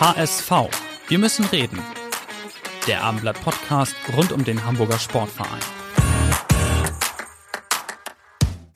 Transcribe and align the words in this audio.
HSV. 0.00 0.52
Wir 1.08 1.18
müssen 1.18 1.44
reden. 1.46 1.80
Der 2.86 3.02
Abendblatt 3.02 3.42
Podcast 3.42 3.96
rund 4.16 4.30
um 4.30 4.44
den 4.44 4.64
Hamburger 4.64 4.96
Sportverein. 4.96 5.58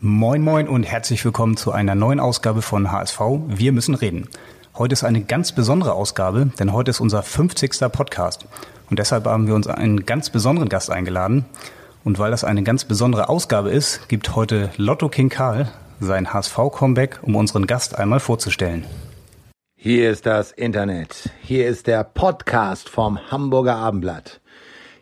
Moin 0.00 0.42
moin 0.42 0.66
und 0.66 0.82
herzlich 0.82 1.24
willkommen 1.24 1.56
zu 1.56 1.70
einer 1.70 1.94
neuen 1.94 2.18
Ausgabe 2.18 2.60
von 2.60 2.90
HSV. 2.90 3.20
Wir 3.46 3.70
müssen 3.70 3.94
reden. 3.94 4.28
Heute 4.74 4.94
ist 4.94 5.04
eine 5.04 5.22
ganz 5.22 5.52
besondere 5.52 5.92
Ausgabe, 5.92 6.50
denn 6.58 6.72
heute 6.72 6.90
ist 6.90 6.98
unser 6.98 7.22
50. 7.22 7.70
Podcast. 7.92 8.46
Und 8.90 8.98
deshalb 8.98 9.26
haben 9.26 9.46
wir 9.46 9.54
uns 9.54 9.68
einen 9.68 10.04
ganz 10.04 10.28
besonderen 10.28 10.68
Gast 10.68 10.90
eingeladen. 10.90 11.44
Und 12.02 12.18
weil 12.18 12.32
das 12.32 12.42
eine 12.42 12.64
ganz 12.64 12.84
besondere 12.84 13.28
Ausgabe 13.28 13.70
ist, 13.70 14.08
gibt 14.08 14.34
heute 14.34 14.72
Lotto 14.76 15.08
King 15.08 15.28
Karl 15.28 15.70
sein 16.00 16.32
HSV-Comeback, 16.32 17.20
um 17.22 17.36
unseren 17.36 17.68
Gast 17.68 17.96
einmal 17.96 18.18
vorzustellen. 18.18 18.86
Hier 19.84 20.10
ist 20.12 20.26
das 20.26 20.52
Internet. 20.52 21.28
Hier 21.42 21.66
ist 21.66 21.88
der 21.88 22.04
Podcast 22.04 22.88
vom 22.88 23.18
Hamburger 23.32 23.74
Abendblatt. 23.74 24.40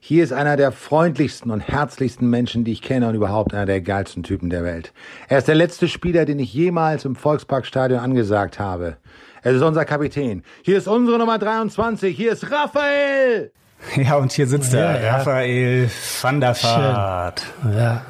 Hier 0.01 0.25
ist 0.25 0.33
einer 0.33 0.57
der 0.57 0.73
freundlichsten 0.73 1.51
und 1.51 1.61
herzlichsten 1.61 2.31
Menschen, 2.31 2.65
die 2.65 2.73
ich 2.73 2.81
kenne 2.81 3.07
und 3.07 3.15
überhaupt 3.15 3.53
einer 3.53 3.67
der 3.67 3.83
geilsten 3.83 4.23
Typen 4.23 4.49
der 4.49 4.65
Welt. 4.65 4.95
Er 5.29 5.37
ist 5.37 5.49
der 5.49 5.55
letzte 5.55 5.87
Spieler, 5.87 6.25
den 6.25 6.39
ich 6.39 6.55
jemals 6.55 7.05
im 7.05 7.15
Volksparkstadion 7.15 8.01
angesagt 8.01 8.59
habe. 8.59 8.97
Er 9.43 9.53
ist 9.53 9.61
unser 9.61 9.85
Kapitän. 9.85 10.45
Hier 10.63 10.79
ist 10.79 10.89
unsere 10.89 11.19
Nummer 11.19 11.39
23. 11.39 12.17
Hier 12.17 12.33
ist 12.33 12.51
Raphael. 12.51 13.53
Ja, 13.97 14.17
und 14.17 14.33
hier 14.33 14.47
sitzt 14.47 14.73
Ja, 14.73 14.81
er, 14.81 15.03
ja. 15.03 15.17
Raphael 15.19 15.91
van 16.23 16.41
der 16.41 16.55
Vaart. 16.57 17.43
Ja, 17.65 18.03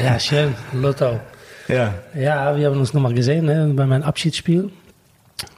ja 0.00 0.18
schön, 0.20 0.54
Lotto. 0.72 1.18
Ja, 1.66 1.94
Ja, 2.14 2.56
wir 2.56 2.68
haben 2.68 2.78
uns 2.78 2.94
nochmal 2.94 3.12
gesehen 3.12 3.46
ne, 3.46 3.72
bei 3.74 3.86
meinem 3.86 4.04
Abschiedsspiel. 4.04 4.70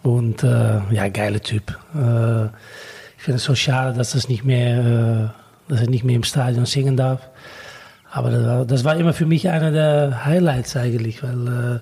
Und 0.02 0.42
äh, 0.42 0.80
ja, 0.90 1.08
geiler 1.08 1.40
Typ. 1.40 1.76
Äh, 1.94 2.46
ich 3.16 3.22
finde 3.22 3.36
es 3.36 3.44
so 3.44 3.54
schade, 3.54 3.96
dass, 3.96 4.12
das 4.12 4.28
nicht 4.28 4.44
mehr, 4.44 5.32
äh, 5.68 5.70
dass 5.70 5.80
er 5.80 5.88
nicht 5.88 6.04
mehr 6.04 6.16
im 6.16 6.24
Stadion 6.24 6.66
singen 6.66 6.96
darf. 6.96 7.28
Aber 8.10 8.30
das 8.30 8.44
war, 8.44 8.64
das 8.64 8.84
war 8.84 8.96
immer 8.96 9.12
für 9.12 9.26
mich 9.26 9.48
einer 9.48 9.72
der 9.72 10.24
Highlights 10.24 10.76
eigentlich, 10.76 11.22
weil 11.22 11.48
äh, 11.48 11.80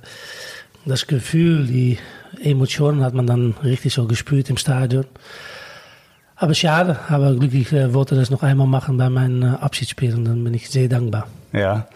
das 0.86 1.06
Gefühl, 1.06 1.66
die 1.66 1.98
Emotionen 2.42 3.04
hat 3.04 3.14
man 3.14 3.26
dann 3.26 3.54
richtig 3.62 3.92
so 3.92 4.06
gespürt 4.06 4.48
im 4.50 4.56
Stadion. 4.56 5.04
Aber 6.36 6.54
schade, 6.54 6.98
aber 7.08 7.34
glücklich 7.34 7.72
äh, 7.72 7.94
wollte 7.94 8.14
das 8.14 8.30
noch 8.30 8.42
einmal 8.42 8.66
machen 8.66 8.96
bei 8.96 9.08
meinem 9.08 9.42
äh, 9.42 9.56
Abschiedsspiel 9.56 10.14
und 10.14 10.24
dann 10.24 10.42
bin 10.42 10.54
ich 10.54 10.70
sehr 10.70 10.88
dankbar. 10.88 11.28
ja. 11.52 11.86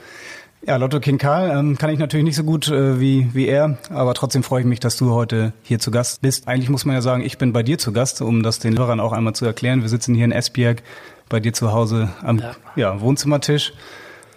Ja, 0.67 0.77
Lotto 0.77 0.99
King 0.99 1.19
Karl 1.19 1.57
ähm, 1.57 1.79
kann 1.79 1.91
ich 1.91 1.99
natürlich 2.01 2.25
nicht 2.25 2.35
so 2.35 2.43
gut 2.43 2.67
äh, 2.69 2.99
wie, 2.99 3.29
wie 3.35 3.47
er, 3.47 3.79
aber 3.89 4.15
trotzdem 4.15 4.43
freue 4.43 4.63
ich 4.63 4.67
mich, 4.67 4.81
dass 4.81 4.97
du 4.97 5.13
heute 5.13 5.53
hier 5.63 5.79
zu 5.79 5.93
Gast 5.93 6.23
bist. 6.23 6.49
Eigentlich 6.49 6.71
muss 6.71 6.85
man 6.85 6.97
ja 6.97 7.03
sagen, 7.03 7.23
ich 7.25 7.39
bin 7.39 7.53
bei 7.53 7.63
dir 7.63 7.79
zu 7.79 7.93
Gast, 7.93 8.21
um 8.21 8.43
das 8.43 8.59
den 8.59 8.77
Hörern 8.77 8.99
auch 8.99 9.13
einmal 9.13 9.33
zu 9.35 9.45
erklären. 9.47 9.83
Wir 9.83 9.89
sitzen 9.89 10.17
hier 10.17 10.25
in 10.25 10.33
Esbjerg 10.33 10.83
bei 11.29 11.39
dir 11.39 11.53
zu 11.53 11.73
Hause 11.73 12.09
am 12.21 12.41
Ja. 12.41 12.57
ja. 12.75 13.01
Wohnzimmertisch. 13.01 13.75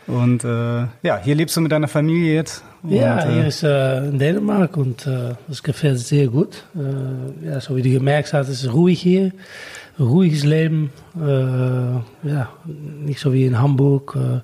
Und 0.06 0.44
äh, 0.44 0.82
ja, 1.02 1.20
hier 1.24 1.34
lebst 1.34 1.58
du 1.58 1.62
mit 1.62 1.72
deiner 1.72 1.88
Familie 1.88 2.36
jetzt. 2.36 2.64
Und, 2.84 2.92
Ja, 2.92 3.26
äh, 3.28 3.34
hier 3.34 3.48
ist 3.48 3.64
äh, 3.64 4.06
in 4.06 4.20
Dänemark 4.20 4.78
und 4.78 5.08
äh, 5.08 5.34
das 5.48 5.64
gefällt 5.64 5.98
sehr 5.98 6.28
gut. 6.28 6.64
Äh, 6.76 7.48
ja, 7.48 7.60
so 7.60 7.76
wie 7.76 7.82
du 7.82 7.90
gemerkt 7.90 8.34
hast, 8.34 8.50
ist 8.50 8.64
es 8.64 8.72
ruhig 8.72 9.02
hier. 9.02 9.32
Ruhiges 10.00 10.44
Leben. 10.44 10.92
Äh, 11.16 11.26
ja, 12.28 12.50
nicht 12.66 13.20
so 13.20 13.34
wie 13.34 13.46
in 13.46 13.60
Hamburg, 13.60 14.16
äh, 14.16 14.40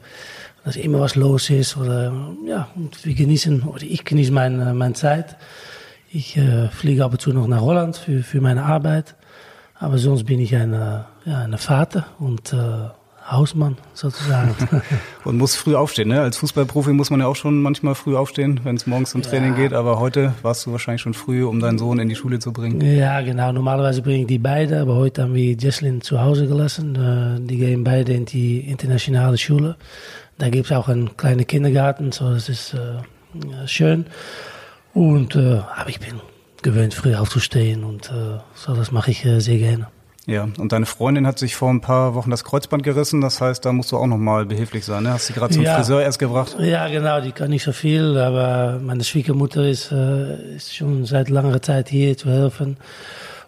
dass 0.66 0.76
immer 0.76 1.00
was 1.00 1.16
los 1.16 1.50
ist. 1.50 1.78
Oder, 1.78 2.12
ja, 2.46 2.68
und 2.76 3.06
wir 3.06 3.14
genießen, 3.14 3.64
oder 3.64 3.84
ich 3.84 4.04
genieße 4.04 4.32
meine, 4.32 4.74
meine 4.74 4.96
Zeit. 4.96 5.38
Ich 6.12 6.36
äh, 6.38 6.70
fliege 6.70 7.06
ab 7.06 7.12
und 7.14 7.22
zu 7.22 7.32
noch 7.32 7.48
nach 7.48 7.62
Holland 7.62 7.96
für, 7.96 8.24
für 8.24 8.42
meine 8.42 8.64
Arbeit. 8.64 9.16
Aber 9.78 9.98
sonst 9.98 10.26
bin 10.26 10.40
ich 10.40 10.56
ein, 10.56 10.74
äh, 10.74 11.02
ja, 11.26 11.44
ein 11.44 11.58
Vater 11.58 12.08
und 12.20 12.52
äh, 12.54 12.90
Hausmann 13.30 13.76
sozusagen. 13.94 14.56
Und 15.24 15.40
muss 15.40 15.56
früh 15.56 15.74
aufstehen, 15.76 16.10
ne? 16.10 16.22
Als 16.22 16.38
Fußballprofi 16.38 16.92
muss 16.92 17.10
man 17.10 17.22
ja 17.22 17.26
auch 17.26 17.36
schon 17.36 17.60
manchmal 17.60 17.96
früh 17.96 18.16
aufstehen, 18.16 18.60
wenn 18.64 18.76
es 18.76 18.86
morgens 18.86 19.10
zum 19.10 19.24
Training 19.24 19.56
geht. 19.56 19.74
Aber 19.74 20.00
heute 20.00 20.36
warst 20.44 20.68
du 20.68 20.72
wahrscheinlich 20.72 21.02
schon 21.02 21.16
früh, 21.16 21.44
um 21.44 21.60
deinen 21.60 21.80
Sohn 21.80 21.98
in 21.98 22.08
die 22.08 22.14
Schule 22.14 22.38
zu 22.38 22.54
bringen. 22.54 22.80
Ja, 22.82 23.22
genau. 23.22 23.52
Normalerweise 23.52 24.04
bringe 24.04 24.22
ich 24.22 24.28
die 24.28 24.38
beide, 24.38 24.80
aber 24.80 24.96
heute 24.96 25.24
haben 25.24 25.34
wir 25.34 25.54
Jesslyn 25.54 26.02
zu 26.02 26.22
Hause 26.22 26.48
gelassen. 26.48 26.96
Äh, 26.96 27.48
die 27.48 27.58
gehen 27.58 27.84
beide 27.84 28.14
in 28.14 28.26
die 28.26 28.60
internationale 28.60 29.40
Schule. 29.40 29.76
Da 30.38 30.50
gibt 30.50 30.66
es 30.66 30.72
auch 30.72 30.88
einen 30.90 31.16
kleinen 31.18 31.48
Kindergarten, 31.48 32.12
so 32.12 32.34
das 32.34 32.50
ist 32.50 32.74
äh, 32.74 33.68
schön. 33.68 34.06
Und 34.94 35.36
äh, 35.36 35.62
aber 35.76 35.90
ich 35.90 36.00
bin 36.00 36.22
gewöhnt, 36.62 36.94
früh 36.94 37.16
aufzustehen 37.16 37.84
und 37.84 38.10
äh, 38.10 38.40
so 38.54 38.76
das 38.76 38.92
mache 38.92 39.12
ich 39.12 39.26
äh, 39.26 39.40
sehr 39.40 39.58
gerne. 39.58 39.88
Ja, 40.28 40.48
und 40.58 40.72
deine 40.72 40.88
Freundin 40.88 41.28
hat 41.28 41.38
sich 41.38 41.56
vor 41.56 41.70
ein 41.70 41.82
paar 41.82 42.16
Wochen 42.16 42.32
das 42.32 42.44
Kreuzband 42.44 42.82
gerissen. 42.82 43.22
Das 43.22 43.42
heißt, 43.42 43.64
da 43.64 43.72
musst 43.72 43.92
du 43.92 43.98
auch 43.98 44.08
nochmal 44.08 44.48
behilflich 44.48 44.84
sein. 44.84 45.04
Ne? 45.04 45.12
Hast 45.12 45.28
sie 45.28 45.34
gerade 45.34 45.54
zum 45.54 45.62
Ja. 45.62 45.76
Friseur 45.76 46.02
erst 46.02 46.18
gebracht? 46.18 46.56
Ja, 46.60 46.88
genau, 46.88 47.22
die 47.22 47.32
kann 47.32 47.52
nicht 47.52 47.64
so 47.64 47.72
viel, 47.72 48.18
aber 48.18 48.80
meine 48.82 49.04
Schwiegermutter 49.04 49.68
ist, 49.68 49.92
äh, 49.92 50.56
ist 50.56 50.76
schon 50.76 51.06
seit 51.06 51.30
langer 51.30 51.62
Zeit 51.62 51.90
hier 51.90 52.18
zu 52.18 52.32
helfen. 52.32 52.78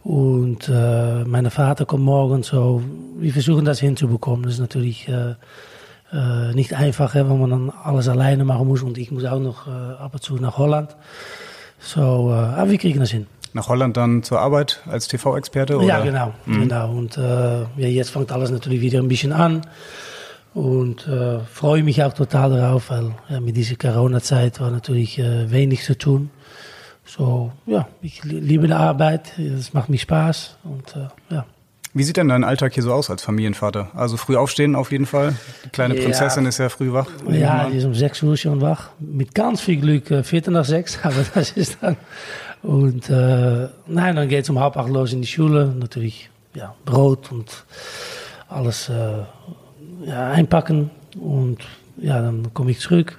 Und 0.03 0.69
äh, 0.69 1.23
mein 1.25 1.49
Vater 1.49 1.85
kommt 1.85 2.03
morgen, 2.03 2.43
so 2.43 2.83
wir 3.17 3.33
versuchen 3.33 3.65
das 3.65 3.79
hinzubekommen. 3.79 4.43
Das 4.43 4.53
ist 4.53 4.59
natürlich 4.59 5.07
äh, 5.07 5.33
äh, 6.13 6.53
nicht 6.53 6.73
einfach, 6.73 7.13
hè, 7.13 7.29
wenn 7.29 7.39
man 7.39 7.49
dann 7.49 7.69
alles 7.83 8.07
alleine 8.07 8.43
machen 8.45 8.67
muss 8.67 8.81
und 8.83 8.97
ich 8.97 9.11
muss 9.11 9.25
auch 9.25 9.39
noch 9.39 9.67
äh, 9.67 9.69
ab 9.71 10.13
und 10.13 10.23
zu 10.23 10.35
nach 10.35 10.57
Holland. 10.57 10.95
So, 11.79 12.29
äh, 12.31 12.33
aber 12.33 12.71
wir 12.71 12.77
kriegen 12.77 12.99
das 12.99 13.11
hin. 13.11 13.27
Nach 13.53 13.67
Holland 13.69 13.97
dann 13.97 14.23
zur 14.23 14.39
Arbeit 14.39 14.81
als 14.87 15.07
TV-Experte? 15.07 15.73
Ja, 15.73 15.79
oder? 15.79 16.01
genau, 16.03 16.33
genau. 16.45 16.91
Und 16.91 17.17
äh, 17.17 17.61
ja, 17.61 17.87
jetzt 17.87 18.09
fängt 18.11 18.31
alles 18.31 18.51
natürlich 18.51 18.81
wieder 18.81 18.99
ein 18.99 19.07
bisschen 19.07 19.31
an. 19.33 19.61
Und 20.53 21.07
äh, 21.07 21.39
freue 21.39 21.83
mich 21.83 22.03
auch 22.03 22.13
total 22.13 22.49
darauf, 22.51 22.89
weil 22.89 23.11
ja, 23.29 23.39
mit 23.39 23.55
dieser 23.55 23.75
Corona-Zeit 23.75 24.59
war 24.59 24.71
natürlich 24.71 25.19
äh, 25.19 25.51
wenig 25.51 25.83
zu 25.83 25.97
tun. 25.97 26.29
So, 27.05 27.51
ja, 27.65 27.87
ich 28.01 28.23
li- 28.23 28.39
liebe 28.39 28.67
die 28.67 28.73
Arbeit, 28.73 29.37
es 29.37 29.73
macht 29.73 29.89
mir 29.89 29.97
Spaß 29.99 30.57
und 30.63 30.95
äh, 30.95 31.33
ja. 31.35 31.45
Wie 31.97 32.03
sieht 32.03 32.17
denn 32.17 32.27
dein 32.27 32.43
Alltag 32.43 32.73
hier 32.75 32.83
so 32.83 32.93
aus 32.93 33.09
als 33.09 33.23
Familienvater? 33.23 33.89
Also 33.95 34.17
früh 34.17 34.35
aufstehen 34.35 34.75
auf 34.75 34.91
jeden 34.91 35.07
Fall. 35.07 35.33
Die 35.65 35.69
kleine 35.69 35.95
Ja. 35.95 36.03
Prinzessin 36.03 36.45
ist 36.45 36.59
ja 36.59 36.69
früh 36.69 36.93
wach. 36.93 37.07
Ja, 37.27 37.69
die 37.71 37.77
ist 37.77 37.85
um 37.85 37.95
sechs 37.95 38.21
Uhr 38.21 38.37
schon 38.37 38.61
wach. 38.61 38.89
Mit 38.99 39.33
ganz 39.33 39.61
viel 39.61 39.77
Glück 39.77 40.11
äh, 40.11 40.23
viertel 40.23 40.51
nach 40.53 40.65
sechs, 40.65 40.99
aber 41.03 41.25
das 41.33 41.51
ist 41.51 41.79
dann. 41.81 41.97
Und 42.61 43.09
äh, 43.09 43.69
nein, 43.87 44.15
dann 44.15 44.27
geht 44.29 44.43
es 44.43 44.49
um 44.51 44.59
halb 44.59 44.77
acht 44.77 44.89
los 44.89 45.11
in 45.11 45.21
die 45.21 45.27
Schule. 45.27 45.73
Natürlich 45.75 46.29
ja, 46.53 46.75
Brot 46.85 47.31
und 47.31 47.65
alles 48.47 48.89
äh, 48.89 49.23
ja, 50.05 50.29
einpacken. 50.29 50.91
Und 51.19 51.57
ja, 51.97 52.21
dann 52.21 52.53
komme 52.53 52.69
ich 52.71 52.79
zurück. 52.79 53.17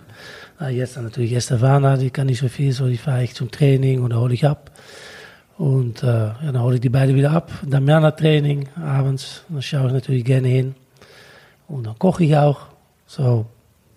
Na, 0.60 0.68
jetzt 0.70 0.96
dann 0.96 1.02
natürlich 1.04 1.32
Estefana, 1.32 1.96
die 1.96 2.10
kann 2.10 2.26
nicht 2.28 2.38
so 2.38 2.48
viel, 2.48 2.72
so 2.72 2.86
die 2.86 2.96
fahre 2.96 3.24
ich 3.24 3.34
zum 3.34 3.50
Training 3.50 4.02
oder 4.02 4.20
hole 4.20 4.34
ich 4.34 4.46
ab. 4.46 4.70
Und 5.58 6.02
äh, 6.04 6.06
ja, 6.06 6.36
dann 6.52 6.62
hole 6.62 6.76
ich 6.76 6.80
die 6.80 6.88
beiden 6.88 7.14
wieder 7.16 7.32
ab. 7.32 7.50
Damiana 7.66 8.12
Training 8.12 8.68
abends, 8.80 9.42
dann 9.48 9.60
schaue 9.60 9.88
ich 9.88 9.92
natürlich 9.92 10.24
gerne 10.24 10.48
hin. 10.48 10.74
Und 11.66 11.84
dann 11.86 11.98
koche 11.98 12.24
ich 12.24 12.36
auch. 12.36 12.60
So, 13.06 13.44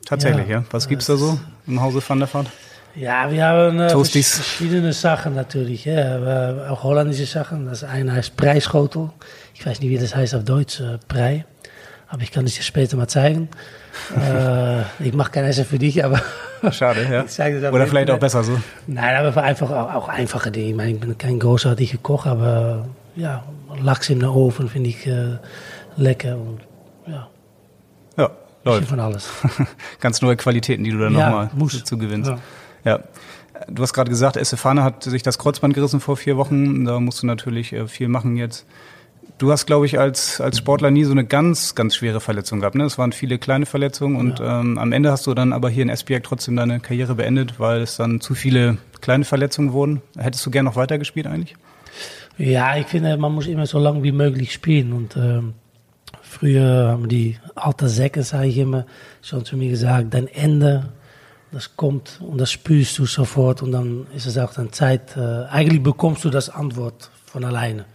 Tatsächlich, 0.05 0.47
ja. 0.47 0.59
Ja. 0.59 0.65
Was 0.71 0.87
gibt's 0.87 1.05
da 1.05 1.15
so 1.15 1.39
im 1.67 1.79
Hause 1.81 2.01
van 2.05 2.19
der 2.19 2.33
Vaart? 2.33 2.47
Ja, 2.95 3.31
wir 3.31 3.45
haben 3.45 3.79
äh, 3.79 3.87
Toasties. 3.89 4.33
vers- 4.35 4.45
verschiedene 4.47 4.91
Sachen 4.91 5.35
natürlich. 5.35 5.85
Ja. 5.85 6.67
Auch 6.69 6.83
holländische 6.83 7.25
Sachen. 7.27 7.67
Das 7.67 7.83
eine 7.83 8.11
heißt 8.13 8.35
Preisschotel. 8.35 9.09
Ich 9.53 9.65
weiß 9.65 9.79
nicht, 9.81 9.89
wie 9.91 9.97
das 9.99 10.15
heißt 10.15 10.33
auf 10.35 10.43
Deutsch, 10.43 10.79
äh, 10.81 10.97
Prei. 11.07 11.45
Aber 12.13 12.21
ich 12.23 12.31
kann 12.31 12.45
es 12.45 12.55
dir 12.55 12.61
später 12.63 12.97
mal 12.97 13.07
zeigen. 13.07 13.47
äh, 14.15 14.81
ich 15.03 15.13
mache 15.13 15.31
kein 15.31 15.45
Essen 15.45 15.65
für 15.65 15.79
dich, 15.79 16.03
aber 16.03 16.21
Schade, 16.71 17.05
ja. 17.09 17.23
Oder 17.71 17.87
vielleicht 17.87 18.11
auch 18.11 18.19
besser 18.19 18.43
so. 18.43 18.59
Nein, 18.85 19.15
aber 19.25 19.41
einfach 19.41 19.69
auch, 19.71 19.93
auch 19.93 20.09
einfache 20.09 20.51
Dinge. 20.51 20.69
Ich 20.69 20.75
meine, 20.75 20.91
ich 20.91 20.99
bin 20.99 21.17
kein 21.17 21.39
großartiger 21.39 21.97
Koch, 21.99 22.25
aber 22.25 22.87
ja, 23.15 23.43
Lachs 23.81 24.09
in 24.09 24.19
der 24.19 24.33
Ofen 24.33 24.69
finde 24.69 24.89
ich 24.89 25.07
äh, 25.07 25.37
lecker 25.97 26.35
und 26.37 26.59
ja, 27.07 27.27
Ja, 28.17 28.29
läuft. 28.63 28.89
von 28.89 28.99
alles. 28.99 29.29
Ganz 29.99 30.21
neue 30.21 30.35
Qualitäten, 30.35 30.83
die 30.83 30.91
du 30.91 30.99
dann 30.99 31.13
Ja, 31.15 31.29
nochmal 31.29 31.49
muss. 31.53 31.77
dazu 31.79 31.97
gewinnst. 31.97 32.29
Ja. 32.29 32.39
Ja. 32.83 32.99
Du 33.69 33.83
hast 33.83 33.93
gerade 33.93 34.09
gesagt, 34.09 34.37
Estefane 34.37 34.83
hat 34.83 35.03
sich 35.03 35.23
das 35.23 35.37
Kreuzband 35.37 35.73
gerissen 35.75 35.99
vor 35.99 36.17
vier 36.17 36.35
Wochen. 36.37 36.83
Da 36.85 36.99
musst 36.99 37.21
du 37.23 37.27
natürlich 37.27 37.73
äh, 37.73 37.87
viel 37.87 38.07
machen 38.07 38.35
jetzt. 38.35 38.65
Du 39.41 39.51
hast, 39.51 39.65
glaube 39.65 39.87
ich, 39.87 39.97
als, 39.97 40.39
als 40.39 40.59
Sportler 40.59 40.91
nie 40.91 41.03
so 41.03 41.13
eine 41.13 41.25
ganz, 41.25 41.73
ganz 41.73 41.95
schwere 41.95 42.21
Verletzung 42.21 42.59
gehabt. 42.59 42.75
Ne? 42.75 42.83
Es 42.83 42.99
waren 42.99 43.11
viele 43.11 43.39
kleine 43.39 43.65
Verletzungen 43.65 44.15
und 44.15 44.37
ja. 44.37 44.59
ähm, 44.59 44.77
am 44.77 44.91
Ende 44.91 45.09
hast 45.09 45.25
du 45.25 45.33
dann 45.33 45.51
aber 45.51 45.67
hier 45.67 45.81
in 45.81 45.89
Esbjerg 45.89 46.21
trotzdem 46.23 46.57
deine 46.57 46.79
Karriere 46.79 47.15
beendet, 47.15 47.59
weil 47.59 47.81
es 47.81 47.97
dann 47.97 48.21
zu 48.21 48.35
viele 48.35 48.77
kleine 49.01 49.25
Verletzungen 49.25 49.73
wurden. 49.73 50.03
Hättest 50.15 50.45
du 50.45 50.51
gern 50.51 50.65
noch 50.65 50.75
weitergespielt 50.75 51.25
eigentlich? 51.25 51.55
Ja, 52.37 52.77
ich 52.77 52.85
finde, 52.85 53.17
man 53.17 53.33
muss 53.33 53.47
immer 53.47 53.65
so 53.65 53.79
lange 53.79 54.03
wie 54.03 54.11
möglich 54.11 54.53
spielen. 54.53 54.93
Und 54.93 55.17
ähm, 55.17 55.55
früher 56.21 56.89
haben 56.89 57.09
die 57.09 57.39
alten 57.55 57.87
Säcke, 57.87 58.21
sage 58.21 58.45
ich 58.45 58.59
immer, 58.59 58.85
schon 59.23 59.43
zu 59.43 59.57
mir 59.57 59.71
gesagt, 59.71 60.13
dein 60.13 60.27
Ende, 60.27 60.89
das 61.51 61.75
kommt 61.75 62.21
und 62.21 62.37
das 62.37 62.51
spürst 62.51 62.99
du 62.99 63.07
sofort. 63.07 63.63
Und 63.63 63.71
dann 63.71 64.05
ist 64.15 64.27
es 64.27 64.37
auch 64.37 64.53
dann 64.53 64.71
Zeit, 64.71 65.17
äh, 65.17 65.45
eigentlich 65.49 65.81
bekommst 65.81 66.23
du 66.25 66.29
das 66.29 66.51
Antwort 66.51 67.09
von 67.25 67.43
alleine. 67.43 67.85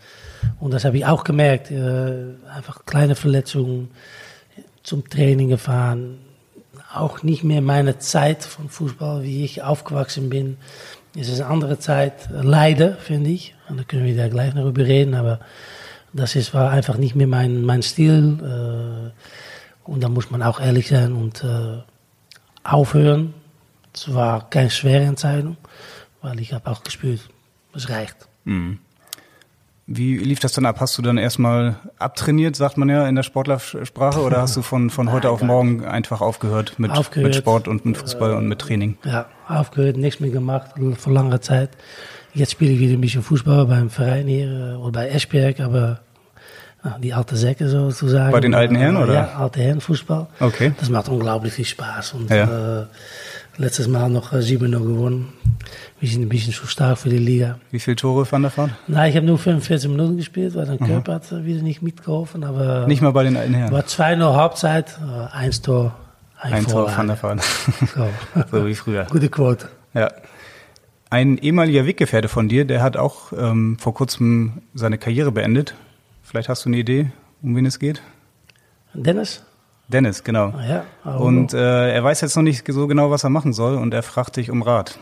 Und 0.60 0.72
das 0.72 0.84
habe 0.84 0.96
ich 0.96 1.06
auch 1.06 1.24
gemerkt. 1.24 1.70
Äh, 1.70 2.34
einfach 2.54 2.84
kleine 2.86 3.14
Verletzungen, 3.14 3.90
zum 4.82 5.08
Training 5.08 5.48
gefahren. 5.48 6.18
Auch 6.94 7.22
nicht 7.22 7.44
mehr 7.44 7.60
meine 7.60 7.98
Zeit 7.98 8.44
von 8.44 8.68
Fußball, 8.68 9.22
wie 9.24 9.44
ich 9.44 9.62
aufgewachsen 9.62 10.30
bin. 10.30 10.56
Es 11.18 11.28
ist 11.28 11.40
eine 11.40 11.50
andere 11.50 11.78
Zeit. 11.78 12.28
Leider, 12.30 12.94
finde 12.94 13.30
ich. 13.30 13.54
Und 13.68 13.78
da 13.78 13.84
können 13.84 14.04
wir 14.04 14.16
da 14.16 14.28
gleich 14.28 14.54
noch 14.54 14.66
über 14.66 14.84
reden. 14.84 15.14
Aber 15.14 15.40
das 16.12 16.36
ist, 16.36 16.54
war 16.54 16.70
einfach 16.70 16.96
nicht 16.96 17.16
mehr 17.16 17.26
mein, 17.26 17.62
mein 17.62 17.82
Stil. 17.82 18.38
Äh, 18.40 19.90
und 19.90 20.02
da 20.02 20.08
muss 20.08 20.30
man 20.30 20.42
auch 20.42 20.60
ehrlich 20.60 20.88
sein 20.88 21.12
und 21.12 21.42
äh, 21.44 21.78
aufhören. 22.62 23.34
Es 23.92 24.12
war 24.12 24.48
keine 24.50 24.70
schwere 24.70 25.04
Entscheidung, 25.04 25.56
weil 26.22 26.40
ich 26.40 26.52
habe 26.52 26.70
auch 26.70 26.82
gespürt, 26.82 27.20
es 27.72 27.88
reicht. 27.88 28.16
Mhm. 28.44 28.78
Wie 29.88 30.16
lief 30.16 30.40
das 30.40 30.52
dann 30.52 30.66
ab? 30.66 30.80
Hast 30.80 30.98
du 30.98 31.02
dann 31.02 31.16
erstmal 31.16 31.76
abtrainiert, 31.98 32.56
sagt 32.56 32.76
man 32.76 32.88
ja 32.88 33.06
in 33.06 33.14
der 33.14 33.22
Sportlersprache, 33.22 34.20
oder 34.20 34.42
hast 34.42 34.56
du 34.56 34.62
von, 34.62 34.90
von 34.90 35.12
heute 35.12 35.30
auf 35.30 35.42
morgen 35.42 35.84
einfach 35.84 36.20
aufgehört 36.20 36.78
mit, 36.78 36.90
aufgehört, 36.90 37.28
mit 37.28 37.36
Sport 37.36 37.68
und 37.68 37.86
mit 37.86 37.96
Fußball 37.96 38.32
äh, 38.32 38.34
und 38.34 38.48
mit 38.48 38.58
Training? 38.58 38.98
Ja, 39.04 39.26
aufgehört, 39.46 39.96
nichts 39.96 40.18
mehr 40.18 40.30
gemacht 40.30 40.72
vor 40.98 41.12
langer 41.12 41.40
Zeit. 41.40 41.70
Jetzt 42.34 42.52
spiele 42.52 42.72
ich 42.72 42.80
wieder 42.80 42.94
ein 42.94 43.00
bisschen 43.00 43.22
Fußball 43.22 43.66
beim 43.66 43.88
Verein 43.88 44.26
hier 44.26 44.74
äh, 44.74 44.74
oder 44.74 44.92
bei 44.92 45.08
Esberg, 45.08 45.60
aber 45.60 46.00
die 47.00 47.12
alte 47.12 47.36
Säcke 47.36 47.68
sozusagen. 47.68 48.32
Bei 48.32 48.40
den 48.40 48.54
alten 48.54 48.74
Herren, 48.74 48.96
oder? 48.96 49.14
Ja, 49.14 49.34
alte 49.38 49.60
Herren 49.60 49.80
Fußball. 49.80 50.26
Okay. 50.40 50.72
Das 50.78 50.88
macht 50.88 51.08
unglaublich 51.08 51.52
viel 51.52 51.64
Spaß. 51.64 52.14
Und 52.14 52.30
ja. 52.30 52.82
äh, 52.82 52.86
letztes 53.56 53.88
Mal 53.88 54.08
noch 54.08 54.32
7-0 54.32 54.66
äh, 54.66 54.70
gewonnen. 54.70 55.32
Sind 56.06 56.22
ein 56.22 56.28
bisschen 56.28 56.52
zu 56.52 56.66
stark 56.66 56.98
für 56.98 57.08
die 57.08 57.18
Liga. 57.18 57.58
Wie 57.70 57.80
viele 57.80 57.96
Tore 57.96 58.26
der 58.30 58.56
Vaart? 58.56 58.70
Nein, 58.86 59.10
ich 59.10 59.16
habe 59.16 59.26
nur 59.26 59.38
45 59.38 59.90
Minuten 59.90 60.16
gespielt, 60.16 60.54
weil 60.54 60.66
der 60.66 60.78
Körper 60.78 61.14
hat 61.14 61.44
wieder 61.44 61.62
nicht 61.62 61.82
mitgeholfen. 61.82 62.44
Aber 62.44 62.86
nicht 62.86 63.02
mal 63.02 63.12
bei 63.12 63.24
den 63.24 63.36
alten 63.36 63.54
Herren? 63.54 63.72
War 63.72 63.82
2-0 63.82 64.34
Halbzeit, 64.34 64.98
äh, 65.00 65.34
eins 65.36 65.62
Tor, 65.62 65.94
ein, 66.40 66.52
ein 66.52 66.66
Tor 66.66 66.86
der 66.86 67.22
Vaart. 67.22 67.42
So. 67.42 68.08
so 68.50 68.66
wie 68.66 68.74
früher. 68.74 69.06
Gute 69.10 69.28
Quote. 69.28 69.68
Ja. 69.94 70.10
Ein 71.08 71.38
ehemaliger 71.38 71.86
Weggefährte 71.86 72.28
von 72.28 72.48
dir, 72.48 72.64
der 72.64 72.82
hat 72.82 72.96
auch 72.96 73.32
ähm, 73.32 73.78
vor 73.78 73.94
kurzem 73.94 74.62
seine 74.74 74.98
Karriere 74.98 75.30
beendet. 75.32 75.74
Vielleicht 76.22 76.48
hast 76.48 76.64
du 76.64 76.68
eine 76.68 76.78
Idee, 76.78 77.12
um 77.42 77.54
wen 77.54 77.64
es 77.64 77.78
geht? 77.78 78.02
Dennis? 78.92 79.42
Dennis, 79.88 80.24
genau. 80.24 80.48
Ah, 80.48 80.84
ja, 81.04 81.12
und 81.12 81.54
äh, 81.54 81.92
er 81.92 82.02
weiß 82.02 82.20
jetzt 82.22 82.34
noch 82.34 82.42
nicht 82.42 82.66
so 82.66 82.88
genau, 82.88 83.10
was 83.10 83.22
er 83.22 83.30
machen 83.30 83.52
soll 83.52 83.76
und 83.76 83.94
er 83.94 84.02
fragt 84.02 84.36
dich 84.36 84.50
um 84.50 84.62
Rat. 84.62 84.98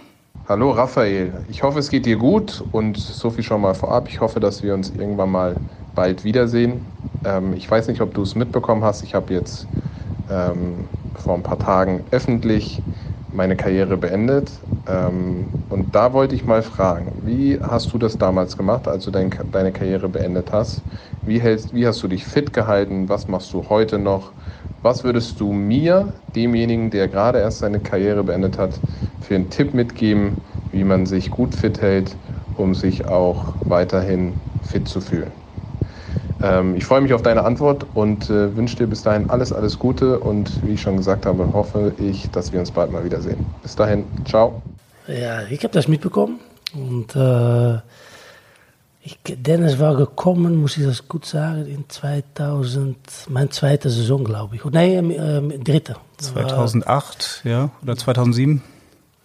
Hallo 0.47 0.71
Raphael, 0.73 1.43
ich 1.49 1.63
hoffe 1.63 1.79
es 1.79 1.89
geht 1.91 2.05
dir 2.07 2.17
gut 2.19 2.61
und 2.71 2.99
so 2.99 3.31
viel 3.31 3.43
schon 3.45 3.61
mal 3.63 3.75
vorab. 3.75 4.09
Ich 4.09 4.21
hoffe, 4.21 4.41
dass 4.41 4.63
wir 4.63 4.75
uns 4.75 4.91
irgendwann 4.91 5.31
mal 5.31 5.63
bald 5.95 6.23
wiedersehen. 6.25 6.91
Ähm, 7.25 7.55
ich 7.55 7.71
weiß 7.71 7.89
nicht, 7.89 8.01
ob 8.03 8.13
du 8.15 8.23
es 8.23 8.35
mitbekommen 8.35 8.85
hast. 8.85 9.03
Ich 9.05 9.15
habe 9.15 9.33
jetzt 9.33 9.71
ähm, 10.29 10.91
vor 11.15 11.35
ein 11.35 11.43
paar 11.45 11.59
Tagen 11.59 12.07
öffentlich 12.11 12.85
meine 13.31 13.57
Karriere 13.57 13.97
beendet. 13.97 14.67
Ähm, 14.87 15.55
und 15.69 15.95
da 15.95 16.13
wollte 16.13 16.35
ich 16.37 16.47
mal 16.47 16.63
fragen, 16.63 17.25
wie 17.27 17.61
hast 17.63 17.93
du 17.95 17.99
das 17.99 18.19
damals 18.19 18.57
gemacht, 18.57 18.89
als 18.89 19.05
du 19.05 19.11
dein, 19.13 19.31
deine 19.53 19.73
Karriere 19.73 20.09
beendet 20.11 20.53
hast? 20.53 20.85
Wie, 21.25 21.41
hältst, 21.41 21.75
wie 21.75 21.87
hast 21.87 22.03
du 22.03 22.09
dich 22.09 22.27
fit 22.27 22.53
gehalten? 22.53 23.09
Was 23.09 23.29
machst 23.29 23.53
du 23.55 23.69
heute 23.71 23.99
noch? 23.99 24.35
Was 24.85 25.03
würdest 25.03 25.41
du 25.41 25.51
mir, 25.51 26.13
demjenigen, 26.37 26.91
der 26.91 27.09
gerade 27.09 27.39
erst 27.39 27.61
seine 27.61 27.81
Karriere 27.81 28.23
beendet 28.23 28.59
hat, 28.59 28.81
für 29.23 29.35
einen 29.35 29.49
Tipp 29.49 29.73
mitgeben, 29.73 30.35
wie 30.73 30.85
man 30.85 31.07
sich 31.07 31.31
gut 31.31 31.55
fit 31.55 31.81
hält, 31.81 32.15
um 32.59 32.75
sich 32.75 33.09
auch 33.09 33.55
weiterhin 33.65 34.35
fit 34.61 34.87
zu 34.87 35.01
fühlen? 35.01 35.33
Ähm, 36.43 36.77
ich 36.77 36.85
freue 36.85 37.01
mich 37.01 37.15
auf 37.15 37.23
deine 37.23 37.45
Antwort 37.45 37.87
und 37.95 38.29
äh, 38.29 38.55
wünsche 38.55 38.77
dir 38.77 38.87
bis 38.87 39.03
dahin 39.03 39.31
alles, 39.31 39.55
alles 39.55 39.79
Gute 39.79 40.19
und 40.21 40.51
wie 40.63 40.75
ich 40.75 40.83
schon 40.83 40.99
gesagt 40.99 41.25
habe, 41.25 41.51
hoffe 41.55 41.95
ich, 41.97 42.31
dass 42.31 42.53
wir 42.53 42.61
uns 42.61 42.71
bald 42.71 42.93
mal 42.93 43.07
wiedersehen. 43.07 43.41
Bis 43.63 43.77
dahin, 43.77 44.05
ciao. 44.27 44.61
Ja, 45.09 45.45
ich 45.45 45.65
habe 45.65 45.73
das 45.73 45.89
mitbekommen 45.89 46.41
und 46.75 47.17
äh, 47.17 47.79
ich, 49.05 49.19
Dennis 49.23 49.79
war 49.79 49.97
gekommen, 49.97 50.57
muss 50.57 50.79
ich 50.79 50.85
das 50.85 51.07
gut 51.07 51.27
sagen, 51.27 51.67
in 51.67 51.85
2000, 51.89 52.97
mein 53.29 53.51
zweite 53.51 53.91
Saison, 53.91 54.25
glaube 54.25 54.57
ich. 54.57 54.65
Nee, 54.65 54.97
äh, 54.97 55.59
dritte. 55.59 55.97
2008, 56.19 57.43
ja, 57.45 57.71
oder 57.83 57.97
2007? 57.97 58.63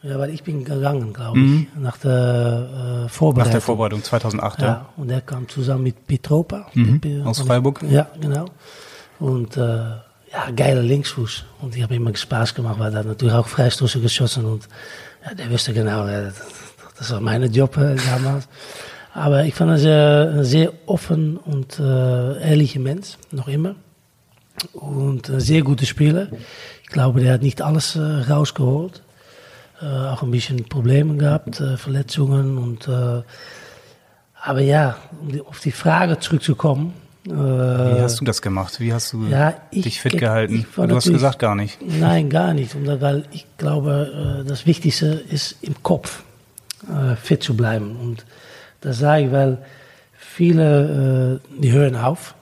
Ja, 0.02 0.20
weil 0.20 0.32
ich 0.32 0.44
bin 0.44 0.66
gegangen, 0.66 1.14
glaube 1.14 1.40
mhm. 1.40 1.68
ich, 1.74 1.82
nach 1.82 1.98
der 1.98 3.06
äh, 3.06 3.10
Vorbereitung. 3.10 3.48
Nach 3.48 3.52
der 3.52 3.62
Vorbereitung, 3.62 4.04
2008, 4.04 4.62
ja. 4.62 4.68
ja. 4.68 4.90
Und 4.98 5.10
er 5.10 5.22
kam 5.22 5.48
zusammen 5.48 5.84
mit 5.84 6.08
Petropa. 6.08 6.68
Mhm. 6.74 7.00
Mit, 7.02 7.26
Aus 7.26 7.40
Freiburg? 7.40 7.82
Ja, 7.90 8.08
genau. 8.20 8.46
Und 9.20 9.56
äh, 9.56 9.62
ja, 9.62 10.52
geiler 10.56 10.84
Linksfuß. 10.84 11.46
Und 11.62 11.76
ich 11.76 11.84
habe 11.84 11.96
immer 11.96 12.16
Spaß 12.16 12.54
gemacht, 12.54 12.80
weil 12.80 12.94
er 12.94 13.04
natürlich 13.04 13.34
auch 13.34 13.48
Freistoße 13.48 14.00
geschossen. 14.02 14.46
Und 14.46 14.68
ja, 15.26 15.34
der 15.34 15.50
wusste 15.50 15.74
genau, 15.74 16.06
ja, 16.08 16.24
das, 16.24 16.42
das 16.98 17.12
war 17.12 17.22
meine 17.22 17.48
Job 17.48 17.78
äh, 17.78 17.96
damals. 18.10 18.48
Aber 19.14 19.46
ich 19.46 19.56
fand 19.56 19.72
er 19.72 19.78
sehr, 19.78 20.34
ein 20.36 20.44
sehr 20.44 20.74
offen 20.86 21.38
und 21.38 21.80
äh, 21.80 22.42
ehrlicher 22.42 22.80
Mensch, 22.80 23.18
noch 23.32 23.48
immer. 23.48 23.76
Und 24.74 25.30
ein 25.30 25.40
sehr 25.40 25.62
guter 25.62 25.86
Spieler. 25.86 26.28
Ich 26.84 26.90
glaube, 26.90 27.22
der 27.22 27.34
hat 27.34 27.42
nicht 27.42 27.62
alles 27.62 27.96
äh, 27.96 28.00
rausgeholt. 28.02 29.02
Äh, 29.82 29.86
auch 29.86 30.24
ein 30.24 30.32
bisschen 30.32 30.66
Probleme 30.66 31.16
gehabt, 31.16 31.62
äh, 31.62 31.78
Verletzungen 31.78 32.58
und 32.58 32.88
äh, 32.90 33.22
aber 34.42 34.60
ja, 34.62 34.98
um 35.22 35.32
die, 35.32 35.42
auf 35.42 35.60
die 35.62 35.72
Frage 35.72 36.20
zurückzukommen. 36.20 36.94
Wie 37.24 37.32
hast 37.32 38.20
du 38.20 38.26
das 38.26 38.42
gemacht? 38.42 38.80
Wie 38.80 38.92
hast 38.92 39.14
du 39.14 39.26
ja, 39.28 39.54
ich, 39.72 39.84
dich 39.84 40.02
fit 40.02 40.18
gehalten? 40.18 40.66
Du 40.76 40.96
hast 40.96 41.12
gesagt 41.12 41.38
gar 41.38 41.54
nicht. 41.54 41.78
Nein, 41.82 42.30
gar 42.30 42.54
nicht, 42.54 42.74
weil 43.02 43.26
ich 43.32 43.46
glaube, 43.58 44.46
das 44.48 44.66
Wichtigste 44.66 45.22
ist 45.30 45.58
im 45.62 45.84
Kopf 45.84 46.24
fit 47.22 47.44
zu 47.44 47.56
bleiben. 47.58 47.98
Und 47.98 48.26
das 48.82 49.00
sage 49.00 49.26
ich, 49.26 49.32
weil 49.32 49.58
viele, 50.18 51.42
die 51.62 51.72
hören 51.72 51.96
auf, 51.96 52.36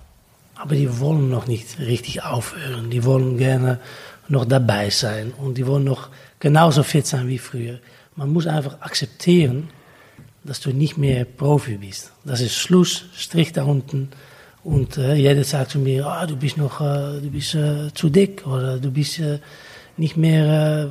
aber 0.56 0.76
die 0.76 1.00
wollen 1.00 1.30
noch 1.30 1.48
nicht 1.48 1.80
richtig 1.80 2.24
aufhören. 2.24 2.90
Die 2.90 3.04
wollen 3.04 3.38
gerne 3.38 3.80
noch 4.28 4.46
dabei 4.46 4.90
sein 4.90 5.34
und 5.38 5.58
die 5.58 5.68
wollen 5.68 5.84
noch 5.84 6.10
genauso 6.40 6.84
fit 6.84 7.06
sein 7.06 7.28
wie 7.28 7.38
früher. 7.38 7.80
Man 8.16 8.30
muss 8.30 8.48
einfach 8.48 8.82
akzeptieren, 8.82 9.70
dass 10.44 10.60
du 10.60 10.72
nicht 10.72 10.98
mehr 10.98 11.26
Profi 11.26 11.78
bist. 11.78 12.12
Das 12.24 12.42
ist 12.42 12.56
Schluss, 12.56 13.06
Strich 13.16 13.54
da 13.54 13.64
unten. 13.64 14.10
Und 14.64 14.98
äh, 14.98 15.14
jeder 15.14 15.44
sagt 15.44 15.72
zu 15.72 15.80
mir, 15.80 16.06
oh, 16.08 16.26
du 16.26 16.36
bist 16.36 16.58
noch 16.58 16.82
äh, 16.82 17.22
du 17.22 17.30
bist, 17.30 17.56
äh, 17.56 17.94
zu 17.94 18.10
dick 18.10 18.46
oder 18.48 18.80
du 18.80 18.92
bist 18.92 19.20
äh, 19.20 19.40
nicht 19.98 20.18
mehr, 20.18 20.86
äh, 20.86 20.88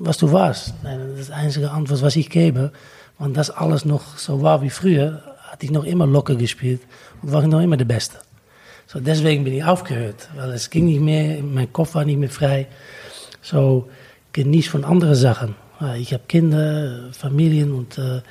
was 0.00 0.16
du 0.16 0.32
warst. 0.32 0.74
Das 0.82 1.20
ist 1.20 1.28
die 1.28 1.32
einzige 1.32 1.70
Antwort, 1.70 2.02
was 2.02 2.16
ich 2.16 2.30
gebe. 2.30 2.72
Und 3.18 3.36
das 3.36 3.50
alles 3.50 3.84
noch 3.84 4.16
so 4.16 4.42
war 4.42 4.62
wie 4.62 4.70
früher, 4.70 5.22
hatte 5.42 5.66
ich 5.66 5.72
noch 5.72 5.84
immer 5.84 6.06
locker 6.06 6.36
gespielt 6.36 6.82
und 7.22 7.32
war 7.32 7.42
ich 7.42 7.48
noch 7.48 7.60
immer 7.60 7.76
der 7.76 7.84
Beste. 7.84 8.18
So, 8.86 9.00
deswegen 9.00 9.44
bin 9.44 9.54
ich 9.54 9.64
aufgehört, 9.64 10.28
weil 10.36 10.50
es 10.50 10.70
ging 10.70 10.86
nicht 10.86 11.00
mehr, 11.00 11.42
mein 11.42 11.72
Kopf 11.72 11.94
war 11.94 12.04
nicht 12.04 12.18
mehr 12.18 12.30
frei. 12.30 12.68
So, 13.42 13.88
genieß 14.32 14.68
von 14.68 14.84
anderen 14.84 15.14
Sachen. 15.14 15.56
Ich 15.96 16.12
habe 16.12 16.24
Kinder, 16.28 17.10
Familien 17.12 17.72
und 17.72 17.98
äh, 17.98 18.22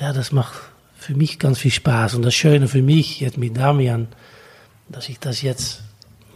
ja, 0.00 0.12
das 0.12 0.32
macht 0.32 0.54
für 0.96 1.14
mich 1.14 1.38
ganz 1.38 1.58
viel 1.58 1.70
Spaß. 1.70 2.14
Und 2.14 2.22
das 2.22 2.34
Schöne 2.34 2.68
für 2.68 2.82
mich 2.82 3.20
jetzt 3.20 3.38
mit 3.38 3.56
Damian, 3.56 4.08
dass 4.88 5.08
ich 5.08 5.18
das 5.18 5.42
jetzt 5.42 5.82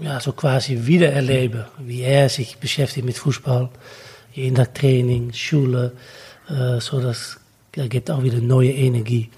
ja, 0.01 0.21
so 0.21 0.33
quasi 0.33 0.87
wieder 0.87 1.13
erlebe, 1.13 1.69
wie 1.79 2.03
er 2.03 2.29
sich 2.29 2.59
beschäftigt 2.59 3.05
mit 3.05 3.19
Fußball, 3.19 3.69
jeden 4.33 4.57
Tag 4.57 4.75
Training, 4.75 5.33
Schule, 5.33 5.93
äh, 6.49 6.81
so 6.81 7.01
das 7.01 7.40
gibt 7.73 8.11
auch 8.11 8.23
wieder 8.23 8.41
neue 8.41 8.73
Energie. 8.73 9.31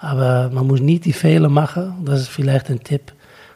Aber 0.00 0.50
man 0.50 0.66
muss 0.66 0.80
nicht 0.80 1.04
die 1.04 1.12
Fehler 1.12 1.48
machen, 1.48 2.04
das 2.04 2.20
ist 2.20 2.28
vielleicht 2.28 2.70
ein 2.70 2.82
Tipp, 2.82 3.12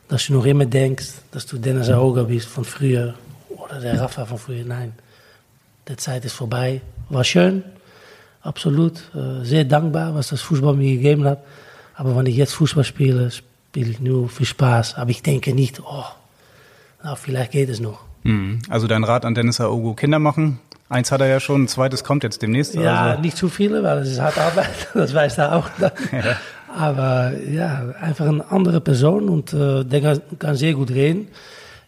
dass 0.08 0.26
du 0.26 0.34
noch 0.34 0.44
immer 0.44 0.66
denkst, 0.66 1.08
dass 1.30 1.46
du 1.46 1.56
Dennis 1.56 1.88
Ahoga 1.88 2.24
bist 2.24 2.48
von 2.48 2.64
früher 2.64 3.14
oder 3.48 3.80
der 3.80 4.00
Rafa 4.00 4.26
von 4.26 4.38
früher. 4.38 4.64
Nein, 4.64 4.92
die 5.88 5.96
Zeit 5.96 6.24
ist 6.24 6.34
vorbei. 6.34 6.80
War 7.08 7.24
schön, 7.24 7.62
absolut. 8.42 9.10
Sehr 9.42 9.64
dankbar, 9.64 10.14
was 10.14 10.28
das 10.28 10.40
Fußball 10.42 10.74
mir 10.74 10.96
gegeben 10.96 11.24
hat. 11.24 11.42
Aber 11.94 12.16
wenn 12.16 12.26
ich 12.26 12.36
jetzt 12.36 12.54
Fußball 12.54 12.84
spiele, 12.84 13.30
spiele 13.30 13.90
ich 13.90 14.00
nur 14.00 14.28
für 14.28 14.44
Spaß. 14.44 14.96
Aber 14.96 15.10
ich 15.10 15.22
denke 15.22 15.54
nicht, 15.54 15.80
oh, 15.80 16.04
na, 17.04 17.14
vielleicht 17.14 17.52
geht 17.52 17.68
es 17.68 17.80
noch. 17.80 18.00
Mhm. 18.24 18.60
Also 18.68 18.86
dein 18.86 19.04
Rat 19.04 19.24
an 19.24 19.34
Dennis 19.34 19.60
Aogo, 19.60 19.94
Kinder 19.94 20.18
machen. 20.18 20.58
Eins 20.92 21.10
hat 21.10 21.22
er 21.22 21.26
ja 21.26 21.40
schon, 21.40 21.62
ein 21.62 21.68
zweites 21.68 22.04
kommt 22.04 22.22
jetzt 22.22 22.42
demnächst. 22.42 22.74
Ja, 22.74 23.02
also. 23.02 23.22
nicht 23.22 23.38
zu 23.38 23.48
viele, 23.48 23.82
weil 23.82 23.98
es 23.98 24.10
ist 24.10 24.20
hart 24.20 24.36
Arbeit, 24.36 24.68
das 24.94 25.14
weiß 25.14 25.38
er 25.38 25.56
auch. 25.56 25.68
Ja. 26.12 26.36
Aber 26.74 27.32
ja, 27.50 27.94
einfach 28.00 28.26
eine 28.26 28.50
andere 28.50 28.80
Person 28.80 29.28
und 29.28 29.52
äh, 29.52 29.84
der 29.84 30.20
kann, 30.38 30.54
sehr 30.56 30.72
gut 30.72 30.90
reden. 30.90 31.28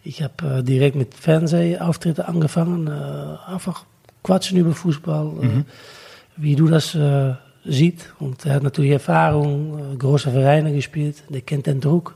Ich 0.03 0.21
habe 0.21 0.59
äh, 0.59 0.63
direkt 0.63 0.95
mit 0.95 1.15
Fernsehauftritten 1.15 2.23
angefangen, 2.23 2.87
äh, 2.87 3.51
einfach 3.51 3.85
quatschen 4.23 4.57
über 4.57 4.73
Fußball, 4.73 5.25
äh, 5.25 5.45
mhm. 5.45 5.65
wie 6.37 6.55
du 6.55 6.67
das 6.67 6.93
äh, 6.93 7.33
siehst. 7.63 8.13
Und 8.19 8.45
er 8.45 8.55
hat 8.55 8.63
natürlich 8.63 8.91
Erfahrung, 8.91 9.93
äh, 9.93 9.97
große 9.97 10.31
Vereine 10.31 10.71
gespielt, 10.71 11.23
der 11.29 11.41
kennt 11.41 11.65
den 11.65 11.81
Druck. 11.81 12.15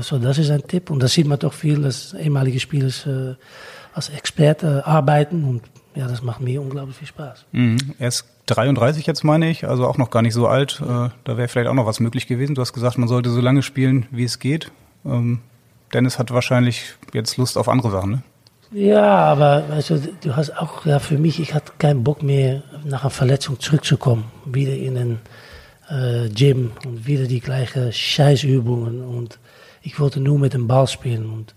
so, 0.00 0.18
das 0.18 0.38
ist 0.38 0.50
ein 0.50 0.66
Tipp. 0.66 0.90
Und 0.90 1.02
das 1.02 1.12
sieht 1.12 1.26
man 1.26 1.38
doch 1.38 1.52
viel, 1.52 1.80
dass 1.82 2.14
ehemalige 2.14 2.60
Spieler 2.60 2.90
als 3.96 4.10
Experte 4.10 4.86
arbeiten 4.86 5.44
und 5.44 5.62
ja, 5.94 6.06
das 6.06 6.22
macht 6.22 6.42
mir 6.42 6.60
unglaublich 6.60 6.96
viel 6.96 7.08
Spaß. 7.08 7.46
Mhm. 7.52 7.78
Er 7.98 8.08
ist 8.08 8.26
33 8.46 9.06
jetzt, 9.06 9.24
meine 9.24 9.48
ich, 9.48 9.66
also 9.66 9.86
auch 9.86 9.96
noch 9.96 10.10
gar 10.10 10.20
nicht 10.20 10.34
so 10.34 10.46
alt. 10.46 10.82
Äh, 10.82 11.08
da 11.24 11.36
wäre 11.38 11.48
vielleicht 11.48 11.68
auch 11.68 11.74
noch 11.74 11.86
was 11.86 11.98
möglich 11.98 12.26
gewesen. 12.26 12.54
Du 12.54 12.60
hast 12.60 12.74
gesagt, 12.74 12.98
man 12.98 13.08
sollte 13.08 13.30
so 13.30 13.40
lange 13.40 13.62
spielen, 13.62 14.06
wie 14.10 14.24
es 14.24 14.38
geht. 14.38 14.70
Ähm, 15.06 15.40
Dennis 15.94 16.18
hat 16.18 16.30
wahrscheinlich 16.30 16.94
jetzt 17.14 17.38
Lust 17.38 17.56
auf 17.56 17.70
andere 17.70 17.90
Sachen, 17.90 18.10
ne? 18.10 18.22
Ja, 18.72 19.04
aber 19.04 19.62
du, 19.88 19.98
du 20.20 20.36
hast 20.36 20.50
auch, 20.58 20.84
ja, 20.84 20.98
für 20.98 21.16
mich, 21.16 21.40
ich 21.40 21.54
hatte 21.54 21.72
keinen 21.78 22.04
Bock 22.04 22.22
mehr, 22.22 22.62
nach 22.84 23.02
einer 23.02 23.10
Verletzung 23.10 23.58
zurückzukommen. 23.58 24.24
Wieder 24.44 24.74
in 24.74 24.94
den 24.96 25.18
äh, 25.88 26.28
Gym 26.28 26.72
und 26.84 27.06
wieder 27.06 27.26
die 27.26 27.40
gleichen 27.40 27.90
Scheißübungen. 27.90 29.02
Und 29.02 29.38
ich 29.80 29.98
wollte 29.98 30.20
nur 30.20 30.38
mit 30.38 30.52
dem 30.52 30.66
Ball 30.66 30.86
spielen. 30.86 31.30
Und 31.32 31.54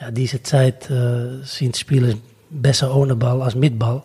ja, 0.00 0.10
diese 0.10 0.42
Zeit 0.42 0.90
äh, 0.90 1.42
sind 1.42 1.76
Spieler 1.76 2.14
besser 2.50 2.94
ohne 2.94 3.16
Ball 3.16 3.42
als 3.42 3.54
mit 3.54 3.78
Ball. 3.78 4.02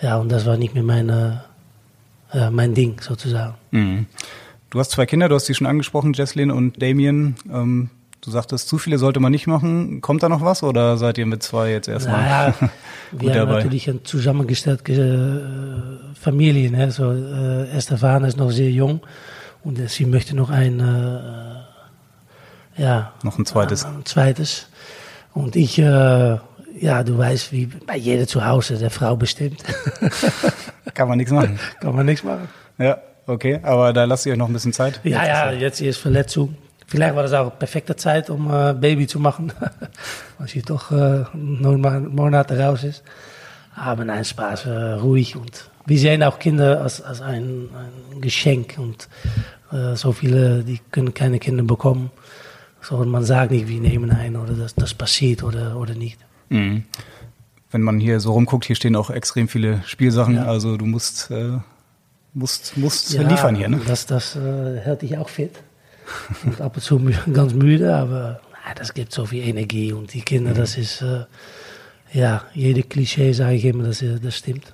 Ja, 0.00 0.18
und 0.18 0.30
das 0.30 0.46
war 0.46 0.56
nicht 0.56 0.74
mehr 0.74 0.82
meine, 0.82 1.44
äh, 2.32 2.50
mein 2.50 2.74
Ding 2.74 3.00
sozusagen. 3.00 3.54
Mhm. 3.70 4.06
Du 4.70 4.80
hast 4.80 4.90
zwei 4.90 5.06
Kinder, 5.06 5.28
du 5.28 5.36
hast 5.36 5.46
sie 5.46 5.54
schon 5.54 5.66
angesprochen, 5.66 6.12
Jesslyn 6.14 6.50
und 6.50 6.82
Damien. 6.82 7.36
Ähm, 7.50 7.90
du 8.20 8.30
sagtest, 8.30 8.68
zu 8.68 8.78
viele 8.78 8.98
sollte 8.98 9.20
man 9.20 9.30
nicht 9.30 9.46
machen. 9.46 10.00
Kommt 10.00 10.22
da 10.22 10.28
noch 10.28 10.40
was 10.40 10.62
oder 10.62 10.96
seid 10.96 11.16
ihr 11.16 11.26
mit 11.26 11.42
zwei 11.42 11.70
jetzt 11.70 11.88
erstmal 11.88 12.20
naja, 12.20 12.54
wir 13.12 13.30
haben 13.30 13.38
dabei? 13.38 13.56
natürlich 13.58 13.88
eine 13.88 14.02
zusammengestellte 14.02 14.92
äh, 14.92 16.18
Familie. 16.18 16.70
Ne? 16.70 16.90
So, 16.90 17.12
äh, 17.12 17.70
Estefan 17.70 18.24
ist 18.24 18.36
noch 18.36 18.50
sehr 18.50 18.70
jung 18.70 19.00
und 19.62 19.78
sie 19.88 20.06
möchte 20.06 20.34
noch 20.34 20.50
ein, 20.50 20.80
äh, 20.80 22.82
ja, 22.82 23.12
noch 23.22 23.38
ein 23.38 23.46
zweites. 23.46 23.84
Ein, 23.84 24.04
zweites. 24.04 24.66
Und 25.34 25.56
ich, 25.56 25.78
äh, 25.78 25.82
ja, 25.82 27.02
du 27.04 27.18
weißt, 27.18 27.52
wie 27.52 27.66
bei 27.66 27.96
jeder 27.96 28.26
zu 28.26 28.46
Hause, 28.46 28.78
der 28.78 28.90
Frau 28.90 29.16
bestimmt. 29.16 29.62
Kann 30.94 31.08
man 31.08 31.18
nichts 31.18 31.32
machen. 31.32 31.58
Kann 31.80 31.94
man 31.94 32.06
nichts 32.06 32.24
machen. 32.24 32.48
Ja, 32.78 32.98
okay, 33.26 33.58
aber 33.62 33.92
da 33.92 34.04
lasst 34.04 34.26
ihr 34.26 34.32
euch 34.32 34.38
noch 34.38 34.48
ein 34.48 34.52
bisschen 34.52 34.72
Zeit. 34.72 35.00
Ja, 35.02 35.26
ja, 35.26 35.52
jetzt 35.52 35.80
ist 35.80 35.98
Verletzung. 35.98 36.56
Vielleicht 36.86 37.16
war 37.16 37.22
das 37.22 37.32
auch 37.32 37.58
perfekte 37.58 37.96
Zeit, 37.96 38.30
um 38.30 38.52
äh, 38.52 38.74
Baby 38.74 39.06
zu 39.06 39.18
machen. 39.18 39.52
Als 40.38 40.54
je 40.54 40.62
toch 40.62 40.92
äh, 40.92 41.24
neun 41.32 42.14
Monate 42.14 42.58
raus 42.58 42.84
ist. 42.84 43.02
Aber 43.74 44.04
nein, 44.04 44.24
Spaß, 44.24 44.66
äh, 44.66 44.92
ruhig. 44.92 45.34
Und 45.34 45.68
wir 45.86 45.98
sehen 45.98 46.22
auch 46.22 46.38
Kinder 46.38 46.80
als, 46.82 47.02
als 47.02 47.20
ein, 47.20 47.68
ein 48.12 48.20
Geschenk. 48.20 48.76
Und 48.78 49.08
äh, 49.72 49.96
so 49.96 50.12
viele, 50.12 50.62
die 50.62 50.78
können 50.92 51.12
keine 51.12 51.40
Kinder 51.40 51.64
bekommen. 51.64 52.10
So, 52.84 53.02
man 53.04 53.24
sagt 53.24 53.50
nicht, 53.50 53.66
wir 53.66 53.80
nehmen 53.80 54.10
ein 54.10 54.36
oder 54.36 54.52
das, 54.52 54.74
das 54.74 54.92
passiert 54.92 55.42
oder, 55.42 55.76
oder 55.76 55.94
nicht. 55.94 56.18
Mhm. 56.50 56.84
Wenn 57.70 57.80
man 57.80 57.98
hier 57.98 58.20
so 58.20 58.32
rumguckt, 58.32 58.66
hier 58.66 58.76
stehen 58.76 58.94
auch 58.94 59.10
extrem 59.10 59.48
viele 59.48 59.82
Spielsachen. 59.86 60.36
Ja. 60.36 60.44
Also 60.44 60.76
du 60.76 60.84
musst, 60.84 61.30
äh, 61.30 61.58
musst, 62.34 62.76
musst 62.76 63.14
ja, 63.14 63.22
liefern 63.22 63.56
hier. 63.56 63.68
Ne? 63.68 63.80
Das, 63.86 64.06
das 64.06 64.36
äh, 64.36 64.78
hält 64.80 65.02
dich 65.02 65.16
auch 65.16 65.28
fit. 65.28 65.52
und 66.44 66.60
ab 66.60 66.76
und 66.76 66.82
zu 66.82 67.00
ganz 67.32 67.54
müde, 67.54 67.96
aber 67.96 68.40
na, 68.52 68.74
das 68.74 68.92
gibt 68.92 69.12
so 69.12 69.24
viel 69.24 69.42
Energie. 69.48 69.92
Und 69.92 70.12
die 70.12 70.20
Kinder, 70.20 70.50
mhm. 70.50 70.56
das 70.56 70.76
ist, 70.76 71.00
äh, 71.00 71.24
ja, 72.12 72.42
jede 72.52 72.82
Klischee 72.82 73.32
sage 73.32 73.56
ich 73.56 73.64
immer, 73.64 73.84
das, 73.84 74.04
das 74.22 74.36
stimmt. 74.36 74.72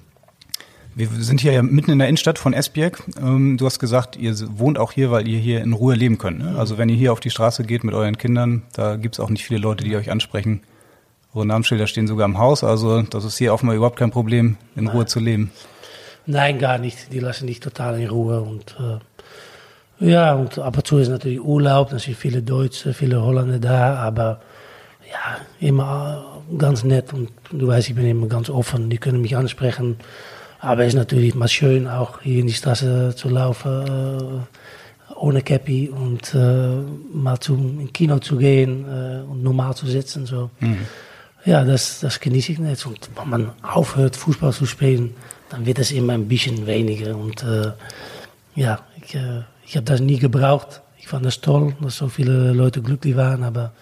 Wir 0.94 1.08
sind 1.08 1.40
hier 1.40 1.52
ja 1.52 1.62
mitten 1.62 1.92
in 1.92 1.98
der 1.98 2.08
Innenstadt 2.08 2.38
von 2.38 2.52
Esbjerg. 2.52 3.02
Ähm, 3.20 3.56
du 3.56 3.66
hast 3.66 3.78
gesagt, 3.78 4.16
ihr 4.16 4.34
wohnt 4.58 4.78
auch 4.78 4.92
hier, 4.92 5.10
weil 5.10 5.28
ihr 5.28 5.38
hier 5.38 5.62
in 5.62 5.72
Ruhe 5.72 5.94
leben 5.94 6.18
könnt. 6.18 6.40
Ne? 6.40 6.56
Also 6.58 6.78
wenn 6.78 6.88
ihr 6.88 6.96
hier 6.96 7.12
auf 7.12 7.20
die 7.20 7.30
Straße 7.30 7.64
geht 7.64 7.84
mit 7.84 7.94
euren 7.94 8.18
Kindern, 8.18 8.62
da 8.72 8.96
gibt 8.96 9.14
es 9.14 9.20
auch 9.20 9.30
nicht 9.30 9.44
viele 9.44 9.60
Leute, 9.60 9.84
die 9.84 9.96
euch 9.96 10.10
ansprechen. 10.10 10.62
Eure 11.32 11.46
Namensschilder 11.46 11.86
stehen 11.86 12.08
sogar 12.08 12.26
im 12.26 12.38
Haus, 12.38 12.64
also 12.64 13.02
das 13.02 13.24
ist 13.24 13.38
hier 13.38 13.54
offenbar 13.54 13.76
überhaupt 13.76 13.98
kein 13.98 14.10
Problem, 14.10 14.56
in 14.74 14.84
Nein. 14.84 14.96
Ruhe 14.96 15.06
zu 15.06 15.20
leben. 15.20 15.52
Nein, 16.26 16.58
gar 16.58 16.78
nicht. 16.78 17.12
Die 17.12 17.20
lassen 17.20 17.46
dich 17.46 17.60
total 17.60 18.00
in 18.00 18.08
Ruhe. 18.08 18.40
Und 18.40 18.76
äh, 18.80 20.10
ja, 20.10 20.34
und 20.34 20.58
ab 20.58 20.76
und 20.76 20.86
zu 20.86 20.98
ist 20.98 21.08
natürlich 21.08 21.40
Urlaub, 21.40 21.90
dann 21.90 21.98
sind 21.98 22.16
viele 22.16 22.42
Deutsche, 22.42 22.94
viele 22.94 23.22
Holländer 23.22 23.58
da, 23.58 23.94
aber 23.96 24.40
ja, 25.10 25.66
immer 25.68 26.42
ganz 26.56 26.84
nett 26.84 27.12
und 27.12 27.30
du 27.50 27.66
weißt, 27.66 27.88
ich 27.88 27.94
bin 27.94 28.06
immer 28.06 28.26
ganz 28.26 28.48
offen, 28.48 28.90
die 28.90 28.98
können 28.98 29.20
mich 29.20 29.36
ansprechen. 29.36 29.96
Aber 30.60 30.82
es 30.82 30.88
ist 30.88 30.98
natürlich 30.98 31.34
mal 31.34 31.48
schön, 31.48 31.88
auch 31.88 32.20
hier 32.20 32.40
in 32.40 32.46
die 32.46 32.52
Straße 32.52 33.14
zu 33.16 33.28
laufen, 33.30 34.44
äh, 35.08 35.14
ohne 35.14 35.42
Cappy 35.42 35.88
und 35.88 36.34
äh, 36.34 36.82
mal 37.12 37.40
zum 37.40 37.90
Kino 37.92 38.18
zu 38.18 38.36
gehen 38.36 38.84
äh, 38.84 39.22
und 39.22 39.42
normal 39.42 39.74
zu 39.74 39.86
sitzen. 39.86 40.26
So. 40.26 40.50
Mhm. 40.60 40.86
Ja, 41.46 41.64
das, 41.64 42.00
das 42.00 42.20
genieße 42.20 42.52
ich 42.52 42.58
nicht. 42.58 42.84
Und 42.86 43.08
wenn 43.16 43.28
man 43.28 43.52
aufhört, 43.62 44.16
Fußball 44.16 44.52
zu 44.52 44.66
spielen, 44.66 45.14
dann 45.48 45.64
wird 45.64 45.78
es 45.78 45.92
immer 45.92 46.12
ein 46.12 46.28
bisschen 46.28 46.66
weniger. 46.66 47.16
Und 47.16 47.42
äh, 47.42 47.72
ja, 48.54 48.80
ich, 49.02 49.14
äh, 49.14 49.42
ich 49.64 49.76
habe 49.76 49.86
das 49.86 50.00
nie 50.00 50.18
gebraucht. 50.18 50.82
Ich 50.98 51.08
fand 51.08 51.24
das 51.24 51.40
toll, 51.40 51.74
dass 51.80 51.96
so 51.96 52.08
viele 52.08 52.52
Leute 52.52 52.82
glücklich 52.82 53.16
waren. 53.16 53.44
Aber 53.44 53.72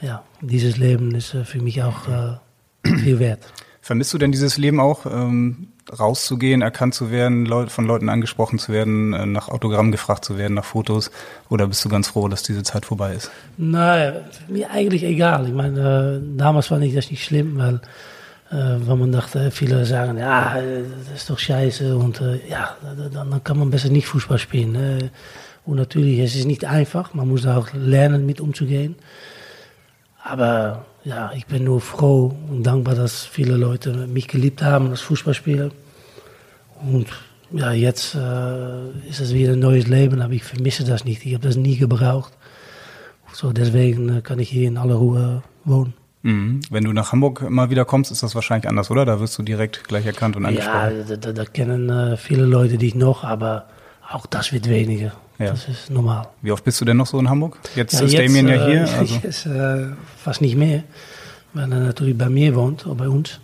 ja, 0.00 0.24
dieses 0.40 0.78
Leben 0.78 1.14
ist 1.14 1.34
äh, 1.34 1.44
für 1.44 1.60
mich 1.60 1.82
auch 1.82 2.38
viel 2.82 3.18
wert. 3.18 3.52
Vermisst 3.88 4.12
du 4.12 4.18
denn 4.18 4.32
dieses 4.32 4.58
Leben 4.58 4.80
auch? 4.80 5.06
Ähm 5.06 5.68
rauszugehen, 5.98 6.60
erkannt 6.60 6.94
zu 6.94 7.10
werden, 7.10 7.46
Leut 7.46 7.72
von 7.72 7.86
Leuten 7.86 8.10
angesprochen 8.10 8.58
zu 8.58 8.70
werden, 8.70 9.14
äh, 9.14 9.24
nach 9.24 9.48
Autogramm 9.48 9.90
gefragt 9.90 10.24
zu 10.24 10.36
werden, 10.36 10.52
nach 10.52 10.64
Fotos? 10.66 11.10
Oder 11.48 11.66
bist 11.66 11.82
du 11.86 11.88
ganz 11.88 12.08
froh, 12.08 12.28
dass 12.28 12.42
diese 12.42 12.62
Zeit 12.62 12.84
vorbei 12.84 13.14
ist? 13.14 13.30
Nein, 13.56 14.12
mir 14.48 14.70
eigentlich 14.70 15.04
egal. 15.04 15.46
Ich 15.46 15.54
meine, 15.54 16.20
äh, 16.20 16.36
damals 16.36 16.66
fand 16.66 16.84
ich 16.84 16.94
das 16.94 17.10
nicht 17.10 17.24
schlimm, 17.24 17.56
weil, 17.56 17.80
äh, 18.50 18.86
weil 18.86 18.96
man 18.96 19.12
dachte, 19.12 19.50
viele 19.50 19.84
sagen, 19.86 20.18
ja, 20.18 20.56
das 21.08 21.22
ist 21.22 21.30
doch 21.30 21.38
scheiße 21.38 21.96
und 21.96 22.20
äh, 22.20 22.46
ja, 22.48 22.76
dann, 22.82 23.30
dann, 23.30 23.42
kann 23.42 23.58
man 23.58 23.70
besser 23.70 23.88
nicht 23.88 24.08
Fußball 24.08 24.38
spielen. 24.38 24.72
Ne? 24.72 25.10
Und 25.64 25.76
natürlich, 25.76 26.18
es 26.18 26.34
ist 26.34 26.46
nicht 26.46 26.66
einfach, 26.66 27.14
man 27.14 27.26
muss 27.28 27.46
auch 27.46 27.68
lernen, 27.72 28.26
mit 28.26 28.40
umzugehen. 28.40 28.96
Aber 30.22 30.84
ja, 31.04 31.32
ich 31.34 31.46
bin 31.46 31.64
nur 31.64 31.80
froh 31.80 32.34
und 32.50 32.64
dankbar, 32.64 32.94
dass 32.94 33.24
viele 33.24 33.56
Leute 33.56 34.06
mich 34.06 34.28
geliebt 34.28 34.62
haben 34.62 34.90
als 34.90 35.00
Fußballspieler. 35.00 35.70
Und 36.82 37.06
ja, 37.50 37.72
jetzt 37.72 38.14
äh, 38.14 38.90
ist 39.08 39.20
es 39.20 39.32
wieder 39.32 39.52
ein 39.52 39.58
neues 39.58 39.86
Leben, 39.86 40.20
aber 40.20 40.32
ich 40.32 40.44
vermisse 40.44 40.84
das 40.84 41.04
nicht. 41.04 41.24
Ich 41.24 41.34
habe 41.34 41.46
das 41.46 41.56
nie 41.56 41.76
gebraucht. 41.76 42.32
So, 43.32 43.52
deswegen 43.52 44.18
äh, 44.18 44.20
kann 44.20 44.38
ich 44.38 44.50
hier 44.50 44.68
in 44.68 44.76
aller 44.76 44.96
Ruhe 44.96 45.42
wohnen. 45.64 45.94
Mhm. 46.22 46.60
Wenn 46.70 46.84
du 46.84 46.92
nach 46.92 47.12
Hamburg 47.12 47.48
mal 47.48 47.70
wieder 47.70 47.84
kommst, 47.84 48.10
ist 48.10 48.22
das 48.22 48.34
wahrscheinlich 48.34 48.68
anders, 48.68 48.90
oder? 48.90 49.06
Da 49.06 49.20
wirst 49.20 49.38
du 49.38 49.42
direkt 49.42 49.84
gleich 49.84 50.04
erkannt 50.04 50.36
und 50.36 50.44
angesprochen. 50.44 50.98
Ja, 50.98 51.04
da, 51.08 51.16
da, 51.16 51.32
da 51.32 51.44
kennen 51.44 51.88
äh, 51.88 52.16
viele 52.16 52.44
Leute 52.44 52.76
dich 52.76 52.94
noch, 52.94 53.24
aber 53.24 53.66
auch 54.10 54.26
das 54.26 54.52
wird 54.52 54.68
weniger. 54.68 55.12
Ja. 55.38 55.50
Das 55.50 55.68
ist 55.68 55.90
normal. 55.90 56.28
Wie 56.42 56.50
oft 56.50 56.64
bist 56.64 56.80
du 56.80 56.84
denn 56.84 56.96
noch 56.96 57.06
so 57.06 57.18
in 57.18 57.30
Hamburg? 57.30 57.58
Jetzt 57.76 57.94
ja, 57.94 58.06
ist 58.06 58.12
jetzt, 58.12 58.28
Damien 58.28 58.48
ja 58.48 58.66
hier. 58.66 58.88
Also. 58.98 59.14
Jetzt, 59.22 59.46
äh, 59.46 59.86
fast 60.16 60.40
nicht 60.40 60.56
mehr, 60.56 60.82
weil 61.54 61.70
er 61.72 61.80
natürlich 61.80 62.18
bei 62.18 62.28
mir 62.28 62.54
wohnt, 62.56 62.86
oder 62.86 62.96
bei 62.96 63.08
uns. 63.08 63.38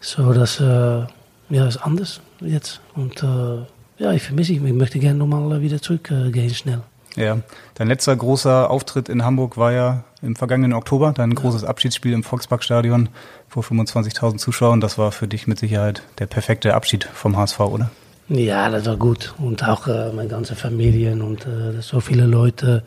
So, 0.00 0.34
das 0.34 0.60
äh, 0.60 1.04
ja, 1.50 1.66
ist 1.66 1.78
anders 1.78 2.20
jetzt. 2.40 2.80
Und 2.94 3.22
äh, 3.22 3.64
ja, 3.98 4.12
ich 4.12 4.22
vermisse 4.22 4.52
ihn. 4.52 4.66
Ich 4.66 4.74
möchte 4.74 4.98
gerne 4.98 5.18
nochmal 5.18 5.60
wieder 5.62 5.80
zurückgehen, 5.80 6.34
äh, 6.34 6.54
schnell. 6.54 6.82
Ja, 7.16 7.38
dein 7.74 7.88
letzter 7.88 8.14
großer 8.14 8.68
Auftritt 8.70 9.08
in 9.08 9.24
Hamburg 9.24 9.56
war 9.56 9.72
ja 9.72 10.04
im 10.20 10.34
vergangenen 10.34 10.72
Oktober, 10.72 11.12
dein 11.12 11.34
großes 11.34 11.62
Abschiedsspiel 11.62 12.12
im 12.12 12.24
Volksparkstadion 12.24 13.08
vor 13.48 13.62
25.000 13.62 14.38
Zuschauern. 14.38 14.80
Das 14.80 14.98
war 14.98 15.12
für 15.12 15.28
dich 15.28 15.46
mit 15.46 15.58
Sicherheit 15.58 16.02
der 16.18 16.26
perfekte 16.26 16.74
Abschied 16.74 17.04
vom 17.04 17.36
HSV, 17.36 17.60
oder? 17.60 17.90
Ja, 18.28 18.70
das 18.70 18.86
war 18.86 18.96
gut. 18.96 19.34
Und 19.38 19.62
auch 19.66 19.86
äh, 19.86 20.12
meine 20.12 20.28
ganze 20.28 20.54
Familie 20.54 21.12
und 21.12 21.46
äh, 21.46 21.80
so 21.80 22.00
viele 22.00 22.26
Leute. 22.26 22.82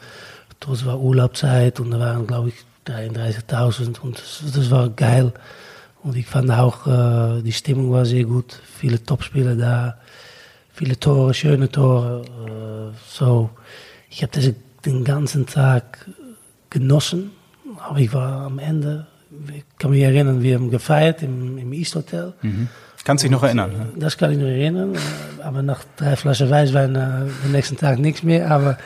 Das 0.59 0.85
war 0.85 0.99
Urlaubzeit 0.99 1.79
und 1.79 1.91
da 1.91 1.99
waren, 1.99 2.25
glaube 2.25 2.49
ich, 2.49 2.55
33.000 2.87 3.99
und 3.99 4.17
das, 4.17 4.43
das, 4.53 4.71
war 4.71 4.89
geil. 4.89 5.33
Und 6.01 6.15
ich 6.15 6.25
fand 6.25 6.49
auch, 6.51 6.87
äh, 6.87 7.41
die 7.43 7.51
Stimmung 7.51 7.91
war 7.91 8.05
sehr 8.05 8.23
gut. 8.23 8.59
Viele 8.77 9.03
Topspieler 9.03 9.55
da, 9.55 9.97
viele 10.73 10.99
Tore, 10.99 11.33
schöne 11.33 11.69
Tore. 11.69 12.23
Äh, 12.25 12.97
so, 13.07 13.51
ich 14.09 14.23
habe 14.23 14.55
den 14.85 15.03
ganzen 15.03 15.45
Tag 15.45 16.07
genossen. 16.69 17.31
Aber 17.79 17.99
ich 17.99 18.11
war 18.13 18.45
am 18.45 18.57
Ende, 18.57 19.05
ich 19.53 19.63
kann 19.77 19.91
mich 19.91 20.01
erinnern, 20.01 20.41
wir 20.41 20.55
haben 20.55 20.71
gefeiert 20.71 21.21
im, 21.21 21.57
im 21.57 21.73
East 21.73 21.95
Hotel. 21.95 22.33
Mhm. 22.41 22.69
Kannst 23.07 23.23
dich 23.23 23.31
noch 23.31 23.43
erinnern? 23.43 23.71
Ne? 23.71 23.87
Das 23.95 24.17
kann 24.17 24.33
ich 24.33 24.37
noch 24.37 24.47
erinnern. 24.47 24.93
Aber 25.41 25.61
nach 25.61 25.79
drei 25.95 26.17
Flaschen 26.17 26.49
Weißwein 26.49 26.93
äh, 26.93 27.45
den 27.45 27.53
nächsten 27.53 27.77
Tag 27.77 27.99
nichts 27.99 28.21
mehr. 28.21 28.51
Aber 28.51 28.77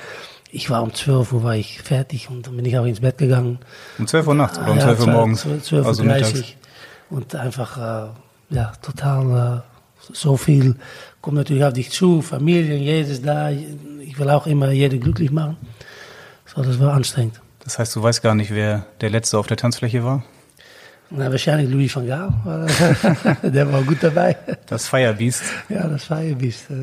ich 0.51 0.69
war 0.69 0.83
um 0.83 0.93
12 0.93 1.33
Uhr 1.33 1.41
war 1.41 1.55
ich 1.55 1.81
fertig 1.81 2.29
und 2.29 2.45
dann 2.45 2.55
bin 2.55 2.63
ich 2.65 2.77
auch 2.77 2.85
ins 2.85 2.99
Bett 2.99 3.17
gegangen. 3.17 3.57
Um 3.97 4.05
12 4.05 4.27
Uhr 4.27 4.35
nachts 4.35 4.59
oder 4.59 4.73
um 4.73 4.79
12 4.79 4.99
Uhr 4.99 5.07
morgens? 5.07 5.41
12 5.41 5.71
Uhr 5.71 5.85
also 5.87 6.03
30. 6.03 6.55
Und 7.09 7.33
einfach, 7.33 7.77
äh, 7.77 8.55
ja, 8.55 8.71
total 8.83 9.63
äh, 9.65 10.13
so 10.13 10.37
viel 10.37 10.75
kommt 11.19 11.37
natürlich 11.37 11.63
auf 11.63 11.73
dich 11.73 11.89
zu. 11.89 12.21
Familien, 12.21 12.79
jedes 12.79 13.23
da. 13.23 13.49
Ich 13.49 14.19
will 14.19 14.29
auch 14.29 14.45
immer 14.45 14.69
jeden 14.69 14.99
glücklich 14.99 15.31
machen. 15.31 15.57
So, 16.45 16.61
das 16.61 16.79
war 16.79 16.93
anstrengend. 16.93 17.41
Das 17.63 17.79
heißt, 17.79 17.95
du 17.95 18.03
weißt 18.03 18.21
gar 18.21 18.35
nicht, 18.35 18.53
wer 18.53 18.85
der 19.01 19.09
Letzte 19.09 19.39
auf 19.39 19.47
der 19.47 19.57
Tanzfläche 19.57 20.03
war? 20.03 20.23
Na, 21.11 21.29
wahrscheinlich 21.29 21.69
Louis 21.69 21.93
van 21.93 22.07
Gaal. 22.07 22.33
der 23.43 23.71
war 23.71 23.81
gut 23.83 23.97
dabei. 24.01 24.37
Das 24.67 24.87
Firebeast. 24.87 25.43
Ja, 25.67 25.87
das. 25.87 26.07
Das, 26.07 26.21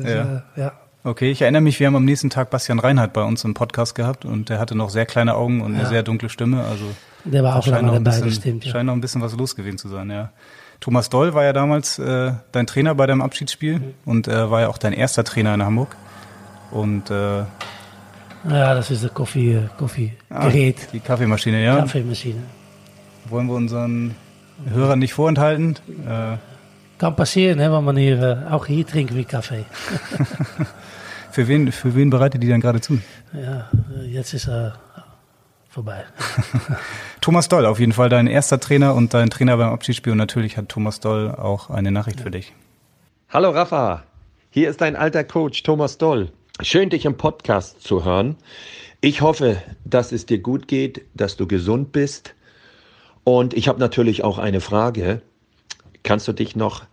ja. 0.03 0.43
Äh, 0.55 0.61
ja. 0.61 0.71
Okay, 1.03 1.31
ich 1.31 1.41
erinnere 1.41 1.61
mich, 1.61 1.79
wir 1.79 1.87
haben 1.87 1.95
am 1.95 2.05
nächsten 2.05 2.29
Tag 2.29 2.49
Bastian 2.51 2.77
Reinhardt 2.77 3.13
bei 3.13 3.23
uns 3.23 3.43
im 3.43 3.53
Podcast 3.53 3.95
gehabt 3.95 4.25
und 4.25 4.49
der 4.49 4.59
hatte 4.59 4.75
noch 4.75 4.89
sehr 4.89 5.05
kleine 5.05 5.35
Augen 5.35 5.61
und 5.61 5.73
eine 5.73 5.87
sehr 5.87 6.03
dunkle 6.03 6.29
Stimme. 6.29 6.63
Also 6.65 6.85
der 7.23 7.43
war 7.43 7.55
auch 7.55 7.65
lange 7.65 7.91
dabei, 7.93 8.11
bisschen, 8.11 8.25
bestimmt. 8.25 8.65
Ja. 8.65 8.71
Scheint 8.71 8.85
noch 8.85 8.93
ein 8.93 9.01
bisschen 9.01 9.21
was 9.21 9.35
los 9.35 9.55
gewesen 9.55 9.77
zu 9.77 9.87
sein, 9.87 10.09
ja. 10.11 10.31
Thomas 10.79 11.09
Doll 11.09 11.33
war 11.33 11.43
ja 11.43 11.53
damals 11.53 11.99
äh, 11.99 12.33
dein 12.51 12.67
Trainer 12.67 12.95
bei 12.95 13.07
deinem 13.07 13.21
Abschiedsspiel 13.21 13.79
mhm. 13.79 13.93
und 14.05 14.27
äh, 14.27 14.51
war 14.51 14.61
ja 14.61 14.67
auch 14.67 14.77
dein 14.77 14.93
erster 14.93 15.23
Trainer 15.23 15.53
in 15.53 15.63
Hamburg. 15.63 15.95
Und 16.71 17.09
äh, 17.09 17.39
ja, 18.49 18.73
das 18.73 18.91
ist 18.91 19.03
das 19.03 19.13
Kaffee, 19.13 19.69
Kaffeegerät. 19.77 20.77
Ah, 20.81 20.89
die 20.93 20.99
Kaffeemaschine, 20.99 21.63
ja. 21.63 21.77
Kaffeemaschine. 21.77 22.41
Wollen 23.29 23.47
wir 23.47 23.55
unseren 23.55 24.15
Hörern 24.67 24.99
nicht 24.99 25.13
vorenthalten? 25.13 25.75
Äh, 26.07 26.37
Kann 26.97 27.15
passieren, 27.15 27.59
ne, 27.59 27.71
wenn 27.71 27.83
man 27.83 27.95
hier, 27.95 28.21
äh, 28.21 28.51
auch 28.51 28.65
hier 28.65 28.85
trinken 28.85 29.15
wir 29.15 29.23
Kaffee. 29.23 29.65
für, 31.31 31.47
wen, 31.47 31.71
für 31.71 31.93
wen 31.93 32.09
bereitet 32.09 32.41
die 32.41 32.49
dann 32.49 32.59
gerade 32.59 32.81
zu? 32.81 32.99
Ja, 33.33 33.69
jetzt 34.05 34.33
ist 34.33 34.47
er 34.47 34.79
vorbei. 35.69 36.05
Thomas 37.21 37.47
Doll, 37.47 37.67
auf 37.67 37.79
jeden 37.79 37.93
Fall 37.93 38.09
dein 38.09 38.25
erster 38.25 38.59
Trainer 38.59 38.95
und 38.95 39.13
dein 39.13 39.29
Trainer 39.29 39.57
beim 39.57 39.69
Abschiedsspiel. 39.69 40.13
Und 40.13 40.17
natürlich 40.17 40.57
hat 40.57 40.69
Thomas 40.69 40.99
Doll 40.99 41.29
auch 41.29 41.69
eine 41.69 41.91
Nachricht 41.91 42.21
für 42.21 42.31
dich. 42.31 42.53
Hallo 43.29 43.51
Rafa, 43.51 44.03
hier 44.49 44.71
ist 44.71 44.81
dein 44.81 44.95
alter 44.95 45.23
Coach 45.23 45.61
Thomas 45.61 45.99
Doll. 45.99 46.31
Schön, 46.61 46.89
dich 46.89 47.05
im 47.05 47.15
Podcast 47.15 47.83
zu 47.83 48.03
hören. 48.03 48.37
Ich 49.01 49.21
hoffe, 49.21 49.61
dass 49.85 50.11
es 50.11 50.25
dir 50.25 50.39
gut 50.39 50.67
geht, 50.67 51.03
dass 51.13 51.37
du 51.37 51.47
gesund 51.47 51.91
bist. 51.91 52.33
Und 53.23 53.53
ich 53.53 53.67
habe 53.67 53.79
natürlich 53.79 54.23
auch 54.23 54.37
eine 54.37 54.61
Frage. 54.61 55.21
Kannst 56.03 56.27
du 56.27 56.33
dich 56.33 56.55
noch 56.55 56.83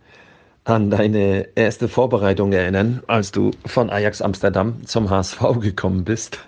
an 0.65 0.91
deine 0.91 1.49
erste 1.55 1.89
Vorbereitung 1.89 2.53
erinnern, 2.53 3.03
als 3.07 3.31
du 3.31 3.53
von 3.65 3.89
Ajax 3.89 4.21
Amsterdam 4.21 4.85
zum 4.85 5.11
HSV 5.11 5.41
gekommen 5.61 6.05
bist? 6.05 6.39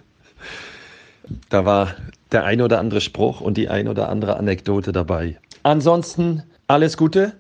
Da 1.51 1.65
war 1.65 1.95
der 2.33 2.45
ein 2.45 2.61
oder 2.61 2.79
andere 2.79 3.01
Spruch 3.01 3.41
und 3.41 3.57
die 3.57 3.69
ein 3.69 3.89
oder 3.89 4.09
andere 4.09 4.37
Anekdote 4.37 4.93
dabei. 4.93 5.39
Ansonsten 5.63 6.43
alles 6.67 6.97
Gute. 6.97 7.33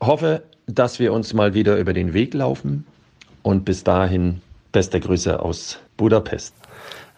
Hoffe, 0.00 0.42
dass 0.66 0.98
wir 0.98 1.12
uns 1.12 1.34
mal 1.34 1.54
wieder 1.54 1.76
über 1.76 1.92
den 1.92 2.14
Weg 2.14 2.34
laufen. 2.34 2.86
Und 3.42 3.64
bis 3.64 3.84
dahin 3.84 4.40
beste 4.72 5.00
Grüße 5.00 5.40
aus 5.40 5.78
Budapest. 5.96 6.54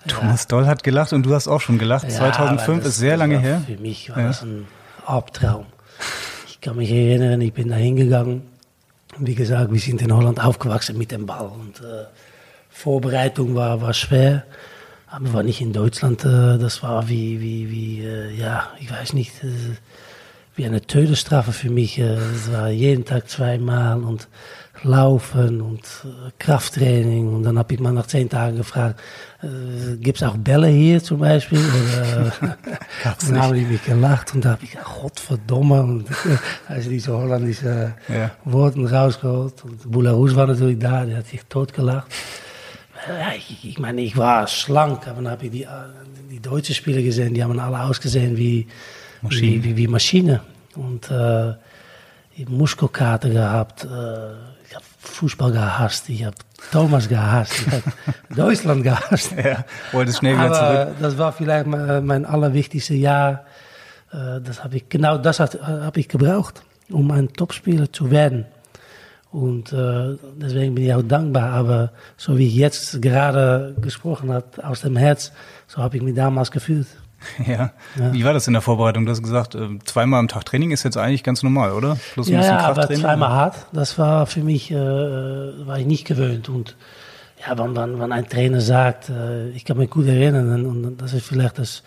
Thomas 0.09 0.47
Doll 0.47 0.67
hat 0.67 0.83
gelacht 0.83 1.13
und 1.13 1.25
du 1.25 1.35
hast 1.35 1.49
auch 1.49 1.61
schon 1.61 1.79
gelacht. 1.79 2.05
Ja, 2.05 2.11
2005 2.11 2.85
ist 2.85 2.97
sehr 2.97 3.17
lange 3.17 3.39
her. 3.39 3.63
Für 3.67 3.77
mich 3.77 4.11
war 4.11 4.23
das 4.23 4.43
ein 4.43 4.67
Albtraum. 5.05 5.67
Ich 6.49 6.61
kann 6.61 6.77
mich 6.77 6.91
erinnern, 6.91 7.41
ich 7.41 7.53
bin 7.53 7.69
da 7.69 7.77
hingegangen. 7.77 8.43
Wie 9.19 9.35
gesagt, 9.35 9.73
wir 9.73 9.81
sind 9.81 10.03
in 10.03 10.13
Holland 10.13 10.45
aufgewachsen 10.45 10.99
mit 10.99 11.11
dem 11.11 11.27
Ball. 11.27 11.47
Und 11.47 11.81
äh, 11.81 12.07
Vorbereitung 12.69 13.55
war, 13.55 13.81
war 13.81 13.95
schwer. 13.95 14.45
Aber 15.07 15.33
war 15.33 15.43
nicht 15.43 15.61
in 15.61 15.73
Deutschland. 15.73 16.25
Äh, 16.25 16.59
das 16.59 16.83
war 16.83 17.09
wie, 17.09 17.41
wie, 17.41 17.71
wie 17.71 18.05
äh, 18.05 18.35
ja, 18.35 18.69
ich 18.81 18.91
weiß 18.91 19.13
nicht, 19.13 19.33
äh, 19.45 19.49
wie 20.67 20.67
eine 20.67 20.81
Todesstrafe 20.81 21.53
für 21.53 21.71
mich. 21.71 21.99
Äh, 21.99 22.15
es 22.15 22.51
war 22.51 22.71
jeden 22.71 23.05
Tag 23.05 23.29
zweimal 23.29 24.03
und 24.03 24.29
Laufen 24.83 25.61
und 25.61 25.81
äh, 26.05 26.31
Krafttraining. 26.39 27.35
Und 27.35 27.43
dann 27.45 27.59
habe 27.59 27.75
ich 27.75 27.81
mal 27.81 27.93
nach 27.93 28.07
zehn 28.07 28.29
Tagen 28.29 28.57
gefragt, 28.57 29.01
äh, 29.43 29.97
gibt 29.97 30.19
es 30.19 30.23
auch 30.23 30.37
Bälle 30.37 30.69
hier 30.69 31.03
zum 31.03 31.21
Beispiel? 31.21 31.59
Oder, 31.59 32.33
dann 33.03 33.43
haben 33.43 33.55
die 33.55 33.65
mich 33.65 33.85
gelacht 33.85 34.35
und 34.35 34.45
da 34.45 34.51
habe 34.51 34.65
ich 34.65 34.73
gesagt, 34.73 35.01
Gottverdomme. 35.01 35.83
Und 35.83 36.07
also 36.69 36.91
diese 36.91 37.13
holländische 37.17 37.95
ja. 38.09 38.31
Worten 38.45 38.87
rausgeholt. 38.87 39.65
Und 39.65 39.91
Boularus 39.91 40.35
war 40.37 40.47
natürlich 40.47 40.79
da, 40.79 41.05
der 41.05 41.19
hat 41.19 41.27
sich 41.27 41.41
totgelacht. 41.49 42.09
Ja, 43.09 43.33
ich, 43.37 43.65
ich 43.65 43.79
meine, 43.79 44.01
ich 44.01 44.17
war 44.17 44.47
schlank, 44.47 45.07
aber 45.07 45.23
dann 45.23 45.31
habe 45.31 45.47
ich 45.47 45.53
die, 45.53 45.67
die 46.31 46.41
deutschen 46.41 46.75
Spieler 46.75 47.03
gesehen, 47.03 47.35
die 47.35 47.43
haben 47.43 47.59
alle 47.59 47.83
ausgesehen 47.83 48.37
wie 48.37 48.67
Maschine. 49.23 49.65
Wie, 49.65 49.65
wie, 49.65 49.77
wie 49.77 49.89
Maschine. 49.89 50.41
Und 50.75 51.11
äh, 51.11 51.55
Muskelkater 52.49 53.31
gehabt. 53.31 53.85
Äh, 53.85 53.87
ich 54.69 54.75
habe 54.75 54.85
Fußball 54.99 55.53
gehasst. 55.53 56.09
Ich 56.09 56.25
habe 56.25 56.37
Thomas 56.71 57.09
gehasst. 57.09 57.55
Ich 57.67 57.73
habe 57.73 57.83
Deutschland 58.35 58.83
gehasst. 58.83 59.33
Ja, 59.33 59.65
wolltest 59.93 60.19
schnell 60.19 60.37
wieder 60.37 60.53
zurück. 60.53 60.97
Das 61.01 61.19
war 61.19 61.33
vielleicht 61.33 61.67
mein, 61.67 62.05
mein 62.05 62.25
allerwichtigste 62.25 62.95
Jahr. 62.95 63.45
Äh, 64.13 64.41
das 64.41 64.63
habe 64.63 64.77
ich, 64.77 64.89
genau 64.89 65.19
das 65.19 65.41
habe 65.41 66.01
ich 66.01 66.09
gebraucht, 66.09 66.63
um 66.91 67.11
ein 67.11 67.33
Topspieler 67.33 67.93
zu 67.93 68.11
werden. 68.11 68.47
Und 69.31 69.73
äh, 69.73 70.17
deswegen 70.37 70.75
bin 70.75 70.85
ich 70.85 70.95
auch 70.95 71.03
dankbar. 71.03 71.51
Aber 71.51 71.93
so 72.17 72.39
wie 72.39 72.47
ich 72.47 72.55
jetzt 72.55 73.03
gerade 73.03 73.75
gesprochen 73.81 74.33
habe, 74.33 74.47
aus 74.63 74.81
dem 74.83 74.97
Herz, 74.97 75.33
so 75.67 75.83
habe 75.83 75.97
ich 75.97 76.03
mich 76.03 76.15
damals 76.15 76.51
gefühlt. 76.51 76.87
Ja. 77.47 77.73
ja. 77.99 78.13
Wie 78.13 78.25
war 78.25 78.33
das 78.33 78.47
in 78.47 78.53
der 78.53 78.63
Vorbereitung? 78.63 79.07
Du 79.07 79.13
hast 79.13 79.23
gesagt, 79.23 79.55
äh, 79.55 79.79
zweimal 79.85 80.21
am 80.21 80.29
Tag 80.29 80.45
Training 80.47 80.71
ist 80.71 80.83
jetzt 80.83 80.97
eigentlich 80.97 81.23
ganz 81.23 81.43
normal, 81.43 81.73
oder? 81.73 81.97
Plus 82.15 82.29
ein 82.29 82.35
ja, 82.35 82.45
ja, 82.45 82.59
aber 82.61 82.89
zweimal 82.89 83.31
hart, 83.31 83.67
das 83.73 83.99
war 83.99 84.27
für 84.27 84.41
mich, 84.41 84.71
äh, 84.71 84.77
war 84.77 85.79
ich 85.79 85.87
nicht 85.87 86.07
gewöhnt. 86.07 86.49
Und 86.49 86.77
ja, 87.47 87.57
wenn, 87.59 87.77
wenn, 87.77 88.01
wenn 88.01 88.13
ein 88.13 88.29
Trainer 88.29 88.61
sagt, 88.61 89.11
äh, 89.11 89.51
ich 89.51 89.65
kann 89.65 89.77
mich 89.77 89.91
gut 89.91 90.07
erinnern, 90.07 90.67
und 90.67 90.97
das 90.97 91.13
ist 91.13 91.27
vielleicht 91.27 91.59
das, 91.59 91.83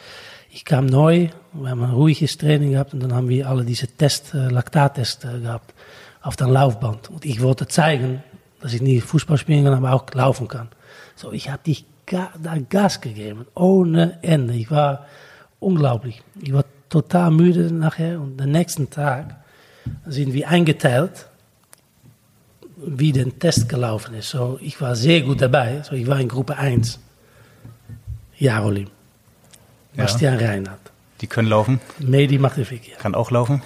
ich 0.52 0.66
kam 0.66 0.86
neu, 0.86 1.30
wir 1.54 1.70
haben 1.70 1.84
ein 1.84 1.92
ruhiges 1.92 2.38
Training 2.38 2.72
gehabt 2.72 2.94
und 2.94 3.02
dann 3.02 3.14
haben 3.14 3.30
wir 3.30 3.48
alle 3.48 3.64
diese 3.64 3.88
Test, 3.88 4.34
äh, 4.34 4.50
Laktattest 4.50 5.26
äh, 5.26 5.40
gehabt 5.40 5.74
auf 6.22 6.36
der 6.36 6.48
Laufband. 6.48 7.10
Und 7.10 7.26
ich 7.26 7.42
wollte 7.42 7.68
zeigen, 7.68 8.24
dass 8.62 8.74
ich 8.74 8.82
nicht 8.82 9.04
Fußball 9.04 9.38
spielen 9.38 9.64
kann, 9.64 9.74
aber 9.74 9.94
auch 9.94 10.06
laufen 10.14 10.48
kann. 10.48 10.70
So, 11.16 11.32
ich 11.32 11.50
habe 11.50 11.64
dich 11.66 11.86
da 12.12 12.58
Gas 12.70 13.02
gegeben, 13.02 13.46
ohne 13.56 14.18
Ende. 14.22 14.54
Ich 14.54 14.72
war 14.72 15.06
unglaublich. 15.60 16.22
Ich 16.42 16.54
war 16.54 16.66
total 16.90 17.32
müde 17.32 17.72
nachher 17.74 18.20
und 18.20 18.38
den 18.38 18.52
nächsten 18.52 18.90
Tag 18.90 19.36
sind 20.06 20.34
wir 20.34 20.50
eingeteilt, 20.50 21.28
wie 22.78 23.12
der 23.12 23.38
Test 23.38 23.70
gelaufen 23.70 24.16
ist. 24.16 24.30
So, 24.30 24.58
ich 24.62 24.80
war 24.82 24.96
sehr 24.96 25.22
gut 25.22 25.42
dabei. 25.42 25.82
So, 25.84 25.96
ich 25.96 26.08
war 26.08 26.20
in 26.20 26.28
Gruppe 26.28 26.58
1. 26.58 27.00
Jarolim. 28.38 28.88
Ja. 29.96 30.04
Bastian 30.04 30.38
Reinhardt. 30.38 30.92
Die 31.22 31.28
können 31.28 31.50
laufen. 31.50 31.82
Medi 32.00 32.38
Magnificia. 32.38 32.96
Kann 32.98 33.16
auch 33.16 33.32
laufen. 33.32 33.62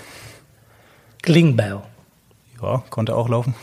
Klingbeil. 1.22 1.82
Ja, 2.62 2.84
konnte 2.90 3.16
auch 3.16 3.30
laufen. 3.30 3.54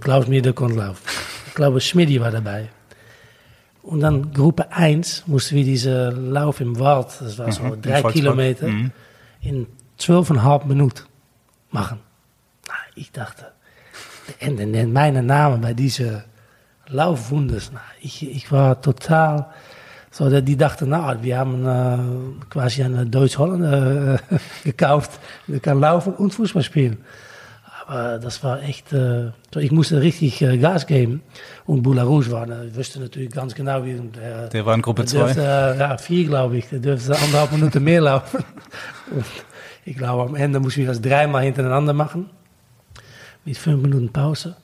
Klaus 0.00 0.26
Mieder 0.28 0.52
konnte 0.52 0.78
laufen. 0.78 1.02
Ich 1.46 1.54
glaube, 1.54 1.80
Schmidi 1.80 2.20
war 2.20 2.30
dabei. 2.30 2.68
Und 3.86 4.00
dann 4.00 4.32
Gruppe 4.32 4.72
1 4.72 5.28
mussten 5.28 5.54
wir 5.54 5.64
diese 5.64 6.10
Lauf 6.10 6.60
im 6.60 6.76
Wald, 6.80 7.06
das 7.20 7.38
war 7.38 7.52
so 7.52 7.62
mhm, 7.62 7.80
drei 7.80 8.02
Kilometer, 8.02 8.66
mhm. 8.66 8.90
in 9.40 9.68
zwölfeinhalb 9.96 10.66
Minuten 10.66 11.04
machen. 11.70 12.00
ich 12.96 13.12
dachte, 13.12 13.52
der 14.26 14.48
Ende 14.48 14.66
nennt 14.66 14.92
meinen 14.92 15.26
Namen 15.26 15.60
bei 15.60 15.72
diese 15.72 16.24
Laufwunders. 16.88 17.70
ich, 18.00 18.28
ich 18.28 18.50
war 18.50 18.82
total, 18.82 19.46
so, 20.10 20.40
die 20.40 20.56
dachten, 20.56 20.88
nou, 20.88 21.14
wir 21.22 21.38
haben 21.38 21.64
äh, 21.64 22.44
quasi 22.50 22.82
einen 22.82 23.08
Deutsch-Holländer 23.08 24.14
äh, 24.14 24.18
gekauft, 24.64 25.12
der 25.46 25.60
kann 25.60 25.78
laufen 25.78 26.12
und 26.14 26.34
Fußball 26.34 26.64
spielen. 26.64 26.98
Aber 27.88 28.18
das 28.18 28.42
war 28.42 28.62
echt, 28.62 28.92
äh, 28.92 29.30
ich 29.56 29.70
musste 29.70 30.00
richtig 30.00 30.42
äh, 30.42 30.58
Gas 30.58 30.86
geben. 30.86 31.22
Und 31.66 31.82
Boularouche 31.82 32.32
war, 32.32 32.48
ich 32.64 32.74
wusste 32.74 32.98
natürlich 32.98 33.30
ganz 33.30 33.54
genau, 33.54 33.84
wie 33.84 33.94
der, 33.94 34.48
der 34.48 34.66
war 34.66 34.74
in 34.74 34.82
Gruppe 34.82 35.04
2. 35.04 35.30
Äh, 35.30 35.78
ja, 35.78 35.96
vier, 35.96 36.26
glaube 36.26 36.58
ich. 36.58 36.68
Der 36.68 36.80
dürfte 36.80 37.16
anderthalb 37.16 37.52
Minuten 37.52 37.84
mehr 37.84 38.00
laufen. 38.00 38.44
und, 39.12 39.24
Ich 39.84 39.96
glaube, 39.96 40.28
am 40.28 40.34
Ende 40.34 40.58
musste 40.58 40.80
ich 40.80 40.88
das 40.88 41.00
dreimal 41.00 41.44
hintereinander 41.44 41.92
machen. 41.92 42.28
Mit 43.44 43.56
fünf 43.56 43.80
Minuten 43.80 44.08
Pause. 44.12 44.56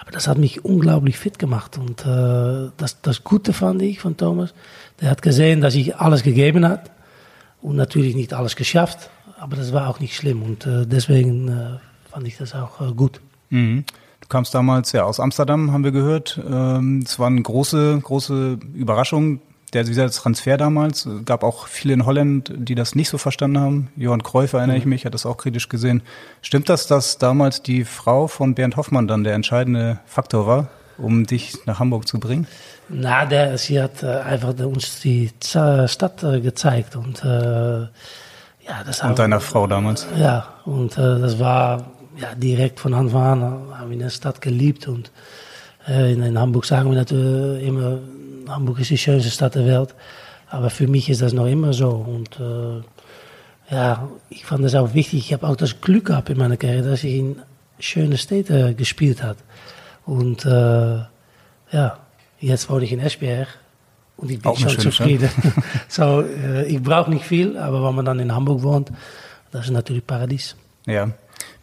Aber 0.00 0.10
das 0.10 0.26
hat 0.26 0.38
mich 0.38 0.64
unglaublich 0.64 1.16
fit 1.16 1.38
gemacht. 1.38 1.78
Und 1.78 2.04
äh, 2.04 2.70
das, 2.76 3.00
das 3.00 3.22
Gute 3.22 3.52
fand 3.52 3.82
ich 3.82 4.00
von 4.00 4.16
Thomas. 4.16 4.52
Der 5.00 5.10
hat 5.10 5.22
gesehen, 5.22 5.60
dass 5.60 5.76
ich 5.76 5.94
alles 5.96 6.24
gegeben 6.24 6.66
hat. 6.66 6.90
Und 7.62 7.76
natürlich 7.76 8.16
nicht 8.16 8.34
alles 8.34 8.56
geschafft. 8.56 9.10
Aber 9.38 9.54
das 9.54 9.72
war 9.72 9.88
auch 9.88 10.00
nicht 10.00 10.16
schlimm. 10.16 10.42
Und 10.42 10.66
äh, 10.66 10.86
deswegen 10.86 11.48
äh, 11.48 11.87
fand 12.18 12.26
ich 12.26 12.36
das 12.36 12.52
auch 12.52 12.80
äh, 12.80 12.92
gut. 12.92 13.20
Mhm. 13.50 13.84
Du 14.20 14.26
kamst 14.26 14.52
damals 14.52 14.90
ja 14.90 15.04
aus 15.04 15.20
Amsterdam, 15.20 15.70
haben 15.70 15.84
wir 15.84 15.92
gehört. 15.92 16.40
Ähm, 16.44 17.04
es 17.04 17.20
war 17.20 17.28
eine 17.28 17.40
große, 17.40 18.00
große 18.02 18.58
Überraschung. 18.74 19.40
Der, 19.72 19.84
dieser 19.84 20.10
Transfer 20.10 20.56
damals, 20.56 21.08
gab 21.24 21.44
auch 21.44 21.68
viele 21.68 21.94
in 21.94 22.06
Holland, 22.06 22.52
die 22.56 22.74
das 22.74 22.96
nicht 22.96 23.08
so 23.08 23.18
verstanden 23.18 23.60
haben. 23.60 23.92
Johann 23.94 24.24
Cruyff, 24.24 24.52
erinnere 24.54 24.78
ich 24.78 24.84
mich, 24.84 25.06
hat 25.06 25.14
das 25.14 25.26
auch 25.26 25.36
kritisch 25.36 25.68
gesehen. 25.68 26.02
Stimmt 26.42 26.68
das, 26.68 26.88
dass 26.88 27.18
damals 27.18 27.62
die 27.62 27.84
Frau 27.84 28.26
von 28.26 28.56
Bernd 28.56 28.76
Hoffmann 28.76 29.06
dann 29.06 29.22
der 29.22 29.34
entscheidende 29.34 30.00
Faktor 30.06 30.48
war, 30.48 30.68
um 30.96 31.24
dich 31.24 31.66
nach 31.66 31.78
Hamburg 31.78 32.08
zu 32.08 32.18
bringen? 32.18 32.48
Na, 32.88 33.26
der, 33.26 33.58
sie 33.58 33.80
hat 33.80 34.02
äh, 34.02 34.06
einfach 34.06 34.58
uns 34.58 34.98
die 35.00 35.30
Stadt 35.40 36.24
äh, 36.24 36.40
gezeigt 36.40 36.96
und 36.96 37.22
äh, 37.22 37.86
ja, 38.68 38.84
das 38.84 39.02
Und 39.02 39.18
deiner 39.18 39.40
Frau 39.40 39.66
damals? 39.66 40.06
Ja, 40.18 40.46
und 40.66 40.98
äh, 40.98 41.18
das 41.20 41.38
war 41.38 41.86
ja, 42.20 42.34
direkt 42.34 42.80
von 42.80 42.94
Anfang 42.94 43.22
an 43.22 43.42
haben 43.78 43.88
wir 43.88 43.94
in 43.94 44.00
der 44.00 44.10
Stadt 44.10 44.40
geliebt 44.40 44.88
und 44.88 45.10
äh, 45.86 46.12
in, 46.12 46.22
in 46.22 46.38
Hamburg 46.38 46.64
sagen 46.64 46.90
wir 46.90 46.96
natürlich 46.96 47.66
immer, 47.66 47.98
Hamburg 48.48 48.80
ist 48.80 48.90
die 48.90 48.98
schönste 48.98 49.30
Stadt 49.30 49.54
der 49.54 49.66
Welt, 49.66 49.94
aber 50.48 50.70
für 50.70 50.86
mich 50.86 51.08
ist 51.08 51.22
das 51.22 51.32
noch 51.32 51.46
immer 51.46 51.72
so 51.72 51.90
und 51.90 52.40
äh, 52.40 52.82
ja, 53.70 54.08
ich 54.30 54.46
fand 54.46 54.64
das 54.64 54.74
auch 54.74 54.94
wichtig. 54.94 55.26
Ich 55.26 55.32
habe 55.34 55.46
auch 55.46 55.56
das 55.56 55.82
Glück 55.82 56.06
gehabt 56.06 56.30
in 56.30 56.38
meiner 56.38 56.56
Karriere, 56.56 56.90
dass 56.90 57.04
ich 57.04 57.14
in 57.14 57.36
schöne 57.78 58.16
Städte 58.16 58.74
gespielt 58.74 59.22
habe 59.22 59.38
und 60.06 60.44
äh, 60.44 60.98
ja, 61.70 61.98
jetzt 62.40 62.70
wohne 62.70 62.84
ich 62.84 62.92
in 62.92 63.00
Esbjerg 63.00 63.48
und 64.16 64.30
ich 64.30 64.40
bin 64.40 64.50
Auch 64.50 64.58
eine 64.58 64.70
schon 64.70 64.80
zufrieden. 64.80 65.30
so, 65.88 66.22
äh, 66.44 66.66
ich 66.66 66.82
brauche 66.82 67.10
nicht 67.10 67.24
viel, 67.24 67.56
aber 67.56 67.86
wenn 67.86 67.94
man 67.94 68.04
dann 68.04 68.18
in 68.18 68.34
Hamburg 68.34 68.62
wohnt, 68.62 68.90
das 69.52 69.66
ist 69.66 69.70
natürlich 69.70 70.06
Paradies. 70.06 70.56
Ja. 70.86 71.10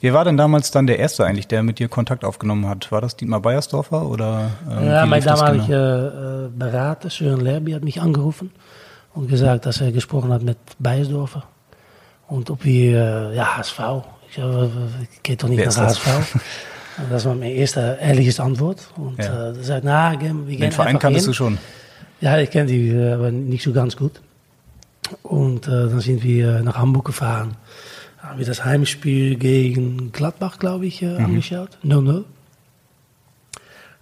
Wer 0.02 0.14
war 0.14 0.26
denn 0.26 0.38
damals 0.38 0.72
dann 0.72 0.88
der 0.88 1.00
Erste 1.00 1.26
eigentlich, 1.26 1.48
der 1.48 1.64
mit 1.64 1.80
dir 1.80 1.88
Kontakt 1.88 2.24
aufgenommen 2.26 2.68
hat? 2.68 2.92
War 2.92 3.02
das 3.02 3.16
Dietmar 3.16 3.40
Beiersdorfer 3.40 4.06
oder? 4.08 4.52
ähm, 4.70 4.88
Ja, 4.88 5.06
mein 5.06 5.24
damaliger 5.24 6.12
genau? 6.12 6.46
äh, 6.46 6.50
Berater, 6.50 7.10
Sören 7.10 7.42
Lerby, 7.42 7.72
hat 7.72 7.84
mich 7.84 8.02
angerufen 8.02 8.52
und 9.14 9.28
gesagt, 9.30 9.66
dass 9.66 9.82
er 9.82 9.92
gesprochen 9.92 10.32
hat 10.32 10.44
mit 10.44 10.58
Beiersdorfer. 10.80 11.44
Und 12.28 12.50
ob 12.50 12.64
wir, 12.66 13.32
äh, 13.32 13.36
ja, 13.36 13.58
HSV. 13.58 13.80
Ich 14.30 14.36
sage, 14.36 14.70
ich 15.14 15.24
gehe 15.24 15.38
doch 15.38 15.48
nicht 15.48 15.60
Wer 15.60 15.68
nach? 15.68 15.76
HSV. 15.76 16.08
Das 17.10 17.26
war 17.26 17.36
meine 17.36 17.52
erste 17.54 17.98
ehrliche 18.02 18.42
Antwort. 18.44 18.88
Und 18.98 19.18
Ja. 19.20 19.50
äh, 19.52 19.58
er 19.58 19.64
sagt, 19.64 19.84
na, 19.86 20.12
wir 20.12 20.18
gehen 20.18 20.60
Den 20.60 20.72
Verein 20.72 21.00
kanntest 21.00 21.26
hin. 21.26 21.32
du 21.32 21.36
schon. 21.36 21.58
Ja, 22.22 22.38
ich 22.40 22.50
kenne 22.52 22.68
die, 22.68 22.90
äh, 22.90 23.14
aber 23.14 23.32
nicht 23.32 23.64
so 23.64 23.72
ganz 23.74 23.96
gut. 23.98 24.22
Und 25.24 25.68
äh, 25.68 25.72
dann 25.72 26.00
sind 26.00 26.24
wir 26.24 26.62
nach 26.64 26.78
Hamburg 26.78 27.06
gefahren. 27.06 27.56
Haben 28.26 28.40
wir 28.40 28.46
das 28.46 28.66
Heimspiel 28.66 29.36
gegen 29.36 30.12
Gladbach, 30.12 30.58
glaube 30.58 30.88
ich, 30.88 31.02
äh, 31.02 31.16
angeschaut. 31.18 31.78
0-0. 31.84 32.24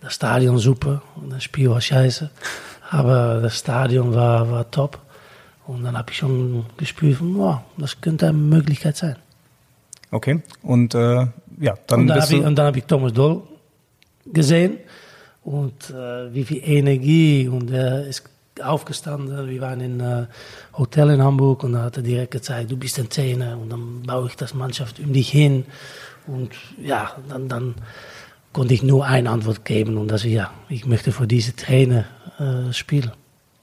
Das 0.01 0.15
Stadion 0.15 0.57
super 0.57 1.01
und 1.15 1.31
das 1.31 1.43
Spiel 1.43 1.69
war 1.69 1.81
scheiße. 1.81 2.29
Aber 2.89 3.41
das 3.41 3.59
Stadion 3.59 4.13
war, 4.13 4.49
war 4.49 4.69
top. 4.71 4.99
Und 5.65 5.83
dann 5.83 5.97
habe 5.97 6.11
ich 6.11 6.17
schon 6.17 6.65
gespürt, 6.77 7.17
von, 7.17 7.37
wow, 7.37 7.59
das 7.77 7.99
könnte 7.99 8.27
eine 8.27 8.37
Möglichkeit 8.37 8.97
sein. 8.97 9.17
Okay. 10.11 10.41
Und 10.61 10.93
äh, 10.95 11.27
ja, 11.59 11.75
dann 11.87 12.01
und 12.01 12.07
dann 12.07 12.21
habe 12.21 12.33
ich, 12.33 12.43
hab 12.43 12.77
ich 12.77 12.83
Thomas 12.85 13.13
Doll 13.13 13.43
gesehen 14.25 14.77
und 15.43 15.89
äh, 15.89 16.33
wie 16.33 16.45
viel 16.45 16.61
Energie 16.63 17.47
und 17.47 17.71
er 17.71 18.05
ist 18.07 18.23
aufgestanden. 18.61 19.49
Wir 19.49 19.61
waren 19.61 19.81
in 19.81 19.99
äh, 19.99 20.27
Hotel 20.77 21.09
in 21.11 21.23
Hamburg 21.23 21.63
und 21.63 21.73
da 21.73 21.83
hat 21.83 21.97
er 21.97 22.03
direkt 22.03 22.31
gezeigt, 22.31 22.71
du 22.71 22.77
bist 22.77 22.99
ein 22.99 23.09
Trainer 23.09 23.57
und 23.57 23.69
dann 23.69 24.03
baue 24.03 24.27
ich 24.27 24.35
das 24.35 24.53
Mannschaft 24.53 24.99
um 24.99 25.13
dich 25.13 25.29
hin 25.29 25.65
und 26.27 26.51
ja, 26.81 27.15
dann, 27.29 27.49
dann 27.49 27.75
konnte 28.51 28.73
ich 28.73 28.83
nur 28.83 29.05
eine 29.05 29.29
Antwort 29.29 29.65
geben 29.65 29.97
und 29.97 30.09
das 30.09 30.23
ja, 30.23 30.51
ich 30.69 30.85
möchte 30.85 31.11
für 31.11 31.27
diese 31.27 31.55
Trainer 31.55 32.05
äh, 32.39 32.71
spielen. 32.73 33.11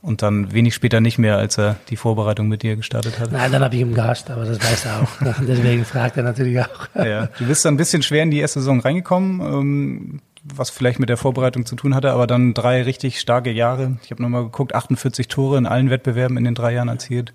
Und 0.03 0.23
dann 0.23 0.53
wenig 0.53 0.75
später 0.75 1.01
nicht 1.01 1.19
mehr, 1.19 1.37
als 1.37 1.59
er 1.59 1.77
die 1.91 1.97
Vorbereitung 1.97 2.49
mit 2.49 2.63
dir 2.63 2.75
gestartet 2.75 3.19
hat. 3.19 3.33
Nein, 3.33 3.53
dann 3.53 3.63
habe 3.63 3.75
ich 3.75 3.83
ihm 3.83 3.93
Gast, 3.93 4.31
aber 4.31 4.47
das 4.47 4.59
weiß 4.59 4.87
er 4.87 5.03
auch. 5.03 5.35
Deswegen 5.47 5.85
fragt 5.85 6.17
er 6.17 6.23
natürlich 6.23 6.59
auch. 6.59 6.89
Ja, 6.95 7.27
du 7.27 7.47
bist 7.47 7.67
dann 7.67 7.75
ein 7.75 7.77
bisschen 7.77 8.03
schwer 8.03 8.23
in 8.23 8.31
die 8.31 8.39
erste 8.39 8.61
Saison 8.61 8.81
reingekommen, 8.81 9.41
ähm, 9.41 10.21
was 10.43 10.71
vielleicht 10.71 10.99
mit 10.99 11.09
der 11.09 11.17
Vorbereitung 11.17 11.67
zu 11.67 11.77
tun 11.77 11.95
hatte, 11.95 12.13
aber 12.13 12.27
dann 12.27 12.55
drei 12.55 12.83
richtig 12.83 13.21
starke 13.21 13.51
Jahre. 13.51 13.99
Ich 14.03 14.11
habe 14.11 14.23
nochmal 14.23 14.45
geguckt, 14.45 14.75
48 14.75 15.29
Tore 15.29 15.59
in 15.59 15.67
allen 15.67 15.91
Wettbewerben 15.91 16.37
in 16.37 16.45
den 16.45 16.55
drei 16.55 16.73
Jahren 16.73 16.89
erzielt. 16.89 17.33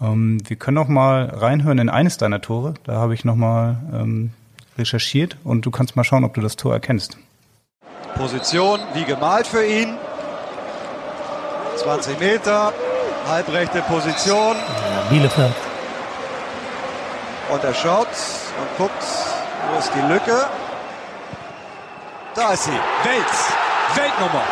Ähm, 0.00 0.38
wir 0.46 0.56
können 0.56 0.76
noch 0.76 0.88
mal 0.88 1.26
reinhören 1.26 1.78
in 1.78 1.88
eines 1.88 2.16
deiner 2.16 2.40
Tore. 2.40 2.74
Da 2.84 2.94
habe 2.94 3.14
ich 3.14 3.24
nochmal 3.24 3.78
ähm, 3.92 4.30
recherchiert 4.76 5.36
und 5.44 5.66
du 5.66 5.70
kannst 5.70 5.96
mal 5.96 6.04
schauen, 6.04 6.24
ob 6.24 6.34
du 6.34 6.40
das 6.40 6.56
Tor 6.56 6.72
erkennst. 6.72 7.18
Position 8.14 8.80
wie 8.94 9.04
gemalt 9.04 9.46
für 9.46 9.64
ihn. 9.64 9.94
20 11.76 12.18
Meter, 12.18 12.72
halbrechte 13.28 13.82
Position. 13.82 14.56
Ja, 14.56 15.10
Bielefeld. 15.10 15.54
Und 17.52 17.64
er 17.64 17.74
schaut 17.74 18.08
und 18.08 18.76
guckt, 18.76 19.04
wo 19.72 19.78
ist 19.78 19.90
die 19.94 20.12
Lücke. 20.12 20.46
Da 22.34 22.52
ist 22.52 22.64
sie. 22.64 22.70
Wels. 22.70 23.52
Weltnummer. 23.96 24.44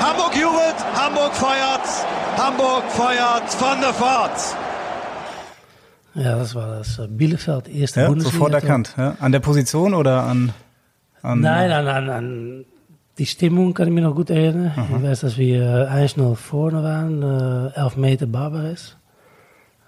Hamburg 0.00 0.34
jubelt, 0.36 0.76
Hamburg 0.94 1.34
feiert, 1.34 1.86
Hamburg 2.36 2.84
feiert 2.90 3.50
von 3.50 3.80
der 3.80 3.94
Fahrt. 3.94 4.56
Ja, 6.14 6.36
das 6.38 6.54
war 6.54 6.78
das 6.78 7.00
Bielefeld, 7.10 7.68
erste 7.68 8.00
Ja, 8.00 8.08
Bundesliga. 8.08 8.32
sofort 8.38 8.54
erkannt. 8.54 8.94
Ja? 8.96 9.16
An 9.20 9.32
der 9.32 9.40
Position 9.40 9.94
oder 9.94 10.22
an? 10.22 10.52
an 11.22 11.40
Nein, 11.40 11.70
an, 11.72 11.86
an, 11.88 12.08
an 12.10 12.64
die 13.18 13.26
Stimmung 13.26 13.72
kann 13.72 13.88
ich 13.88 13.94
mich 13.94 14.04
noch 14.04 14.14
gut 14.14 14.30
erinnern. 14.30 14.72
Ich 14.96 15.02
weiß, 15.02 15.20
dass 15.20 15.38
wir 15.38 15.88
äh, 15.90 16.04
1-0 16.04 16.34
vorne 16.34 16.82
waren, 16.82 17.22
äh, 17.74 17.80
11 17.80 17.96
Meter 17.96 18.26
Barbares. 18.26 18.96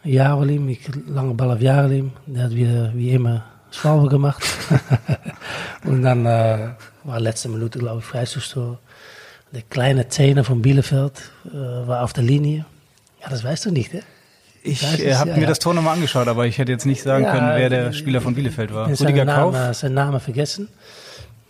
Jarolim, 0.05 0.69
ich 0.69 0.81
lange 1.07 1.35
Ball 1.35 1.51
auf 1.51 1.61
Jarolim, 1.61 2.13
der 2.27 2.45
hat 2.45 2.55
wieder 2.55 2.93
wie 2.95 3.11
immer 3.11 3.45
Schwalbe 3.71 4.09
gemacht. 4.09 4.43
Und 5.85 6.03
dann 6.05 6.25
äh, 6.25 6.71
war 7.05 7.21
letzte 7.21 7.49
Minute, 7.49 7.79
glaube 7.79 7.99
ich, 7.99 8.05
Freistoßtor. 8.05 8.79
Der 9.53 9.63
kleine 9.63 10.09
Zehner 10.09 10.45
von 10.45 10.63
Bielefeld 10.63 11.31
äh, 11.47 11.53
war 11.87 12.05
auf 12.05 12.13
der 12.13 12.25
Linie. 12.25 12.65
Ja, 13.21 13.29
das 13.29 13.45
weißt 13.45 13.67
du 13.67 13.71
nicht, 13.73 13.93
hè? 13.93 14.01
Ich 14.63 14.83
äh, 14.83 15.15
habe 15.15 15.31
ja, 15.31 15.37
mir 15.37 15.43
ja. 15.43 15.49
das 15.49 15.59
Tor 15.59 15.75
nochmal 15.75 15.95
angeschaut, 15.95 16.29
aber 16.29 16.47
ich 16.47 16.59
hätte 16.59 16.73
jetzt 16.73 16.87
nicht 16.87 17.03
sagen 17.03 17.25
Ja, 17.25 17.33
können, 17.33 17.51
wer 17.57 17.71
der 17.71 17.93
Spieler 17.93 18.21
von 18.21 18.35
Bielefeld 18.35 18.73
war. 18.73 18.91
Ich 18.91 18.99
seinen 18.99 19.27
Kauf. 19.27 19.53
Namen, 19.53 19.75
seinen 19.75 19.95
Namen 19.95 20.21
vergessen. 20.21 20.69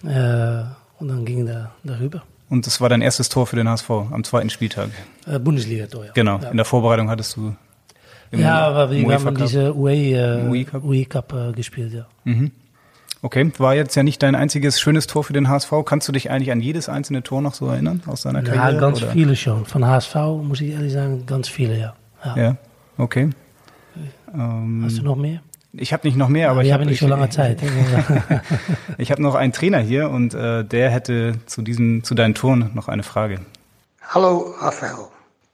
Äh, 0.04 0.62
und 0.98 1.08
dann 1.08 1.24
ging 1.24 1.46
der 1.46 1.70
darüber. 1.84 2.22
Und 2.50 2.66
das 2.66 2.80
war 2.80 2.88
dein 2.88 3.02
erstes 3.02 3.28
Tor 3.28 3.46
für 3.46 3.56
den 3.56 3.68
HSV 3.68 3.90
am 3.90 4.24
zweiten 4.24 4.48
Spieltag. 4.50 4.88
Äh, 5.26 5.38
Bundesliga-Tor, 5.38 6.06
ja. 6.06 6.12
Genau. 6.14 6.38
Ja. 6.38 6.48
In 6.50 6.56
der 6.56 6.64
Vorbereitung 6.64 7.10
hattest 7.10 7.36
du 7.36 7.54
Ja, 8.32 8.66
aber 8.68 8.90
wir 8.90 9.14
haben 9.14 9.36
diese 9.36 9.74
UE, 9.76 10.14
äh, 10.14 10.76
UE 10.82 11.04
Cup 11.04 11.32
äh, 11.32 11.52
gespielt, 11.52 11.92
ja. 11.92 12.06
Okay, 13.20 13.50
war 13.58 13.74
jetzt 13.74 13.96
ja 13.96 14.02
nicht 14.04 14.22
dein 14.22 14.34
einziges 14.36 14.80
schönes 14.80 15.08
Tor 15.08 15.24
für 15.24 15.32
den 15.32 15.48
HSV. 15.48 15.72
Kannst 15.84 16.06
du 16.08 16.12
dich 16.12 16.30
eigentlich 16.30 16.52
an 16.52 16.60
jedes 16.60 16.88
einzelne 16.88 17.22
Tor 17.22 17.42
noch 17.42 17.54
so 17.54 17.66
erinnern 17.66 18.02
aus 18.06 18.22
deiner 18.22 18.44
Ja, 18.44 18.54
Karriere? 18.54 18.80
ganz 18.80 19.02
oder? 19.02 19.10
viele 19.10 19.34
schon. 19.34 19.66
Von 19.66 19.84
HSV 19.84 20.14
muss 20.42 20.60
ich 20.60 20.70
ehrlich 20.70 20.92
sagen, 20.92 21.26
ganz 21.26 21.48
viele, 21.48 21.78
ja. 21.78 21.94
ja. 22.24 22.36
Ja, 22.36 22.56
okay. 22.96 23.30
Ähm, 24.32 24.82
Hast 24.84 24.98
du 24.98 25.02
noch 25.02 25.16
mehr? 25.16 25.40
Ich 25.72 25.92
habe 25.92 26.06
nicht 26.06 26.16
noch 26.16 26.28
mehr, 26.28 26.50
aber 26.50 26.60
wir 26.60 26.66
ich 26.66 26.72
habe 26.72 26.86
nicht 26.86 27.00
so 27.00 27.06
lange 27.06 27.28
Zeit. 27.30 27.60
Ich 29.00 29.12
habe 29.12 29.22
noch 29.22 29.36
einen 29.36 29.52
Trainer 29.52 29.78
hier 29.78 30.10
und 30.10 30.34
äh, 30.34 30.64
der 30.64 30.90
hätte 30.90 31.34
zu 31.46 31.62
diesen, 31.62 32.02
zu 32.02 32.14
deinen 32.14 32.34
Toren 32.34 32.70
noch 32.74 32.88
eine 32.88 33.04
Frage. 33.04 33.38
Hallo 34.02 34.54
Raphael, 34.58 35.06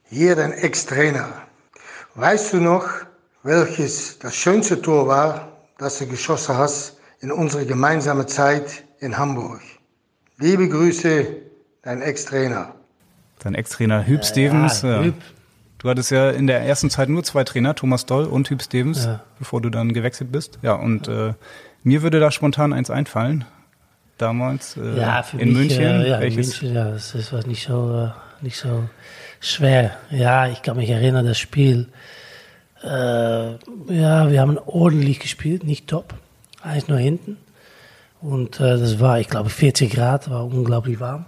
hier 0.09 0.35
dein 0.35 0.51
Ex-Trainer. 0.51 1.27
Weißt 2.15 2.53
du 2.53 2.57
noch, 2.57 2.87
welches 3.43 4.17
das 4.17 4.35
schönste 4.35 4.81
Tor 4.81 5.07
war, 5.07 5.49
das 5.77 5.99
du 5.99 6.07
geschossen 6.07 6.57
hast 6.57 6.97
in 7.19 7.31
unserer 7.31 7.65
gemeinsamen 7.65 8.27
Zeit 8.27 8.83
in 8.99 9.15
Hamburg? 9.15 9.61
Liebe 10.37 10.67
Grüße, 10.67 11.27
dein 11.83 12.01
Ex-Trainer. 12.01 12.73
Dein 13.39 13.53
Ex-Trainer 13.53 14.07
Hüb 14.07 14.25
Stevens. 14.25 14.81
ja, 14.81 14.89
ja. 14.89 15.03
Hüb. 15.03 15.15
Du 15.79 15.89
hattest 15.89 16.09
ja 16.11 16.29
in 16.31 16.47
der 16.47 16.61
ersten 16.61 16.89
Zeit 16.89 17.09
nur 17.09 17.23
zwei 17.23 17.43
Trainer, 17.43 17.75
Thomas 17.75 18.05
Doll 18.05 18.25
und 18.25 18.49
Hüb 18.49 18.61
Stevens, 18.61 19.05
Ja. 19.05 19.21
bevor 19.39 19.61
du 19.61 19.69
dann 19.69 19.93
gewechselt 19.93 20.31
bist. 20.31 20.57
Ja, 20.61 20.73
und 20.73 21.07
äh, 21.07 21.33
mir 21.83 22.01
würde 22.01 22.19
da 22.19 22.31
spontan 22.31 22.73
eins 22.73 22.89
einfallen. 22.89 23.45
damals 24.17 24.77
äh, 24.77 24.97
ja, 24.99 25.23
für 25.23 25.37
in 25.37 25.49
mich, 25.49 25.57
München? 25.57 25.83
Äh, 26.01 26.09
ja, 26.09 26.19
Welches? 26.21 26.61
in 26.61 26.69
München, 26.69 26.75
ja, 26.75 26.91
das, 26.91 27.11
das 27.11 27.33
war 27.33 27.45
nicht 27.45 27.67
so, 27.67 28.05
äh, 28.05 28.43
nicht 28.43 28.57
so 28.57 28.87
schwer. 29.41 29.91
Ja, 30.09 30.47
ich 30.47 30.61
kann 30.61 30.77
mich 30.77 30.89
erinnern, 30.89 31.25
das 31.25 31.37
Spiel, 31.37 31.89
äh, 32.83 32.87
ja, 32.87 34.31
wir 34.31 34.39
haben 34.41 34.57
ordentlich 34.57 35.19
gespielt, 35.19 35.63
nicht 35.65 35.87
top, 35.87 36.13
eins 36.61 36.87
nur 36.87 36.97
hinten. 36.97 37.37
Und 38.21 38.59
äh, 38.59 38.77
das 38.79 38.99
war, 38.99 39.19
ich 39.19 39.27
glaube, 39.27 39.49
40 39.49 39.91
Grad, 39.91 40.29
war 40.29 40.45
unglaublich 40.45 40.99
warm. 40.99 41.25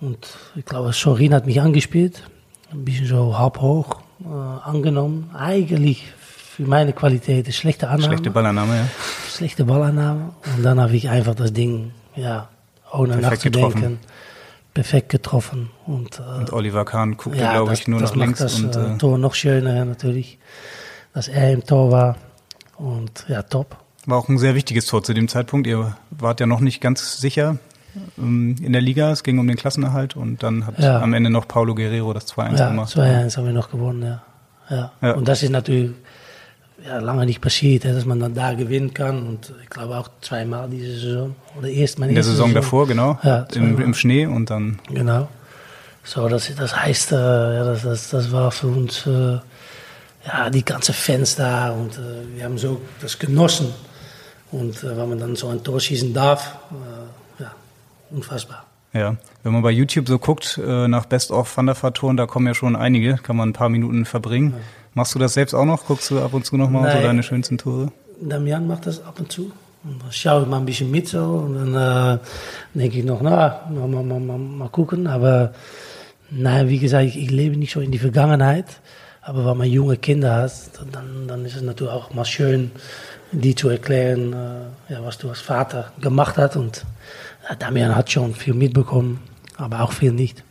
Und 0.00 0.26
ich 0.56 0.64
glaube, 0.64 0.92
Sorin 0.92 1.32
hat 1.32 1.46
mich 1.46 1.60
angespielt, 1.60 2.24
ein 2.72 2.84
bisschen 2.84 3.06
so 3.06 3.38
halb 3.38 3.60
hoch 3.60 4.00
äh, 4.20 4.26
angenommen. 4.68 5.30
Eigentlich 5.34 6.12
für 6.56 6.64
meine 6.64 6.92
Qualität 6.92 7.46
eine 7.46 7.52
schlechte 7.52 7.88
Annahme. 7.88 8.04
Schlechte 8.04 8.30
Ballannahme, 8.30 8.76
ja. 8.76 8.86
Schlechte 9.30 9.64
Ballannahme. 9.64 10.30
Und 10.56 10.62
dann 10.62 10.80
habe 10.80 10.96
ich 10.96 11.08
einfach 11.08 11.34
das 11.34 11.52
Ding, 11.52 11.92
ja, 12.14 12.48
ohne 12.92 13.18
Perfekt 13.18 13.30
nachzudenken, 13.30 13.74
getroffen. 13.74 13.98
perfekt 14.74 15.08
getroffen. 15.10 15.70
Und, 15.86 16.18
äh, 16.18 16.38
Und 16.38 16.52
Oliver 16.52 16.84
Kahn 16.84 17.16
guckte, 17.16 17.38
ja, 17.38 17.52
glaube 17.52 17.74
ich, 17.74 17.86
nur 17.88 18.00
nach 18.00 18.14
links. 18.14 18.38
das 18.38 18.58
und, 18.60 18.74
äh, 18.74 18.94
äh, 18.94 18.98
Tor 18.98 19.18
noch 19.18 19.34
schöner 19.34 19.84
natürlich, 19.84 20.38
dass 21.12 21.28
er 21.28 21.52
im 21.52 21.64
Tor 21.64 21.90
war. 21.90 22.16
Und 22.78 23.26
ja, 23.28 23.42
top. 23.42 23.76
War 24.06 24.18
auch 24.18 24.28
ein 24.28 24.38
sehr 24.38 24.54
wichtiges 24.54 24.86
Tor 24.86 25.02
zu 25.02 25.14
dem 25.14 25.28
Zeitpunkt. 25.28 25.66
Ihr 25.66 25.96
wart 26.10 26.40
ja 26.40 26.46
noch 26.46 26.60
nicht 26.60 26.80
ganz 26.80 27.18
sicher 27.18 27.58
in 28.16 28.72
der 28.72 28.80
Liga. 28.82 29.10
Es 29.10 29.22
ging 29.22 29.38
um 29.38 29.46
den 29.46 29.56
Klassenerhalt 29.56 30.16
und 30.16 30.42
dann 30.42 30.66
hat 30.66 30.78
Ja. 30.78 31.00
am 31.00 31.12
Ende 31.14 31.30
noch 31.30 31.48
Paulo 31.48 31.74
Guerrero 31.74 32.12
das 32.12 32.26
2-1 32.26 32.58
Ja, 32.58 32.68
gemacht. 32.68 32.90
2-1 32.96 33.36
haben 33.36 33.46
wir 33.46 33.52
noch 33.52 33.70
gewonnen, 33.70 34.02
ja. 34.02 34.22
ja. 34.70 34.92
Ja. 35.02 35.12
Und 35.12 35.26
das 35.28 35.42
ist 35.42 35.50
natürlich 35.50 35.90
ja, 36.86 36.98
lange 36.98 37.24
nicht 37.26 37.40
passiert, 37.40 37.84
dass 37.84 38.04
man 38.04 38.20
dann 38.20 38.34
da 38.34 38.52
gewinnen 38.54 38.92
kann. 38.94 39.26
Und 39.26 39.52
ich 39.62 39.70
glaube 39.70 39.96
auch 39.96 40.08
zweimal 40.20 40.68
diese 40.68 40.98
Saison. 40.98 41.34
Oder 41.58 41.68
erst 41.68 41.98
meine 41.98 42.10
In 42.10 42.14
der 42.16 42.20
erste 42.20 42.32
Saison 42.32 42.54
davor, 42.54 42.86
genau. 42.86 43.18
Ja, 43.22 43.46
Im. 43.54 43.80
Im 43.80 43.94
Schnee 43.94 44.26
und 44.26 44.50
dann 44.50 44.78
Genau. 44.92 45.28
So, 46.04 46.28
das, 46.28 46.54
das 46.54 46.76
heißt, 46.76 47.12
äh, 47.12 47.16
ja, 47.16 47.64
das, 47.64 47.82
das, 47.82 48.10
das 48.10 48.30
war 48.30 48.52
für 48.52 48.68
uns, 48.68 49.06
äh, 49.08 49.38
ja, 50.24 50.50
die 50.50 50.64
ganzen 50.64 50.94
Fans 50.94 51.34
da 51.34 51.70
und 51.70 51.94
äh, 51.98 52.36
wir 52.36 52.44
haben 52.44 52.58
so 52.58 52.80
das 53.00 53.18
genossen. 53.18 53.68
Und 54.52 54.84
wenn 54.84 55.08
man 55.08 55.18
dann 55.18 55.34
so 55.34 55.48
ein 55.48 55.64
Tor 55.64 55.80
schießen 55.80 56.14
darf, 56.14 56.56
unfassbar. 58.10 58.64
Ja, 58.92 59.16
wenn 59.42 59.52
man 59.52 59.62
bei 59.62 59.70
YouTube 59.70 60.08
so 60.08 60.18
guckt 60.18 60.58
äh, 60.64 60.88
nach 60.88 61.06
Best 61.06 61.30
of 61.30 61.54
Wanderfahrtouren, 61.56 62.16
da 62.16 62.26
kommen 62.26 62.46
ja 62.46 62.54
schon 62.54 62.76
einige, 62.76 63.14
kann 63.16 63.36
man 63.36 63.50
ein 63.50 63.52
paar 63.52 63.68
Minuten 63.68 64.06
verbringen. 64.06 64.54
Machst 64.94 65.14
du 65.14 65.18
das 65.18 65.34
selbst 65.34 65.52
auch 65.52 65.66
noch? 65.66 65.86
Guckst 65.86 66.10
du 66.10 66.20
ab 66.20 66.32
und 66.32 66.46
zu 66.46 66.56
noch 66.56 66.70
mal 66.70 66.90
so 66.90 67.02
deine 67.02 67.22
schönsten 67.22 67.58
Tore? 67.58 67.92
Damian 68.20 68.66
macht 68.66 68.86
das 68.86 69.04
ab 69.04 69.18
und 69.20 69.30
zu. 69.30 69.52
Und 69.84 70.02
dann 70.02 70.10
schaue 70.10 70.42
ich 70.42 70.48
mal 70.48 70.56
ein 70.56 70.64
bisschen 70.64 70.90
mit 70.90 71.06
so 71.06 71.22
und 71.22 71.74
dann 71.74 72.14
äh, 72.14 72.18
denke 72.74 72.98
ich 72.98 73.04
noch, 73.04 73.20
na, 73.20 73.60
mal, 73.70 73.86
mal, 73.86 74.20
mal, 74.20 74.38
mal, 74.38 74.68
gucken. 74.68 75.06
Aber 75.06 75.52
nein, 76.30 76.68
wie 76.68 76.78
gesagt, 76.78 77.04
ich, 77.04 77.16
ich 77.16 77.30
lebe 77.30 77.56
nicht 77.56 77.72
so 77.72 77.80
in 77.80 77.92
die 77.92 77.98
Vergangenheit. 77.98 78.80
Aber 79.20 79.44
wenn 79.44 79.58
man 79.58 79.68
junge 79.68 79.96
Kinder 79.96 80.36
hat, 80.36 80.52
dann, 80.92 81.28
dann 81.28 81.44
ist 81.44 81.56
es 81.56 81.62
natürlich 81.62 81.92
auch 81.92 82.14
mal 82.14 82.24
schön, 82.24 82.70
die 83.32 83.54
zu 83.54 83.68
erklären, 83.68 84.32
äh, 84.32 84.92
ja, 84.92 85.04
was 85.04 85.18
du 85.18 85.28
als 85.28 85.40
Vater 85.40 85.92
gemacht 86.00 86.36
hast. 86.36 86.56
Und 86.56 86.84
ja, 87.35 87.35
Damian 87.58 87.94
hat 87.94 88.10
schon 88.10 88.34
viel 88.34 88.54
mitbekommen, 88.54 89.20
aber 89.56 89.82
auch 89.82 89.92
viel 89.92 90.12
nicht. 90.12 90.44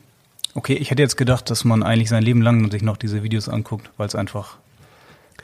Okay, 0.53 0.73
ich 0.73 0.89
hätte 0.89 1.01
jetzt 1.01 1.17
gedacht, 1.17 1.49
dass 1.49 1.65
man 1.65 1.83
eigentlich 1.83 2.09
sein 2.09 2.23
Leben 2.23 2.41
lang 2.41 2.71
sich 2.71 2.81
noch 2.81 2.95
diese 2.95 3.23
Videos 3.23 3.49
anguckt, 3.49 3.89
weil 3.97 4.07
es 4.07 4.15
einfach 4.15 4.57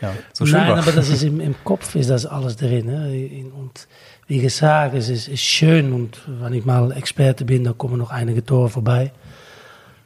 ja, 0.02 0.14
so 0.34 0.46
schön 0.46 0.58
Nein, 0.58 0.70
war. 0.70 0.78
aber 0.80 0.92
das 0.92 1.10
ist 1.10 1.24
im, 1.24 1.40
im 1.40 1.56
Kopf 1.64 1.96
ist 1.96 2.10
das 2.10 2.26
alles 2.26 2.56
drin. 2.56 2.86
Ne? 2.86 3.52
Und 3.54 3.88
wie 4.28 4.40
gesagt, 4.40 4.96
es 4.96 5.10
ist, 5.10 5.28
ist 5.28 5.44
schön 5.44 5.94
und 5.94 6.22
wenn 6.28 6.54
ich 6.54 6.66
mal 6.66 6.92
Experte 6.94 7.46
bin, 7.46 7.64
dann 7.66 7.78
kommen 7.78 7.98
noch 7.98 8.12
einige 8.12 8.44
Tore 8.44 8.70
vorbei. 8.70 9.12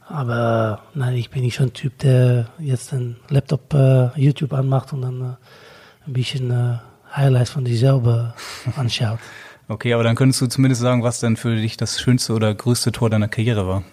Aber 0.08 0.82
nein, 0.94 1.16
ich 1.16 1.30
bin 1.30 1.44
nicht 1.44 1.58
so 1.58 1.64
ein 1.64 1.74
Typ, 1.74 1.98
der 2.00 2.48
jetzt 2.60 2.94
einen 2.94 3.18
Laptop 3.30 3.74
äh, 3.74 4.10
YouTube 4.20 4.54
anmacht 4.54 4.94
und 4.94 5.02
dann 5.02 5.22
äh, 5.22 6.08
ein 6.08 6.14
bisschen 6.14 6.52
äh, 6.52 6.78
Highlights 7.16 7.52
von 7.52 7.66
sich 7.66 7.80
selber 7.80 8.36
anschaut. 8.76 9.20
Okay, 9.68 9.94
aber 9.94 10.04
dann 10.04 10.16
könntest 10.16 10.42
du 10.42 10.48
zumindest 10.48 10.82
sagen, 10.82 11.02
was 11.04 11.20
denn 11.20 11.38
für 11.38 11.56
dich 11.56 11.76
das 11.76 12.00
schönste 12.00 12.34
oder 12.34 12.54
größte 12.54 12.92
Tor 12.92 13.10
deiner 13.10 13.28
Karriere 13.28 13.68
war. 13.68 13.84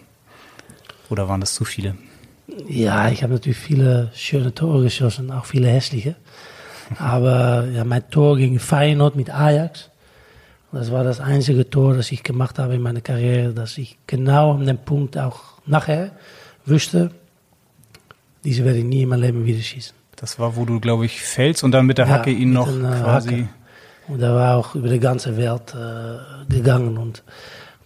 Oder 1.09 1.27
waren 1.27 1.41
das 1.41 1.55
zu 1.55 1.65
viele? 1.65 1.95
Ja, 2.67 3.09
ich 3.09 3.23
habe 3.23 3.33
natürlich 3.33 3.57
viele 3.57 4.11
schöne 4.13 4.53
Tore 4.53 4.83
geschossen, 4.83 5.31
auch 5.31 5.45
viele 5.45 5.67
hässliche. 5.67 6.15
Aber 6.99 7.67
ja, 7.73 7.83
mein 7.83 8.07
Tor 8.09 8.37
gegen 8.37 8.59
Feyenoord 8.59 9.15
mit 9.15 9.33
Ajax, 9.33 9.89
das 10.71 10.91
war 10.91 11.03
das 11.03 11.19
einzige 11.19 11.69
Tor, 11.69 11.95
das 11.95 12.11
ich 12.11 12.23
gemacht 12.23 12.59
habe 12.59 12.75
in 12.75 12.81
meiner 12.81 13.01
Karriere, 13.01 13.53
dass 13.53 13.77
ich 13.77 13.97
genau 14.07 14.53
an 14.53 14.65
dem 14.65 14.77
Punkt 14.77 15.17
auch 15.17 15.41
nachher 15.65 16.11
wusste, 16.65 17.11
diese 18.43 18.65
werde 18.65 18.79
ich 18.79 18.85
nie 18.85 19.03
in 19.03 19.09
meinem 19.09 19.21
Leben 19.21 19.45
wieder 19.45 19.61
schießen. 19.61 19.95
Das 20.15 20.39
war, 20.39 20.55
wo 20.55 20.65
du, 20.65 20.79
glaube 20.79 21.05
ich, 21.05 21.21
fällst 21.21 21.63
und 21.63 21.71
dann 21.71 21.85
mit 21.85 21.97
der 21.97 22.07
Ja, 22.07 22.13
Hacke 22.13 22.31
ihn 22.31 22.49
mit 22.49 22.57
noch 22.57 22.67
quasi. 22.67 23.29
Hacke. 23.29 23.49
Und 24.07 24.21
er 24.21 24.35
war 24.35 24.57
auch 24.57 24.75
über 24.75 24.89
die 24.89 24.99
ganze 24.99 25.37
Welt 25.37 25.73
äh, 25.73 26.53
gegangen 26.53 26.97
und 26.97 27.23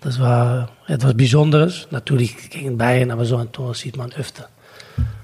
das 0.02 0.20
war 0.20 0.70
etwas 0.88 1.16
Besonderes. 1.16 1.88
Natürlich 1.92 2.50
gegen 2.50 2.78
Bayern, 2.78 3.12
aber 3.12 3.26
so 3.26 3.38
ein 3.38 3.52
Tor 3.52 3.74
sieht 3.76 3.98
man 3.98 4.12
öfter. 4.14 4.48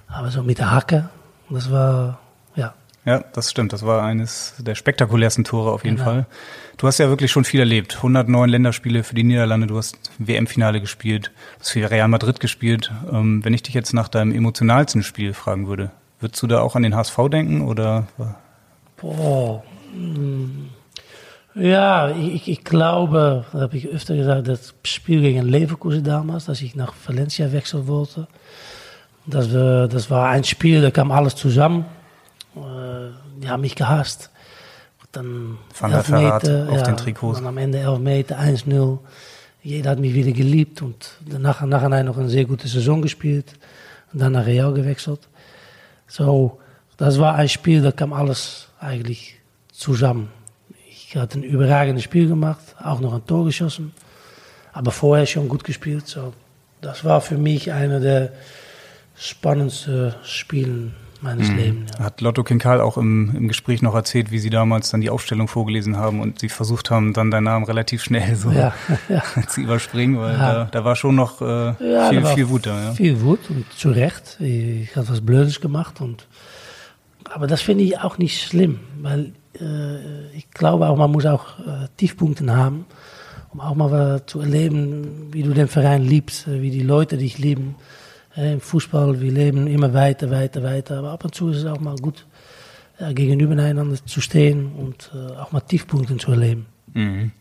Aber 0.08 0.30
so 0.30 0.44
mit 0.44 0.60
der 0.60 0.72
Hacke, 0.72 1.10
das 1.50 1.72
war, 1.72 2.20
ja, 2.56 2.74
Ja, 3.06 3.24
das 3.34 3.50
stimmt. 3.52 3.74
Das 3.74 3.86
war 3.86 4.04
eines 4.04 4.54
der 4.60 4.76
spektakulärsten 4.76 5.44
Tore 5.44 5.72
auf 5.72 5.84
jeden 5.84 5.98
Genau. 5.98 6.10
Fall. 6.10 6.26
Du 6.78 6.88
hast 6.88 6.98
ja 7.00 7.10
wirklich 7.10 7.32
schon 7.32 7.44
viel 7.44 7.60
erlebt. 7.60 7.98
109 7.98 8.50
Länderspiele 8.50 9.04
für 9.04 9.16
die 9.16 9.24
Niederlande. 9.24 9.68
Du 9.68 9.78
hast 9.78 9.98
WM-Finale 10.20 10.80
gespielt. 10.82 11.32
Du 11.56 11.60
hast 11.62 11.70
für 11.72 11.90
Real 11.90 12.08
Madrid 12.08 12.40
gespielt. 12.40 12.92
Ähm, 13.12 13.44
wenn 13.44 13.54
ich 13.54 13.64
dich 13.64 13.74
jetzt 13.74 13.94
nach 13.94 14.08
deinem 14.08 14.32
emotionalsten 14.34 15.04
Spiel 15.04 15.34
fragen 15.34 15.68
würde, 15.68 15.92
würdest 16.20 16.42
du 16.42 16.48
da 16.48 16.62
auch 16.62 16.76
an 16.76 16.84
den 16.84 16.96
HSV 16.96 17.18
denken 17.32 17.62
oder? 17.68 18.08
Boah. 18.98 19.64
mm. 19.96 20.70
Ja, 21.56 22.10
ich, 22.10 22.48
ich 22.48 22.64
glaube, 22.64 23.46
das 23.52 23.62
habe 23.62 23.78
ich 23.78 23.88
öfter 23.88 24.16
gesagt, 24.16 24.48
das 24.48 24.74
Spiel 24.84 25.22
gegen 25.22 25.44
Leverkusen 25.44 26.04
damals, 26.04 26.46
dass 26.46 26.62
ich 26.62 26.76
nach 26.76 26.94
Valencia 27.06 27.52
wechseln 27.52 27.88
wollte. 27.88 28.28
Das, 29.26 29.52
wir, 29.52 29.88
das 29.88 30.10
war 30.10 30.30
ein 30.30 30.44
Spiel, 30.44 30.82
da 30.82 30.92
kam 30.92 31.12
alles 31.12 31.36
zusammen. 31.36 31.86
Äh, 32.56 33.12
die 33.42 33.50
haben 33.50 33.62
mich 33.62 33.76
gehasst. 33.76 34.32
Dann 35.12 35.60
Van 35.80 35.92
der 35.92 36.04
Verraat 36.04 36.44
Elfmeter, 36.44 36.72
auf 36.72 36.78
ja, 36.78 36.84
den 36.84 36.98
Trikots. 36.98 37.38
Dann 37.38 37.48
am 37.48 37.58
Ende 37.58 37.78
11 37.78 38.00
Meter, 38.00 38.40
1-0. 38.40 38.98
Jeder 39.62 39.92
hat 39.92 40.00
mich 40.00 40.14
wieder 40.14 40.32
geliebt 40.32 40.82
und 40.82 41.18
danach, 41.26 41.62
nachher 41.62 42.04
noch 42.04 42.18
eine 42.18 42.30
sehr 42.30 42.46
gute 42.46 42.68
Saison 42.68 43.02
gespielt. 43.02 43.54
Und 44.12 44.20
dann 44.20 44.34
nach 44.34 44.46
Real 44.46 44.74
gewechselt. 44.74 45.22
So, 46.08 46.60
das 46.98 47.20
war 47.20 47.36
ein 47.36 47.48
Spiel, 47.48 47.82
da 47.82 47.92
kam 47.92 48.12
alles 48.12 48.70
eigentlich 48.80 49.36
zusammen. 49.72 50.30
Ich 51.14 51.20
hatte 51.20 51.38
ein 51.40 51.44
überragendes 51.44 52.04
Spiel 52.04 52.28
gemacht, 52.28 52.76
auch 52.84 53.00
noch 53.00 53.14
ein 53.14 53.24
Tor 53.28 53.46
geschossen, 53.46 53.94
aber 54.72 54.90
vorher 54.90 55.28
schon 55.28 55.48
gut 55.48 55.64
gespielt. 55.64 56.08
So, 56.08 56.34
das 56.82 57.06
war 57.06 57.22
für 57.22 57.38
mich 57.38 57.72
einer 57.72 58.00
der 58.00 58.32
spannendsten 59.16 60.16
Spiele 60.24 60.92
meines 61.22 61.50
Lebens. 61.50 61.92
Ja. 62.00 62.06
Hat 62.06 62.20
Lotto 62.22 62.44
Kinkal 62.44 62.82
auch 62.82 62.98
im, 62.98 63.32
im 63.36 63.48
Gespräch 63.48 63.84
noch 63.84 63.94
erzählt, 63.94 64.32
wie 64.32 64.40
sie 64.40 64.50
damals 64.50 64.90
dann 64.90 65.02
die 65.02 65.12
Aufstellung 65.12 65.48
vorgelesen 65.48 65.98
haben 65.98 66.20
und 66.20 66.40
sie 66.40 66.50
versucht 66.50 66.90
haben, 66.90 67.14
dann 67.14 67.30
deinen 67.30 67.44
Namen 67.44 67.66
relativ 67.66 68.04
schnell 68.04 68.36
so 68.36 68.50
Ja, 68.52 68.74
ja. 69.08 69.22
zu 69.48 69.62
überspringen, 69.62 70.20
weil 70.20 70.34
Ja. 70.34 70.54
da, 70.54 70.68
da 70.72 70.84
war 70.84 70.96
schon 70.96 71.14
noch 71.16 71.42
äh, 71.42 71.46
Ja, 71.46 72.10
viel, 72.10 72.22
da 72.22 72.24
war 72.24 72.34
viel 72.36 72.50
Wut 72.50 72.66
da. 72.66 72.86
Ja. 72.86 72.92
Viel 72.94 73.22
Wut 73.22 73.52
und 73.52 73.72
zu 73.72 73.90
Recht. 73.92 74.38
Ich 74.42 74.96
habe 74.96 75.08
was 75.10 75.22
Blödes 75.22 75.62
gemacht. 75.62 76.02
Und, 76.02 76.28
aber 77.32 77.48
das 77.48 77.62
finde 77.62 77.84
ich 77.84 78.00
auch 78.00 78.18
nicht 78.18 78.42
schlimm, 78.42 78.80
weil 79.02 79.34
äh, 79.60 80.36
ich 80.36 80.50
glaube 80.52 80.88
auch, 80.88 80.98
man 80.98 81.12
muss 81.12 81.26
auch 81.26 81.60
äh, 81.60 81.88
Tiefpunkte 81.98 82.46
haben, 82.56 82.86
um 83.52 83.62
auch 83.62 83.76
mal 83.76 84.18
äh, 84.18 84.26
zu 84.26 84.40
erleben, 84.40 85.30
wie 85.32 85.44
du 85.44 85.54
den 85.54 85.68
Verein 85.68 86.04
liebst, 86.04 86.48
äh, 86.48 86.62
wie 86.62 86.72
die 86.72 86.82
Leute 86.82 87.18
dich 87.18 87.38
lieben. 87.38 87.76
Äh, 88.36 88.54
Im 88.54 88.62
Fußball, 88.62 89.22
wir 89.22 89.32
leben 89.32 89.68
immer 89.68 89.94
weiter, 89.94 90.32
weiter, 90.32 90.64
weiter. 90.64 91.00
Aber 91.00 91.12
ab 91.12 91.24
und 91.26 91.36
zu 91.36 91.50
ist 91.50 91.58
es 91.58 91.66
auch 91.66 91.80
mal 91.80 91.96
gut, 91.96 92.26
ja, 93.00 93.12
gegenübereinander 93.12 93.98
zu 94.06 94.22
stehen 94.22 94.74
und 94.78 95.12
äh, 95.14 95.34
auch 95.38 95.52
mal 95.52 95.62
Tiefpunkte 95.62 96.18
zu 96.18 96.32
erleben. 96.32 96.66
Mhm. 96.94 97.32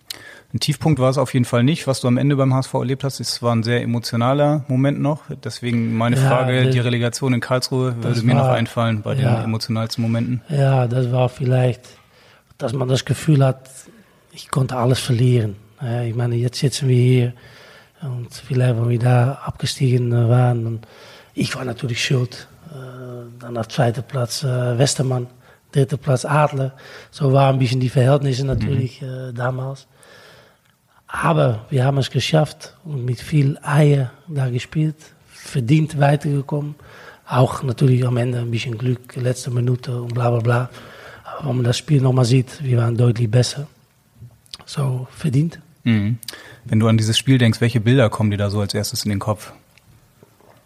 Ein 0.54 0.60
Tiefpunkt 0.60 1.00
war 1.00 1.08
es 1.08 1.16
auf 1.16 1.32
jeden 1.32 1.46
Fall 1.46 1.62
nicht. 1.64 1.86
Was 1.86 2.00
du 2.00 2.08
am 2.08 2.18
Ende 2.18 2.36
beim 2.36 2.52
HSV 2.52 2.74
erlebt 2.74 3.04
hast, 3.04 3.20
es 3.20 3.42
war 3.42 3.54
ein 3.54 3.62
sehr 3.62 3.82
emotionaler 3.82 4.64
Moment 4.68 5.00
noch. 5.00 5.22
Deswegen 5.42 5.96
meine 5.96 6.16
Ja, 6.16 6.28
Frage, 6.28 6.68
die 6.70 6.78
Relegation 6.78 7.32
in 7.32 7.40
Karlsruhe 7.40 7.94
würde 8.02 8.22
mir 8.22 8.34
noch 8.34 8.42
war- 8.44 8.54
einfallen 8.54 9.00
bei 9.00 9.14
ja. 9.14 9.36
den 9.36 9.44
emotionalsten 9.44 10.02
Momenten. 10.02 10.42
Ja, 10.50 10.86
das 10.86 11.10
war 11.10 11.30
vielleicht, 11.30 11.80
dass 12.58 12.74
man 12.74 12.88
das 12.88 13.04
Gefühl 13.06 13.42
hat, 13.44 13.70
ich 14.32 14.50
konnte 14.50 14.76
alles 14.76 15.00
verlieren. 15.00 15.56
Ich 16.06 16.14
meine, 16.14 16.36
jetzt 16.36 16.58
sitzen 16.58 16.86
wir 16.88 16.96
hier 17.02 17.32
und 18.02 18.28
vielleicht, 18.34 18.76
wenn 18.76 18.88
wir 18.90 18.98
da 18.98 19.40
abgestiegen 19.44 20.12
waren, 20.28 20.80
ich 21.34 21.56
war 21.56 21.64
natürlich 21.64 22.04
schuld. 22.04 22.46
Äh, 22.70 23.40
dann 23.40 23.56
auf 23.56 23.68
zweiter 23.68 24.02
Platz 24.02 24.44
äh, 24.44 24.78
Westermann, 24.78 25.26
dritter 25.72 25.96
Platz 25.96 26.24
Adler. 26.24 26.72
So 27.10 27.32
waren 27.32 27.56
ein 27.56 27.58
bisschen 27.58 27.80
die 27.80 27.88
Verhältnisse 27.88 28.44
natürlich 28.46 29.02
äh, 29.02 29.32
damals. 29.32 29.86
Aber 31.14 31.66
wir 31.68 31.84
haben 31.84 31.98
es 31.98 32.10
geschafft 32.10 32.74
und 32.84 33.04
mit 33.04 33.20
viel 33.20 33.58
Eier 33.62 34.10
da 34.28 34.48
gespielt, 34.48 34.96
verdient 35.28 36.00
weitergekommen. 36.00 36.74
Auch 37.28 37.62
natürlich 37.62 38.06
am 38.06 38.16
Ende 38.16 38.38
ein 38.38 38.50
bisschen 38.50 38.78
Glück, 38.78 39.14
letzte 39.16 39.50
Minute 39.50 40.00
und 40.00 40.14
bla 40.14 40.30
bla 40.30 40.40
bla. 40.40 40.70
Aber 41.24 41.50
wenn 41.50 41.56
man 41.56 41.64
das 41.66 41.76
Spiel 41.76 42.00
nochmal 42.00 42.24
sieht, 42.24 42.64
wir 42.64 42.78
waren 42.78 42.96
deutlich 42.96 43.30
besser. 43.30 43.66
So, 44.64 45.06
verdient. 45.10 45.60
Mhm. 45.84 46.16
Wenn 46.64 46.80
du 46.80 46.88
an 46.88 46.96
dieses 46.96 47.18
Spiel 47.18 47.36
denkst, 47.36 47.60
welche 47.60 47.80
Bilder 47.80 48.08
kommen 48.08 48.30
dir 48.30 48.38
da 48.38 48.48
so 48.48 48.60
als 48.60 48.72
erstes 48.72 49.04
in 49.04 49.10
den 49.10 49.18
Kopf? 49.18 49.52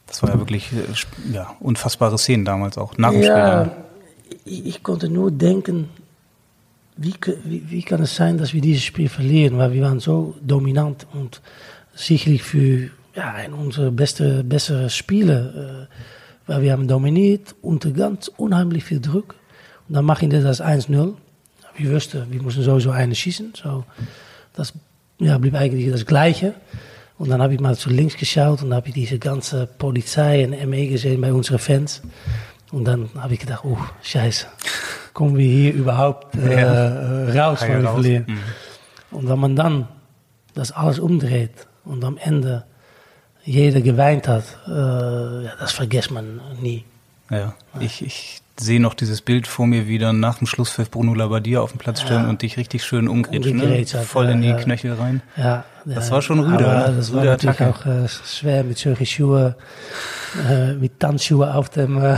Das 0.07 0.23
war 0.23 0.31
ja 0.31 0.39
wirklich 0.39 0.71
äh, 0.73 1.33
ja, 1.33 1.57
unfassbare 1.59 2.19
Szenen 2.19 2.45
damals 2.45 2.79
auch, 2.79 2.97
nach 2.99 3.11
dem 3.11 3.23
ja, 3.23 3.65
Spiel. 3.65 4.39
Ich, 4.45 4.67
ich 4.67 4.83
konnte 4.85 5.09
nur 5.09 5.33
denken, 5.33 5.89
wie, 6.97 7.15
wie, 7.45 7.71
wie, 7.71 7.83
kann 7.83 8.03
es 8.03 8.17
sein, 8.17 8.39
dass 8.39 8.55
wir 8.55 8.61
dieses 8.61 8.85
Spiel 8.85 9.09
verlieren? 9.09 9.59
Weil 9.59 9.73
wir 9.73 9.83
waren 9.83 10.01
so 10.01 10.35
dominant 10.41 11.07
und 11.13 11.43
sicherlich 11.95 12.43
für 12.43 12.91
ja, 13.15 13.33
ein 13.35 13.53
unserer 13.53 13.91
beste, 13.91 14.45
bessere 14.45 14.91
Spiele. 14.91 15.89
Äh, 15.91 15.95
weil 16.47 16.63
wir 16.63 16.73
haben 16.73 16.87
dominiert 16.87 17.55
unter 17.61 17.91
ganz 17.91 18.29
unheimlich 18.29 18.85
viel 18.85 19.01
Druck. 19.01 19.35
Und 19.89 19.95
dann 19.95 20.05
machen 20.05 20.31
wir 20.31 20.43
das 20.43 20.63
1-0. 20.63 21.15
Wir 21.77 21.93
wussten, 21.93 22.27
wir 22.31 22.43
mussten 22.43 22.63
sowieso 22.63 22.91
eine 22.91 23.15
schießen. 23.15 23.53
So, 23.63 23.85
das 24.55 24.73
ja, 25.19 25.39
blieb 25.39 25.55
eigentlich 25.55 25.91
das 25.91 26.07
Gleiche. 26.07 26.55
Und 27.19 27.31
dann 27.31 27.41
habe 27.41 27.55
ich 27.55 27.61
mal 27.61 27.77
zu 27.77 27.91
links 27.91 28.17
geschaut 28.17 28.63
und 28.63 28.75
habe 28.75 28.89
ich 28.89 28.95
diese 28.95 29.19
ganze 29.19 29.67
Polizei 29.67 30.45
und 30.45 30.69
ME 30.69 30.87
gesehen 30.87 31.21
bei 31.21 31.33
unseren 31.33 31.59
Fans. 31.59 32.03
Und 32.73 32.85
dann 32.85 33.09
habe 33.17 33.35
ich 33.35 33.41
gedacht, 33.41 33.65
oh, 33.65 33.79
scheiße, 34.03 34.47
kommen 35.16 35.38
wir 35.38 35.48
hier 35.48 35.72
überhaupt 35.72 36.37
äh, 36.37 37.35
ja. 37.35 37.48
raus 37.48 37.61
von 37.61 37.83
ja, 37.83 37.90
Verlieren? 37.90 38.24
Mhm. 38.29 38.38
Und 39.16 39.29
wenn 39.31 39.38
man 39.38 39.57
dann 39.57 39.88
das 40.55 40.72
alles 40.72 40.98
umdreht 40.98 41.66
und 41.85 42.05
am 42.05 42.18
Ende 42.18 42.64
jeder 43.42 43.81
geweint 43.81 44.29
hat, 44.29 44.44
äh, 44.68 44.70
ja, 44.70 45.52
das 45.59 45.72
vergisst 45.72 46.11
man 46.11 46.40
nie. 46.61 46.85
Ja, 47.31 47.55
ich, 47.81 48.05
ich 48.05 48.42
sehe 48.59 48.79
noch 48.79 48.92
dieses 48.92 49.22
Bild 49.22 49.46
vor 49.46 49.66
mir 49.66 49.88
wieder 49.88 50.12
nach 50.12 50.38
dem 50.38 50.46
Schlusspfiff 50.46 50.90
Bruno 50.90 51.14
Labbadia 51.14 51.61
auf 51.61 51.70
dem 51.70 51.79
Platz 51.79 52.02
stellen 52.02 52.24
ja. 52.24 52.29
und 52.29 52.42
dich 52.42 52.59
richtig 52.59 52.85
schön 52.85 53.09
umgrätschen, 53.09 53.57
ne? 53.57 53.87
voll 53.87 54.29
in 54.29 54.42
die 54.42 54.48
ja, 54.48 54.57
Knöchel 54.57 54.92
rein. 54.94 55.22
Ja, 55.37 55.64
das 55.87 56.11
war 56.11 56.20
schon 56.20 56.40
rüde. 56.40 56.68
Aber 56.68 56.92
das 56.92 57.12
war 57.14 57.24
natürlich 57.24 57.59
Attacke. 57.59 57.81
auch 57.81 58.05
äh, 58.05 58.09
schwer 58.09 58.64
mit 58.64 58.76
solchen 58.76 59.07
Schuhen, 59.07 59.55
äh, 60.46 60.74
mit 60.74 61.00
Tanzschuhen 61.00 61.48
auf 61.48 61.70
dem 61.70 62.02
äh, 62.02 62.16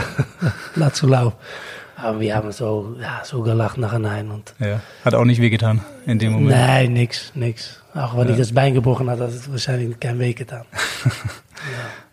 Platz 0.74 0.98
zu 0.98 1.06
laufen. 1.06 1.36
Aber 2.00 2.20
wir 2.20 2.36
haben 2.36 2.52
so, 2.52 2.94
ja, 3.00 3.22
so 3.24 3.42
gelacht 3.42 3.76
nachher 3.76 3.98
und 3.98 4.54
ja, 4.60 4.80
Hat 5.04 5.14
auch 5.14 5.24
nicht 5.24 5.40
wehgetan 5.40 5.80
in 6.06 6.18
dem 6.18 6.32
Moment? 6.32 6.50
Nein, 6.50 6.92
nix, 6.92 7.32
nix. 7.34 7.82
Auch 7.94 8.16
wenn 8.16 8.28
ja. 8.28 8.34
ich 8.34 8.38
das 8.38 8.52
Bein 8.52 8.74
gebrochen 8.74 9.10
habe, 9.10 9.24
hat 9.24 9.30
es 9.30 9.50
wahrscheinlich 9.50 9.98
kein 9.98 10.18
Weh 10.18 10.32
getan. 10.32 10.64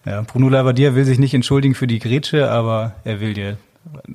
ja. 0.05 0.11
ja, 0.11 0.21
Bruno 0.21 0.49
Labbadia 0.49 0.95
will 0.95 1.05
sich 1.05 1.19
nicht 1.19 1.35
entschuldigen 1.35 1.75
für 1.75 1.85
die 1.85 1.99
Grätsche, 1.99 2.49
aber 2.49 2.93
er 3.03 3.19
will 3.19 3.35
dir 3.35 3.57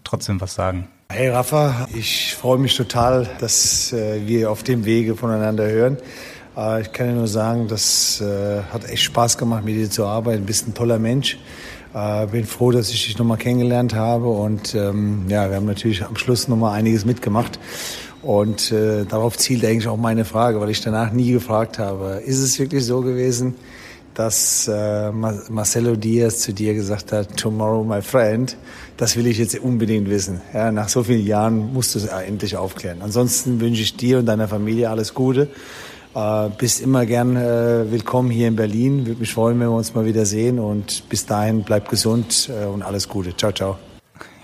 trotzdem 0.03 0.41
was 0.41 0.55
sagen. 0.55 0.89
Hey 1.13 1.29
Rafa, 1.29 1.89
ich 1.95 2.35
freue 2.35 2.59
mich 2.59 2.77
total, 2.77 3.29
dass 3.39 3.93
äh, 3.93 4.27
wir 4.27 4.51
auf 4.51 4.65
dem 4.65 4.85
Wege 4.85 5.15
voneinander 5.15 5.69
hören. 5.69 5.99
Äh, 6.57 6.83
ich 6.83 6.93
kann 6.93 7.09
dir 7.09 7.15
nur 7.15 7.29
sagen, 7.29 7.69
das 7.69 8.21
äh, 8.21 8.63
hat 8.73 8.89
echt 8.89 9.03
Spaß 9.03 9.39
gemacht, 9.39 9.65
mit 9.65 9.77
dir 9.77 9.91
zu 9.91 10.05
arbeiten. 10.05 10.41
Du 10.41 10.47
bist 10.47 10.67
ein 10.67 10.75
toller 10.75 10.99
Mensch. 10.99 11.39
Äh, 11.93 12.27
bin 12.29 12.45
froh, 12.45 12.71
dass 12.71 12.91
ich 12.91 13.07
dich 13.07 13.19
nochmal 13.19 13.39
kennengelernt 13.39 13.95
habe 13.95 14.29
und 14.29 14.75
ähm, 14.77 15.25
ja, 15.29 15.49
wir 15.49 15.57
haben 15.57 15.67
natürlich 15.67 16.05
am 16.05 16.17
Schluss 16.17 16.47
nochmal 16.47 16.79
einiges 16.79 17.05
mitgemacht. 17.05 17.59
Und 18.23 18.71
äh, 18.71 19.05
darauf 19.07 19.39
zielt 19.39 19.65
eigentlich 19.65 19.89
auch 19.89 19.97
meine 19.97 20.25
Frage, 20.25 20.61
weil 20.61 20.71
ich 20.71 20.83
danach 20.83 21.11
nie 21.11 21.33
gefragt 21.33 21.79
habe, 21.79 22.23
ist 22.25 22.39
es 22.39 22.59
wirklich 22.59 22.85
so 22.85 23.01
gewesen, 23.01 23.55
dass 24.15 24.69
äh, 24.69 25.11
Marcelo 25.11 25.97
Diaz 25.97 26.41
zu 26.41 26.53
dir 26.53 26.75
gesagt 26.75 27.13
hat, 27.13 27.37
Tomorrow 27.37 27.83
my 27.83 28.03
friend, 28.03 28.57
das 28.97 29.17
will 29.17 29.27
ich 29.27 29.39
jetzt 29.39 29.59
unbedingt 29.59 30.11
wissen. 30.11 30.43
Ja, 30.53 30.71
nach 30.71 30.89
so 30.89 31.03
vielen 31.03 31.27
Jahren 31.27 31.73
musst 31.73 31.95
du 31.95 31.99
es 31.99 32.07
endlich 32.07 32.57
aufklären. 32.57 32.99
Ansonsten 33.01 33.61
wünsche 33.61 33.83
ich 33.83 33.97
dir 33.97 34.19
und 34.19 34.27
deiner 34.27 34.49
Familie 34.49 34.91
alles 34.91 35.15
Gute. 35.15 35.49
Äh, 36.15 36.49
bist 36.59 36.81
immer 36.81 37.07
gern 37.07 37.37
äh, 37.37 37.91
willkommen 37.91 38.31
hier 38.31 38.49
in 38.49 38.57
Berlin. 38.57 39.07
Würde 39.07 39.21
mich 39.21 39.33
freuen, 39.33 39.61
wenn 39.61 39.69
wir 39.69 39.77
uns 39.77 39.95
mal 39.95 40.05
wieder 40.05 40.27
sehen. 40.27 40.59
Und 40.59 41.09
bis 41.09 41.25
dahin 41.25 41.63
bleib 41.63 41.89
gesund 41.89 42.51
äh, 42.51 42.67
und 42.67 42.83
alles 42.83 43.09
Gute. 43.09 43.37
Ciao, 43.37 43.53
ciao. 43.53 43.79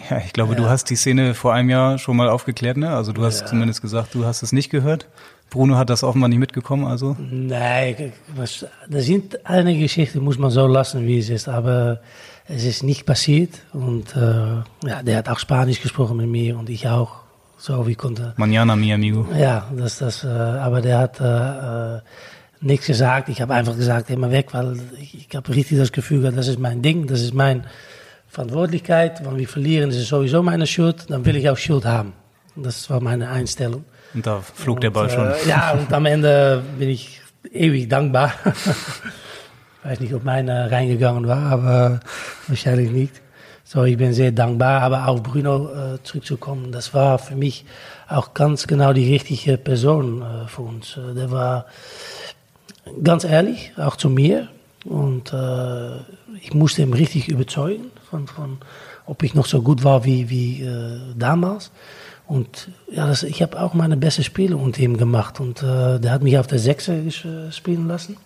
Ja, 0.09 0.19
ich 0.25 0.33
glaube, 0.33 0.53
ja. 0.53 0.61
du 0.61 0.69
hast 0.69 0.89
die 0.91 0.95
Szene 0.95 1.35
vor 1.35 1.53
einem 1.53 1.69
Jahr 1.69 1.99
schon 1.99 2.17
mal 2.17 2.29
aufgeklärt, 2.29 2.77
ne? 2.77 2.91
Also 2.91 3.13
du 3.13 3.25
hast 3.25 3.41
ja. 3.41 3.47
zumindest 3.47 3.83
gesagt, 3.83 4.15
du 4.15 4.25
hast 4.25 4.45
es 4.45 4.53
nicht 4.53 4.71
gehört. 4.71 5.09
Bruno 5.51 5.77
hat 5.77 5.91
das 5.91 6.05
offenbar 6.05 6.29
nicht 6.29 6.39
mitgekommen, 6.39 6.85
also? 6.85 7.17
Nein, 7.19 8.13
das 8.37 8.65
sind 8.89 9.45
eine 9.47 9.77
Geschichte, 9.77 10.21
muss 10.21 10.39
man 10.39 10.51
so 10.51 10.67
lassen, 10.67 11.07
wie 11.07 11.19
es 11.19 11.31
ist. 11.31 11.49
Aber 11.49 12.01
es 12.47 12.65
ist 12.65 12.85
nicht 12.85 13.07
passiert. 13.07 13.63
Und 13.73 14.15
äh, 14.15 14.89
ja, 14.89 15.03
der 15.03 15.17
hat 15.17 15.29
auch 15.29 15.41
Spanisch 15.41 15.83
gesprochen 15.83 16.17
mit 16.17 16.29
mir 16.29 16.57
und 16.57 16.71
ich 16.71 16.89
auch 16.89 17.26
so 17.59 17.87
wie 17.87 17.95
konnte. 17.95 18.35
Mañana, 18.37 18.77
mi 18.77 18.93
amigo. 18.93 19.27
Ja, 19.37 19.67
das, 19.77 19.99
das, 19.99 20.25
äh, 20.25 20.29
aber 20.29 20.81
der 20.81 20.99
hat 20.99 21.21
äh, 21.21 21.97
äh 21.97 22.01
nichts 22.61 22.87
gesagt. 22.87 23.29
Ich 23.29 23.41
habe 23.41 23.55
einfach 23.55 23.77
gesagt, 23.77 24.11
immer 24.11 24.31
weg, 24.31 24.49
weil 24.53 24.77
ich, 25.01 25.29
ich 25.29 25.37
habe 25.37 25.55
richtig 25.55 25.79
das 25.79 25.93
Gefühl 25.93 26.21
gehabt, 26.21 26.39
das 26.39 26.49
ist 26.49 26.59
mein 26.59 26.83
Ding, 26.83 27.07
das 27.07 27.21
ist 27.21 27.35
meine 27.35 27.63
Verantwortlichkeit. 28.29 29.25
Wenn 29.25 29.37
wir 29.37 29.49
verlieren, 29.49 29.91
ist 29.91 29.97
es 29.97 30.09
sowieso 30.09 30.43
meine 30.43 30.67
Schuld. 30.67 31.07
Dann 31.09 31.25
will 31.25 31.37
ich 31.37 31.49
auch 31.49 31.57
Schuld 31.57 31.85
haben. 31.85 32.13
Das 32.55 32.89
war 32.91 33.01
meine 33.01 33.29
Einstellung. 33.29 33.85
Und 34.15 34.27
da 34.27 34.41
flog 34.41 34.77
und, 34.77 34.85
der 34.85 34.91
Ball 34.91 35.11
schon. 35.11 35.27
Äh, 35.27 35.49
ja, 35.49 35.73
und 35.73 35.93
am 35.93 36.07
Ende 36.07 36.63
bin 36.79 36.89
ich 36.89 37.21
ewig 37.53 37.89
dankbar. 37.89 38.33
ich 38.45 39.91
weiß 39.91 40.01
nicht, 40.01 40.15
ob 40.15 40.25
meine 40.25 40.71
reingegangen 40.71 41.27
war, 41.27 41.53
aber 41.53 42.01
wahrscheinlich 42.49 42.91
nicht. 42.91 43.23
So, 43.69 43.83
ich 43.83 43.97
bin 43.97 44.13
sehr 44.13 44.31
dankbar, 44.31 44.81
aber 44.83 45.09
auf 45.09 45.25
Bruno 45.25 45.69
äh, 45.73 46.03
zurückzukommen, 46.05 46.71
das 46.71 46.95
war 46.95 47.19
für 47.19 47.35
mich 47.35 47.65
auch 48.07 48.33
ganz 48.33 48.69
genau 48.69 48.93
die 48.93 49.13
richtige 49.13 49.59
Person 49.59 50.23
äh, 50.23 50.47
für 50.47 50.63
uns. 50.63 50.97
Äh, 50.97 51.15
der 51.15 51.33
war 51.33 51.67
ganz 53.03 53.25
ehrlich, 53.25 53.73
auch 53.77 53.97
zu 53.97 54.09
mir. 54.09 54.47
Und 54.85 55.33
äh, 55.33 55.97
ich 56.41 56.55
musste 56.55 56.83
ihn 56.83 56.93
richtig 56.93 57.27
überzeugen, 57.27 57.91
von, 58.09 58.29
von, 58.29 58.59
ob 59.05 59.25
ich 59.25 59.35
noch 59.35 59.47
so 59.47 59.61
gut 59.63 59.83
war 59.83 60.05
wie, 60.05 60.31
wie 60.31 60.63
äh, 60.63 61.01
damals. 61.17 61.73
Und 62.29 62.69
ja, 62.89 63.09
das, 63.09 63.25
ich 63.25 63.43
habe 63.43 63.61
auch 63.61 63.75
meine 63.75 63.97
beste 63.97 64.23
Spiele 64.23 64.57
unter 64.57 64.81
ihm 64.81 64.97
gemacht. 64.97 65.41
Und 65.41 65.65
äh, 65.65 65.99
der 65.99 66.13
hat 66.13 66.23
mich 66.23 66.39
auf 66.39 66.47
der 66.47 66.61
Sechse 66.61 67.11
spielen 67.51 67.89
lassen. 67.89 68.17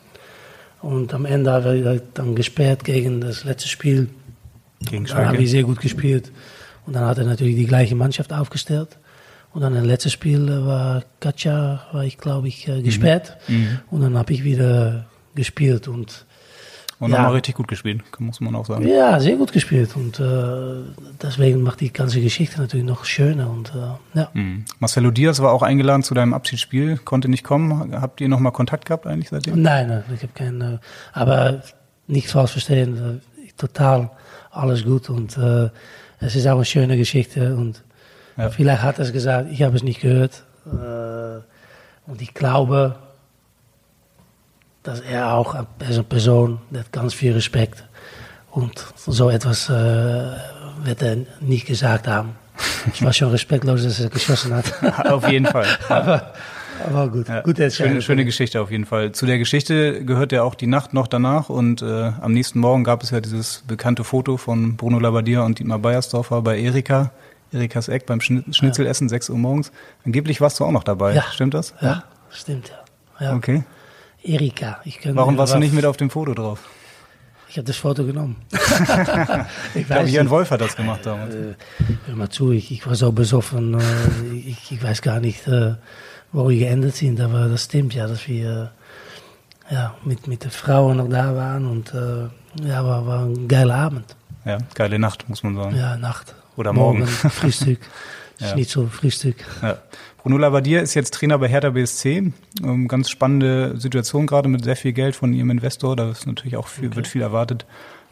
Und 0.83 1.15
am 1.15 1.25
Ende 1.25 1.51
habe 1.51 1.79
ich 1.79 2.03
dann 2.13 2.35
gesperrt 2.35 2.85
gegen 2.85 3.23
das 3.23 3.45
letzte 3.45 3.69
Spiel 3.69 4.11
gegen 4.81 5.07
Schalke. 5.07 5.23
Dann 5.23 5.33
haben 5.33 5.39
wir 5.39 5.49
sehr 5.49 5.65
gut 5.65 5.81
gespielt. 5.81 6.33
Und 6.87 6.95
dann 6.95 7.05
hat 7.05 7.19
er 7.19 7.25
natürlich 7.25 7.57
die 7.57 7.67
gleiche 7.67 7.95
Mannschaft 7.95 8.33
aufgestellt. 8.33 8.99
Und 9.53 9.63
dann 9.63 9.75
im 9.75 9.85
letzten 9.85 10.11
Spiel 10.11 10.65
war 10.65 11.05
Katja, 11.19 11.87
war 11.93 12.05
ich 12.05 12.19
glaube 12.19 12.49
ich, 12.49 12.69
äh, 12.69 12.83
gesperrt. 12.83 13.37
Mhm. 13.49 13.57
mhm. 13.57 13.81
Und 13.91 14.01
dann 14.03 14.19
habe 14.19 14.33
ich 14.33 14.45
wieder 14.45 15.07
gespielt 15.35 15.89
und 15.89 16.27
und 17.01 17.13
ja. 17.13 17.17
nochmal 17.17 17.33
richtig 17.33 17.55
gut 17.55 17.67
gespielt, 17.67 18.03
muss 18.19 18.41
man 18.41 18.55
auch 18.55 18.67
sagen. 18.67 18.87
Ja, 18.87 19.19
sehr 19.21 19.37
gut 19.37 19.53
gespielt. 19.53 19.97
Und 19.97 20.21
äh, 20.21 20.83
deswegen 21.23 21.63
macht 21.63 21.81
die 21.81 21.91
ganze 21.91 22.21
Geschichte 22.21 22.61
natürlich 22.61 22.85
noch 22.85 23.07
schöner. 23.07 23.49
Und, 23.49 23.73
äh, 23.75 24.19
ja. 24.19 24.29
Mhm. 24.35 24.67
Marcelo 24.81 25.11
Diaz 25.11 25.41
war 25.41 25.53
auch 25.53 25.63
eingeladen 25.63 26.03
zu 26.03 26.13
deinem 26.13 26.35
Abschiedsspiel, 26.35 26.99
konnte 26.99 27.31
nicht 27.31 27.43
kommen. 27.43 27.99
Habt 27.99 28.21
ihr 28.21 28.29
nochmal 28.29 28.53
Kontakt 28.53 28.85
gehabt 28.85 29.07
eigentlich 29.07 29.31
seitdem? 29.31 29.63
Nein, 29.63 29.89
nein 29.89 30.05
ich 30.15 30.23
habe 30.23 30.35
keinen. 30.35 30.61
Äh, 30.61 30.79
aber 31.15 31.63
nicht 32.07 32.29
falsch 32.29 32.51
verstehen, 32.51 33.23
äh, 33.47 33.51
total 33.57 34.11
alles 34.51 34.85
gut 34.85 35.09
und 35.11 35.37
äh, 35.37 35.71
es 36.21 36.37
ist 36.37 36.47
auch 36.47 36.57
eine 36.57 36.65
schöne 36.65 36.97
Geschichte 36.97 37.55
und 37.55 37.83
ja. 38.37 38.51
vielleicht 38.51 38.83
hat 38.83 38.99
er 38.99 39.05
es 39.05 39.13
gesagt, 39.13 39.49
ich 39.51 39.63
habe 39.63 39.77
es 39.77 39.83
nicht 39.83 40.01
gehört 40.01 40.45
äh, 40.67 41.41
und 42.11 42.21
ich 42.21 42.35
glaube, 42.35 42.97
dass 44.83 45.01
er 45.01 45.35
auch 45.35 45.55
als 45.55 45.67
eine 45.97 46.03
Person, 46.05 46.61
hat 46.75 46.93
ganz 46.93 47.15
viel 47.15 47.33
Respekt 47.33 47.85
und 48.51 48.85
so 48.97 49.31
etwas 49.31 49.69
äh, 49.69 49.73
wird 49.73 51.03
er 51.03 51.19
nicht 51.41 51.67
gesagt 51.67 52.09
haben. 52.09 52.37
Es 52.93 53.03
war 53.03 53.13
schon 53.13 53.31
respektlos, 53.31 53.85
dass 53.85 54.01
er 54.01 54.11
geschossen 54.11 54.55
hat. 54.55 55.07
Auf 55.07 55.29
jeden 55.31 55.47
Fall. 55.47 55.67
Aber 55.89 56.35
aber 56.87 57.09
gut, 57.09 57.29
ja, 57.29 57.41
gut 57.43 57.59
schöne, 57.73 58.03
schöne 58.03 58.25
Geschichte 58.25 58.61
auf 58.61 58.71
jeden 58.71 58.85
Fall. 58.87 59.13
Zu 59.13 59.27
der 59.27 59.39
Geschichte 59.39 60.05
gehört 60.05 60.33
ja 60.33 60.43
auch 60.43 60.55
die 60.55 60.67
Nacht 60.67 60.95
noch 60.95 61.07
danach 61.07 61.49
und 61.49 61.83
äh, 61.83 62.13
am 62.21 62.33
nächsten 62.33 62.59
Morgen 62.59 62.85
gab 62.85 63.03
es 63.03 63.11
ja 63.11 63.21
dieses 63.21 63.63
bekannte 63.67 64.05
Foto 64.05 64.37
von 64.37 64.77
Bruno 64.77 64.99
Labbadia 64.99 65.43
und 65.43 65.59
Dietmar 65.59 65.79
Beiersdorfer 65.79 66.43
bei 66.43 66.59
Erika, 66.59 67.11
Erikas 67.53 67.89
Eck 67.89 68.07
beim 68.07 68.21
Schnitzelessen, 68.21 69.07
ja. 69.07 69.11
6 69.11 69.31
Uhr 69.31 69.39
morgens. 69.39 69.73
Angeblich 70.05 70.41
warst 70.41 70.61
du 70.61 70.65
auch 70.65 70.73
noch 70.73 70.85
dabei, 70.85 71.15
ja. 71.15 71.25
stimmt 71.33 71.55
das? 71.55 71.75
Ja, 71.81 71.89
ja? 71.89 72.05
stimmt 72.31 72.73
ja. 73.19 73.27
ja. 73.27 73.37
Okay. 73.37 73.65
Erika. 74.23 74.81
Ich 74.85 75.01
Warum 75.05 75.39
warst 75.39 75.55
du 75.55 75.59
nicht 75.59 75.73
mit 75.73 75.85
auf 75.87 75.97
dem 75.97 76.11
Foto 76.11 76.35
drauf? 76.35 76.61
Ich 77.51 77.57
habe 77.57 77.67
das 77.67 77.79
Foto 77.79 78.05
genommen. 78.07 78.37
ich 79.75 79.85
glaube, 79.85 80.09
Jan 80.09 80.31
Wolf 80.31 80.53
hat 80.53 80.61
das 80.61 80.77
gemacht 80.77 81.01
damals. 81.03 81.35
Äh, 81.35 81.55
hör 82.07 82.15
mal 82.15 82.29
zu, 82.29 82.53
ich, 82.53 82.71
ich 82.71 82.87
war 82.87 82.95
so 82.95 83.11
besoffen, 83.11 83.75
äh, 83.75 84.37
ich, 84.37 84.71
ich, 84.71 84.81
weiß 84.81 85.03
gar 85.03 85.19
nicht, 85.19 85.49
äh, 85.49 85.75
wo 86.33 86.49
wir 86.49 86.59
geendet 86.59 86.97
sind, 86.97 87.21
aber 87.21 87.49
das 87.49 87.65
stimmt 87.65 87.95
ja, 87.95 88.07
dass 88.07 88.29
wir 88.29 88.73
ja, 89.71 89.95
mit, 90.05 90.27
mit 90.27 90.45
den 90.45 90.51
Frauen 90.51 90.97
noch 90.99 91.09
da 91.09 91.35
waren 91.35 91.67
und 91.67 91.95
äh, 91.95 92.29
ja, 92.67 92.85
war, 92.85 93.07
war 93.07 93.25
ein 93.25 93.47
geiler 93.49 93.77
Abend. 93.77 94.17
Ja, 94.45 94.59
geile 94.75 94.99
Nacht, 94.99 95.29
muss 95.29 95.43
man 95.43 95.57
sagen. 95.57 95.77
Ja, 95.77 95.97
Nacht. 95.97 96.35
Oder 96.57 96.73
morgen. 96.73 97.01
morgen 97.01 97.07
Frühstück. 97.07 97.79
ja. 98.39 98.49
Schnitzel, 98.49 98.89
Frühstück. 98.89 99.37
Ja. 99.63 99.79
Bruno 100.19 100.37
Labbadia 100.37 100.81
ist 100.81 100.95
jetzt 100.95 101.15
Trainer 101.15 101.39
bei 101.39 101.49
Hertha 101.49 101.71
BSC. 101.71 102.33
Ähm, 102.63 102.89
ganz 102.89 103.09
spannende 103.09 103.79
Situation 103.79 104.27
gerade 104.27 104.49
mit 104.49 104.65
sehr 104.65 104.77
viel 104.77 104.93
Geld 104.93 105.17
von 105.17 105.33
ihrem 105.33 105.51
Investor. 105.51 105.97
Da 105.97 106.11
ist 106.11 106.27
natürlich 106.27 106.57
auch 106.57 106.69
viel, 106.69 106.89
okay. 106.89 106.97
wird 106.97 107.09
viel 107.09 107.23
erwartet. 107.23 107.65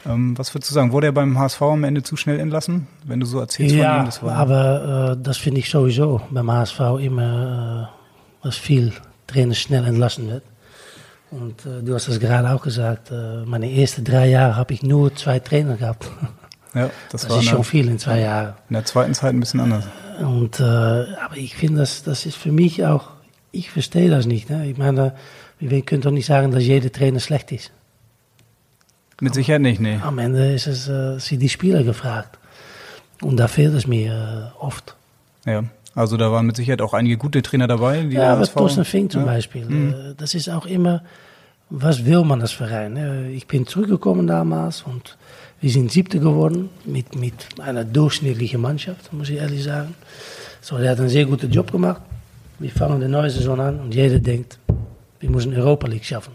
Ähm, 0.05 0.37
was 0.37 0.53
würdest 0.55 0.71
du 0.71 0.75
sagen? 0.75 0.91
Wurde 0.91 1.07
er 1.07 1.11
beim 1.11 1.37
HSV 1.37 1.61
am 1.61 1.83
Ende 1.83 2.03
zu 2.03 2.15
schnell 2.15 2.39
entlassen, 2.39 2.87
wenn 3.05 3.19
du 3.19 3.25
so 3.25 3.39
erzählst 3.39 3.75
ja, 3.75 3.91
von 3.91 4.01
ihm? 4.01 4.05
Das 4.05 4.23
war 4.23 4.35
aber 4.35 5.17
äh, 5.17 5.23
das 5.23 5.37
finde 5.37 5.59
ich 5.59 5.69
sowieso 5.69 6.21
beim 6.29 6.49
HSV 6.49 6.79
immer, 7.01 7.89
dass 8.43 8.57
viel 8.57 8.93
Trainer 9.27 9.53
schnell 9.53 9.85
entlassen 9.85 10.29
wird. 10.29 10.43
Und 11.31 11.65
äh, 11.65 11.83
du 11.83 11.93
hast 11.93 12.07
das 12.07 12.19
gerade 12.19 12.49
auch 12.49 12.61
gesagt, 12.61 13.11
äh, 13.11 13.43
meine 13.45 13.71
ersten 13.71 14.03
drei 14.03 14.27
Jahre 14.29 14.55
habe 14.55 14.73
ich 14.73 14.81
nur 14.81 15.15
zwei 15.15 15.39
Trainer 15.39 15.75
gehabt. 15.75 16.09
Ja, 16.75 16.91
das, 17.11 17.23
das 17.23 17.31
war 17.31 17.39
ist 17.39 17.45
schon 17.45 17.63
viel 17.63 17.87
in 17.87 17.97
zwei 17.97 18.19
Jahren. 18.19 18.53
In 18.69 18.75
der 18.75 18.85
zweiten 18.85 19.15
Zeit 19.15 19.33
ein 19.33 19.39
bisschen 19.39 19.59
anders. 19.59 19.85
Und, 20.19 20.59
äh, 20.59 20.63
aber 20.63 21.35
ich 21.35 21.55
finde, 21.55 21.79
das, 21.79 22.03
das 22.03 22.27
ist 22.27 22.37
für 22.37 22.51
mich 22.51 22.85
auch, 22.85 23.09
ich 23.51 23.71
verstehe 23.71 24.07
das 24.11 24.27
nicht. 24.27 24.51
Ne? 24.51 24.69
Ich 24.69 24.77
meine, 24.77 25.15
wir 25.59 25.81
können 25.81 26.03
doch 26.03 26.11
nicht 26.11 26.27
sagen, 26.27 26.51
dass 26.51 26.61
jeder 26.61 26.91
Trainer 26.91 27.19
schlecht 27.19 27.51
ist. 27.51 27.71
Mit 29.19 29.33
Sicherheit 29.33 29.61
nicht, 29.61 29.81
nee. 29.81 29.97
Am 30.03 30.19
Ende 30.19 30.53
ist 30.53 30.67
es, 30.67 30.87
äh, 30.87 31.17
sind 31.17 31.39
die 31.39 31.49
Spieler 31.49 31.83
gefragt. 31.83 32.37
Und 33.21 33.37
da 33.37 33.47
fehlt 33.47 33.73
es 33.73 33.87
mir 33.87 34.53
äh, 34.55 34.63
oft. 34.63 34.95
Ja, 35.45 35.63
also 35.99 36.15
da 36.15 36.31
waren 36.31 36.45
mit 36.45 36.55
Sicherheit 36.55 36.81
auch 36.81 36.93
einige 36.93 37.17
gute 37.17 37.41
Trainer 37.41 37.67
dabei. 37.67 38.03
Die 38.03 38.15
ja, 38.15 38.31
aber 38.31 38.47
Thorsten 38.47 38.85
Fink 38.85 39.11
zum 39.11 39.21
ja. 39.21 39.33
Beispiel. 39.33 39.65
Mhm. 39.65 40.15
Das 40.17 40.33
ist 40.33 40.49
auch 40.49 40.65
immer, 40.65 41.03
was 41.69 42.05
will 42.05 42.23
man 42.23 42.41
als 42.41 42.53
Verein? 42.53 42.93
Ne? 42.93 43.31
Ich 43.31 43.47
bin 43.47 43.67
zurückgekommen 43.67 44.25
damals 44.25 44.81
und 44.83 45.17
wir 45.59 45.69
sind 45.69 45.91
Siebte 45.91 46.21
geworden 46.21 46.69
mit, 46.85 47.15
mit 47.15 47.33
einer 47.59 47.83
durchschnittlichen 47.83 48.61
Mannschaft, 48.61 49.11
muss 49.11 49.27
ich 49.27 49.39
ehrlich 49.39 49.61
sagen. 49.61 49.93
So, 50.61 50.77
der 50.77 50.91
hat 50.91 50.99
einen 50.99 51.09
sehr 51.09 51.25
guten 51.25 51.51
Job 51.51 51.69
gemacht. 51.69 52.01
Wir 52.59 52.71
fangen 52.71 53.01
die 53.01 53.07
neue 53.09 53.29
Saison 53.29 53.59
an 53.59 53.81
und 53.81 53.93
jeder 53.93 54.19
denkt, 54.19 54.57
wir 55.19 55.29
müssen 55.29 55.53
Europa 55.53 55.85
League 55.87 56.05
schaffen. 56.05 56.33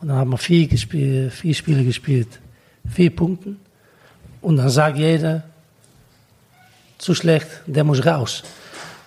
Und 0.00 0.08
dann 0.08 0.16
haben 0.16 0.30
wir 0.30 0.38
vier, 0.38 0.66
gespielt, 0.66 1.34
vier 1.34 1.54
Spiele 1.54 1.84
gespielt, 1.84 2.40
vier 2.88 3.14
Punkte. 3.14 3.56
Und 4.40 4.56
dann 4.56 4.70
sagt 4.70 4.96
jeder, 4.96 5.42
zu 6.96 7.14
schlecht, 7.14 7.48
der 7.66 7.84
muss 7.84 8.04
raus. 8.06 8.42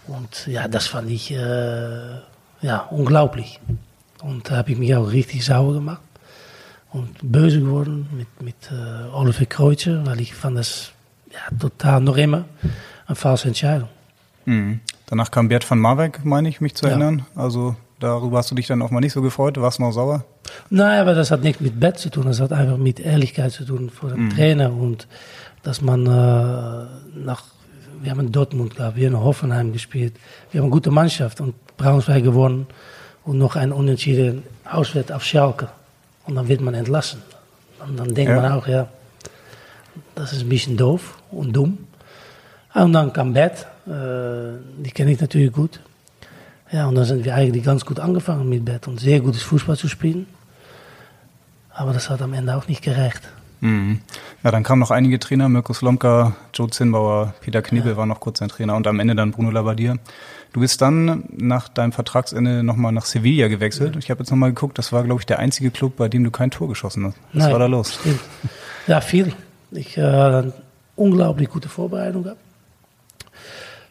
Und 0.07 0.47
ja, 0.47 0.67
das 0.67 0.87
fand 0.87 1.09
ich 1.09 1.31
äh, 1.31 2.15
ja, 2.61 2.77
unglaublich. 2.89 3.59
Und 4.21 4.49
da 4.49 4.57
habe 4.57 4.71
ich 4.71 4.77
mich 4.77 4.95
auch 4.95 5.11
richtig 5.11 5.45
sauer 5.45 5.73
gemacht 5.73 6.01
und 6.91 7.17
böse 7.21 7.59
geworden 7.59 8.07
mit, 8.11 8.41
mit 8.41 8.55
äh, 8.71 9.09
Oliver 9.13 9.45
Kreuzer, 9.45 10.05
weil 10.05 10.19
ich 10.21 10.33
fand 10.33 10.57
das 10.57 10.91
ja, 11.31 11.57
total 11.57 12.01
noch 12.01 12.17
immer 12.17 12.45
eine 13.07 13.15
falsche 13.15 13.47
Entscheidung. 13.47 13.89
Mhm. 14.45 14.81
Danach 15.07 15.31
kam 15.31 15.47
Bert 15.49 15.69
van 15.69 15.79
Marwijk, 15.79 16.23
meine 16.23 16.49
ich, 16.49 16.61
mich 16.61 16.75
zu 16.75 16.87
erinnern. 16.87 17.25
Ja. 17.35 17.43
Also 17.43 17.75
darüber 17.99 18.37
hast 18.37 18.51
du 18.51 18.55
dich 18.55 18.67
dann 18.67 18.81
auch 18.81 18.91
mal 18.91 18.99
nicht 18.99 19.13
so 19.13 19.21
gefreut, 19.21 19.59
warst 19.59 19.79
du 19.79 19.83
noch 19.83 19.91
sauer? 19.91 20.25
Nein, 20.69 20.99
aber 20.99 21.13
das 21.13 21.31
hat 21.31 21.43
nichts 21.43 21.61
mit 21.61 21.79
Bett 21.79 21.97
zu 21.97 22.09
tun, 22.09 22.25
das 22.25 22.39
hat 22.39 22.51
einfach 22.51 22.77
mit 22.77 22.99
Ehrlichkeit 22.99 23.51
zu 23.51 23.65
tun 23.65 23.89
vor 23.89 24.09
dem 24.09 24.25
mhm. 24.25 24.29
Trainer 24.31 24.73
und 24.73 25.07
dass 25.63 25.81
man 25.81 26.05
äh, 26.05 27.19
nach, 27.19 27.43
wir 28.01 28.11
haben 28.11 28.19
in 28.19 28.31
Dortmund 28.31 28.75
gehabt, 28.75 28.95
wir 28.95 29.07
haben 29.07 29.15
in 29.15 29.21
Hoffenheim 29.21 29.73
gespielt, 29.73 30.13
wir 30.51 30.59
haben 30.59 30.65
eine 30.65 30.71
gute 30.71 30.91
Mannschaft 30.91 31.41
und 31.41 31.53
Braunschweig 31.77 32.23
gewonnen 32.23 32.67
und 33.23 33.37
noch 33.37 33.55
ein 33.55 33.71
Unentschieden 33.71 34.43
auswärts 34.69 35.11
auf 35.11 35.23
Schalke. 35.23 35.69
Und 36.25 36.35
dann 36.35 36.47
wird 36.47 36.61
man 36.61 36.73
entlassen. 36.73 37.21
Und 37.85 37.97
dann 37.99 38.13
denkt 38.13 38.31
ja. 38.31 38.41
man 38.41 38.51
auch, 38.51 38.67
ja, 38.67 38.87
das 40.15 40.33
ist 40.33 40.41
ein 40.41 40.49
bisschen 40.49 40.77
doof 40.77 41.17
und 41.31 41.53
dumm. 41.53 41.77
Und 42.73 42.93
dann 42.93 43.11
kam 43.11 43.33
Bert, 43.33 43.67
äh, 43.87 44.57
die 44.77 44.91
kenne 44.91 45.11
ich 45.11 45.19
natürlich 45.19 45.51
gut. 45.51 45.79
Ja, 46.71 46.87
und 46.87 46.95
dann 46.95 47.05
sind 47.05 47.25
wir 47.25 47.35
eigentlich 47.35 47.63
ganz 47.63 47.85
gut 47.85 47.99
angefangen 47.99 48.47
mit 48.47 48.63
Bert 48.63 48.87
und 48.87 48.99
sehr 48.99 49.19
gutes 49.19 49.43
Fußball 49.43 49.75
zu 49.75 49.87
spielen. 49.87 50.25
Aber 51.73 51.93
das 51.93 52.09
hat 52.09 52.21
am 52.21 52.33
Ende 52.33 52.55
auch 52.55 52.67
nicht 52.67 52.81
gerecht. 52.81 53.21
Mhm. 53.61 54.01
Ja, 54.43 54.51
dann 54.51 54.63
kamen 54.63 54.79
noch 54.79 54.91
einige 54.91 55.19
Trainer, 55.19 55.47
Mirko 55.47 55.73
Slomka, 55.73 56.35
Joe 56.53 56.69
Zinnbauer, 56.69 57.33
Peter 57.41 57.61
Knebel 57.61 57.91
ja. 57.91 57.97
war 57.97 58.05
noch 58.05 58.19
kurz 58.19 58.39
sein 58.39 58.49
Trainer 58.49 58.75
und 58.75 58.87
am 58.87 58.99
Ende 58.99 59.15
dann 59.15 59.31
Bruno 59.31 59.51
Labbadia. 59.51 59.97
Du 60.53 60.59
bist 60.59 60.81
dann 60.81 61.23
nach 61.29 61.69
deinem 61.69 61.93
Vertragsende 61.93 62.63
nochmal 62.63 62.91
nach 62.91 63.05
Sevilla 63.05 63.47
gewechselt. 63.47 63.95
Ich 63.95 64.09
habe 64.09 64.19
jetzt 64.19 64.31
nochmal 64.31 64.49
geguckt, 64.49 64.77
das 64.77 64.91
war, 64.91 65.03
glaube 65.03 65.21
ich, 65.21 65.25
der 65.25 65.39
einzige 65.39 65.71
Club, 65.71 65.95
bei 65.95 66.09
dem 66.09 66.23
du 66.23 66.31
kein 66.31 66.51
Tor 66.51 66.67
geschossen 66.67 67.05
hast. 67.05 67.17
Was 67.31 67.43
Nein, 67.43 67.51
war 67.53 67.59
da 67.59 67.67
los? 67.67 67.93
Stimmt. 67.93 68.19
Ja, 68.87 68.99
viel. 68.99 69.33
Ich 69.71 69.97
äh, 69.97 70.51
unglaublich 70.95 71.49
gute 71.49 71.69
Vorbereitung 71.69 72.23
gehabt. 72.23 72.41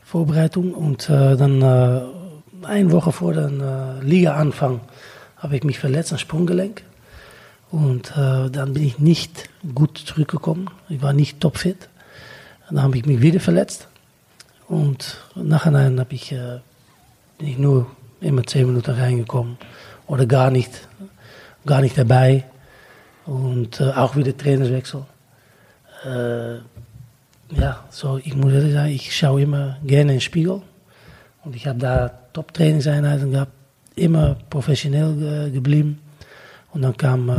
Vorbereitung 0.04 0.74
und 0.74 1.08
äh, 1.08 1.36
dann 1.36 1.62
äh, 1.62 2.00
eine 2.66 2.92
Woche 2.92 3.12
vor 3.12 3.32
dem 3.32 3.60
äh, 3.60 4.00
Liga-Anfang 4.02 4.80
habe 5.36 5.56
ich 5.56 5.64
mich 5.64 5.78
verletzt, 5.78 6.12
ein 6.12 6.18
Sprunggelenk. 6.18 6.82
Und 7.70 8.10
äh, 8.16 8.50
dann 8.50 8.74
bin 8.74 8.84
ich 8.84 8.98
nicht 8.98 9.48
gut 9.74 9.98
zurückgekommen. 9.98 10.70
Ich 10.88 11.02
war 11.02 11.12
nicht 11.12 11.40
topfit. 11.40 11.88
Dann 12.68 12.82
habe 12.82 12.96
ich 12.96 13.06
mich 13.06 13.20
wieder 13.20 13.40
verletzt. 13.40 13.88
Und 14.68 15.18
nachher 15.34 15.72
habe 15.72 16.14
ich, 16.14 16.32
äh, 16.32 16.60
bin 17.38 17.48
ich 17.48 17.58
nur 17.58 17.86
immer 18.20 18.44
zehn 18.44 18.66
Minuten 18.66 18.92
reingekommen 18.92 19.56
oder 20.06 20.26
gar 20.26 20.50
nicht, 20.50 20.88
gar 21.64 21.80
nicht 21.80 21.96
dabei. 21.96 22.44
Und 23.26 23.80
äh, 23.80 23.90
auch 23.90 24.16
wieder 24.16 24.36
Trainerswechsel. 24.36 25.04
Äh, 26.04 26.56
ja, 27.56 27.84
so, 27.90 28.18
ich 28.18 28.34
muss 28.34 28.52
ehrlich 28.52 28.72
sagen, 28.72 28.90
ich 28.90 29.16
schaue 29.16 29.42
immer 29.42 29.76
gerne 29.84 30.12
in 30.12 30.18
den 30.18 30.20
Spiegel. 30.20 30.62
Und 31.44 31.56
ich 31.56 31.66
habe 31.66 31.78
da 31.78 32.08
Top-Trainingseinheiten 32.32 33.32
gehabt, 33.32 33.52
immer 33.96 34.36
professionell 34.50 35.48
äh, 35.48 35.50
geblieben. 35.50 36.00
Und 36.72 36.82
dann 36.82 36.96
kam 36.96 37.30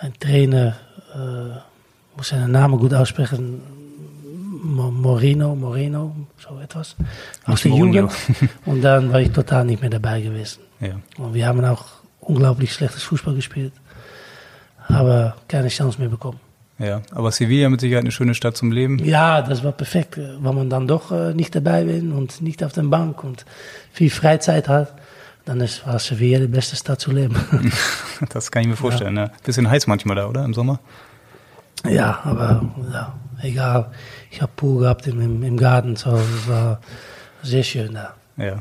ein 0.00 0.14
Trainer, 0.18 0.76
äh, 1.14 2.16
muss 2.16 2.28
seinen 2.28 2.52
Namen 2.52 2.78
gut 2.78 2.94
aussprechen, 2.94 3.60
Moreno, 4.62 5.54
Moreno, 5.54 6.14
so 6.38 6.58
etwas, 6.58 6.96
aus 7.46 7.62
der 7.62 7.72
Jugend. 7.72 8.12
Und 8.66 8.82
dann 8.82 9.12
war 9.12 9.20
ich 9.20 9.30
total 9.30 9.64
nicht 9.64 9.80
mehr 9.80 9.90
dabei 9.90 10.20
gewesen. 10.20 10.60
Ja. 10.80 10.94
Und 11.18 11.34
wir 11.34 11.46
haben 11.46 11.64
auch 11.64 11.84
unglaublich 12.20 12.72
schlechtes 12.72 13.02
Fußball 13.02 13.34
gespielt, 13.34 13.72
aber 14.88 15.36
keine 15.48 15.68
Chance 15.68 15.98
mehr 15.98 16.08
bekommen. 16.08 16.40
Ja, 16.78 17.02
aber 17.12 17.30
Sevilla 17.30 17.68
mit 17.68 17.80
Sicherheit 17.80 18.04
eine 18.04 18.10
schöne 18.10 18.34
Stadt 18.34 18.56
zum 18.56 18.72
Leben. 18.72 18.98
Ja, 19.04 19.42
das 19.42 19.62
war 19.62 19.72
perfekt, 19.72 20.18
weil 20.18 20.52
man 20.54 20.70
dann 20.70 20.88
doch 20.88 21.10
nicht 21.34 21.54
dabei 21.54 21.84
bin 21.84 22.12
und 22.12 22.40
nicht 22.40 22.64
auf 22.64 22.72
der 22.72 22.82
Bank 22.82 23.22
und 23.22 23.44
viel 23.92 24.08
Freizeit 24.08 24.68
hat. 24.68 24.94
Dann 25.44 25.60
ist, 25.60 25.86
war 25.86 25.98
Sevilla 25.98 26.40
die 26.40 26.46
beste 26.46 26.76
Stadt 26.76 27.00
zu 27.00 27.10
leben. 27.10 27.34
das 28.28 28.50
kann 28.50 28.62
ich 28.62 28.68
mir 28.68 28.76
vorstellen. 28.76 29.16
Ja. 29.16 29.24
Ne? 29.26 29.32
Bisschen 29.44 29.68
heiß 29.68 29.86
manchmal 29.86 30.16
da, 30.16 30.28
oder? 30.28 30.44
Im 30.44 30.54
Sommer? 30.54 30.80
Ja, 31.88 32.20
aber 32.24 32.62
ja, 32.92 33.14
egal. 33.42 33.90
Ich 34.30 34.42
habe 34.42 34.52
Pool 34.54 34.82
gehabt 34.82 35.06
im, 35.06 35.20
im, 35.20 35.42
im 35.42 35.56
Garten, 35.56 35.96
so 35.96 36.14
es 36.14 36.48
war 36.48 36.80
sehr 37.42 37.62
schön 37.62 37.94
da. 37.94 38.14
Ja. 38.36 38.58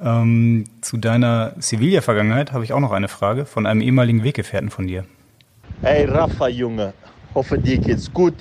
Ähm, 0.00 0.64
zu 0.80 0.98
deiner 0.98 1.54
Sevilla-Vergangenheit 1.58 2.52
habe 2.52 2.64
ich 2.64 2.72
auch 2.72 2.80
noch 2.80 2.92
eine 2.92 3.08
Frage 3.08 3.46
von 3.46 3.66
einem 3.66 3.80
ehemaligen 3.80 4.22
Weggefährten 4.22 4.70
von 4.70 4.86
dir. 4.86 5.04
Hey 5.82 6.04
Rafa, 6.04 6.48
Junge, 6.48 6.92
hoffe 7.34 7.58
dir 7.58 7.78
geht's 7.78 8.12
gut. 8.12 8.34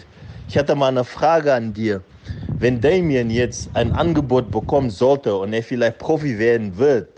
Ich 0.49 0.57
hatte 0.57 0.75
mal 0.75 0.89
eine 0.89 1.03
Frage 1.03 1.53
an 1.53 1.73
dir. 1.73 2.01
Wenn 2.59 2.81
Damien 2.81 3.29
jetzt 3.29 3.69
ein 3.73 3.91
Angebot 3.93 4.51
bekommen 4.51 4.89
sollte 4.89 5.35
und 5.35 5.53
er 5.53 5.63
vielleicht 5.63 5.97
Profi 5.97 6.37
werden 6.37 6.77
wird 6.77 7.16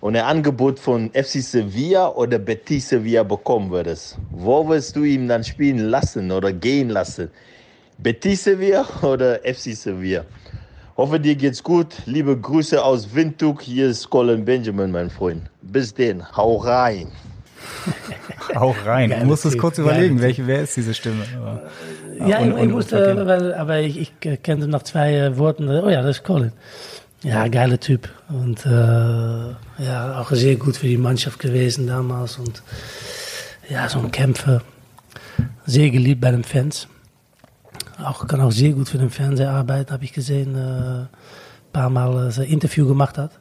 und 0.00 0.16
ein 0.16 0.24
Angebot 0.24 0.78
von 0.78 1.10
FC 1.10 1.42
Sevilla 1.42 2.08
oder 2.08 2.38
Betis 2.38 2.88
Sevilla 2.88 3.22
bekommen 3.22 3.70
würdest, 3.70 4.18
wo 4.30 4.68
wirst 4.68 4.96
du 4.96 5.04
ihn 5.04 5.28
dann 5.28 5.44
spielen 5.44 5.78
lassen 5.78 6.30
oder 6.30 6.52
gehen 6.52 6.90
lassen? 6.90 7.30
Betis 7.98 8.44
Sevilla 8.44 8.86
oder 9.02 9.40
FC 9.40 9.74
Sevilla. 9.74 10.24
Hoffe, 10.96 11.20
dir 11.20 11.36
geht's 11.36 11.62
gut. 11.62 11.94
Liebe 12.06 12.36
Grüße 12.36 12.82
aus 12.82 13.14
Windhoek. 13.14 13.62
Hier 13.62 13.86
ist 13.88 14.10
Colin 14.10 14.44
Benjamin, 14.44 14.90
mein 14.90 15.10
Freund. 15.10 15.42
Bis 15.62 15.94
denn. 15.94 16.24
Hau 16.36 16.56
rein. 16.56 17.12
Hau 18.56 18.74
rein. 18.84 19.10
Du 19.10 19.26
musst 19.26 19.44
es 19.44 19.56
kurz 19.56 19.78
überlegen, 19.78 20.20
welche, 20.20 20.46
wer 20.48 20.62
ist 20.62 20.76
diese 20.76 20.94
Stimme? 20.94 21.24
Aber, 21.36 22.28
ja, 22.28 22.40
und, 22.40 22.56
ich, 22.56 22.64
ich 22.64 22.70
musste, 22.70 23.26
weil, 23.26 23.54
aber 23.54 23.78
ich, 23.78 24.00
ich 24.00 24.42
kennte 24.42 24.66
noch 24.66 24.82
zwei 24.82 25.14
äh, 25.14 25.38
Worten. 25.38 25.68
Oh 25.68 25.88
ja, 25.88 26.02
das 26.02 26.18
ist 26.18 26.24
Colin. 26.24 26.52
Ja, 27.28 27.48
geiler 27.48 27.78
Typ. 27.78 28.08
Und 28.28 28.64
äh, 28.64 28.70
ja, 28.70 30.18
auch 30.20 30.30
sehr 30.30 30.56
gut 30.56 30.76
für 30.76 30.86
die 30.86 30.96
Mannschaft 30.96 31.38
gewesen 31.38 31.86
damals. 31.86 32.38
Und 32.38 32.62
ja, 33.68 33.88
so 33.88 33.98
ein 33.98 34.10
Kämpfer. 34.10 34.62
Sehr 35.66 35.90
geliebt 35.90 36.20
bei 36.20 36.30
den 36.30 36.44
Fans 36.44 36.88
auch, 38.02 38.26
kann 38.26 38.40
auch 38.40 38.52
sehr 38.52 38.72
gut 38.72 38.88
für 38.88 38.98
den 38.98 39.10
Fernseher 39.10 39.50
arbeiten, 39.50 39.92
habe 39.92 40.04
ich 40.04 40.12
gesehen. 40.12 40.54
Äh, 40.54 40.58
ein 40.58 41.08
paar 41.72 41.90
Mal 41.90 42.32
ein 42.32 42.42
Interview 42.44 42.86
gemacht 42.86 43.18
hat. 43.18 43.32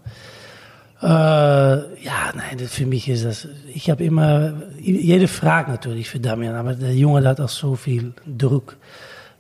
Äh, 1.02 1.06
ja, 1.06 2.34
nein, 2.36 2.58
das, 2.58 2.74
für 2.74 2.86
mich 2.86 3.08
ist 3.08 3.24
das. 3.24 3.48
Ich 3.74 3.90
habe 3.90 4.04
immer, 4.04 4.54
jede 4.80 5.28
Frage 5.28 5.72
natürlich 5.72 6.10
für 6.10 6.20
Damian, 6.20 6.56
aber 6.56 6.74
der 6.74 6.94
Junge 6.94 7.28
hat 7.28 7.40
auch 7.40 7.50
so 7.50 7.76
viel 7.76 8.14
Druck 8.26 8.78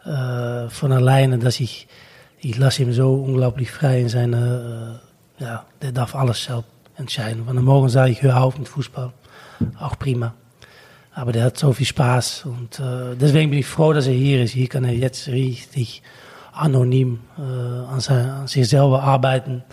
äh, 0.06 0.70
von 0.70 0.92
alleine, 0.92 1.40
dass 1.40 1.60
ich, 1.60 1.88
ich 2.50 2.58
lasse 2.58 2.84
ihm 2.84 2.94
so 2.94 3.14
unglaublich 3.14 3.72
frei 3.72 4.02
in 4.02 4.10
seine, 4.10 5.00
äh, 5.40 5.44
ja, 5.44 5.66
der 5.82 5.92
darf 5.92 6.16
alles 6.16 6.44
selbst 6.44 6.70
entscheiden. 6.98 7.46
Van 7.46 7.64
Morgen 7.64 7.90
sage 7.90 8.12
ich, 8.12 8.22
hör 8.22 8.42
auf 8.44 8.58
mit 8.58 8.68
Fußball, 8.68 9.12
auch 9.80 9.98
prima. 10.00 10.34
Aber 11.14 11.32
der 11.32 11.46
hat 11.46 11.58
so 11.58 11.74
viel 11.74 11.86
Spaß 11.86 12.46
und 12.46 12.80
äh, 12.80 13.16
deswegen 13.20 13.50
bin 13.50 13.60
ich 13.60 13.66
froh, 13.66 13.92
dass 13.94 14.06
er 14.08 14.14
hier 14.14 14.44
ist. 14.44 14.52
Hier 14.52 14.68
kann 14.68 14.84
er 14.84 14.94
jetzt 14.94 15.28
richtig 15.28 16.04
anonym 16.54 17.20
äh, 17.38 17.42
an, 17.42 18.00
sein, 18.00 18.30
an 18.30 18.48
sich 18.48 18.68
selber 18.70 19.02
arbeiten. 19.04 19.64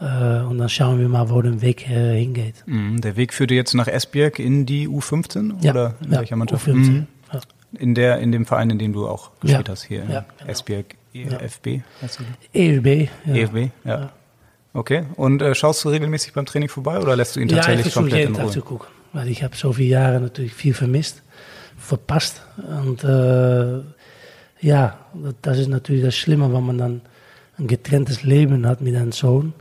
Äh, 0.00 0.40
und 0.42 0.58
dann 0.58 0.68
schauen 0.68 0.98
wir 1.00 1.08
mal, 1.08 1.28
wo 1.30 1.40
der 1.42 1.60
Weg 1.62 1.88
äh, 1.88 2.18
hingeht. 2.18 2.54
Mhm, 2.66 3.00
der 3.00 3.16
Weg 3.16 3.32
führte 3.34 3.54
jetzt 3.54 3.74
nach 3.74 3.88
Esbjerg 3.88 4.38
in 4.38 4.66
die 4.66 4.86
U15 4.88 5.54
Ja, 5.64 5.72
oder 5.72 5.94
in 6.04 6.12
ja, 6.12 6.18
welcher 6.20 6.36
Mannschaft? 6.36 6.66
U15, 6.68 6.74
Mhm. 6.74 7.06
ja. 7.32 7.40
In 7.78 7.94
der 7.94 8.18
in 8.20 8.32
dem 8.32 8.46
Verein, 8.46 8.70
in 8.70 8.78
dem 8.78 8.92
du 8.94 9.06
auch 9.08 9.30
gespielt 9.40 9.68
hast 9.68 9.82
hier 9.84 10.02
in 10.02 10.08
genau. 10.08 10.22
Esbjerg 10.46 10.96
EFB. 11.14 11.82
EFB. 12.52 13.08
Ja. 13.26 13.34
EFB, 13.34 13.56
ja. 13.84 14.12
Okay. 14.72 15.04
Und 15.16 15.42
äh, 15.42 15.54
schaust 15.54 15.84
du 15.84 15.88
regelmäßig 15.88 16.32
beim 16.32 16.46
Training 16.46 16.68
vorbei 16.68 16.98
oder 16.98 17.16
lässt 17.16 17.36
du 17.36 17.40
ihn 17.40 17.48
Ja, 17.48 17.58
ich 17.58 17.64
tatsächlich 17.66 17.94
komplett 17.94 18.20
jeden 18.20 18.30
in 18.30 18.36
Tag 18.36 18.44
Ruhe? 18.46 18.52
zu 18.52 18.62
gucken. 18.62 18.88
Weil 19.12 19.28
ich 19.28 19.42
habe 19.42 19.56
so 19.56 19.72
viele 19.72 19.88
Jahre 19.88 20.20
natürlich 20.20 20.52
viel 20.54 20.74
vermisst, 20.74 21.22
verpasst. 21.76 22.42
Und 22.56 23.02
äh, 23.04 23.80
ja, 24.60 24.98
das 25.42 25.58
ist 25.58 25.68
natürlich 25.68 26.04
das 26.04 26.16
Schlimme, 26.16 26.52
wenn 26.52 26.64
man 26.64 26.78
dann 26.78 27.00
ein 27.58 27.66
getrenntes 27.66 28.22
Leben 28.22 28.66
hat 28.66 28.80
mit 28.80 28.94
einem 28.94 29.12
Sohn, 29.12 29.54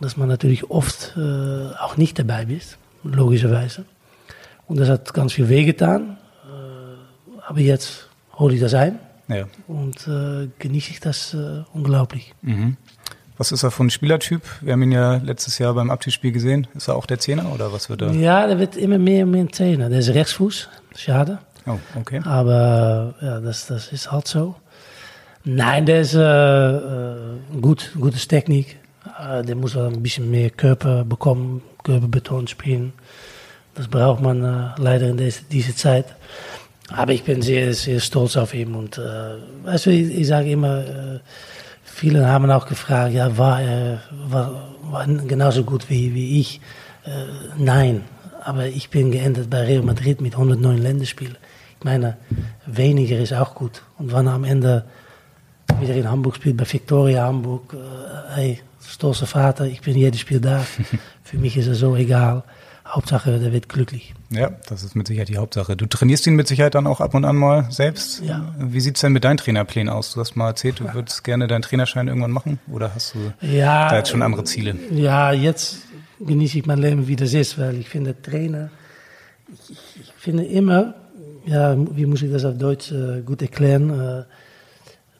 dass 0.00 0.16
man 0.16 0.28
natürlich 0.28 0.70
oft 0.70 1.14
äh, 1.16 1.20
auch 1.78 1.96
nicht 1.96 2.18
dabei 2.18 2.44
ist, 2.44 2.76
logischerweise. 3.02 3.84
Und 4.66 4.78
das 4.78 4.88
hat 4.88 5.12
ganz 5.14 5.32
viel 5.32 5.48
wehgetan. 5.48 6.18
Äh, 6.44 7.40
aber 7.48 7.60
jetzt 7.60 8.08
hole 8.34 8.54
ich 8.54 8.60
das 8.60 8.74
ein 8.74 8.98
Ja. 9.34 9.46
und 9.68 10.06
äh, 10.06 10.48
genieße 10.58 10.90
ich 10.90 11.00
das 11.00 11.34
äh, 11.34 11.62
unglaublich. 11.72 12.34
Mhm. 12.42 12.76
Was 13.38 13.50
ist 13.50 13.62
er 13.62 13.70
für 13.70 13.82
ein 13.82 13.90
Spielertyp? 13.90 14.42
Wir 14.60 14.74
haben 14.74 14.82
ihn 14.82 14.92
ja 14.92 15.16
letztes 15.16 15.58
Jahr 15.58 15.74
beim 15.74 15.90
Abschiedsspiel 15.90 16.32
gesehen. 16.32 16.68
Ist 16.74 16.88
er 16.88 16.96
auch 16.96 17.06
der 17.06 17.18
Zehner 17.18 17.52
oder 17.52 17.72
was 17.72 17.88
wird 17.88 18.02
er? 18.02 18.12
Ja, 18.12 18.46
der 18.46 18.58
wird 18.58 18.76
immer 18.76 18.98
mehr 18.98 19.24
und 19.24 19.32
mehr 19.32 19.42
ein 19.42 19.50
Trainer. 19.50 19.88
Der 19.88 19.98
ist 20.00 20.10
Rechtsfuß, 20.10 20.68
schade. 20.96 21.38
Oh, 21.66 21.78
okay. 21.98 22.20
Aber 22.24 23.14
ja, 23.20 23.40
das, 23.40 23.66
das 23.66 23.90
ist 23.92 24.12
halt 24.12 24.28
so. 24.28 24.54
Nein, 25.44 25.86
der 25.86 26.02
ist 26.02 26.14
äh, 26.14 26.20
äh, 26.20 27.38
gut, 27.60 27.92
gute 27.98 28.18
Technik. 28.18 28.76
Äh, 29.18 29.42
der 29.42 29.56
muss 29.56 29.74
wel 29.74 29.86
ein 29.86 30.02
bisschen 30.02 30.30
mehr 30.30 30.50
Körper 30.50 31.04
bekommen, 31.04 31.62
Körperbeton 31.82 32.46
spielen. 32.46 32.92
Das 33.74 33.88
braucht 33.88 34.22
man 34.22 34.44
äh, 34.44 34.68
leider 34.76 35.08
in 35.08 35.16
deze, 35.16 35.42
dieser 35.50 35.74
Zeit. 35.74 36.06
Aber 36.94 37.12
ich 37.12 37.24
bin 37.24 37.42
sehr, 37.42 37.72
sehr 37.74 38.00
stolz 38.00 38.36
auf 38.36 38.54
ihn. 38.54 38.74
Und 38.74 38.98
äh, 38.98 39.02
weißt 39.64 39.86
du, 39.86 39.90
ich, 39.90 40.20
ich 40.20 40.26
sage 40.26 40.50
immer, 40.50 40.80
äh, 40.80 41.20
viele 41.82 42.26
haben 42.26 42.50
auch 42.50 42.66
gefragt, 42.66 43.14
ja, 43.14 43.36
war 43.36 43.60
er 43.60 44.00
war, 44.28 44.74
war 44.82 45.06
genauso 45.06 45.64
gut 45.64 45.88
wie, 45.88 46.14
wie 46.14 46.40
ich? 46.40 46.60
Äh, 47.04 47.10
nein, 47.56 48.04
aber 48.44 48.66
ich 48.66 48.90
bin 48.90 49.10
geendet 49.10 49.48
bei 49.50 49.62
Real 49.62 49.82
Madrid 49.82 50.20
mit 50.20 50.34
109 50.34 50.78
Länderspielen. 50.78 51.36
Ich 51.78 51.84
meine, 51.84 52.16
weniger 52.66 53.18
ist 53.18 53.32
auch 53.32 53.54
gut. 53.54 53.82
Und 53.98 54.12
wenn 54.12 54.26
er 54.26 54.34
am 54.34 54.44
Ende 54.44 54.84
wieder 55.80 55.94
in 55.94 56.08
Hamburg 56.08 56.36
spielt, 56.36 56.56
bei 56.56 56.70
Victoria 56.70 57.24
Hamburg, 57.24 57.74
äh, 57.74 58.34
hey, 58.34 58.60
stolzer 58.86 59.26
Vater, 59.26 59.66
ich 59.66 59.80
bin 59.80 59.96
jedes 59.96 60.20
Spiel 60.20 60.40
da. 60.40 60.64
Für 61.24 61.38
mich 61.38 61.56
ist 61.56 61.66
es 61.66 61.78
so 61.78 61.96
egal. 61.96 62.44
Hauptsache, 62.92 63.38
der 63.38 63.54
wird 63.54 63.70
glücklich. 63.70 64.12
Ja, 64.28 64.50
das 64.68 64.82
ist 64.82 64.94
mit 64.94 65.06
Sicherheit 65.06 65.30
die 65.30 65.38
Hauptsache. 65.38 65.76
Du 65.76 65.86
trainierst 65.86 66.26
ihn 66.26 66.34
mit 66.34 66.46
Sicherheit 66.46 66.74
dann 66.74 66.86
auch 66.86 67.00
ab 67.00 67.14
und 67.14 67.24
an 67.24 67.36
mal 67.36 67.66
selbst. 67.70 68.22
Ja. 68.22 68.54
Wie 68.58 68.80
sieht's 68.80 69.00
denn 69.00 69.12
mit 69.12 69.24
deinen 69.24 69.38
Trainerplänen 69.38 69.90
aus? 69.90 70.12
Du 70.12 70.20
hast 70.20 70.36
mal 70.36 70.48
erzählt, 70.48 70.80
du 70.80 70.92
würdest 70.92 71.24
gerne 71.24 71.46
deinen 71.46 71.62
Trainerschein 71.62 72.08
irgendwann 72.08 72.32
machen 72.32 72.58
oder 72.70 72.94
hast 72.94 73.14
du 73.14 73.32
Ja, 73.46 73.88
da 73.88 73.96
jetzt 73.96 74.10
schon 74.10 74.20
andere 74.20 74.44
Ziele? 74.44 74.76
Ja, 74.90 75.32
jetzt 75.32 75.78
genieße 76.20 76.58
ich 76.58 76.66
mein 76.66 76.78
Leben, 76.78 77.08
wie 77.08 77.16
das 77.16 77.32
ist, 77.32 77.58
weil 77.58 77.78
ich 77.78 77.88
finde, 77.88 78.20
Trainer, 78.20 78.70
ich, 79.50 79.70
ich, 80.00 80.12
finde 80.18 80.44
immer, 80.44 80.94
ja, 81.46 81.74
wie 81.96 82.04
muss 82.04 82.20
ich 82.20 82.30
das 82.30 82.44
auf 82.44 82.58
Deutsch 82.58 82.92
äh, 82.92 83.22
gut 83.22 83.40
erklären, 83.40 83.88
äh, 83.88 84.24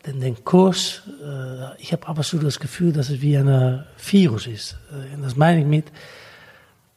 den, 0.07 0.21
den 0.21 0.45
Kurs, 0.45 1.03
äh, 1.23 1.81
ich 1.81 1.93
habe 1.93 2.07
aber 2.07 2.23
so 2.23 2.37
das 2.37 2.61
Gefühl, 2.61 2.93
dass 2.93 3.09
es 3.09 3.23
wie 3.23 3.37
ein 3.37 3.85
Virus 4.11 4.47
ist. 4.47 4.77
Äh, 4.91 5.15
und 5.15 5.23
das 5.23 5.37
meine 5.37 5.61
ich 5.61 5.67
mit, 5.67 5.87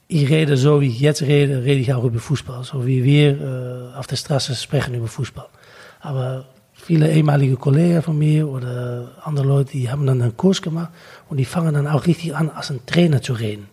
ich 0.07 0.29
rede 0.29 0.57
so, 0.57 0.81
wie 0.81 0.87
ich 0.87 0.99
jetzt 0.99 1.21
rede, 1.23 1.63
rede 1.63 1.81
ich 1.81 1.93
auch 1.93 2.03
über 2.03 2.19
Fußball. 2.19 2.63
So 2.63 2.85
wie 2.85 3.03
wir 3.03 3.91
äh, 3.93 3.97
auf 3.97 4.07
der 4.07 4.17
Straße 4.17 4.55
sprechen 4.55 4.93
über 4.93 5.07
Fußball. 5.07 5.47
Aber 6.01 6.45
viele 6.73 7.11
ehemalige 7.11 7.55
Kollegen 7.57 8.01
von 8.01 8.17
mir 8.17 8.47
oder 8.47 9.11
andere 9.23 9.47
Leute, 9.47 9.71
die 9.71 9.89
haben 9.89 10.05
dann 10.05 10.21
einen 10.21 10.37
Kurs 10.37 10.61
gemacht 10.61 10.91
und 11.29 11.37
die 11.37 11.45
fangen 11.45 11.73
dann 11.73 11.87
auch 11.87 12.05
richtig 12.05 12.35
an, 12.35 12.49
als 12.49 12.69
ein 12.69 12.85
Trainer 12.85 13.21
zu 13.21 13.33
reden. 13.33 13.67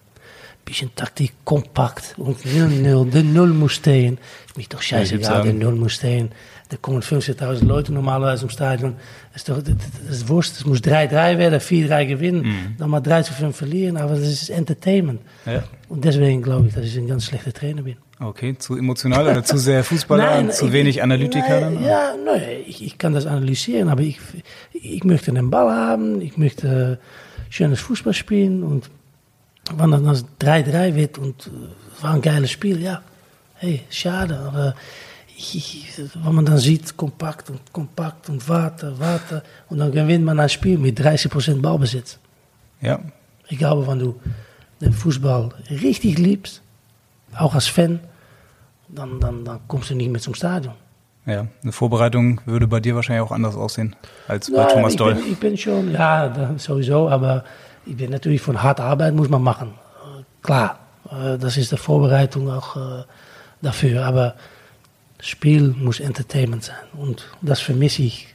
Bisschen 0.64 0.94
Taktik, 0.94 1.32
kompakt 1.44 2.14
und 2.18 2.38
0-0, 2.38 3.10
der 3.10 3.22
Null 3.24 3.48
muss 3.48 3.72
stehen. 3.72 4.18
Ist 4.46 4.56
mich 4.56 4.68
doch 4.68 4.80
scheißegal, 4.80 5.42
der 5.42 5.54
Null 5.54 5.74
muss 5.74 5.94
stehen. 5.94 6.30
Da 6.72 6.78
kommen 6.80 7.02
15.000 7.02 7.66
Leute 7.66 7.92
normalerweise 7.92 8.44
im 8.44 8.48
Stadion. 8.48 8.94
Das 9.34 9.42
ist 9.42 9.48
doch, 9.50 9.62
das, 9.62 10.10
ist 10.10 10.26
Wurst. 10.30 10.56
Es 10.56 10.64
muss 10.64 10.78
3-3 10.78 11.36
werden, 11.36 11.60
4-3 11.60 12.06
gewinnen, 12.06 12.76
dann 12.78 12.88
mal 12.88 13.00
3 13.02 13.24
zu 13.24 13.34
5 13.34 13.54
verlieren. 13.54 13.98
Aber 13.98 14.14
das 14.14 14.22
ist 14.26 14.48
Entertainment. 14.48 15.20
Ja. 15.44 15.64
Und 15.90 16.02
deswegen 16.02 16.40
glaube 16.40 16.68
ich, 16.68 16.74
dass 16.74 16.86
ich 16.86 16.96
ein 16.96 17.06
ganz 17.06 17.26
schlechter 17.26 17.52
Trainer 17.52 17.82
bin. 17.82 17.96
Okay, 18.18 18.56
zu 18.56 18.74
emotional 18.74 19.28
oder 19.28 19.44
zu 19.44 19.58
sehr 19.58 19.84
Fußballer 19.84 20.38
und 20.38 20.54
zu 20.54 20.68
ich- 20.68 20.72
wenig 20.72 21.02
Analytiker 21.02 21.60
nein, 21.60 21.74
dann? 21.74 21.84
Ja, 21.84 22.14
nein, 22.24 22.42
ich, 22.66 22.82
ich 22.82 22.96
kann 22.96 23.12
das 23.12 23.26
analysieren, 23.26 23.90
aber 23.90 24.00
ich, 24.00 24.18
ich 24.72 25.04
möchte 25.04 25.30
einen 25.30 25.50
Ball 25.50 25.70
haben, 25.70 26.22
ich 26.22 26.38
möchte 26.38 26.98
schönes 27.50 27.80
Fußball 27.80 28.14
spielen 28.14 28.62
und 28.62 28.88
wenn 29.76 29.90
dann 29.90 30.04
das 30.06 30.24
3-3 30.40 30.94
wird 30.94 31.18
und 31.18 31.50
es 31.94 32.02
war 32.02 32.14
ein 32.14 32.22
geiles 32.22 32.50
Spiel, 32.50 32.80
ja, 32.80 33.02
hey, 33.56 33.82
schade, 33.90 34.38
aber 34.38 34.74
wenn 36.14 36.34
man 36.34 36.44
dann 36.46 36.58
sieht, 36.58 36.96
kompakt 36.96 37.50
und 37.50 37.60
kompakt 37.72 38.28
und 38.28 38.48
warten, 38.48 38.98
warten 38.98 39.42
und 39.68 39.78
dann 39.78 39.90
gewinnt 39.92 40.24
man 40.24 40.38
ein 40.40 40.48
Spiel 40.48 40.78
mit 40.78 40.98
30% 41.00 41.60
Ballbesitz. 41.60 42.18
Ja, 42.80 42.98
Ich 43.48 43.58
glaube, 43.58 43.86
wenn 43.86 43.98
du 43.98 44.20
den 44.80 44.92
Fußball 44.92 45.50
richtig 45.70 46.18
liebst, 46.18 46.62
auch 47.36 47.54
als 47.54 47.66
Fan, 47.66 48.00
dann, 48.88 49.20
dann, 49.20 49.44
dann 49.44 49.60
kommst 49.68 49.90
du 49.90 49.94
nicht 49.94 50.10
mehr 50.10 50.20
zum 50.20 50.34
Stadion. 50.34 50.74
ja. 51.26 51.46
Eine 51.62 51.72
Vorbereitung 51.72 52.40
würde 52.46 52.66
bei 52.66 52.80
dir 52.80 52.94
wahrscheinlich 52.94 53.22
auch 53.26 53.32
anders 53.32 53.54
aussehen 53.54 53.94
als 54.28 54.50
bei 54.50 54.56
Nein, 54.58 54.68
Thomas 54.68 54.92
ich 54.92 54.98
Doll. 54.98 55.14
Bin, 55.14 55.32
ich 55.32 55.38
bin 55.38 55.56
schon, 55.56 55.92
ja, 55.92 56.54
sowieso, 56.58 57.08
aber 57.08 57.44
ich 57.86 57.96
bin 57.96 58.10
natürlich 58.10 58.40
von 58.42 58.62
hart 58.62 58.80
Arbeit 58.80 59.14
muss 59.14 59.28
man 59.28 59.42
machen. 59.42 59.68
Äh, 59.70 60.22
Klar, 60.42 60.78
äh, 61.10 61.38
das 61.38 61.56
ist 61.56 61.72
die 61.72 61.76
Vorbereitung 61.76 62.50
auch 62.50 62.76
äh, 62.76 63.04
dafür, 63.62 64.04
aber 64.04 64.34
Spiel 65.24 65.68
muss 65.68 66.00
Entertainment 66.00 66.64
sein 66.64 66.84
und 66.94 67.28
das 67.42 67.60
vermisse 67.60 68.02
ich 68.02 68.34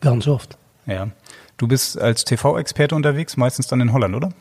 ganz 0.00 0.28
oft. 0.28 0.56
Ja. 0.86 1.08
Du 1.56 1.66
bist 1.66 2.00
als 2.00 2.24
TV-Experte 2.24 2.94
unterwegs, 2.94 3.36
meistens 3.36 3.66
dann 3.66 3.80
in 3.80 3.92
Holland, 3.92 4.14
oder? 4.14 4.32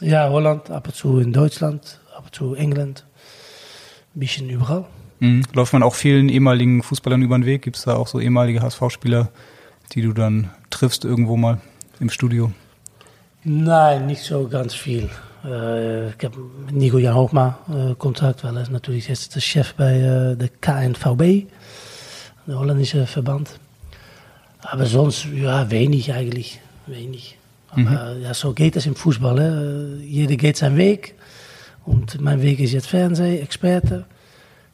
Ja, 0.00 0.28
Holland, 0.30 0.70
ab 0.70 0.86
und 0.86 0.94
zu 0.94 1.18
in 1.18 1.32
Deutschland, 1.32 2.00
ab 2.16 2.26
und 2.26 2.34
zu 2.34 2.54
England, 2.54 3.04
ein 4.14 4.20
bisschen 4.20 4.48
überall. 4.48 4.84
Mhm. 5.18 5.42
Läuft 5.52 5.72
man 5.72 5.82
auch 5.82 5.96
vielen 5.96 6.28
ehemaligen 6.28 6.82
Fußballern 6.84 7.20
über 7.22 7.36
den 7.36 7.44
Weg? 7.44 7.62
Gibt 7.62 7.76
es 7.76 7.82
da 7.82 7.96
auch 7.96 8.06
so 8.06 8.20
ehemalige 8.20 8.62
HSV-Spieler, 8.62 9.28
die 9.92 10.02
du 10.02 10.12
dann 10.12 10.50
triffst 10.70 11.04
irgendwo 11.04 11.36
mal 11.36 11.60
im 11.98 12.08
Studio? 12.08 12.52
Nein, 13.42 14.06
nicht 14.06 14.22
so 14.22 14.46
ganz 14.46 14.74
viel. 14.74 15.10
Ich 15.48 16.24
habe 16.24 16.38
mit 16.66 16.74
Nico 16.74 16.98
Jan 16.98 17.14
Hoogma 17.14 17.58
Kontakt, 17.98 18.42
weil 18.42 18.56
er 18.56 18.62
ist 18.62 18.72
natürlich 18.72 19.06
jetzt 19.06 19.36
der 19.36 19.40
Chef 19.40 19.74
bei 19.74 19.92
äh, 19.94 20.34
der 20.34 20.48
KNVB, 20.48 21.46
der 22.48 22.58
holländische 22.58 23.06
Verband. 23.06 23.60
Aber 24.62 24.86
sonst, 24.86 25.26
ja, 25.26 25.70
wenig 25.70 26.12
eigentlich, 26.12 26.60
wenig. 26.86 27.38
Aber 27.70 28.16
ja, 28.16 28.34
so 28.34 28.52
geht 28.54 28.74
es 28.74 28.86
im 28.86 28.96
Fußball. 28.96 29.38
Hè. 29.38 30.04
Jeder 30.04 30.34
geht 30.34 30.56
seinen 30.56 30.76
Weg. 30.76 31.14
Und 31.84 32.20
mein 32.20 32.42
Weg 32.42 32.58
ist 32.58 32.72
jetzt 32.72 32.88
Fernsehen, 32.88 33.40
Experte. 33.40 34.04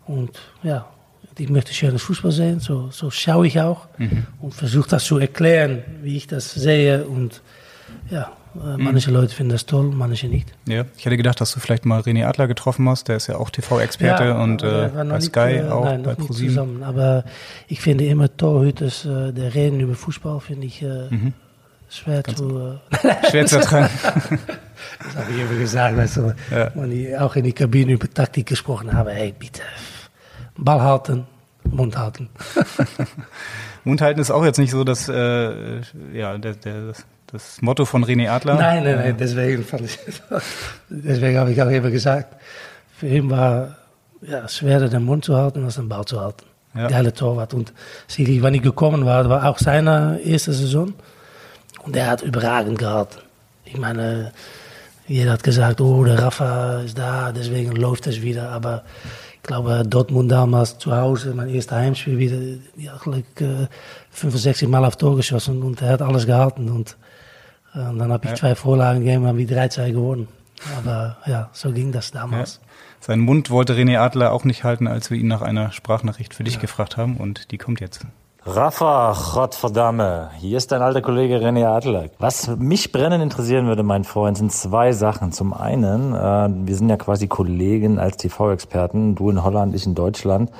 Und 0.06 0.30
ja, 0.62 0.88
ich 1.36 1.50
möchte 1.50 1.74
schönes 1.74 2.00
Fußball 2.02 2.32
sehen, 2.32 2.60
so, 2.60 2.88
so 2.90 3.10
schaue 3.10 3.46
ich 3.46 3.60
auch. 3.60 3.88
Und 4.40 4.54
versuche 4.54 4.88
das 4.88 5.04
zu 5.04 5.18
erklären, 5.18 5.82
wie 6.02 6.16
ich 6.16 6.26
das 6.26 6.54
sehe. 6.54 7.04
Und 7.04 7.42
ja, 8.10 8.32
äh, 8.54 8.76
manche 8.76 9.10
Leute 9.10 9.34
finden 9.34 9.52
das 9.52 9.66
toll, 9.66 9.90
manche 9.94 10.28
nicht. 10.28 10.52
Ja. 10.66 10.84
Ich 10.96 11.04
hätte 11.04 11.16
gedacht, 11.16 11.40
dass 11.40 11.52
du 11.52 11.60
vielleicht 11.60 11.84
mal 11.86 12.00
René 12.00 12.26
Adler 12.26 12.46
getroffen 12.48 12.88
hast. 12.88 13.08
Der 13.08 13.16
ist 13.16 13.26
ja 13.26 13.36
auch 13.36 13.50
TV-Experte 13.50 14.34
und 14.34 14.62
aber 14.62 14.86
äh, 14.86 14.88
bei 14.88 15.04
nicht, 15.04 15.22
Sky 15.22 15.38
äh, 15.40 15.68
auch, 15.68 15.84
nein, 15.84 16.02
bei 16.02 16.10
nicht 16.14 16.26
ProSieben. 16.26 16.48
zusammen. 16.54 16.82
Aber 16.82 17.24
ich 17.68 17.80
finde 17.80 18.04
immer 18.06 18.34
Torhüters, 18.36 19.04
äh, 19.04 19.32
der 19.32 19.54
reden 19.54 19.80
über 19.80 19.94
Fußball, 19.94 20.40
finde 20.40 20.66
ich 20.66 20.82
äh, 20.82 21.08
Mhm. 21.10 21.32
schwer 21.88 22.24
zu... 22.24 22.78
Äh, 22.90 23.08
Schwer 23.30 23.46
zu 23.46 23.56
ertragen. 23.56 23.90
das 24.02 25.16
habe 25.16 25.32
ich 25.32 25.40
immer 25.40 25.58
gesagt, 25.58 25.96
weißt 25.96 26.16
du, 26.18 26.34
ja. 26.50 26.70
wenn 26.74 26.92
ich 26.92 27.16
auch 27.18 27.36
in 27.36 27.44
die 27.44 27.52
Kabine 27.52 27.92
über 27.92 28.08
Taktik 28.12 28.46
gesprochen 28.46 28.92
habe, 28.92 29.12
hey, 29.12 29.34
bitte, 29.38 29.62
Ball 30.56 30.80
halten, 30.80 31.26
Mund 31.64 31.96
halten. 31.96 32.28
Mund 33.84 34.00
halten 34.00 34.20
ist 34.20 34.30
auch 34.30 34.44
jetzt 34.44 34.58
nicht 34.58 34.70
so, 34.70 34.84
dass, 34.84 35.08
äh, 35.08 35.80
ja, 36.12 36.36
der, 36.38 36.54
der, 36.54 36.86
das 36.88 37.04
Motto 37.60 37.84
von 37.84 38.04
René 38.04 38.28
Adler. 38.28 38.54
Nein, 38.54 38.84
nein, 38.84 38.96
nein, 38.96 39.16
deswegen 39.18 39.64
fand 39.64 39.86
ich, 39.86 39.98
deswegen 40.88 41.38
habe 41.38 41.52
ich 41.52 41.62
auch 41.62 41.68
immer 41.68 41.90
gesagt, 41.90 42.36
für 42.98 43.06
ihn 43.08 43.30
war 43.30 43.76
ja, 44.20 44.48
schwerer 44.48 44.88
den 44.88 45.04
Mund 45.04 45.24
zu 45.24 45.36
halten 45.36 45.64
als 45.64 45.76
den 45.76 45.88
Ball 45.88 46.04
zu 46.04 46.20
halten. 46.20 46.44
Ja. 46.74 46.88
Geile 46.88 47.12
Torwart. 47.12 47.54
Und 47.54 47.72
sicherlich, 48.06 48.42
wenn 48.42 48.54
ich 48.54 48.62
gekommen 48.62 49.04
war, 49.04 49.28
war 49.28 49.48
auch 49.48 49.58
seine 49.58 50.20
erste 50.24 50.52
Saison. 50.52 50.94
Und 51.82 51.96
er 51.96 52.10
hat 52.10 52.22
überragend 52.22 52.78
gehalten. 52.78 53.20
Ich 53.64 53.76
meine, 53.76 54.32
jeder 55.06 55.32
hat 55.32 55.42
gesagt, 55.42 55.80
oh, 55.80 56.04
der 56.04 56.18
Rafa 56.18 56.80
ist 56.80 56.96
da, 56.96 57.32
deswegen 57.32 57.72
läuft 57.72 58.06
es 58.06 58.22
wieder. 58.22 58.50
Aber 58.50 58.84
ich 59.34 59.42
glaube, 59.42 59.82
Dortmund 59.86 60.30
damals 60.30 60.78
zu 60.78 60.96
Hause, 60.96 61.34
mein 61.34 61.48
erster 61.48 61.76
Heimspiel 61.76 62.18
wieder, 62.18 62.38
ja, 62.76 62.96
gleich 63.02 63.24
äh, 63.40 63.66
65 64.10 64.68
Mal 64.68 64.84
auf 64.84 64.96
Tor 64.96 65.16
geschossen 65.16 65.62
und 65.62 65.82
er 65.82 65.90
hat 65.90 66.02
alles 66.02 66.26
gehalten. 66.26 66.70
Und, 66.70 66.96
äh, 67.74 67.78
dann 67.78 68.12
habe 68.12 68.24
ich 68.24 68.30
ja. 68.30 68.36
zwei 68.36 68.54
Vorlagen 68.54 69.00
gegeben 69.00 69.22
und 69.22 69.28
haben 69.28 69.38
wir 69.38 69.48
3-2 69.48 69.92
gewonnen. 69.92 70.28
Aber 70.78 71.16
ja, 71.26 71.50
so 71.52 71.72
ging 71.72 71.92
das 71.92 72.12
damals. 72.12 72.60
Ja. 72.62 72.68
Seinen 73.00 73.20
Mund 73.22 73.50
wollte 73.50 73.74
René 73.74 73.98
Adler 73.98 74.32
auch 74.32 74.44
nicht 74.44 74.62
halten, 74.62 74.86
als 74.86 75.10
wir 75.10 75.18
ihn 75.18 75.26
nach 75.26 75.42
einer 75.42 75.72
Sprachnachricht 75.72 76.34
für 76.34 76.44
dich 76.44 76.54
ja. 76.54 76.60
gefragt 76.60 76.96
haben 76.96 77.16
und 77.16 77.50
die 77.50 77.58
kommt 77.58 77.80
jetzt. 77.80 78.06
Rafa, 78.44 79.16
Gottverdammt, 79.34 80.32
hier 80.38 80.58
ist 80.58 80.72
dein 80.72 80.82
alter 80.82 81.00
Kollege 81.00 81.36
René 81.36 81.64
Adler. 81.64 82.06
Was 82.18 82.48
mich 82.56 82.90
brennend 82.90 83.22
interessieren 83.22 83.66
würde, 83.66 83.84
mein 83.84 84.02
Freund, 84.02 84.36
sind 84.36 84.50
zwei 84.50 84.92
Sachen. 84.92 85.30
Zum 85.30 85.52
einen, 85.52 86.12
äh, 86.12 86.48
wir 86.66 86.74
sind 86.74 86.88
ja 86.88 86.96
quasi 86.96 87.28
Kollegen 87.28 88.00
als 88.00 88.16
TV-Experten, 88.16 89.14
du 89.14 89.30
in 89.30 89.44
Holland, 89.44 89.76
ich 89.76 89.86
in 89.86 89.94
Deutschland. 89.94 90.50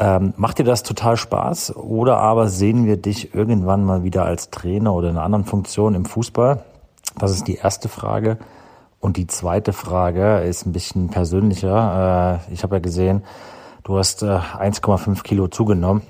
Ähm, 0.00 0.32
macht 0.36 0.58
dir 0.58 0.64
das 0.64 0.84
total 0.84 1.16
Spaß 1.16 1.74
oder 1.74 2.18
aber 2.18 2.48
sehen 2.48 2.86
wir 2.86 2.96
dich 2.96 3.34
irgendwann 3.34 3.84
mal 3.84 4.04
wieder 4.04 4.24
als 4.24 4.50
Trainer 4.50 4.94
oder 4.94 5.10
in 5.10 5.16
einer 5.16 5.24
anderen 5.24 5.44
Funktion 5.44 5.94
im 5.94 6.04
Fußball? 6.04 6.62
Das 7.18 7.32
ist 7.32 7.48
die 7.48 7.56
erste 7.56 7.88
Frage. 7.88 8.38
Und 9.00 9.16
die 9.16 9.26
zweite 9.26 9.72
Frage 9.72 10.38
ist 10.40 10.66
ein 10.66 10.72
bisschen 10.72 11.08
persönlicher. 11.08 12.40
Äh, 12.48 12.52
ich 12.52 12.62
habe 12.62 12.76
ja 12.76 12.80
gesehen, 12.80 13.24
du 13.82 13.98
hast 13.98 14.22
äh, 14.22 14.26
1,5 14.26 15.22
Kilo 15.22 15.48
zugenommen 15.48 16.02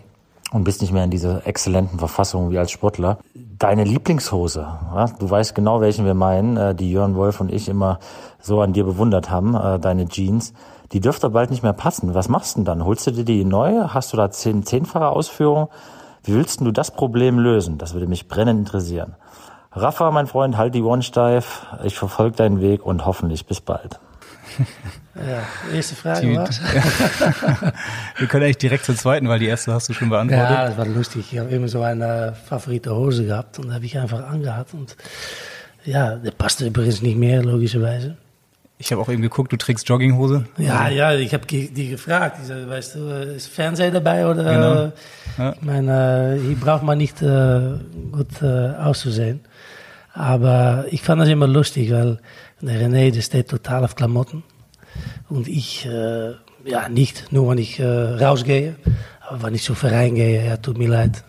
und 0.53 0.65
bist 0.65 0.81
nicht 0.81 0.93
mehr 0.93 1.05
in 1.05 1.11
dieser 1.11 1.47
exzellenten 1.47 1.99
Verfassung 1.99 2.51
wie 2.51 2.59
als 2.59 2.71
Sportler. 2.71 3.19
Deine 3.35 3.85
Lieblingshose, 3.85 4.61
ja, 4.61 5.07
du 5.19 5.29
weißt 5.29 5.55
genau, 5.55 5.81
welchen 5.81 6.05
wir 6.05 6.15
meinen, 6.15 6.57
äh, 6.57 6.75
die 6.75 6.91
Jörn 6.91 7.15
Wolf 7.15 7.41
und 7.41 7.53
ich 7.53 7.69
immer 7.69 7.99
so 8.41 8.61
an 8.61 8.73
dir 8.73 8.85
bewundert 8.85 9.31
haben, 9.31 9.55
äh, 9.55 9.79
deine 9.79 10.09
Jeans, 10.09 10.53
die 10.93 11.01
dürfte 11.01 11.31
bald 11.31 11.51
nicht 11.51 11.63
mehr 11.63 11.73
passen. 11.73 12.15
Was 12.15 12.29
machst 12.29 12.55
du 12.55 12.61
denn 12.61 12.65
dann? 12.65 12.85
Holst 12.85 13.07
du 13.07 13.11
dir 13.11 13.25
die 13.25 13.45
neue? 13.45 13.93
Hast 13.95 14.13
du 14.13 14.17
da 14.17 14.31
zehn, 14.31 14.65
zehnfache 14.65 15.09
Ausführung? 15.09 15.69
Wie 16.25 16.35
willst 16.35 16.61
du 16.61 16.71
das 16.73 16.91
Problem 16.91 17.39
lösen? 17.39 17.79
Das 17.79 17.95
würde 17.95 18.07
mich 18.07 18.29
brennend 18.29 18.61
interessieren. 18.61 19.17
Rafa, 19.73 20.11
mein 20.11 20.27
Freund, 20.27 20.57
halt 20.57 20.75
die 20.75 20.83
Ohren 20.83 21.03
steif. 21.03 21.67
Ich 21.85 21.97
verfolge 21.99 22.37
deinen 22.37 22.61
Weg 22.61 22.85
und 22.85 23.07
hoffentlich 23.07 23.47
bis 23.47 23.61
bald. 23.61 24.01
Ja, 25.19 25.75
erste 25.75 25.97
Frage 25.97 26.37
was? 26.37 26.61
Wir 28.19 28.29
können 28.29 28.45
eigentlich 28.45 28.59
direkt 28.59 28.85
zur 28.85 28.95
zweiten, 28.95 29.29
weil 29.29 29.41
die 29.41 29.49
erste 29.49 29.73
hast 29.73 29.89
du 29.89 29.93
schon 29.93 30.11
beantwortet. 30.11 30.49
Ja, 30.49 30.67
das 30.69 30.79
war 30.79 30.87
lustig. 30.87 31.33
Ich 31.33 31.39
habe 31.41 31.51
immer 31.51 31.67
so 31.67 31.83
eine 31.83 32.37
favorite 32.49 32.95
Hose 32.95 33.25
gehabt 33.25 33.59
und 33.59 33.75
habe 33.75 33.85
ich 33.85 33.99
einfach 33.99 34.25
angehabt. 34.29 34.75
Und 34.75 34.97
ja, 35.85 36.15
der 36.15 36.31
passte 36.31 36.67
übrigens 36.67 37.03
nicht 37.03 37.17
mehr, 37.17 37.43
logischerweise. 37.43 38.17
Ich 38.81 38.93
habe 38.93 39.03
auch 39.03 39.09
eben 39.09 39.23
geguckt, 39.23 39.53
du 39.53 39.57
trägst 39.57 39.89
Jogginghose. 39.89 40.45
Ja, 40.57 40.89
ja, 40.89 41.13
ich 41.13 41.35
habe 41.35 41.45
die 41.47 41.89
gefragt. 41.89 42.39
Ich 42.41 42.47
sag, 42.47 42.69
weißt 42.69 42.95
du, 42.95 43.01
ist 43.35 43.49
Fernseher 43.49 43.91
dabei 43.91 44.25
oder? 44.25 44.45
Genau. 44.45 44.93
Ja. 45.37 45.53
Ich 45.53 45.63
meine, 45.63 46.39
hier 46.41 46.57
braucht 46.57 46.85
man 46.85 46.97
nicht 46.97 47.21
äh, 47.21 47.79
gut 48.13 48.41
äh, 48.41 48.77
auszusehen. 48.77 49.41
Aber 50.15 50.85
ich 50.91 51.03
fand 51.03 51.21
das 51.21 51.29
immer 51.29 51.49
lustig, 51.49 51.91
weil 51.91 52.19
der 52.61 52.81
René, 52.81 53.11
der 53.11 53.21
steht 53.21 53.49
total 53.49 53.85
auf 53.85 53.97
Klamotten. 53.97 54.45
Und 55.29 55.49
ich, 55.49 55.85
äh, 55.85 56.35
ja, 56.65 56.89
nicht 56.89 57.33
nur, 57.33 57.51
wenn 57.51 57.59
ich 57.59 57.81
äh, 57.81 57.85
rausgehe, 57.85 58.77
aber 59.29 59.43
wenn 59.43 59.55
ich 59.55 59.65
zum 59.65 59.77
Verein 59.77 60.15
gehe, 60.15 60.47
ja, 60.47 60.57
tut 60.57 60.79
mir 60.79 60.89
leid. 60.89 61.25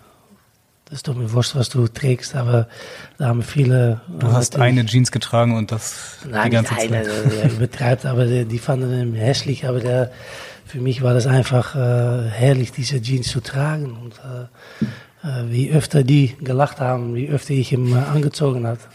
Das 0.89 0.99
ist 0.99 1.07
doch 1.07 1.15
mir 1.15 1.31
wurscht, 1.31 1.55
was 1.55 1.69
du 1.69 1.87
trägst, 1.87 2.35
aber 2.35 2.67
da 3.19 3.27
haben 3.27 3.43
viele. 3.43 4.01
Du 4.19 4.31
hast 4.31 4.57
eine 4.57 4.85
Jeans 4.85 5.11
getragen 5.11 5.55
und 5.55 5.71
das 5.71 6.17
nein, 6.29 6.45
die 6.45 6.55
ganze 6.55 6.75
eine, 6.75 7.03
Zeit. 7.03 7.31
Der 7.43 7.51
übertreibt, 7.51 8.05
aber 8.05 8.25
die, 8.25 8.45
die 8.45 8.57
fanden 8.57 8.91
ihn 8.99 9.13
hässlich, 9.13 9.67
aber 9.67 9.79
der, 9.79 10.11
für 10.65 10.79
mich 10.79 11.03
war 11.03 11.13
das 11.13 11.27
einfach 11.27 11.75
äh, 11.75 12.29
herrlich, 12.29 12.71
diese 12.71 13.01
Jeans 13.01 13.27
zu 13.27 13.39
tragen. 13.39 13.97
Und 13.97 14.15
äh, 14.17 14.85
äh, 15.23 15.51
wie 15.51 15.71
öfter 15.71 16.03
die 16.03 16.35
gelacht 16.41 16.79
haben, 16.79 17.13
wie 17.13 17.27
öfter 17.27 17.53
ich 17.53 17.71
ihn 17.71 17.91
äh, 17.91 17.99
angezogen 17.99 18.65
habe. 18.65 18.79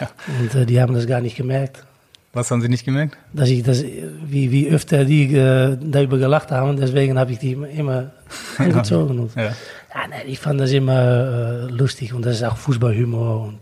Ja. 0.00 0.08
Und 0.40 0.54
äh, 0.54 0.64
die 0.64 0.80
haben 0.80 0.94
das 0.94 1.06
gar 1.06 1.20
nicht 1.20 1.36
gemerkt. 1.36 1.84
Was 2.32 2.50
haben 2.50 2.62
sie 2.62 2.70
nicht 2.70 2.86
gemerkt? 2.86 3.18
Dass 3.34 3.50
ich 3.50 3.62
das, 3.62 3.84
wie, 3.84 4.50
wie 4.50 4.66
öfter 4.68 5.04
die 5.04 5.34
äh, 5.34 5.76
darüber 5.78 6.16
gelacht 6.16 6.50
haben, 6.50 6.78
deswegen 6.78 7.18
habe 7.18 7.32
ich 7.32 7.38
die 7.38 7.52
immer 7.52 8.12
angezogen. 8.58 9.30
Ja. 9.36 9.54
Ja 9.94 10.08
nee, 10.08 10.30
ich 10.30 10.38
fand 10.38 10.60
das 10.60 10.72
immer 10.72 11.66
äh, 11.68 11.70
lustig 11.70 12.12
und 12.12 12.24
das 12.24 12.36
ist 12.36 12.42
auch 12.44 12.56
Fußballhumor 12.56 13.44
und 13.44 13.58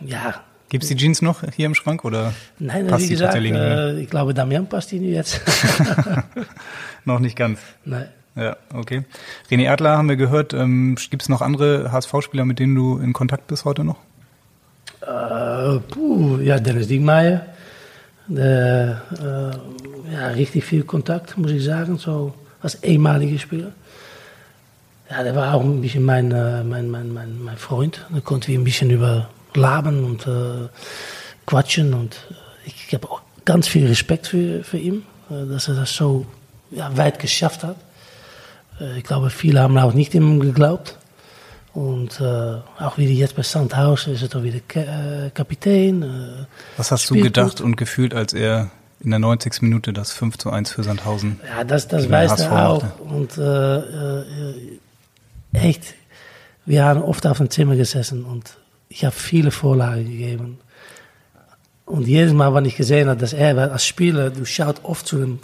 ja. 0.00 0.42
Gibt 0.68 0.84
es 0.84 0.88
die 0.88 0.96
Jeans 0.96 1.22
noch 1.22 1.42
hier 1.54 1.66
im 1.66 1.74
Schrank 1.74 2.04
oder 2.04 2.32
Nein, 2.58 2.86
passt 2.86 3.04
wie 3.04 3.10
gesagt, 3.10 3.34
äh, 3.36 4.00
ich 4.00 4.10
glaube, 4.10 4.34
Damian 4.34 4.66
passt 4.68 4.90
die 4.90 4.98
jetzt. 4.98 5.40
noch 7.04 7.20
nicht 7.20 7.36
ganz. 7.36 7.60
Nein. 7.84 8.08
Ja, 8.36 8.56
okay. 8.72 9.04
René 9.50 9.70
Adler 9.70 9.96
haben 9.96 10.08
wir 10.08 10.16
gehört. 10.16 10.52
Ähm, 10.52 10.96
Gibt 11.10 11.22
es 11.22 11.28
noch 11.28 11.40
andere 11.40 11.92
HSV-Spieler, 11.92 12.44
mit 12.44 12.58
denen 12.58 12.74
du 12.74 12.98
in 12.98 13.12
Kontakt 13.12 13.46
bist 13.46 13.64
heute 13.64 13.84
noch? 13.84 13.98
Äh, 15.02 15.78
puh, 15.90 16.38
ja, 16.38 16.58
Dennis 16.58 16.88
Diekmeyer. 16.88 17.46
Der, 18.26 19.02
äh, 19.12 20.12
ja, 20.12 20.28
richtig 20.28 20.64
viel 20.64 20.82
Kontakt, 20.82 21.36
muss 21.36 21.52
ich 21.52 21.62
sagen, 21.62 21.98
so 21.98 22.34
als 22.60 22.82
ehemaliger 22.82 23.38
Spieler. 23.38 23.72
Ja, 25.10 25.22
der 25.22 25.34
war 25.34 25.54
auch 25.54 25.62
ein 25.62 25.80
bisschen 25.80 26.02
mein, 26.02 26.32
äh, 26.32 26.64
mein, 26.64 26.90
mein, 26.90 27.12
mein, 27.12 27.42
mein 27.42 27.56
Freund. 27.56 28.06
Da 28.12 28.20
konnten 28.20 28.48
wir 28.48 28.58
ein 28.58 28.64
bisschen 28.64 28.90
über 28.90 29.28
labern 29.54 30.04
und 30.04 30.26
äh, 30.26 30.68
quatschen. 31.46 31.94
Und 31.94 32.14
äh, 32.30 32.66
ich, 32.66 32.86
ich 32.88 32.94
habe 32.94 33.10
auch 33.10 33.20
ganz 33.44 33.68
viel 33.68 33.86
Respekt 33.86 34.28
für, 34.28 34.64
für 34.64 34.78
ihn, 34.78 35.04
äh, 35.30 35.46
dass 35.46 35.68
er 35.68 35.74
das 35.74 35.94
so 35.94 36.26
ja, 36.70 36.96
weit 36.96 37.18
geschafft 37.18 37.64
hat. 37.64 37.76
Ich 38.96 39.04
glaube, 39.04 39.30
viele 39.30 39.60
haben 39.60 39.78
auch 39.78 39.92
nicht 39.92 40.14
ihm 40.14 40.40
geglaubt. 40.40 40.98
Und 41.74 42.20
äh, 42.20 42.24
auch 42.78 42.98
wieder 42.98 43.12
jetzt 43.12 43.34
bei 43.34 43.42
Sandhausen 43.42 44.14
ist 44.14 44.22
er 44.22 44.28
doch 44.28 44.42
wieder 44.42 44.60
Ka 44.66 44.80
äh, 44.80 45.30
Kapitän. 45.30 46.02
Äh, 46.02 46.46
Was 46.76 46.92
hast 46.92 47.10
du 47.10 47.14
gedacht 47.14 47.58
gut. 47.58 47.60
und 47.60 47.76
gefühlt, 47.76 48.14
als 48.14 48.32
er 48.32 48.70
in 49.00 49.10
der 49.10 49.18
90. 49.18 49.62
Minute 49.62 49.92
das 49.92 50.12
5 50.12 50.38
zu 50.38 50.50
1 50.50 50.70
für 50.70 50.84
Sandhausen? 50.84 51.40
Ja, 51.48 51.64
das, 51.64 51.88
das 51.88 52.08
weiß 52.08 52.40
er 52.40 52.68
auch. 52.68 52.84
Und 53.00 53.36
äh, 53.38 53.76
äh, 53.78 54.24
echt, 55.54 55.94
wir 56.66 56.84
haben 56.84 57.02
oft 57.02 57.26
auf 57.26 57.38
dem 57.38 57.50
Zimmer 57.50 57.76
gesessen 57.76 58.24
und 58.24 58.56
ich 58.88 59.04
habe 59.04 59.14
viele 59.14 59.50
Vorlagen 59.50 60.04
gegeben. 60.04 60.58
Und 61.86 62.06
jedes 62.06 62.32
Mal, 62.32 62.54
wenn 62.54 62.64
ich 62.64 62.76
gesehen 62.76 63.08
habe, 63.08 63.20
dass 63.20 63.32
er 63.32 63.56
als 63.72 63.84
Spieler, 63.84 64.30
du 64.30 64.44
schaut 64.44 64.84
oft 64.84 65.06
zu 65.06 65.18
dem 65.18 65.38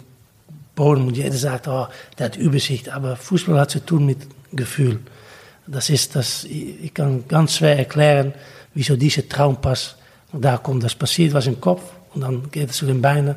Boden 0.75 1.07
und 1.07 1.17
jeder 1.17 1.35
sagt, 1.35 1.67
oh, 1.67 1.87
der 2.17 2.25
hat 2.27 2.37
Übersicht. 2.37 2.89
Aber 2.89 3.15
Fußball 3.15 3.59
hat 3.59 3.71
zu 3.71 3.85
tun 3.85 4.05
mit 4.05 4.19
Gefühl. 4.51 4.99
Das 5.67 5.89
ist 5.89 6.15
das, 6.15 6.43
ich 6.43 6.93
kann 6.93 7.27
ganz 7.27 7.57
schwer 7.57 7.77
erklären, 7.77 8.33
wieso 8.73 8.95
dieser 8.95 9.27
Traumpass, 9.27 9.95
da 10.33 10.57
kommt, 10.57 10.83
das 10.83 10.95
passiert 10.95 11.33
was 11.33 11.47
im 11.47 11.61
Kopf 11.61 11.81
und 12.13 12.21
dann 12.21 12.49
geht 12.51 12.69
es 12.69 12.77
zu 12.77 12.85
den 12.85 13.01
Beinen 13.01 13.35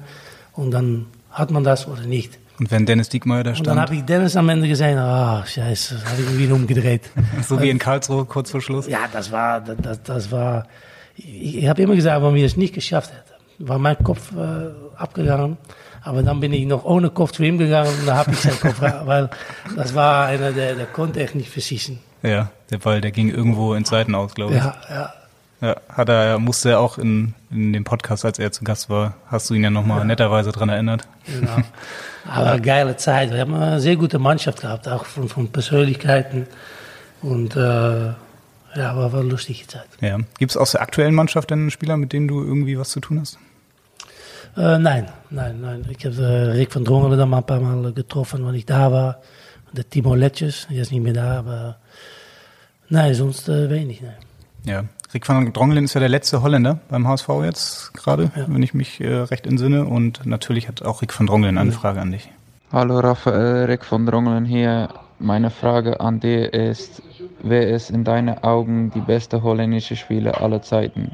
und 0.52 0.70
dann 0.70 1.06
hat 1.30 1.50
man 1.50 1.64
das 1.64 1.86
oder 1.86 2.02
nicht. 2.02 2.38
Und 2.58 2.70
wenn 2.70 2.86
Dennis 2.86 3.08
Diekmeyer 3.08 3.42
da 3.42 3.54
stand? 3.54 3.68
Und 3.68 3.76
dann 3.76 3.80
habe 3.80 3.94
ich 3.96 4.02
Dennis 4.02 4.36
am 4.36 4.48
Ende 4.48 4.68
gesehen, 4.68 4.98
ah, 4.98 5.40
oh, 5.40 5.46
scheiße, 5.46 5.96
habe 6.04 6.22
ich 6.22 6.38
wieder 6.38 6.54
umgedreht. 6.54 7.10
so 7.46 7.60
wie 7.60 7.70
in 7.70 7.78
Karlsruhe 7.78 8.24
kurz 8.24 8.50
vor 8.50 8.60
Schluss? 8.60 8.86
Ja, 8.86 9.00
das 9.12 9.32
war, 9.32 9.60
das, 9.60 10.02
das 10.02 10.30
war, 10.30 10.66
ich, 11.16 11.58
ich 11.58 11.68
habe 11.68 11.82
immer 11.82 11.96
gesagt, 11.96 12.22
wenn 12.22 12.34
wir 12.34 12.46
es 12.46 12.56
nicht 12.56 12.74
geschafft 12.74 13.12
hätten, 13.12 13.68
war 13.68 13.78
mein 13.78 13.98
Kopf 13.98 14.32
äh, 14.32 14.70
abgegangen. 14.96 15.56
Aber 16.02 16.22
dann 16.22 16.38
bin 16.38 16.52
ich 16.52 16.66
noch 16.66 16.84
ohne 16.84 17.10
Kopf 17.10 17.32
zu 17.32 17.42
ihm 17.42 17.56
gegangen 17.58 17.90
und 18.00 18.06
da 18.06 18.16
habe 18.16 18.32
ich 18.32 18.38
seinen 18.38 18.60
Kopf, 18.60 18.80
weil 19.04 19.30
das 19.74 19.94
war 19.94 20.26
einer, 20.26 20.52
der, 20.52 20.74
der 20.74 20.86
konnte 20.86 21.20
echt 21.20 21.34
nicht 21.34 21.50
verschießen. 21.50 21.98
Ja, 22.22 22.50
der 22.70 22.78
Ball, 22.78 23.00
der 23.00 23.10
ging 23.10 23.30
irgendwo 23.30 23.74
in 23.74 23.84
Seiten 23.84 24.14
aus, 24.14 24.34
glaube 24.34 24.54
ich. 24.54 24.58
Ja, 24.58 24.76
ja. 24.90 25.12
Ja, 25.64 25.80
hat 25.88 26.10
er, 26.10 26.38
musste 26.38 26.72
er 26.72 26.80
auch 26.80 26.98
in, 26.98 27.32
in 27.50 27.72
dem 27.72 27.84
Podcast, 27.84 28.26
als 28.26 28.38
er 28.38 28.52
zu 28.52 28.64
Gast 28.64 28.90
war, 28.90 29.14
hast 29.28 29.48
du 29.48 29.54
ihn 29.54 29.64
ja 29.64 29.70
nochmal 29.70 30.00
ja. 30.00 30.04
netterweise 30.04 30.52
dran 30.52 30.68
erinnert. 30.68 31.08
Genau. 31.24 31.56
Aber 32.28 32.60
geile 32.60 32.98
Zeit. 32.98 33.30
Wir 33.32 33.40
haben 33.40 33.54
eine 33.54 33.80
sehr 33.80 33.96
gute 33.96 34.18
Mannschaft 34.18 34.60
gehabt, 34.60 34.86
auch 34.88 35.06
von, 35.06 35.26
von 35.26 35.48
Persönlichkeiten. 35.48 36.46
Und 37.22 37.56
äh, 37.56 37.58
Ja, 37.58 38.14
war, 38.74 39.10
war 39.12 39.20
eine 39.20 39.30
lustige 39.30 39.66
Zeit. 39.66 39.86
Ja. 40.02 40.18
Gibt 40.38 40.50
es 40.50 40.56
aus 40.58 40.72
der 40.72 40.82
aktuellen 40.82 41.14
Mannschaft 41.14 41.50
denn 41.50 41.70
Spieler, 41.70 41.96
mit 41.96 42.12
denen 42.12 42.28
du 42.28 42.42
irgendwie 42.42 42.78
was 42.78 42.90
zu 42.90 43.00
tun 43.00 43.20
hast? 43.20 43.38
Äh, 44.58 44.78
nein, 44.78 45.08
nein, 45.30 45.60
nein. 45.62 45.86
Ich 45.96 46.04
habe 46.04 46.22
äh, 46.22 46.50
Rick 46.52 46.74
van 46.74 46.84
Drongelen 46.84 47.18
dann 47.18 47.30
mal 47.30 47.38
ein 47.38 47.46
paar 47.46 47.60
Mal 47.60 47.90
getroffen, 47.94 48.44
weil 48.44 48.56
ich 48.56 48.66
da 48.66 48.92
war. 48.92 49.22
Der 49.72 49.88
Timo 49.88 50.14
Letjes, 50.14 50.66
der 50.70 50.82
ist 50.82 50.92
nicht 50.92 51.02
mehr 51.02 51.14
da, 51.14 51.38
aber 51.38 51.78
nein, 52.90 53.14
sonst 53.14 53.48
äh, 53.48 53.70
wenig. 53.70 54.02
Nein. 54.02 54.14
Ja, 54.64 54.84
Rick 55.14 55.28
van 55.28 55.52
Drongelen 55.52 55.84
ist 55.84 55.94
ja 55.94 56.00
der 56.00 56.08
letzte 56.08 56.42
Holländer 56.42 56.80
beim 56.88 57.06
HSV 57.06 57.28
jetzt 57.44 57.94
gerade, 57.94 58.32
ja. 58.34 58.46
wenn 58.48 58.62
ich 58.64 58.74
mich 58.74 59.00
äh, 59.00 59.14
recht 59.14 59.46
entsinne. 59.46 59.84
Und 59.84 60.26
natürlich 60.26 60.66
hat 60.66 60.82
auch 60.82 61.02
Rick 61.02 61.18
van 61.18 61.28
Drongelen 61.28 61.56
eine. 61.56 61.70
Frage 61.70 62.00
an 62.00 62.10
dich. 62.10 62.28
Hallo 62.72 62.98
Raphael, 62.98 63.66
Rick 63.66 63.90
van 63.90 64.06
Drongelen 64.06 64.44
hier. 64.44 64.88
Meine 65.20 65.50
Frage 65.50 66.00
an 66.00 66.18
dir 66.18 66.52
ist, 66.52 67.00
wer 67.44 67.68
ist 67.68 67.90
in 67.90 68.02
deinen 68.02 68.42
Augen 68.42 68.90
die 68.90 69.00
beste 69.00 69.44
holländische 69.44 69.94
Spieler 69.94 70.40
aller 70.42 70.62
Zeiten? 70.62 71.12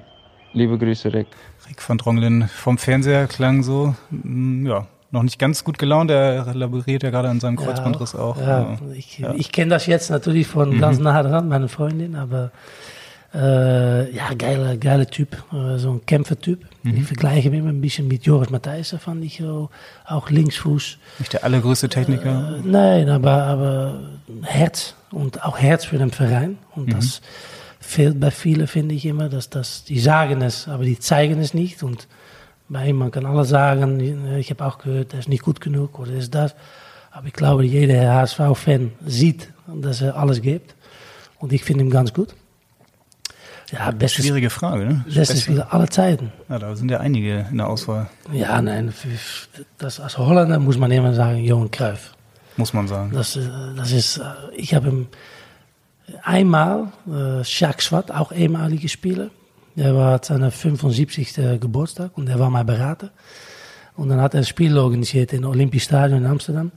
Liebe 0.55 0.79
Grüße, 0.79 1.13
Rick. 1.13 1.27
Rick 1.69 1.87
van 1.87 1.99
Drongelen 1.99 2.49
vom 2.49 2.79
Fernseher 2.79 3.27
klang 3.27 3.63
so, 3.63 3.95
mm, 4.11 4.67
ja, 4.67 4.87
noch 5.11 5.23
nicht 5.23 5.39
ganz 5.39 5.63
gut 5.63 5.79
gelaunt. 5.79 6.11
Er 6.11 6.55
laboriert 6.55 7.03
ja 7.03 7.11
gerade 7.11 7.29
an 7.29 7.39
seinem 7.39 7.57
Kreuzbandriss 7.57 8.15
ja, 8.15 8.19
auch. 8.21 8.41
Ja, 8.41 8.79
ich, 8.95 9.19
ja. 9.19 9.35
ich 9.35 9.53
kenne 9.53 9.69
das 9.69 9.85
jetzt 9.85 10.09
natürlich 10.09 10.47
von 10.47 10.77
mhm. 10.77 10.81
ganz 10.81 10.99
nah 10.99 11.23
dran, 11.23 11.49
meine 11.49 11.69
Freundin, 11.69 12.17
aber 12.17 12.51
äh, 13.33 14.15
ja, 14.15 14.35
geiler, 14.37 14.77
geiler 14.77 15.07
Typ, 15.07 15.37
äh, 15.53 15.79
so 15.79 15.93
ein 15.93 16.07
Kämpfertyp. 16.07 16.67
Mhm. 16.83 16.97
Ich 16.97 17.05
vergleiche 17.05 17.49
ihn 17.49 17.55
immer 17.55 17.69
ein 17.69 17.81
bisschen 17.81 18.09
mit 18.09 18.27
Joris 18.27 18.51
Matthijssen, 18.51 18.99
fand 18.99 19.25
ich 19.25 19.39
so, 19.39 19.71
auch 20.05 20.31
Linksfuß. 20.31 20.99
Nicht 21.21 21.33
der 21.33 21.45
allergrößte 21.45 21.89
Techniker? 21.89 22.59
Äh, 22.59 22.69
nein, 22.69 23.09
aber, 23.09 23.45
aber 23.45 24.01
Herz 24.43 24.95
und 25.13 25.45
auch 25.45 25.59
Herz 25.59 25.85
für 25.85 25.99
den 25.99 26.11
Verein. 26.11 26.59
Und 26.75 26.89
mhm. 26.89 26.93
das 26.93 27.21
fehlt 27.79 28.19
bei 28.19 28.33
vielen, 28.33 28.67
finde 28.67 28.97
ich 28.97 29.07
immer, 29.07 29.29
dass 29.29 29.49
das, 29.49 29.85
die 29.85 30.01
sagen 30.01 30.43
es, 30.43 30.67
aber 30.67 30.85
die 30.85 30.99
zeigen 30.99 31.41
es 31.41 31.55
nicht. 31.55 31.85
Und 31.85 32.09
bei 32.69 32.89
ihm, 32.89 32.97
man 32.97 33.13
kann 33.13 33.27
alles 33.27 33.49
sagen, 33.49 34.35
ich 34.39 34.51
habe 34.51 34.67
auch 34.67 34.79
gehört, 34.79 35.13
er 35.13 35.21
ist 35.21 35.29
nicht 35.29 35.43
gut 35.45 35.61
genug 35.61 36.01
oder 36.01 36.13
ist 36.13 36.35
das. 36.35 36.57
Aber 37.13 37.29
ich 37.29 37.33
glaube, 37.33 37.65
jeder 37.65 38.13
HSV-Fan 38.15 38.93
sieht, 39.07 39.53
dass 39.67 40.01
er 40.01 40.17
alles 40.17 40.43
gibt. 40.43 40.75
Und 41.39 41.53
ich 41.53 41.65
finde 41.65 41.85
ihn 41.85 41.91
ganz 41.91 42.13
gut. 42.13 42.35
Ja, 43.73 43.91
bestes, 43.91 44.25
Schwierige 44.25 44.51
Frage, 44.51 44.85
ne? 44.85 45.05
Bestes 45.13 45.43
Spieler 45.43 45.73
aller 45.73 45.89
Zeiten. 45.89 46.33
Ja, 46.49 46.59
da 46.59 46.75
sind 46.75 46.91
ja 46.91 46.99
einige 46.99 47.47
in 47.51 47.59
der 47.59 47.69
Auswahl. 47.69 48.09
Ja, 48.33 48.61
nein, 48.61 48.93
das, 49.79 50.01
als 50.01 50.19
Holländer 50.19 50.59
muss 50.59 50.77
man 50.79 50.91
immer 50.91 51.15
sagen, 51.15 51.39
Johan 51.39 51.71
Cruyff. 51.71 52.15
Muss 52.57 52.73
man 52.73 52.89
sagen. 52.89 53.13
Das, 53.13 53.37
äh, 53.37 53.49
das 53.77 53.93
ist, 53.93 54.19
äh, 54.19 54.23
ich 54.57 54.75
habe 54.75 55.07
einmal, 56.23 56.89
äh, 57.09 57.43
Jacques 57.43 57.87
Swart, 57.87 58.13
auch 58.13 58.33
ehemaliger 58.33 58.89
Spieler, 58.89 59.31
der 59.77 59.95
war 59.95 60.23
seiner 60.23 60.51
75. 60.51 61.61
Geburtstag 61.61 62.11
und 62.17 62.27
der 62.27 62.39
war 62.39 62.51
mein 62.51 62.67
Berater. 62.67 63.11
Und 63.97 64.09
dann 64.09 64.21
hat 64.21 64.35
er 64.35 64.41
ein 64.41 64.47
Spiel 64.47 64.77
organisiert 64.77 65.33
in 65.33 65.45
Olympisch 65.45 65.85
Stadion 65.85 66.21
in 66.21 66.27
Amsterdam. 66.27 66.73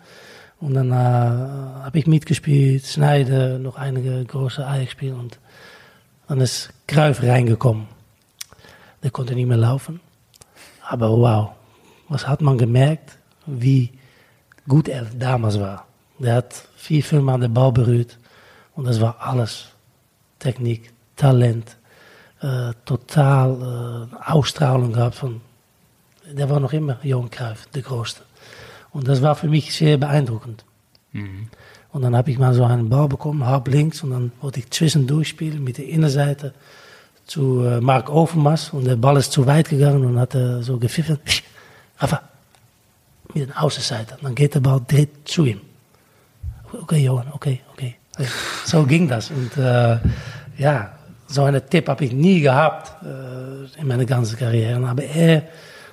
Und 0.59 0.75
dann 0.75 0.91
äh, 0.91 0.95
habe 0.95 1.99
ich 1.99 2.07
mitgespielt, 2.07 2.85
Schneider, 2.85 3.59
noch 3.59 3.77
einige 3.77 4.23
große 4.23 4.65
Ajax-Spiele 4.65 5.15
und 5.15 5.39
dann 6.33 6.41
ist 6.41 6.73
Kruif 6.87 7.21
reingekommen. 7.21 7.85
Der 9.03 9.11
konnte 9.11 9.35
nicht 9.35 9.45
mehr 9.45 9.55
laufen. 9.55 9.99
Aber 10.81 11.11
wow, 11.11 11.51
was 12.09 12.27
hat 12.27 12.41
man 12.41 12.57
gemerkt, 12.57 13.19
wie 13.45 13.91
gut 14.67 14.87
er 14.87 15.05
damals 15.05 15.59
war. 15.59 15.85
Der 16.17 16.33
hat 16.37 16.67
vier, 16.75 17.03
fünf 17.03 17.21
Mal 17.23 17.39
den 17.39 17.53
Ball 17.53 17.71
berührt 17.71 18.17
und 18.73 18.85
das 18.85 18.99
war 18.99 19.17
alles. 19.19 19.67
Technik, 20.39 20.91
Talent, 21.15 21.77
äh, 22.41 22.71
total 22.83 24.09
äh, 24.11 24.31
Ausstrahlung 24.31 24.91
gehabt 24.91 25.13
von, 25.13 25.39
der 26.25 26.49
war 26.49 26.59
noch 26.59 26.73
immer 26.73 26.97
Johan 27.03 27.29
Kruif, 27.29 27.67
der 27.75 27.83
Größte. 27.83 28.23
Und 28.89 29.07
das 29.07 29.21
war 29.21 29.35
für 29.35 29.49
mich 29.49 29.75
sehr 29.75 29.97
beeindruckend. 29.97 30.65
Mhm. 31.11 31.49
Und 31.93 32.01
dann 32.01 32.15
habe 32.15 32.31
ich 32.31 32.39
mal 32.39 32.53
so 32.53 32.65
einen 32.65 32.89
Ball 32.89 33.07
bekommen, 33.07 33.45
halb 33.45 33.67
links. 33.67 34.03
Und 34.03 34.11
dann 34.11 34.31
wollte 34.41 34.59
ich 34.59 34.69
zwischendurch 34.71 35.29
spielen 35.29 35.63
mit 35.63 35.77
der 35.77 35.87
Innenseite 35.87 36.53
zu 37.27 37.63
äh, 37.63 37.79
Mark 37.79 38.09
Overmars. 38.09 38.71
Und 38.73 38.85
der 38.85 38.95
Ball 38.95 39.17
ist 39.17 39.31
zu 39.31 39.45
weit 39.45 39.69
gegangen 39.69 40.03
und 40.03 40.19
hat 40.19 40.33
er 40.33 40.63
so 40.63 40.77
gepfiffen. 40.77 41.19
Rafa, 41.99 42.21
mit 43.33 43.47
der 43.47 43.63
Außenseite. 43.63 44.15
Und 44.15 44.23
dann 44.23 44.35
geht 44.35 44.55
der 44.55 44.59
Ball 44.59 44.81
direkt 44.89 45.27
zu 45.29 45.45
ihm. 45.45 45.61
Okay, 46.81 47.03
Johan, 47.03 47.27
okay, 47.31 47.61
okay. 47.71 47.95
So 48.65 48.83
ging 48.83 49.07
das. 49.07 49.29
Und 49.29 49.55
äh, 49.57 49.97
ja, 50.57 50.93
so 51.27 51.43
einen 51.43 51.61
Tipp 51.69 51.87
habe 51.87 52.05
ich 52.05 52.11
nie 52.11 52.41
gehabt 52.41 53.03
äh, 53.03 53.79
in 53.79 53.87
meiner 53.87 54.05
ganzen 54.05 54.37
Karriere. 54.37 54.85
Aber 54.87 55.03
er 55.03 55.43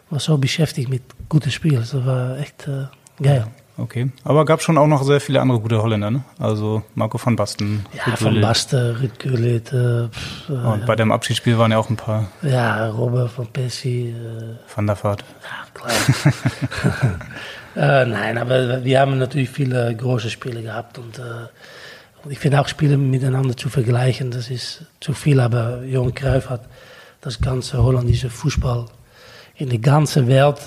war 0.09 0.19
so 0.19 0.39
beschäftigt 0.39 0.89
mit 0.89 1.03
guten 1.29 1.51
Spielen. 1.51 1.81
Das 1.81 1.95
war 1.95 2.39
echt 2.39 2.67
äh, 2.67 2.87
geil. 3.23 3.47
Okay, 3.81 4.11
aber 4.25 4.45
gab 4.45 4.61
schon 4.61 4.77
auch 4.77 4.87
noch 4.87 5.03
sehr 5.05 5.21
viele 5.23 5.41
andere 5.41 5.59
gute 5.59 5.83
Holländer, 5.83 6.11
ne? 6.11 6.23
Also 6.39 6.83
Marco 6.95 7.19
van 7.23 7.35
Basten. 7.35 7.87
Ja, 7.95 8.13
van 8.21 8.39
Basten, 8.41 8.97
Ruud 8.97 9.19
Gullit. 9.19 9.73
Äh, 9.73 9.77
Und 9.77 10.11
ja. 10.49 10.85
bei 10.87 10.97
dem 10.97 11.11
Abschiedsspiel 11.11 11.57
waren 11.57 11.71
ja 11.71 11.79
auch 11.79 11.89
ein 11.89 11.97
paar. 11.97 12.29
Ja, 12.43 12.91
Robert 12.91 13.37
van 13.39 13.47
Persie. 13.47 14.11
Äh, 14.11 14.75
van 14.75 14.87
der 14.87 15.03
Vaart. 15.03 15.25
Ja, 15.43 15.67
klar. 15.73 17.23
äh, 18.03 18.05
nein, 18.05 18.37
aber 18.37 18.85
wir 18.85 19.01
haben 19.01 19.19
natürlich 19.19 19.49
viele 19.49 19.97
große 19.97 20.29
Spiele 20.29 20.63
gehabt 20.63 20.99
und, 20.99 21.19
äh, 21.19 21.23
und 22.23 22.31
ich 22.31 22.39
finde 22.39 22.61
auch 22.61 22.69
Spiele 22.69 22.99
miteinander 22.99 23.57
zu 23.57 23.71
vergleichen, 23.71 24.31
das 24.31 24.51
ist 24.51 24.85
zu 25.01 25.15
viel, 25.15 25.41
aber 25.41 25.85
Johan 25.85 26.15
Cruyff 26.15 26.51
hat 26.51 26.69
das 27.23 27.41
ganze 27.41 27.83
holländische 27.83 28.29
Fußball 28.29 28.87
in 29.57 29.71
der 29.71 29.79
ganzen 29.79 30.27
Welt 30.29 30.59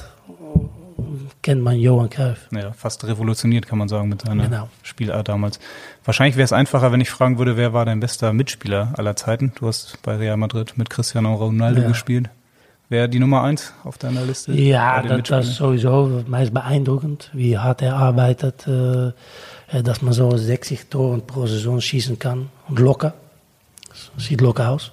kennt 1.42 1.62
man 1.62 1.78
Johan 1.78 2.10
Cruyff. 2.10 2.48
Ja, 2.52 2.72
fast 2.72 3.06
revolutioniert, 3.06 3.68
kann 3.68 3.78
man 3.78 3.88
sagen, 3.88 4.10
mit 4.10 4.22
seiner 4.22 4.44
genau. 4.44 4.70
Spielart 4.82 5.28
damals. 5.28 5.60
Wahrscheinlich 6.06 6.36
wäre 6.36 6.46
es 6.46 6.54
einfacher, 6.54 6.92
wenn 6.92 7.02
ich 7.02 7.10
fragen 7.10 7.38
würde, 7.38 7.58
wer 7.58 7.74
war 7.74 7.86
dein 7.86 8.00
bester 8.00 8.34
Mitspieler 8.34 8.94
aller 8.98 9.16
Zeiten? 9.16 9.52
Du 9.56 9.68
hast 9.68 10.02
bei 10.04 10.16
Real 10.16 10.38
Madrid 10.38 10.78
mit 10.78 10.90
Cristiano 10.90 11.36
Ronaldo 11.36 11.82
ja. 11.82 11.88
gespielt. 11.88 12.30
Wer 12.90 13.08
die 13.08 13.20
Nummer 13.20 13.44
eins 13.44 13.74
auf 13.84 13.98
deiner 13.98 14.24
Liste? 14.24 14.54
Ja, 14.54 15.02
das, 15.02 15.24
das 15.24 15.48
ist 15.48 15.56
sowieso 15.56 16.24
meist 16.28 16.54
beeindruckend, 16.54 17.32
wie 17.34 17.58
hart 17.58 17.82
er 17.82 17.96
arbeitet, 17.96 18.68
äh 18.68 19.14
dass 19.82 20.02
man 20.02 20.14
so 20.14 20.36
60 20.36 20.90
Tore 20.90 21.20
pro 21.20 21.48
Saison 21.48 21.82
schießen 21.82 22.20
kann 22.20 22.50
und 22.68 22.80
locker. 22.80 23.16
Das 23.90 24.26
sieht 24.26 24.42
locker 24.42 24.70
aus. 24.70 24.92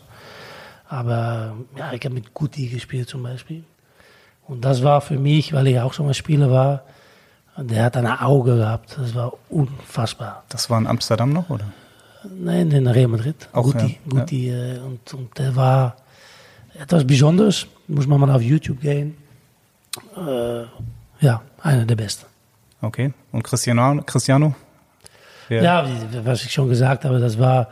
Aber 0.88 1.54
ja, 1.76 1.92
ich 1.92 2.04
habe 2.04 2.14
mit 2.14 2.32
Guti 2.32 2.68
gespielt 2.68 3.08
zum 3.08 3.22
Beispiel. 3.22 3.64
Und 4.50 4.64
das 4.64 4.82
war 4.82 5.00
für 5.00 5.16
mich, 5.16 5.52
weil 5.52 5.68
ich 5.68 5.78
auch 5.78 5.92
schon 5.92 6.06
mal 6.06 6.14
Spieler 6.14 6.50
war, 6.50 6.82
der 7.56 7.84
hat 7.84 7.96
ein 7.96 8.06
Auge 8.08 8.56
gehabt. 8.56 8.96
Das 8.98 9.14
war 9.14 9.32
unfassbar. 9.48 10.42
Das 10.48 10.68
war 10.68 10.76
in 10.76 10.88
Amsterdam 10.88 11.32
noch, 11.32 11.50
oder? 11.50 11.66
Nein, 12.36 12.72
in 12.72 12.88
Real 12.88 13.06
Madrid. 13.06 13.48
Auch, 13.52 13.62
Guti. 13.62 13.86
Ja. 13.86 13.96
Guti 14.08 14.50
ja. 14.50 14.74
Äh, 14.74 14.78
und, 14.80 15.14
und 15.14 15.38
der 15.38 15.54
war 15.54 15.94
etwas 16.76 17.06
Besonderes. 17.06 17.68
Muss 17.86 18.08
man 18.08 18.18
mal 18.18 18.30
auf 18.32 18.42
YouTube 18.42 18.80
gehen. 18.80 19.16
Äh, 20.16 20.62
ja, 21.24 21.42
einer 21.62 21.84
der 21.84 21.94
Besten. 21.94 22.26
Okay. 22.82 23.12
Und 23.30 23.44
Cristiano? 23.44 24.02
Cristiano? 24.02 24.56
Ja. 25.48 25.62
ja, 25.62 25.88
was 26.24 26.44
ich 26.44 26.52
schon 26.52 26.68
gesagt 26.68 27.04
habe, 27.04 27.20
das 27.20 27.38
war, 27.38 27.68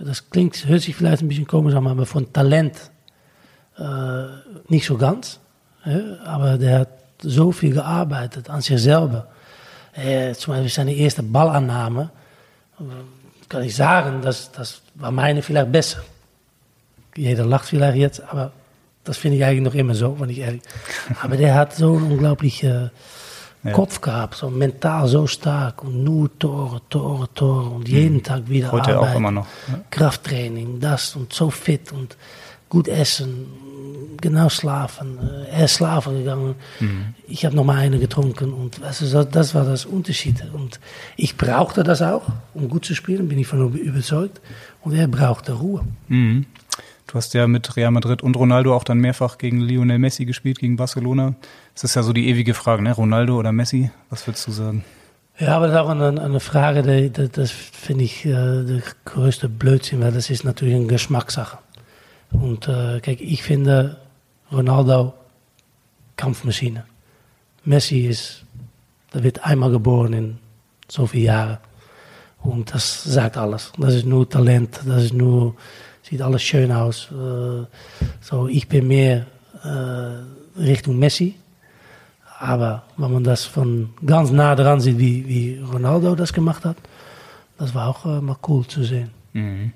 das 0.00 0.28
klingt, 0.30 0.66
hört 0.66 0.82
sich 0.82 0.96
vielleicht 0.96 1.22
ein 1.22 1.28
bisschen 1.28 1.46
komisch 1.46 1.76
an, 1.76 1.86
aber 1.86 2.06
von 2.06 2.32
Talent 2.32 2.90
äh, 3.78 4.24
nicht 4.68 4.84
so 4.84 4.96
ganz. 4.96 5.38
Aber 6.24 6.58
der 6.58 6.80
hat 6.80 6.88
so 7.22 7.52
viel 7.52 7.74
gearbeitet 7.74 8.48
an 8.50 8.60
sich 8.60 8.80
selber. 8.80 9.28
Äh, 9.94 10.34
zum 10.34 10.54
Beispiel 10.54 10.70
seine 10.70 10.94
erste 10.94 11.22
Ballannahme, 11.22 12.10
kann 13.48 13.62
ich 13.62 13.74
sagen, 13.74 14.20
das, 14.22 14.52
das 14.52 14.82
war 14.94 15.10
meine 15.10 15.42
vielleicht 15.42 15.72
besser. 15.72 16.02
Jeder 17.16 17.44
lacht 17.46 17.66
vielleicht 17.66 17.96
jetzt, 17.96 18.20
aber 18.20 18.52
das 19.04 19.16
finde 19.16 19.38
ich 19.38 19.44
eigentlich 19.44 19.62
noch 19.62 19.74
immer 19.74 19.94
so, 19.94 20.20
wenn 20.20 20.30
ich 20.30 20.38
ehrlich 20.38 20.62
Aber 21.22 21.36
der 21.36 21.54
hat 21.54 21.74
so 21.74 21.96
einen 21.96 22.12
unglaublichen 22.12 22.90
ja. 23.64 23.72
Kopf 23.72 24.00
gehabt, 24.00 24.36
so 24.36 24.50
mental 24.50 25.08
so 25.08 25.26
stark 25.26 25.82
und 25.82 26.04
nur 26.04 26.38
Tore, 26.38 26.80
Tore, 26.88 27.28
Tore 27.34 27.70
und 27.70 27.88
jeden 27.88 28.18
mhm. 28.18 28.22
Tag 28.22 28.48
wieder 28.48 28.70
Heute 28.70 28.96
Arbeit, 28.96 29.10
auch 29.10 29.16
immer 29.16 29.30
noch. 29.30 29.46
Ja. 29.66 29.80
Krafttraining, 29.90 30.78
das 30.78 31.16
und 31.16 31.32
so 31.32 31.50
fit 31.50 31.90
und 31.90 32.16
gut 32.68 32.88
essen 32.88 33.46
genau 34.20 34.48
schlafen. 34.48 35.18
Er 35.50 35.64
ist 35.64 35.76
schlafen 35.76 36.18
gegangen. 36.18 36.54
Mhm. 36.80 37.14
Ich 37.26 37.44
habe 37.44 37.56
noch 37.56 37.64
mal 37.64 37.76
eine 37.76 37.98
getrunken 37.98 38.52
und 38.52 38.82
also 38.82 39.24
das 39.24 39.54
war 39.54 39.64
das 39.64 39.86
Unterschied. 39.86 40.44
Und 40.52 40.80
ich 41.16 41.36
brauchte 41.36 41.82
das 41.82 42.02
auch, 42.02 42.22
um 42.54 42.68
gut 42.68 42.84
zu 42.84 42.94
spielen, 42.94 43.28
bin 43.28 43.38
ich 43.38 43.46
von 43.46 43.72
überzeugt. 43.74 44.40
Und 44.82 44.94
er 44.94 45.08
brauchte 45.08 45.52
Ruhe. 45.52 45.84
Mhm. 46.08 46.46
Du 47.06 47.14
hast 47.14 47.32
ja 47.32 47.46
mit 47.46 47.74
Real 47.76 47.90
Madrid 47.90 48.22
und 48.22 48.36
Ronaldo 48.36 48.74
auch 48.74 48.84
dann 48.84 48.98
mehrfach 48.98 49.38
gegen 49.38 49.60
Lionel 49.60 49.98
Messi 49.98 50.26
gespielt, 50.26 50.58
gegen 50.58 50.76
Barcelona. 50.76 51.34
Es 51.74 51.82
ist 51.82 51.94
ja 51.94 52.02
so 52.02 52.12
die 52.12 52.28
ewige 52.28 52.52
Frage, 52.52 52.82
ne? 52.82 52.92
Ronaldo 52.92 53.38
oder 53.38 53.50
Messi? 53.50 53.90
Was 54.10 54.26
würdest 54.26 54.46
du 54.46 54.52
sagen? 54.52 54.84
Ja, 55.38 55.56
aber 55.56 55.68
das 55.68 55.76
ist 55.76 55.80
auch 55.80 55.88
eine, 55.88 56.20
eine 56.20 56.40
Frage, 56.40 56.82
die, 56.82 57.10
die, 57.10 57.28
das 57.30 57.50
finde 57.50 58.04
ich 58.04 58.26
äh, 58.26 58.64
der 58.64 58.82
größte 59.04 59.48
Blödsinn, 59.48 60.00
weil 60.00 60.12
das 60.12 60.28
ist 60.28 60.44
natürlich 60.44 60.74
eine 60.74 60.86
Geschmackssache. 60.86 61.58
Und 62.32 62.68
äh, 62.68 63.00
kijk, 63.00 63.20
ich 63.20 63.42
finde 63.42 63.96
Ronaldo 64.52 65.14
Kampfmaschine. 66.16 66.84
Messi 67.64 68.06
ist, 68.06 68.44
der 69.12 69.22
wird 69.22 69.44
einmal 69.44 69.70
geboren 69.70 70.12
in 70.12 70.38
so 70.88 71.06
vielen 71.06 71.24
Jahren. 71.24 71.58
Und 72.42 72.72
das 72.74 73.04
sagt 73.04 73.36
alles. 73.36 73.72
Das 73.78 73.94
ist 73.94 74.06
nur 74.06 74.28
Talent, 74.28 74.80
das 74.86 75.04
ist 75.04 75.14
nur, 75.14 75.54
sieht 76.02 76.22
alles 76.22 76.42
schön 76.42 76.70
aus. 76.70 77.08
Äh, 77.10 77.64
so, 78.20 78.48
ich 78.48 78.68
bin 78.68 78.88
mehr 78.88 79.26
äh, 79.64 80.60
Richtung 80.60 80.98
Messi. 80.98 81.34
Aber 82.40 82.84
wenn 82.96 83.12
man 83.12 83.24
das 83.24 83.44
von 83.44 83.90
ganz 84.06 84.30
nah 84.30 84.54
dran 84.54 84.80
sieht, 84.80 84.98
wie, 84.98 85.26
wie 85.26 85.58
Ronaldo 85.58 86.14
das 86.14 86.32
gemacht 86.32 86.64
hat, 86.64 86.76
das 87.58 87.74
war 87.74 87.88
auch 87.88 88.04
mal 88.04 88.36
cool 88.46 88.64
zu 88.66 88.84
sehen. 88.84 89.10
Mhm. 89.32 89.72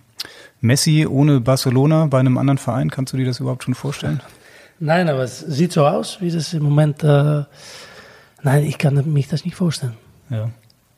Messi 0.63 1.07
ohne 1.07 1.41
Barcelona 1.41 2.07
bei 2.07 2.21
einem 2.21 2.39
anderen 2.39 2.57
Verein, 2.57 2.91
kannst 2.91 3.13
du 3.13 3.17
dir 3.17 3.27
das 3.27 3.41
überhaupt 3.41 3.65
schon 3.65 3.75
vorstellen? 3.75 4.21
Nein, 4.79 5.09
aber 5.09 5.25
es 5.25 5.41
sieht 5.41 5.73
so 5.73 5.87
aus, 5.87 6.21
wie 6.21 6.31
das 6.31 6.55
im 6.55 6.63
Moment. 6.63 7.05
Äh, 7.05 7.43
nein, 8.43 8.65
ich 8.65 8.79
kann 8.79 9.13
mich 9.13 9.29
das 9.29 9.45
nicht 9.45 9.57
vorstellen. 9.57 9.97
Ja. 10.31 10.51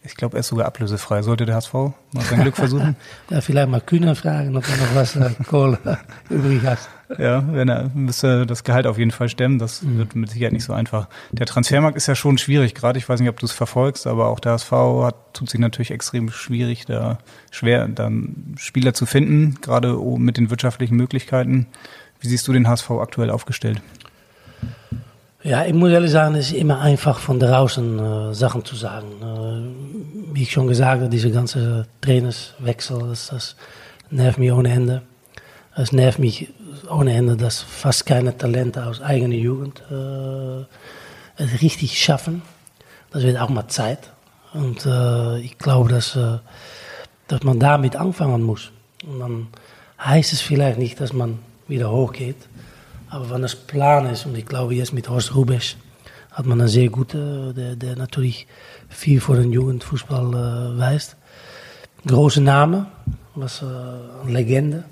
Ich 0.07 0.17
glaube, 0.17 0.37
er 0.37 0.41
ist 0.41 0.49
sogar 0.49 0.67
ablösefrei. 0.67 1.23
Sollte 1.23 1.47
der 1.47 1.55
HSV 1.55 1.73
mal 1.73 1.95
sein 2.29 2.43
Glück 2.43 2.57
versuchen? 2.57 2.95
ja, 3.31 3.41
vielleicht 3.41 3.69
mal 3.71 3.81
Kühner 3.81 4.15
fragen, 4.15 4.55
ob 4.55 4.65
er 4.69 4.77
noch 4.77 4.95
was 4.95 5.17
äh, 5.17 5.31
Kohle 5.49 5.79
übrig 6.29 6.63
hat. 6.63 6.79
Ja, 7.19 7.43
wenn 7.51 7.71
er 7.71 7.91
müsste 7.95 8.45
das 8.45 8.65
Gehalt 8.65 8.87
auf 8.87 8.99
jeden 8.99 9.13
Fall 9.13 9.31
stemmen. 9.31 9.59
Das 9.59 9.83
mhm. 9.83 9.99
wird 9.99 10.15
mit 10.15 10.31
Sicherheit 10.31 10.53
nicht 10.53 10.65
so 10.65 10.75
einfach. 10.75 11.09
Der 11.33 11.47
Transfermarkt 11.47 11.97
ist 11.97 12.07
ja 12.07 12.15
schon 12.15 12.37
schwierig, 12.37 12.75
gerade 12.75 12.99
ich 12.99 13.09
weiß 13.09 13.21
nicht, 13.21 13.31
ob 13.31 13.41
du 13.41 13.47
es 13.47 13.53
verfolgst, 13.53 14.07
aber 14.07 14.29
auch 14.29 14.41
der 14.41 14.53
HSV 14.53 14.73
hat, 14.73 15.33
tut 15.33 15.49
sich 15.49 15.61
natürlich 15.61 15.91
extrem 15.91 16.31
schwierig, 16.31 16.85
da 16.85 17.19
schwer, 17.51 17.89
dann 17.89 18.55
Spieler 18.59 18.93
zu 18.93 19.07
finden, 19.07 19.59
gerade 19.63 19.97
mit 20.19 20.37
den 20.37 20.51
wirtschaftlichen 20.51 20.97
Möglichkeiten. 20.97 21.67
Wie 22.21 22.29
siehst 22.29 22.47
du 22.47 22.53
den 22.53 22.69
HSV 22.69 22.91
aktuell 22.91 23.31
aufgestellt? 23.31 23.81
Ja, 25.47 25.67
ich 25.67 25.75
muss 25.75 25.91
ehrlich 25.91 26.11
sagen, 26.11 26.37
es 26.37 26.47
ist 26.47 26.57
immer 26.57 26.81
einfach 26.81 27.19
von 27.19 27.39
draußen 27.39 27.99
äh, 27.99 28.35
Sachen 28.35 28.65
zu 28.65 28.77
sagen. 28.77 29.09
Äh, 29.21 30.35
wie 30.35 30.45
ich 30.45 30.53
schon 30.53 30.69
gesagt 30.69 31.03
habe, 31.03 31.11
diese 31.11 31.31
ganze 31.31 31.87
Trainerswechsel, 32.01 33.09
das, 33.11 33.27
das 33.27 33.55
nervt 34.09 34.39
mich 34.39 34.51
ohne 34.51 34.73
Ende. 34.73 35.03
Es 35.77 35.93
nervt 35.93 36.19
mich 36.19 36.49
ohne 36.89 37.13
Ende, 37.13 37.37
dass 37.37 37.61
fast 37.61 38.07
keine 38.07 38.39
Talente 38.39 38.87
aus 38.87 39.03
eigener 39.03 39.35
Jugend 39.35 39.83
äh, 39.91 40.63
es 41.37 41.61
richtig 41.61 42.03
schaffen. 42.03 42.41
Das 43.11 43.23
wird 43.23 43.39
auch 43.39 43.51
mal 43.51 43.69
Zeit. 43.69 43.99
Und 44.55 44.87
ich 45.43 45.59
glaube, 45.59 45.91
dass, 45.91 46.17
dass 47.27 47.43
man 47.43 47.59
damit 47.59 47.97
anfangen 47.97 48.43
muss. 48.43 48.71
Und 49.05 49.19
dann 49.19 49.47
heißt 50.01 50.33
es 50.33 50.41
vielleicht 50.41 50.79
nicht, 50.79 51.01
dass 51.01 51.13
man 51.13 51.41
wieder 51.67 51.91
hochgeht. 51.91 52.37
Aber 53.15 53.31
wenn 53.31 53.43
das 53.43 53.55
Plan 53.55 54.07
ist, 54.07 54.27
und 54.27 54.37
ich 54.37 54.45
glaube 54.45 54.75
jetzt 54.75 54.93
mit 54.93 55.09
Horst 55.09 55.37
Rubesch 55.37 55.77
hat 56.33 56.47
man 56.47 56.61
einen 56.61 56.69
sehr 56.69 56.89
guten, 56.89 57.55
der, 57.55 57.77
der 57.77 57.95
natürlich 57.95 58.49
viel 58.89 59.21
für 59.21 59.37
den 59.37 59.53
Jugendfußball 59.53 60.27
äh, 60.35 60.79
weist. 60.81 61.15
Große 62.09 62.41
Name, 62.41 62.87
was 63.37 63.63
äh, 63.63 63.67
eine 63.67 64.33
Legende. 64.33 64.83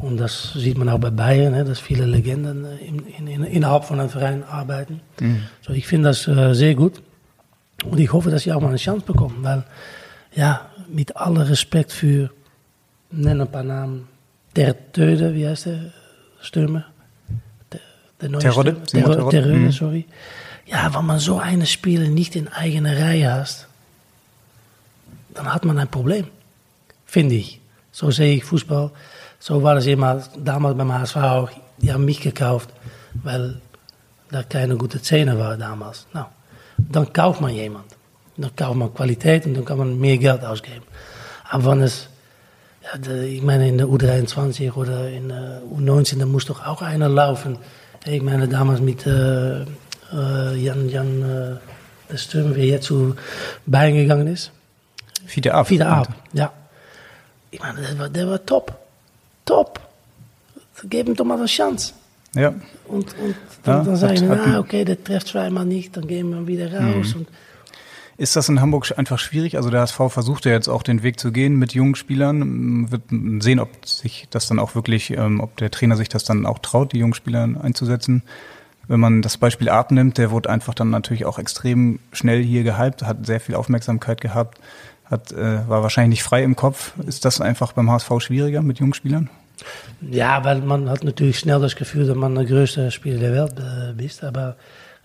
Und 0.00 0.16
das 0.16 0.54
sieht 0.54 0.78
man 0.78 0.88
auch 0.88 0.98
bei 0.98 1.10
Bayern, 1.10 1.52
hè, 1.52 1.64
dass 1.64 1.80
viele 1.80 2.06
Legenden 2.06 2.64
in, 2.78 2.98
in, 3.18 3.26
in, 3.26 3.44
innerhalb 3.44 3.84
von 3.84 4.00
einem 4.00 4.08
Verein 4.08 4.42
arbeiten. 4.42 5.02
Mhm. 5.20 5.42
So, 5.60 5.74
ich 5.74 5.86
finde 5.86 6.08
das 6.08 6.26
äh, 6.28 6.54
sehr 6.54 6.74
gut. 6.74 7.02
Und 7.84 8.00
ich 8.00 8.10
hoffe, 8.10 8.30
dass 8.30 8.44
sie 8.44 8.54
auch 8.54 8.60
mal 8.62 8.68
eine 8.68 8.78
Chance 8.78 9.04
bekommen. 9.04 9.36
Weil, 9.42 9.64
ja, 10.34 10.70
mit 10.88 11.14
allem 11.14 11.36
Respekt 11.42 11.92
für, 11.92 12.30
nenn 13.10 13.38
ein 13.38 13.52
paar 13.52 13.64
Namen, 13.64 14.08
der 14.56 14.92
Töde, 14.92 15.34
wie 15.34 15.46
heißt 15.46 15.66
der 15.66 15.92
Stürmer? 16.40 16.86
Der 18.20 18.28
neue 18.28 18.40
Terodde, 18.40 18.82
Ter 18.84 19.02
Terodde, 19.02 19.46
mhm. 19.46 19.72
sorry. 19.72 20.06
Ja, 20.66 20.94
wenn 20.94 21.04
man 21.04 21.18
so 21.18 21.38
eine 21.38 21.66
Spieler 21.66 22.08
nicht 22.08 22.36
in 22.36 22.48
eigener 22.48 22.96
Reihe 22.96 23.32
hat, 23.32 23.66
dann 25.34 25.52
hat 25.52 25.64
man 25.64 25.78
ein 25.78 25.88
Problem. 25.88 26.26
Finde 27.06 27.34
ich. 27.34 27.60
So 27.92 28.10
sehe 28.10 28.36
ich 28.36 28.44
Fußball. 28.44 28.90
So 29.38 29.62
war 29.62 29.76
es 29.76 29.86
immer 29.86 30.22
damals 30.38 30.76
beim 30.76 30.92
HSV 30.92 31.16
auch. 31.16 31.50
Die 31.78 31.92
haben 31.92 32.04
mich 32.04 32.20
gekauft, 32.20 32.70
weil 33.14 33.60
da 34.30 34.42
keine 34.42 34.76
gute 34.76 35.00
Zähne 35.02 35.38
war 35.38 35.56
damals. 35.56 36.06
Nou, 36.12 36.26
dann 36.78 37.12
kauft 37.12 37.40
man 37.40 37.52
jemand. 37.52 37.86
Dann 38.36 38.54
kauft 38.54 38.76
man 38.76 38.94
Qualität 38.94 39.46
und 39.46 39.54
dann 39.54 39.64
kann 39.64 39.78
man 39.78 39.98
mehr 39.98 40.18
Geld 40.18 40.44
ausgeben. 40.44 40.84
Aber 41.48 41.72
wenn 41.72 41.82
es, 41.82 42.08
ja, 42.82 43.12
ich 43.22 43.42
meine, 43.42 43.68
in 43.68 43.78
der 43.78 43.88
U23 43.88 44.72
oder 44.74 45.08
in 45.08 45.28
der 45.28 45.62
U19, 45.62 46.18
da 46.18 46.26
muss 46.26 46.44
doch 46.44 46.64
auch 46.64 46.80
einer 46.80 47.08
laufen 47.08 47.58
ich 48.04 48.22
meine, 48.22 48.48
damals 48.48 48.80
mit 48.80 49.06
äh, 49.06 49.62
äh, 49.62 50.56
Jan, 50.56 50.88
Jan 50.88 51.22
äh, 51.22 51.56
der 52.10 52.16
Stürmer, 52.16 52.56
wie 52.56 52.70
jetzt 52.70 52.86
zu 52.86 53.14
Bayern 53.66 53.94
gegangen 53.94 54.26
ist. 54.26 54.50
Fiete 55.26 55.54
Ab. 55.54 55.68
Fiete 55.68 55.86
Ab, 55.86 56.08
ja. 56.32 56.52
Ich 57.50 57.60
meine, 57.60 57.80
der 57.80 57.98
war, 57.98 58.08
der 58.08 58.28
war 58.28 58.46
top. 58.46 58.76
Top. 59.44 59.80
Geef 60.84 61.06
hem 61.06 61.14
doch 61.14 61.24
mal 61.24 61.36
eine 61.36 61.46
Chance. 61.46 61.92
Ja. 62.34 62.54
Und, 62.86 63.14
und 63.18 63.36
dann, 63.64 63.78
ja, 63.78 63.84
dann 63.84 63.96
sagen 63.96 64.16
sie, 64.16 64.30
ah, 64.30 64.58
okay, 64.58 64.84
der 64.84 65.02
trifft 65.02 65.28
zweimal 65.28 65.64
nicht, 65.64 65.96
dann 65.96 66.06
gehen 66.06 66.30
wir 66.30 66.46
wieder 66.46 66.72
raus. 66.72 67.14
Mhm. 67.14 67.20
Und 67.20 67.28
ist 68.20 68.36
das 68.36 68.50
in 68.50 68.60
Hamburg 68.60 68.92
einfach 68.98 69.18
schwierig? 69.18 69.56
Also 69.56 69.70
der 69.70 69.80
HSV 69.80 69.96
versucht 70.08 70.44
ja 70.44 70.52
jetzt 70.52 70.68
auch 70.68 70.82
den 70.82 71.02
Weg 71.02 71.18
zu 71.18 71.32
gehen 71.32 71.56
mit 71.56 71.72
jungen 71.72 71.94
Spielern. 71.94 72.90
Wird 72.90 73.04
sehen, 73.42 73.58
ob 73.58 73.86
sich 73.86 74.26
das 74.28 74.46
dann 74.46 74.58
auch 74.58 74.74
wirklich, 74.74 75.12
ähm, 75.12 75.40
ob 75.40 75.56
der 75.56 75.70
Trainer 75.70 75.96
sich 75.96 76.10
das 76.10 76.24
dann 76.24 76.44
auch 76.44 76.58
traut, 76.58 76.92
die 76.92 76.98
jungen 76.98 77.14
Spieler 77.14 77.48
einzusetzen. 77.62 78.22
Wenn 78.86 79.00
man 79.00 79.22
das 79.22 79.38
Beispiel 79.38 79.70
Art 79.70 79.90
nimmt, 79.90 80.18
der 80.18 80.30
wurde 80.30 80.50
einfach 80.50 80.74
dann 80.74 80.90
natürlich 80.90 81.24
auch 81.24 81.38
extrem 81.38 81.98
schnell 82.12 82.42
hier 82.42 82.62
gehypt, 82.62 83.04
hat 83.04 83.24
sehr 83.24 83.40
viel 83.40 83.54
Aufmerksamkeit 83.54 84.20
gehabt, 84.20 84.60
hat, 85.06 85.32
äh, 85.32 85.66
war 85.66 85.82
wahrscheinlich 85.82 86.18
nicht 86.18 86.22
frei 86.22 86.42
im 86.42 86.56
Kopf. 86.56 86.92
Ist 87.06 87.24
das 87.24 87.40
einfach 87.40 87.72
beim 87.72 87.90
HSV 87.90 88.10
schwieriger 88.18 88.60
mit 88.60 88.80
jungen 88.80 88.92
Spielern? 88.92 89.30
Ja, 90.02 90.44
weil 90.44 90.60
man 90.60 90.90
hat 90.90 91.04
natürlich 91.04 91.38
schnell 91.38 91.60
das 91.60 91.74
Gefühl, 91.74 92.06
dass 92.06 92.16
man 92.16 92.34
der 92.34 92.44
größte 92.44 92.90
Spieler 92.90 93.18
der 93.18 93.32
Welt 93.32 93.54
äh, 93.58 94.04
ist. 94.04 94.22
Aber 94.22 94.56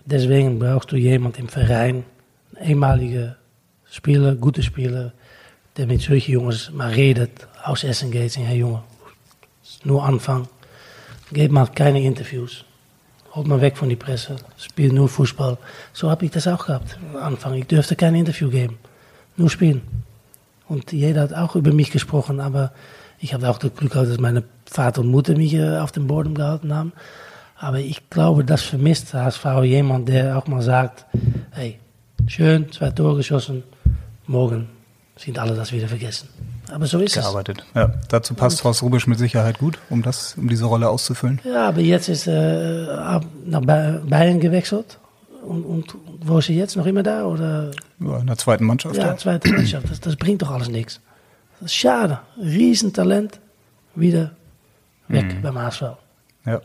deswegen 0.04 0.58
brauchst 0.58 0.92
du 0.92 0.96
jemand 0.96 1.38
im 1.38 1.48
Verein, 1.48 2.04
eenmalige 2.60 3.36
Spieler, 3.90 4.34
gute 4.34 4.62
Spieler, 4.62 5.12
der 5.76 5.86
mit 5.86 6.00
solchen 6.00 6.32
Jongens 6.32 6.70
mal 6.72 6.92
redet, 6.92 7.46
aus 7.64 7.84
Essen 7.84 8.10
geht, 8.10 8.32
sagt, 8.32 8.46
hey 8.46 8.58
Junge, 8.58 8.82
nur 9.84 10.04
Anfang, 10.04 10.48
geef 11.32 11.50
mal 11.50 11.66
keine 11.66 12.02
Interviews, 12.02 12.64
holt 13.32 13.46
mal 13.46 13.60
weg 13.60 13.76
von 13.76 13.88
die 13.88 13.96
Presse, 13.96 14.36
spiel 14.58 14.92
nur 14.92 15.08
Fußball. 15.08 15.58
So 15.92 16.10
habe 16.10 16.24
ich 16.24 16.30
das 16.30 16.48
auch 16.48 16.66
gehabt, 16.66 16.98
am 17.12 17.22
Anfang. 17.22 17.54
Ich 17.54 17.66
durfte 17.66 17.96
kein 17.96 18.14
Interview 18.14 18.48
geben, 18.50 18.78
nur 19.36 19.50
spielen. 19.50 19.82
Und 20.68 20.92
jeder 20.92 21.22
hat 21.22 21.34
auch 21.34 21.54
über 21.54 21.72
mich 21.72 21.90
gesprochen, 21.90 22.40
aber 22.40 22.72
ich 23.18 23.34
habe 23.34 23.48
auch 23.48 23.58
das 23.58 23.74
Glück 23.74 23.92
gehabt, 23.92 24.10
dass 24.10 24.18
meine 24.18 24.44
Vater 24.64 25.00
und 25.00 25.08
Mutter 25.08 25.36
mich 25.36 25.54
äh, 25.54 25.78
auf 25.78 25.92
dem 25.92 26.06
Boden 26.06 26.34
gehalten 26.34 26.74
haben. 26.74 26.92
Aber 27.58 27.78
ich 27.78 28.10
glaube, 28.10 28.44
das 28.44 28.62
vermisst 28.62 29.14
HSV 29.14 29.44
jemand, 29.62 30.08
der 30.08 30.36
auch 30.36 30.46
mal 30.46 30.60
sagt, 30.60 31.06
hey, 31.52 31.78
schön, 32.28 32.70
zwei 32.72 32.90
Tore 32.90 33.16
geschossen, 33.16 33.62
morgen 34.26 34.68
sind 35.16 35.38
alle 35.38 35.54
das 35.54 35.72
wieder 35.72 35.88
vergessen. 35.88 36.28
Aber 36.70 36.86
so 36.86 36.98
ist 36.98 37.14
Gearbeitet. 37.14 37.64
es. 37.68 37.74
Ja, 37.74 37.94
dazu 38.08 38.34
passt 38.34 38.62
Horst 38.64 38.82
Rubisch 38.82 39.06
mit 39.06 39.18
Sicherheit 39.18 39.58
gut, 39.58 39.78
um 39.88 40.02
das, 40.02 40.34
um 40.36 40.48
diese 40.48 40.66
Rolle 40.66 40.88
auszufüllen. 40.88 41.40
Ja, 41.44 41.68
aber 41.68 41.80
jetzt 41.80 42.08
ist 42.08 42.26
er 42.26 43.22
äh, 43.22 43.26
nach 43.46 43.60
Bayern 43.62 44.40
gewechselt. 44.40 44.98
Und, 45.46 45.62
und, 45.62 45.94
wo 46.22 46.38
ist 46.38 46.48
er 46.48 46.56
jetzt? 46.56 46.76
Noch 46.76 46.86
immer 46.86 47.04
da? 47.04 47.24
Oder? 47.24 47.70
Ja, 48.00 48.18
in 48.18 48.26
der 48.26 48.36
zweiten 48.36 48.64
Mannschaft. 48.64 48.96
Ja, 48.96 49.06
ja. 49.06 49.16
zweite 49.16 49.52
Mannschaft. 49.52 49.88
Das, 49.88 50.00
das, 50.00 50.16
bringt 50.16 50.42
doch 50.42 50.50
alles 50.50 50.68
nichts. 50.68 51.00
Das 51.60 51.70
ist 51.70 51.76
schade. 51.76 52.18
Riesentalent. 52.36 53.38
Wieder 53.94 54.32
weg 55.08 55.36
mhm. 55.36 55.42
beim 55.42 55.58
HSV. 55.58 55.82
Ja. 56.46 56.60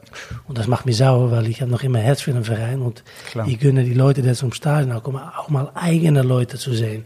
Und 0.47 0.57
das 0.57 0.67
macht 0.67 0.85
mich 0.85 0.97
sauer, 0.97 1.31
weil 1.31 1.47
ich 1.47 1.61
habe 1.61 1.71
noch 1.71 1.83
immer 1.83 1.99
Herz 1.99 2.21
für 2.21 2.31
den 2.31 2.43
Verein 2.43 2.81
und 2.81 3.03
Klar. 3.31 3.47
ich 3.47 3.59
gönne 3.59 3.83
die 3.83 3.95
Leute, 3.95 4.21
die 4.21 4.33
zum 4.33 4.53
Stadion 4.53 4.91
auch 4.95 5.03
kommen, 5.03 5.19
auch 5.19 5.49
mal 5.49 5.71
eigene 5.73 6.21
Leute 6.21 6.57
zu 6.57 6.73
sehen. 6.73 7.05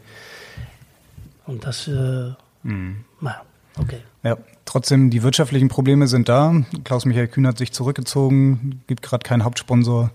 Und 1.47 1.65
das, 1.65 1.87
äh, 1.87 2.31
mhm. 2.63 3.05
na, 3.21 3.37
okay. 3.79 3.99
Ja, 4.23 4.37
trotzdem, 4.65 5.09
die 5.09 5.23
wirtschaftlichen 5.23 5.69
Probleme 5.69 6.07
sind 6.07 6.27
da. 6.27 6.53
Klaus-Michael 6.83 7.27
Kühn 7.27 7.47
hat 7.47 7.57
sich 7.57 7.71
zurückgezogen, 7.71 8.81
gibt 8.87 9.03
gerade 9.03 9.23
keinen 9.23 9.45
Hauptsponsor. 9.45 10.11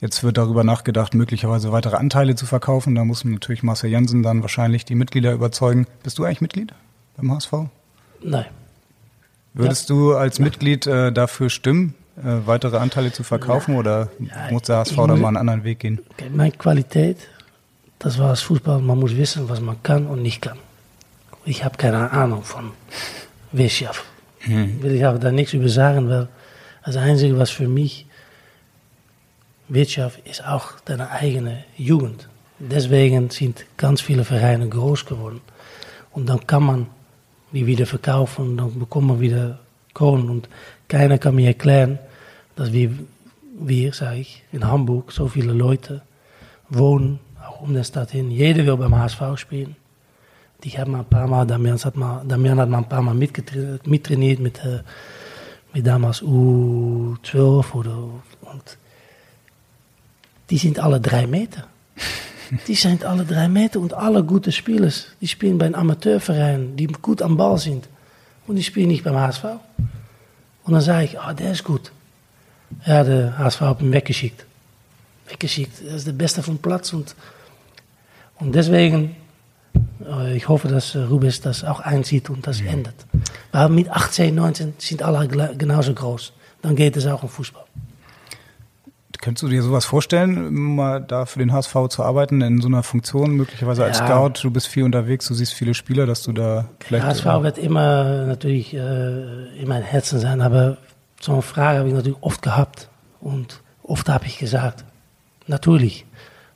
Jetzt 0.00 0.24
wird 0.24 0.36
darüber 0.36 0.64
nachgedacht, 0.64 1.14
möglicherweise 1.14 1.70
weitere 1.70 1.96
Anteile 1.96 2.34
zu 2.34 2.46
verkaufen. 2.46 2.94
Da 2.94 3.04
muss 3.04 3.24
natürlich 3.24 3.62
Marcel 3.62 3.90
Jansen 3.90 4.22
dann 4.22 4.42
wahrscheinlich 4.42 4.84
die 4.84 4.96
Mitglieder 4.96 5.32
überzeugen. 5.32 5.86
Bist 6.02 6.18
du 6.18 6.24
eigentlich 6.24 6.40
Mitglied 6.40 6.74
beim 7.16 7.30
HSV? 7.32 7.52
Nein. 8.22 8.46
Würdest 9.54 9.88
ja. 9.88 9.94
du 9.94 10.16
als 10.16 10.38
Mitglied 10.40 10.86
äh, 10.86 11.12
dafür 11.12 11.48
stimmen, 11.48 11.94
äh, 12.16 12.46
weitere 12.46 12.76
Anteile 12.76 13.12
zu 13.12 13.22
verkaufen 13.22 13.74
ja. 13.74 13.80
oder 13.80 14.08
ja, 14.18 14.50
muss 14.50 14.62
der 14.62 14.78
HSV 14.78 14.96
da 14.96 15.16
mal 15.16 15.28
einen 15.28 15.36
anderen 15.36 15.64
Weg 15.64 15.78
gehen? 15.78 16.00
Okay, 16.10 16.28
meine 16.32 16.52
Qualität, 16.52 17.18
das 18.00 18.18
war 18.18 18.30
das 18.30 18.42
Fußball. 18.42 18.80
Man 18.80 18.98
muss 18.98 19.16
wissen, 19.16 19.48
was 19.48 19.60
man 19.60 19.82
kann 19.82 20.06
und 20.06 20.22
nicht 20.22 20.42
kann. 20.42 20.58
Ich 21.44 21.64
habe 21.64 21.76
keine 21.76 22.10
Ahnung 22.10 22.42
von 22.42 22.72
Wirtschaft. 23.52 24.04
Hm. 24.40 24.82
Will 24.82 24.96
ich 24.96 25.06
auch 25.06 25.18
da 25.18 25.30
nichts 25.30 25.52
über 25.52 25.68
sagen, 25.68 26.08
weil 26.08 26.28
das 26.84 26.96
Einzige, 26.96 27.38
was 27.38 27.50
für 27.50 27.68
mich 27.68 28.06
Wirtschaft 29.68 30.20
ist 30.26 30.46
auch 30.46 30.72
deine 30.84 31.10
eigene 31.10 31.64
Jugend. 31.76 32.28
Deswegen 32.58 33.30
sind 33.30 33.64
ganz 33.76 34.00
viele 34.00 34.24
Vereine 34.24 34.68
groß 34.68 35.06
geworden. 35.06 35.40
Und 36.12 36.28
dann 36.28 36.46
kann 36.46 36.62
man 36.62 36.86
die 37.54 37.66
wieder 37.66 37.86
verkaufen 37.86 38.56
dann 38.56 38.78
bekommt 38.78 39.06
man 39.06 39.20
wieder 39.20 39.60
Kohlen. 39.94 40.28
Und 40.28 40.48
keiner 40.88 41.18
kann 41.18 41.36
mir 41.36 41.48
erklären, 41.48 41.98
dass 42.56 42.72
wir, 42.72 42.90
wir 43.58 43.92
sage 43.94 44.18
ich, 44.18 44.42
in 44.52 44.66
Hamburg 44.66 45.12
so 45.12 45.28
viele 45.28 45.52
Leute 45.52 46.02
wohnen, 46.68 47.20
auch 47.42 47.62
um 47.62 47.72
der 47.72 47.84
Stadt 47.84 48.10
hin. 48.10 48.30
Jeder 48.30 48.66
will 48.66 48.76
beim 48.76 48.96
HSV 48.96 49.22
spielen. 49.36 49.76
Ich 50.62 50.78
habe 50.78 50.90
mal 50.90 51.00
ein 51.00 51.04
paar 51.04 51.28
Mal, 51.28 51.46
Damian 51.46 51.78
hat 51.78 51.94
mal, 51.94 52.24
Damian 52.26 52.58
hat 52.58 52.70
mal 52.70 52.78
ein 52.78 52.88
paar 52.88 53.02
Mal 53.02 53.14
mittrainiert, 53.14 53.86
mittrainiert 53.86 54.40
mit, 54.40 54.64
äh, 54.64 54.80
mit 55.74 55.86
damals 55.86 56.22
U12 56.22 57.74
oder, 57.74 57.98
und 58.40 58.78
die 60.48 60.56
sind 60.56 60.78
alle 60.78 61.00
drei 61.00 61.26
Meter. 61.26 61.66
Die 62.66 62.74
sind 62.74 63.04
alle 63.04 63.24
drei 63.24 63.48
Meter 63.48 63.80
und 63.80 63.94
alle 63.94 64.22
gute 64.22 64.52
Spielers, 64.52 65.06
die 65.20 65.28
spielen 65.28 65.58
bei 65.58 65.66
einem 65.66 65.74
Amateurverein, 65.74 66.76
die 66.76 66.86
gut 66.86 67.22
am 67.22 67.36
Ball 67.36 67.58
sind. 67.58 67.88
Und 68.46 68.56
die 68.56 68.62
spielen 68.62 68.88
nicht 68.88 69.04
beim 69.04 69.16
HSV. 69.16 69.44
Und 70.64 70.72
dann 70.72 70.80
sage 70.80 71.04
ich, 71.04 71.18
ah, 71.18 71.32
der 71.32 71.52
ist 71.52 71.64
gut. 71.64 71.92
Ja, 72.86 73.04
der 73.04 73.38
HSV 73.38 73.60
hat 73.60 73.80
ihn 73.80 73.92
weggeschickt. 73.92 74.44
Weggeschickt. 75.28 75.80
Das 75.86 75.94
ist 75.94 76.06
der 76.06 76.12
Beste 76.12 76.42
vom 76.42 76.58
Platz. 76.58 76.92
Und, 76.92 77.14
und 78.36 78.54
deswegen, 78.54 79.16
ich 80.34 80.48
hoffe, 80.48 80.68
dass 80.68 80.94
Rubens 80.96 81.40
das 81.40 81.64
auch 81.64 81.80
einsieht 81.80 82.28
und 82.30 82.46
das 82.46 82.60
ändert. 82.60 83.06
Weil 83.52 83.68
mit 83.70 83.88
18, 83.88 84.34
19 84.34 84.74
sind 84.78 85.02
alle 85.02 85.26
genauso 85.28 85.94
groß. 85.94 86.32
Dann 86.62 86.76
geht 86.76 86.96
es 86.96 87.06
auch 87.06 87.22
um 87.22 87.28
Fußball. 87.28 87.63
Könntest 89.24 89.42
du 89.42 89.48
dir 89.48 89.62
sowas 89.62 89.86
vorstellen, 89.86 90.52
mal 90.52 91.00
da 91.00 91.24
für 91.24 91.38
den 91.38 91.50
HSV 91.50 91.88
zu 91.88 92.02
arbeiten, 92.02 92.42
in 92.42 92.60
so 92.60 92.68
einer 92.68 92.82
Funktion, 92.82 93.30
möglicherweise 93.36 93.82
als 93.82 93.98
ja. 94.00 94.06
Scout? 94.06 94.42
Du 94.42 94.50
bist 94.50 94.66
viel 94.66 94.82
unterwegs, 94.82 95.26
du 95.28 95.32
siehst 95.32 95.54
viele 95.54 95.72
Spieler, 95.72 96.04
dass 96.04 96.22
du 96.24 96.32
da 96.32 96.66
vielleicht. 96.80 97.06
HSV 97.06 97.24
wird 97.40 97.56
immer 97.56 98.26
natürlich 98.26 98.74
äh, 98.74 99.58
in 99.58 99.66
meinem 99.66 99.84
Herzen 99.84 100.18
sein, 100.20 100.42
aber 100.42 100.76
so 101.22 101.32
eine 101.32 101.40
Frage 101.40 101.78
habe 101.78 101.88
ich 101.88 101.94
natürlich 101.94 102.18
oft 102.20 102.42
gehabt. 102.42 102.90
Und 103.18 103.62
oft 103.82 104.10
habe 104.10 104.26
ich 104.26 104.36
gesagt, 104.36 104.84
natürlich. 105.46 106.04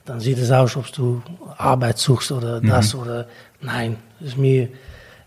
Dann 0.05 0.21
sieht 0.21 0.37
es 0.37 0.51
aus, 0.51 0.77
ob 0.77 0.93
du 0.93 1.23
Arbeit 1.57 1.97
suchst 1.97 2.33
oder 2.33 2.61
mhm. 2.61 2.67
das 2.67 2.95
oder 2.95 3.29
nein. 3.63 3.97
Ist 4.21 4.37
mir 4.37 4.69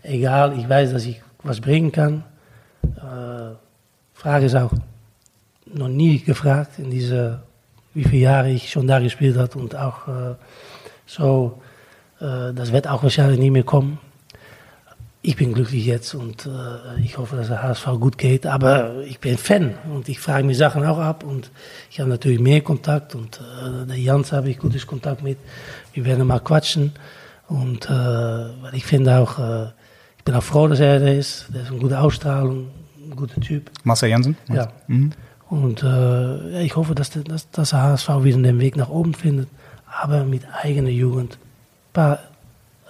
egal. 0.04 0.56
Ich 0.56 0.68
weiß, 0.68 0.92
dass 0.92 1.04
ich 1.06 1.20
was 1.42 1.60
bringen 1.60 1.90
kann. 1.90 2.22
Äh, 2.84 3.56
Frage 4.14 4.46
ist 4.46 4.54
auch, 4.54 4.70
noch 5.74 5.88
nie 5.88 6.18
gefragt 6.18 6.78
in 6.78 6.90
diese, 6.90 7.42
wie 7.94 8.04
viele 8.04 8.22
Jahre 8.22 8.50
ich 8.50 8.70
schon 8.70 8.86
da 8.86 8.98
gespielt 8.98 9.36
habe 9.36 9.58
und 9.58 9.74
auch 9.76 10.08
äh, 10.08 10.34
so, 11.06 11.60
äh, 12.20 12.52
das 12.54 12.72
wird 12.72 12.88
auch 12.88 13.02
wahrscheinlich 13.02 13.38
nie 13.38 13.50
mehr 13.50 13.64
kommen. 13.64 13.98
Ich 15.24 15.36
bin 15.36 15.52
glücklich 15.52 15.86
jetzt 15.86 16.14
und 16.14 16.46
äh, 16.46 17.00
ich 17.00 17.16
hoffe, 17.16 17.36
dass 17.36 17.46
der 17.46 17.62
HSV 17.62 17.86
gut 18.00 18.18
geht, 18.18 18.44
aber 18.44 19.02
ich 19.04 19.20
bin 19.20 19.38
Fan 19.38 19.74
und 19.94 20.08
ich 20.08 20.18
frage 20.18 20.44
mir 20.44 20.54
Sachen 20.54 20.84
auch 20.84 20.98
ab 20.98 21.22
und 21.22 21.50
ich 21.90 22.00
habe 22.00 22.10
natürlich 22.10 22.40
mehr 22.40 22.60
Kontakt 22.60 23.14
und 23.14 23.40
äh, 23.40 23.86
der 23.86 23.98
Jans 23.98 24.32
habe 24.32 24.50
ich 24.50 24.58
gutes 24.58 24.86
Kontakt 24.86 25.22
mit. 25.22 25.38
Wir 25.92 26.04
werden 26.04 26.26
mal 26.26 26.40
quatschen 26.40 26.92
und 27.46 27.88
äh, 27.88 28.76
ich 28.76 28.84
finde 28.84 29.18
auch, 29.18 29.38
äh, 29.38 29.66
ich 30.18 30.24
bin 30.24 30.34
auch 30.34 30.42
froh, 30.42 30.66
dass 30.66 30.80
er 30.80 30.98
da 30.98 31.08
ist. 31.08 31.46
Der 31.54 31.62
ist 31.62 31.70
eine 31.70 31.78
gute 31.78 32.00
Ausstrahlung, 32.00 32.68
ein 33.04 33.14
guter 33.14 33.40
Typ. 33.40 33.70
Marcel 33.84 34.08
Jansen? 34.08 34.36
Ja. 34.48 34.72
Mhm. 34.88 35.12
Und 35.52 35.82
äh, 35.82 36.62
ich 36.62 36.76
hoffe, 36.76 36.94
dass, 36.94 37.10
dass, 37.10 37.50
dass 37.50 37.70
der 37.70 37.82
HSV 37.82 38.08
wieder 38.22 38.38
den 38.38 38.58
Weg 38.58 38.74
nach 38.74 38.88
oben 38.88 39.12
findet, 39.12 39.50
aber 39.86 40.24
mit 40.24 40.44
eigener 40.50 40.88
Jugend. 40.88 41.34
Ein 41.34 41.92
paar 41.92 42.18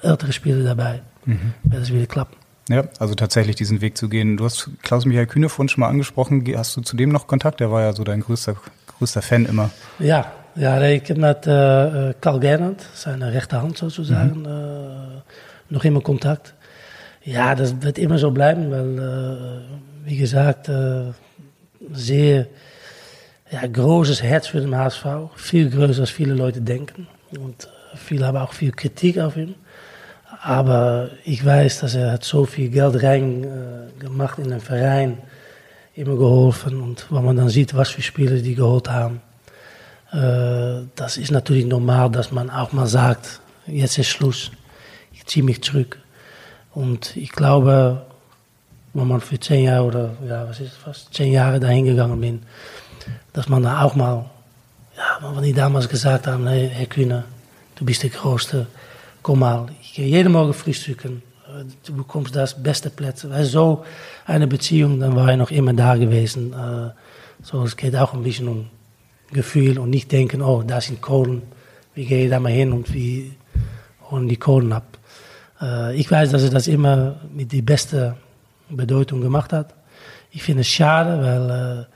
ältere 0.01 0.33
Spieler 0.33 0.63
dabei, 0.63 1.03
mhm. 1.25 1.55
wird 1.65 1.83
es 1.83 1.93
wieder 1.93 2.07
klappen. 2.07 2.37
Ja, 2.69 2.85
also 3.01 3.17
tatsächlich 3.17 3.57
diesen 3.57 3.81
Weg 3.81 3.99
zu 3.99 4.09
gehen. 4.09 4.37
Du 4.37 4.45
hast 4.45 4.71
Klaus-Michael 4.83 5.27
Kühne 5.27 5.49
vorhin 5.49 5.71
schon 5.71 5.81
mal 5.81 5.89
angesprochen. 5.89 6.45
Hast 6.57 6.77
du 6.77 6.83
zu 6.83 6.97
dem 6.97 7.11
noch 7.11 7.27
Kontakt? 7.27 7.59
Der 7.59 7.73
war 7.73 7.83
ja 7.83 7.93
so 7.95 8.05
dein 8.05 8.21
größter, 8.21 8.55
größter 8.97 9.23
Fan 9.23 9.47
immer. 9.47 9.71
Ja, 9.99 10.31
ja 10.55 10.81
ich 10.83 11.03
habe 11.11 11.21
mit 11.21 11.45
äh, 11.49 12.15
Karl 12.21 12.39
Gernand, 12.39 12.87
seine 12.95 13.33
rechte 13.33 13.61
Hand 13.61 13.77
sozusagen, 13.77 14.43
mhm. 14.43 14.47
äh, 14.47 15.75
noch 15.75 15.83
immer 15.83 16.01
Kontakt. 16.01 16.55
Ja, 17.25 17.57
das 17.57 17.83
wird 17.83 17.99
immer 17.99 18.19
so 18.19 18.31
bleiben, 18.31 18.71
weil, 18.71 18.99
äh, 19.01 20.09
wie 20.09 20.17
gesagt, 20.17 20.69
äh, 20.69 21.11
sehr 21.93 22.47
ja, 23.51 23.67
großes 23.67 24.23
Herz 24.23 24.47
für 24.47 24.61
den 24.61 24.77
HSV. 24.77 25.05
Viel 25.37 25.71
größer 25.71 26.03
als 26.03 26.11
viele 26.11 26.35
Leute 26.35 26.61
denken. 26.61 27.07
Und 27.39 27.65
äh, 27.65 27.97
viele 27.97 28.27
haben 28.27 28.39
auch 28.39 28.53
viel 28.53 28.73
Kritik 28.73 29.19
auf 29.19 29.37
ihn. 29.37 29.55
Aber 30.43 31.11
ich 31.25 31.45
weiß, 31.45 31.81
dass 31.81 31.95
er 31.95 32.13
hat 32.13 32.25
so 32.25 32.47
viel 32.47 32.71
Geld 32.71 33.03
rein 33.03 33.45
äh, 33.45 34.01
gemacht 34.01 34.39
in 34.39 34.51
den 34.51 34.61
Verein, 34.61 35.19
immer 35.95 36.17
geholfen. 36.17 36.81
Und 36.81 37.07
wenn 37.11 37.25
man 37.25 37.37
dann 37.37 37.49
sieht, 37.49 37.75
was 37.75 37.91
für 37.91 38.03
Spieler 38.03 38.37
die 38.37 38.55
geholt 38.55 38.89
haben, 38.89 39.21
äh, 40.13 40.87
das 40.97 41.17
ist 41.17 41.31
natürlich 41.31 41.67
normal, 41.67 42.11
dass 42.11 42.33
man 42.33 42.51
auch 42.51 42.73
mal 42.73 42.87
sagt, 42.87 43.41
jetzt 43.67 43.99
ist 43.99 44.09
Schluss, 44.09 44.51
ich 45.13 45.27
ziehe 45.27 45.45
mich 45.45 45.63
zurück. 45.63 45.99
Und 46.73 47.17
ich 47.17 47.33
glaube, 47.33 48.07
wenn 48.95 49.09
man 49.09 49.21
für 49.21 49.41
zehn 49.41 49.65
Jahre 49.65 49.87
oder 49.87 50.11
ja, 50.27 50.49
was 50.49 50.61
ist 50.61 50.75
fast 50.75 51.15
zehn 51.15 51.33
Jahre 51.33 51.59
dahin 51.59 51.85
gegangen 51.85 52.21
bin, 52.21 52.43
dass 53.33 53.49
man 53.49 53.63
da 53.63 53.83
auch 53.83 53.95
mal, 53.95 54.27
ja, 54.97 55.35
wenn 55.35 55.43
die 55.43 55.53
damals 55.53 55.89
gesagt 55.89 56.27
haben, 56.27 56.47
hey, 56.47 56.71
Herr 56.73 56.87
Kühne, 56.87 57.25
du 57.77 57.85
bist 57.85 58.03
der 58.03 58.11
Größte, 58.11 58.67
komm 59.23 59.41
mal, 59.41 59.67
ich 59.81 59.95
gehe 59.95 60.07
jeden 60.07 60.33
Morgen 60.33 60.53
frühstücken, 60.53 61.23
du 61.87 61.95
bekommst 61.95 62.35
das 62.35 62.61
beste 62.63 62.91
Plätze. 62.91 63.31
Weil 63.31 63.45
so 63.45 63.85
eine 64.27 64.47
Beziehung, 64.47 65.01
dann 65.01 65.17
war 65.17 65.31
ich 65.31 65.37
noch 65.37 65.51
immer 65.51 65.73
da 65.73 65.97
gewesen. 65.97 66.53
Äh, 66.53 66.91
so, 67.43 67.63
es 67.65 67.77
geht 67.77 67.97
auch 67.97 68.15
ein 68.15 68.23
bisschen 68.23 68.49
um 68.49 68.71
Gefühl 69.33 69.79
und 69.79 69.91
nicht 69.91 70.13
denken, 70.13 70.43
oh, 70.43 70.63
da 70.63 70.81
sind 70.81 71.01
Kohlen, 71.01 71.43
wie 71.95 72.05
gehe 72.05 72.25
ich 72.25 72.31
da 72.31 72.39
mal 72.39 72.53
hin 72.53 72.73
und 72.73 72.93
wie 72.93 73.33
holen 74.11 74.29
die 74.29 74.37
Kohlen 74.37 74.73
ab. 74.73 74.99
Äh, 75.61 75.97
ich 75.97 76.11
weiß, 76.11 76.31
dass 76.31 76.43
er 76.43 76.51
das 76.51 76.69
immer 76.69 77.17
mit 77.33 77.53
die 77.53 77.63
beste 77.63 78.17
Bedeutung 78.77 79.21
gemacht 79.21 79.53
hat. 79.53 79.75
Ich 80.31 80.43
finde 80.43 80.63
es 80.63 80.69
schade, 80.69 81.23
weil 81.23 81.87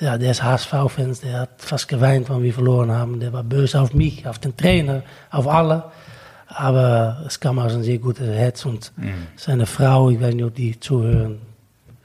äh, 0.00 0.04
ja, 0.04 0.18
der 0.18 0.30
ist 0.30 0.42
HSV-Fans, 0.42 1.20
der 1.20 1.40
hat 1.40 1.50
fast 1.58 1.88
geweint, 1.88 2.28
wenn 2.28 2.42
wir 2.42 2.52
verloren 2.52 2.90
haben. 2.90 3.20
Der 3.20 3.32
war 3.32 3.42
böse 3.42 3.80
auf 3.80 3.94
mich, 3.94 4.26
auf 4.26 4.38
den 4.38 4.56
Trainer, 4.56 5.02
auf 5.30 5.48
alle. 5.48 5.84
Aber 6.48 7.24
es 7.26 7.40
kam 7.40 7.58
aus 7.58 7.72
einem 7.72 7.82
sehr 7.82 7.98
guten 7.98 8.24
Herz 8.24 8.64
und 8.64 8.92
mhm. 8.96 9.26
seine 9.36 9.66
Frau, 9.66 10.10
ich 10.10 10.20
weiß 10.20 10.34
nicht, 10.34 10.44
ob 10.44 10.54
die 10.54 10.78
zuhören, 10.78 11.40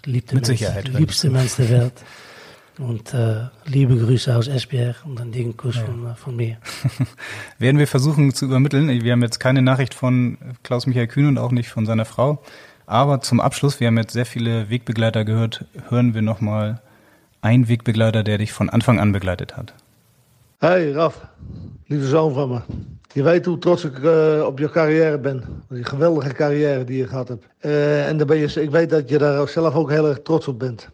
liebste 0.06 0.36
Mit 0.36 0.45
Sicherheit, 0.45 0.86
Mensch, 0.86 0.99
liebste 0.99 1.30
Mensch 1.30 1.56
der 1.56 1.70
Welt. 1.70 1.93
Und 2.78 3.14
äh, 3.14 3.43
liebe 3.66 3.95
Grüße 3.95 4.36
aus 4.36 4.47
Esbjerg 4.47 5.06
und 5.06 5.22
einen 5.22 5.32
dicken 5.32 5.56
Kuss 5.56 5.76
ja. 5.76 5.86
von, 5.86 6.16
von, 6.16 6.36
mir. 6.36 6.58
Werden 7.60 7.78
wir 7.78 7.86
versuchen 7.86 8.34
zu 8.34 8.45
übermitteln. 8.45 8.88
Wir 9.04 9.12
haben 9.12 9.22
jetzt 9.22 9.39
keine 9.39 9.62
Nachricht 9.62 9.93
von 9.93 10.38
Klaus-Michael 10.64 11.08
Kühn 11.08 11.28
und 11.28 11.38
auch 11.38 11.52
nicht 11.52 11.70
von 11.70 11.86
seiner 11.86 12.06
Frau. 12.06 12.41
Aber 12.92 13.22
zum 13.22 13.39
Abschluss, 13.39 13.80
wir 13.80 13.88
haben 13.88 13.98
jetzt 13.98 14.12
sehr 14.12 14.26
viele 14.26 14.70
Wegbegleiter 14.70 15.24
gehört, 15.24 15.64
hören 15.88 16.14
wir 16.14 16.22
nochmal 16.22 16.82
einen 17.39 17.70
Wegbegleiter, 17.70 18.22
der 18.22 18.38
dich 18.38 18.52
von 18.52 18.70
Anfang 18.70 19.00
an 19.00 19.14
begleitet 19.14 19.56
hat. 19.56 19.74
Hey 20.60 20.92
Raf, 20.92 21.26
lieve 21.88 22.06
zoon 22.06 22.34
van 22.34 22.50
me. 22.50 22.62
Je 23.14 23.24
weet 23.24 23.46
hoe 23.46 23.58
trots 23.58 23.86
ik 23.86 23.98
uh, 24.00 24.44
op 24.46 24.60
je 24.60 24.70
carrière 24.70 25.18
ben. 25.18 25.44
Die 25.70 25.84
geweldige 25.84 26.34
carrière 26.34 26.84
die 26.84 26.98
je 26.98 27.08
gehad 27.08 27.28
hebt. 27.28 27.46
Uh, 27.62 28.08
en 28.08 28.18
ben 28.18 28.38
je, 28.38 28.62
ik 28.62 28.70
weet 28.70 28.89
dat 28.89 29.10
je 29.10 29.18
daar 29.18 29.48
zelf 29.48 29.76
ook 29.76 29.89
heel 29.89 30.08
erg 30.08 30.22
trots 30.22 30.48
op 30.48 30.60
bent. 30.60 30.89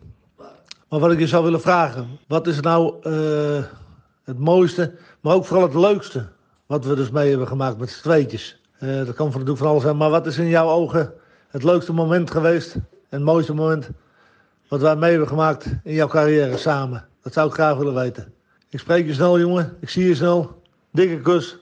Maar 0.89 0.99
wat 0.99 1.11
ik 1.11 1.19
je 1.19 1.27
zou 1.27 1.43
willen 1.43 1.61
vragen, 1.61 2.07
wat 2.27 2.47
is 2.47 2.59
nou 2.59 2.93
uh, 3.03 3.63
het 4.23 4.39
mooiste, 4.39 4.93
maar 5.21 5.33
ook 5.33 5.45
vooral 5.45 5.65
het 5.65 5.75
leukste, 5.75 6.27
wat 6.65 6.85
we 6.85 6.95
dus 6.95 7.09
mee 7.09 7.29
hebben 7.29 7.47
gemaakt 7.47 7.77
met 7.77 7.89
z'n 7.89 8.01
tweetjes. 8.01 8.61
dat 8.79 9.13
kan 9.13 9.31
van, 9.31 9.57
van 9.57 9.67
alles 9.67 9.83
zijn, 9.83 9.97
maar 9.97 10.09
wat 10.09 10.27
is 10.27 10.37
in 10.37 10.47
jouw 10.47 10.69
ogen 10.69 11.13
het 11.47 11.63
leukste 11.63 11.93
moment 11.93 12.31
geweest 12.31 12.75
en 12.75 12.83
het 13.09 13.23
mooiste 13.23 13.53
moment 13.53 13.89
wat 14.67 14.81
wij 14.81 14.95
mee 14.95 15.09
hebben 15.09 15.27
gemaakt 15.27 15.65
in 15.83 15.93
jouw 15.93 16.07
carrière 16.07 16.57
samen? 16.57 17.05
Dat 17.23 17.33
zou 17.33 17.47
ik 17.47 17.53
graag 17.53 17.77
willen 17.77 17.93
weten. 17.93 18.33
Ik 18.69 18.79
spreek 18.79 19.05
je 19.05 19.13
snel, 19.13 19.39
jongen. 19.39 19.73
Ik 19.81 19.89
zie 19.89 20.07
je 20.07 20.15
snel. 20.15 20.61
Dikke 20.91 21.21
Kuss. 21.21 21.57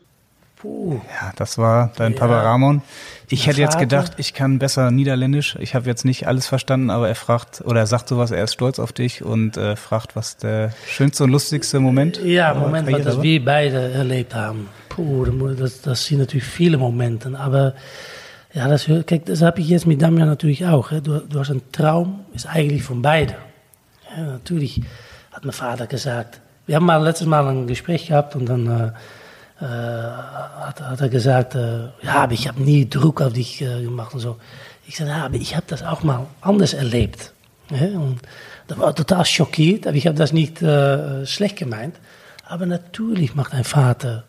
Puh. 0.55 0.93
Ja, 0.93 1.31
das 1.35 1.57
war 1.57 1.91
dein 1.95 2.13
ja. 2.13 2.19
Papa 2.19 2.41
Ramon. 2.41 2.81
Ich 3.29 3.47
hätte 3.47 3.61
jetzt 3.61 3.77
gedacht, 3.77 4.13
ich 4.17 4.33
kann 4.33 4.59
besser 4.59 4.91
Niederländisch. 4.91 5.57
Ich 5.59 5.75
habe 5.75 5.85
jetzt 5.87 6.05
nicht 6.05 6.27
alles 6.27 6.47
verstanden, 6.47 6.89
aber 6.89 7.07
er 7.07 7.15
fragt 7.15 7.61
oder 7.65 7.81
er 7.81 7.87
sagt 7.87 8.07
sowas, 8.07 8.31
er 8.31 8.43
ist 8.43 8.53
stolz 8.53 8.79
auf 8.79 8.93
dich 8.93 9.23
und 9.23 9.57
äh, 9.57 9.75
fragt, 9.75 10.15
was 10.15 10.37
der 10.37 10.71
schönste 10.87 11.23
und 11.23 11.31
lustigste 11.31 11.79
Moment 11.79 12.19
Ja, 12.23 12.53
Moment, 12.53 12.91
was 13.05 13.21
wir 13.21 13.43
beide 13.43 13.91
erlebt 13.91 14.33
haben. 14.33 14.69
Puh, 14.89 15.25
das, 15.25 15.81
das 15.81 16.05
sind 16.05 16.19
natürlich 16.19 16.45
viele 16.45 16.77
Momente. 16.77 17.37
Aber 17.37 17.73
ja, 18.55 18.67
das, 18.69 18.85
kijk, 18.85 19.25
das 19.25 19.41
habe 19.41 19.59
ich 19.59 19.67
jetzt 19.67 19.85
mit 19.85 20.01
Damian 20.01 20.27
natürlich 20.29 20.65
auch. 20.65 20.89
Hè. 20.91 21.01
Du, 21.01 21.19
du 21.19 21.39
hast 21.39 21.51
einen 21.51 21.71
Traum, 21.71 22.25
ist 22.33 22.47
eigentlich 22.47 22.83
von 22.83 23.01
beiden. 23.01 23.35
Ja, 24.15 24.23
natürlich 24.23 24.81
hat 25.31 25.43
mein 25.43 25.51
Vater 25.51 25.87
gesagt, 25.87 26.39
wir 26.65 26.77
haben 26.77 26.85
mal 26.85 27.03
letztes 27.03 27.27
Mal 27.27 27.45
ein 27.47 27.67
Gespräch 27.67 28.07
gehabt 28.07 28.35
und 28.35 28.45
dann 28.47 28.65
äh, 28.67 28.91
hat, 29.59 31.01
er 31.01 31.09
gesagt, 31.09 31.55
ja, 31.55 32.15
aber 32.15 32.33
ich 32.33 32.47
habe 32.47 32.61
nie 32.63 32.89
Druck 32.89 33.21
auf 33.21 33.33
dich 33.33 33.59
gemacht 33.59 34.13
und 34.13 34.21
so. 34.21 34.37
Ich 34.87 34.97
sagte, 34.97 35.11
ja, 35.11 35.25
aber 35.25 35.35
ich 35.35 35.55
habe 35.55 35.65
das 35.67 35.83
auch 35.83 36.03
mal 36.03 36.25
anders 36.41 36.73
erlebt. 36.73 37.33
Ja, 37.69 37.99
und 37.99 38.19
da 38.67 38.77
war 38.77 38.95
total 38.95 39.25
schockiert, 39.25 39.85
aber 39.85 39.97
ich 39.97 40.07
habe 40.07 40.17
das 40.17 40.31
nicht 40.33 40.59
schlecht 40.59 41.57
gemeint. 41.57 41.95
Aber 42.47 42.65
natürlich 42.65 43.35
macht 43.35 43.53
ein 43.53 43.63
Vater 43.63 44.23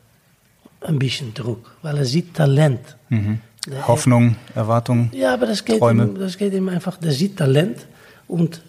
ein 0.81 0.99
bisschen 0.99 1.33
Druck, 1.35 1.71
weil 1.83 1.97
er 1.99 2.05
sieht 2.05 2.35
Talent. 2.35 2.97
Mhm. 3.09 3.41
Hoffnung, 3.87 4.37
Erwartung, 4.55 5.11
Ja, 5.13 5.35
aber 5.35 5.47
das 5.47 5.65
geht, 5.65 5.79
Träume. 5.79 6.05
Ihm, 6.05 6.19
das 6.19 6.37
geht 6.39 6.53
ihm 6.53 6.69
einfach, 6.69 6.97
der 6.99 7.13
sieht 7.13 7.37
Talent 7.37 7.87
und 8.29 8.63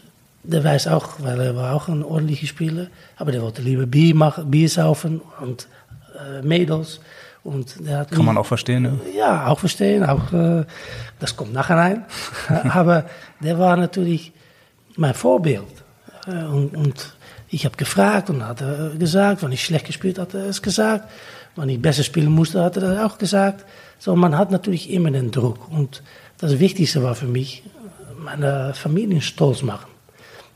der 0.44 0.64
weiß 0.64 0.88
auch, 0.88 1.20
weil 1.20 1.40
er 1.42 1.56
war 1.56 1.76
auch 1.76 1.88
ein 1.90 2.04
ordentlicher 2.04 2.48
Spieler, 2.48 2.88
aber 3.18 3.32
der 3.32 3.42
wollte 3.42 3.62
lieber 3.62 3.86
Bier, 3.86 4.16
machen, 4.16 4.50
Bier 4.50 4.70
saufen 4.70 5.22
und 5.42 5.68
äh, 6.18 6.42
Mädels. 6.42 7.00
Und 7.44 7.88
der 7.88 8.00
hat 8.00 8.12
Kann 8.12 8.26
man 8.26 8.38
auch 8.38 8.46
verstehen, 8.46 8.84
ne? 8.84 9.00
Ja, 9.16 9.48
auch 9.48 9.60
verstehen. 9.60 10.04
Auch, 10.04 10.34
äh, 10.34 10.66
das 11.20 11.36
kommt 11.36 11.54
nachher 11.54 11.78
rein. 11.78 12.06
aber 12.70 13.06
der 13.42 13.58
war 13.58 13.78
natürlich 13.78 14.34
mein 14.98 15.14
Vorbild. 15.14 15.64
Äh, 16.28 16.44
und, 16.44 16.76
und 16.76 17.16
ich 17.50 17.66
habe 17.66 17.78
gefragt 17.78 18.30
und 18.30 18.46
hat 18.46 18.62
er 18.62 18.90
gesagt, 18.98 19.44
wenn 19.44 19.52
ich 19.54 19.64
schlecht 19.64 19.86
gespielt 19.86 20.20
hat 20.20 20.34
er 20.34 20.46
es 20.46 20.62
gesagt. 20.62 21.10
Wenn 21.58 21.70
ich 21.70 21.82
besser 21.82 22.04
spielen 22.04 22.32
musste, 22.32 22.64
hat 22.64 22.78
er 22.78 22.82
das 22.82 23.00
auch 23.00 23.18
gesagt. 23.18 23.66
So, 24.00 24.16
man 24.16 24.38
hat 24.38 24.52
natürlich 24.52 24.92
immer 24.92 25.12
den 25.12 25.32
Druck. 25.32 25.70
Und 25.70 26.04
das 26.38 26.60
Wichtigste 26.60 27.04
war 27.04 27.16
für 27.16 27.26
mich, 27.26 27.64
meine 28.18 28.74
Familie 28.74 29.22
stolz 29.22 29.64
machen. 29.64 29.88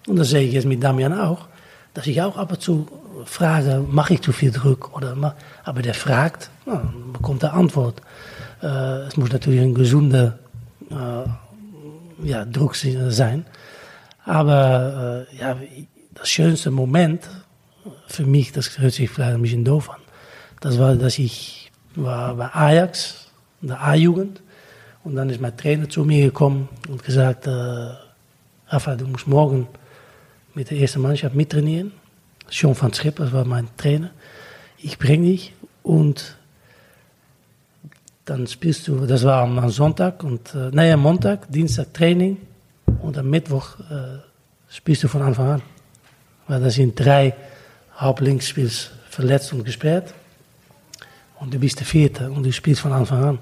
Und 0.07 0.17
das 0.17 0.29
sehe 0.29 0.43
ich 0.43 0.53
jetzt 0.53 0.65
mit 0.65 0.83
Damian 0.83 1.13
auch, 1.13 1.47
dass 1.93 2.07
ich 2.07 2.21
auch 2.21 2.37
ab 2.37 2.51
und 2.51 2.61
zu 2.61 2.87
frage, 3.25 3.83
mache 3.87 4.13
ich 4.13 4.21
zu 4.21 4.31
viel 4.31 4.51
Druck? 4.51 4.95
Oder, 4.95 5.35
aber 5.63 5.81
der 5.81 5.93
fragt, 5.93 6.49
dann 6.65 7.13
bekommt 7.13 7.43
er 7.43 7.53
Antwort. 7.53 8.01
Äh, 8.61 9.07
es 9.07 9.17
muss 9.17 9.31
natürlich 9.31 9.61
ein 9.61 9.73
gesunder 9.73 10.39
äh, 10.89 12.27
ja, 12.27 12.45
Druck 12.45 12.75
sein. 12.75 13.45
Aber 14.25 15.27
äh, 15.31 15.37
ja, 15.37 15.57
das 16.13 16.29
schönste 16.29 16.71
Moment 16.71 17.27
für 18.07 18.25
mich, 18.25 18.51
das 18.51 18.77
hört 18.77 18.93
sich 18.93 19.09
vielleicht 19.09 19.33
ein 19.33 19.41
bisschen 19.41 19.65
doof 19.65 19.89
an, 19.89 20.00
das 20.61 20.79
war, 20.79 20.95
dass 20.95 21.19
ich 21.19 21.71
war 21.95 22.35
bei 22.35 22.47
Ajax, 22.53 23.27
in 23.61 23.67
der 23.67 23.81
A-Jugend, 23.81 24.41
und 25.03 25.15
dann 25.15 25.29
ist 25.29 25.41
mein 25.41 25.57
Trainer 25.57 25.89
zu 25.89 26.05
mir 26.05 26.25
gekommen 26.25 26.69
und 26.87 27.03
gesagt, 27.03 27.47
äh, 27.47 27.89
Rafa, 28.67 28.95
du 28.95 29.07
musst 29.07 29.27
morgen 29.27 29.67
mit 30.53 30.69
der 30.69 30.79
ersten 30.79 31.01
Mannschaft 31.01 31.35
mittrainieren. 31.35 31.91
Sean 32.49 32.79
van 32.79 32.93
Schip, 32.93 33.15
das 33.15 33.31
war 33.31 33.43
mein 33.45 33.67
Trainer. 33.77 34.11
Ich 34.77 34.97
bringe 34.97 35.27
dich 35.27 35.53
und 35.83 36.37
dann 38.25 38.45
spielst 38.45 38.87
du, 38.87 39.05
das 39.07 39.23
war 39.23 39.41
am, 39.41 39.69
Sonntag 39.69 40.23
und 40.23 40.53
äh, 40.53 40.91
am 40.91 41.01
Montag, 41.01 41.51
Dienstag 41.51 41.93
Training 41.93 42.37
und 43.01 43.17
am 43.17 43.29
Mittwoch 43.29 43.79
äh, 43.79 44.19
spielst 44.69 45.03
du 45.03 45.07
von 45.07 45.23
Anfang 45.23 45.49
an. 45.49 45.61
Weil 46.47 46.61
da 46.61 46.69
sind 46.69 46.99
drei 46.99 47.33
Hauptlinksspiels 47.97 48.91
verletzt 49.09 49.51
und 49.53 49.65
gesperrt. 49.65 50.13
Und 51.41 51.51
du 51.51 51.57
bist 51.57 51.79
der 51.79 51.87
vierte 51.87 52.29
und 52.29 52.43
du 52.43 52.53
spielst 52.53 52.81
von 52.81 52.93
Anfang 52.93 53.23
an. 53.23 53.39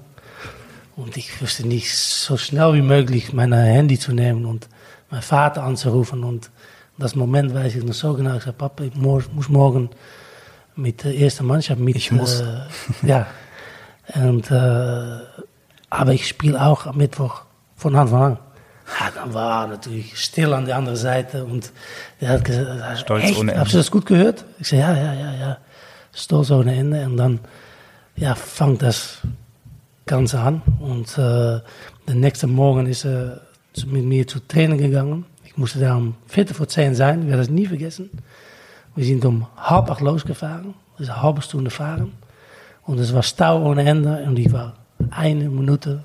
Und 0.96 1.18
ich 1.18 1.40
wusste 1.40 1.68
nicht 1.68 1.94
so 1.94 2.38
schnell 2.38 2.72
wie 2.72 2.82
möglich 2.82 3.34
mein 3.34 3.52
Handy 3.52 3.98
zu 3.98 4.12
nehmen 4.12 4.46
und 4.46 4.68
meinen 5.10 5.22
Vater 5.22 5.62
anzurufen. 5.62 6.24
Und 6.24 6.50
das 6.96 7.14
Moment 7.14 7.54
weiß 7.54 7.74
ich 7.76 7.84
noch 7.84 7.92
so 7.92 8.14
genau. 8.14 8.36
Ich 8.36 8.44
sage, 8.44 8.56
Papa, 8.56 8.84
ich 8.84 8.94
muss 8.94 9.48
morgen 9.48 9.90
mit 10.76 11.04
der 11.04 11.14
ersten 11.14 11.44
Mannschaft 11.46 11.78
mit. 11.78 11.94
Ich 11.94 12.10
muss. 12.10 12.40
Äh, 12.40 12.60
ja. 13.02 13.26
Und, 14.14 14.50
äh, 14.50 15.18
aber 15.90 16.12
ich 16.14 16.26
spiele 16.26 16.60
auch 16.60 16.86
am 16.86 16.96
Mittwoch 16.96 17.42
von 17.76 17.94
Anfang 17.96 18.22
an. 18.22 18.38
Ja, 18.98 19.10
dann 19.14 19.34
war 19.34 19.64
er 19.64 19.68
natürlich 19.68 20.18
still 20.18 20.54
an 20.54 20.64
der 20.64 20.76
anderen 20.76 20.96
Seite 20.96 21.44
und 21.44 21.70
der 22.20 22.30
hat 22.30 22.44
gesagt, 22.44 22.98
Stolz 22.98 23.24
echt, 23.24 23.38
ohne 23.38 23.52
Ende. 23.52 23.62
Hast 23.62 23.74
du 23.74 23.76
das 23.76 23.90
gut 23.90 24.06
gehört? 24.06 24.44
Ich 24.58 24.68
zei, 24.68 24.78
ja, 24.78 24.94
ja, 24.94 25.12
ja, 25.12 25.32
ja. 25.34 25.58
Stolz 26.12 26.50
ohne 26.50 26.74
Ende. 26.74 27.04
Und 27.04 27.16
dann, 27.18 27.40
ja, 28.20 28.34
fängt 28.34 28.82
das 28.82 29.18
Ganze 30.06 30.38
an. 30.40 30.62
Und 30.78 31.16
äh, 31.18 31.60
der 32.06 32.14
nächste 32.14 32.46
Morgen 32.46 32.86
ist 32.86 33.04
er 33.04 33.40
mit 33.86 34.04
mir 34.04 34.26
zu 34.26 34.40
Training 34.46 34.78
gegangen. 34.78 35.24
Ich 35.44 35.56
musste 35.56 35.80
da 35.80 35.96
um 35.96 36.14
Viertel 36.26 36.54
vor 36.54 36.68
zehn 36.68 36.94
sein, 36.94 37.22
ich 37.22 37.26
werde 37.28 37.42
das 37.42 37.50
nie 37.50 37.66
vergessen. 37.66 38.10
Wir 38.94 39.04
sind 39.04 39.24
um 39.24 39.46
halb 39.56 39.90
acht 39.90 40.00
losgefahren, 40.00 40.74
dus 40.98 41.08
eine 41.08 41.22
halbe 41.22 41.42
Stunde 41.42 41.70
fahren. 41.70 42.12
Und 42.84 42.98
es 42.98 43.14
war 43.14 43.22
Stau 43.22 43.64
ohne 43.64 43.84
Ende 43.84 44.22
und 44.26 44.38
ich 44.38 44.52
war 44.52 44.74
eine 45.10 45.48
Minute, 45.48 46.04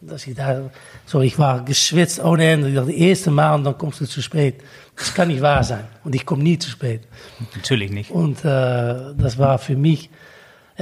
dass 0.00 0.26
ich 0.26 0.34
da, 0.34 0.70
so 1.06 1.20
ich 1.20 1.38
war 1.38 1.64
geschwitzt 1.64 2.22
ohne 2.22 2.44
Ende. 2.50 2.68
Ich 2.68 2.74
dachte, 2.74 2.90
das 2.90 2.96
erste 2.96 3.30
Mal 3.30 3.54
und 3.54 3.64
dann 3.64 3.78
kommst 3.78 4.00
du 4.00 4.06
zu 4.06 4.20
spät. 4.20 4.56
Das 4.96 5.14
kann 5.14 5.28
nicht 5.28 5.40
wahr 5.40 5.62
sein. 5.62 5.84
Und 6.04 6.14
ich 6.14 6.26
komme 6.26 6.42
nie 6.42 6.58
zu 6.58 6.68
spät. 6.68 7.02
Natürlich 7.54 7.90
nicht. 7.92 8.10
Und 8.10 8.44
äh, 8.44 9.14
das 9.16 9.38
war 9.38 9.58
für 9.58 9.76
mich, 9.76 10.10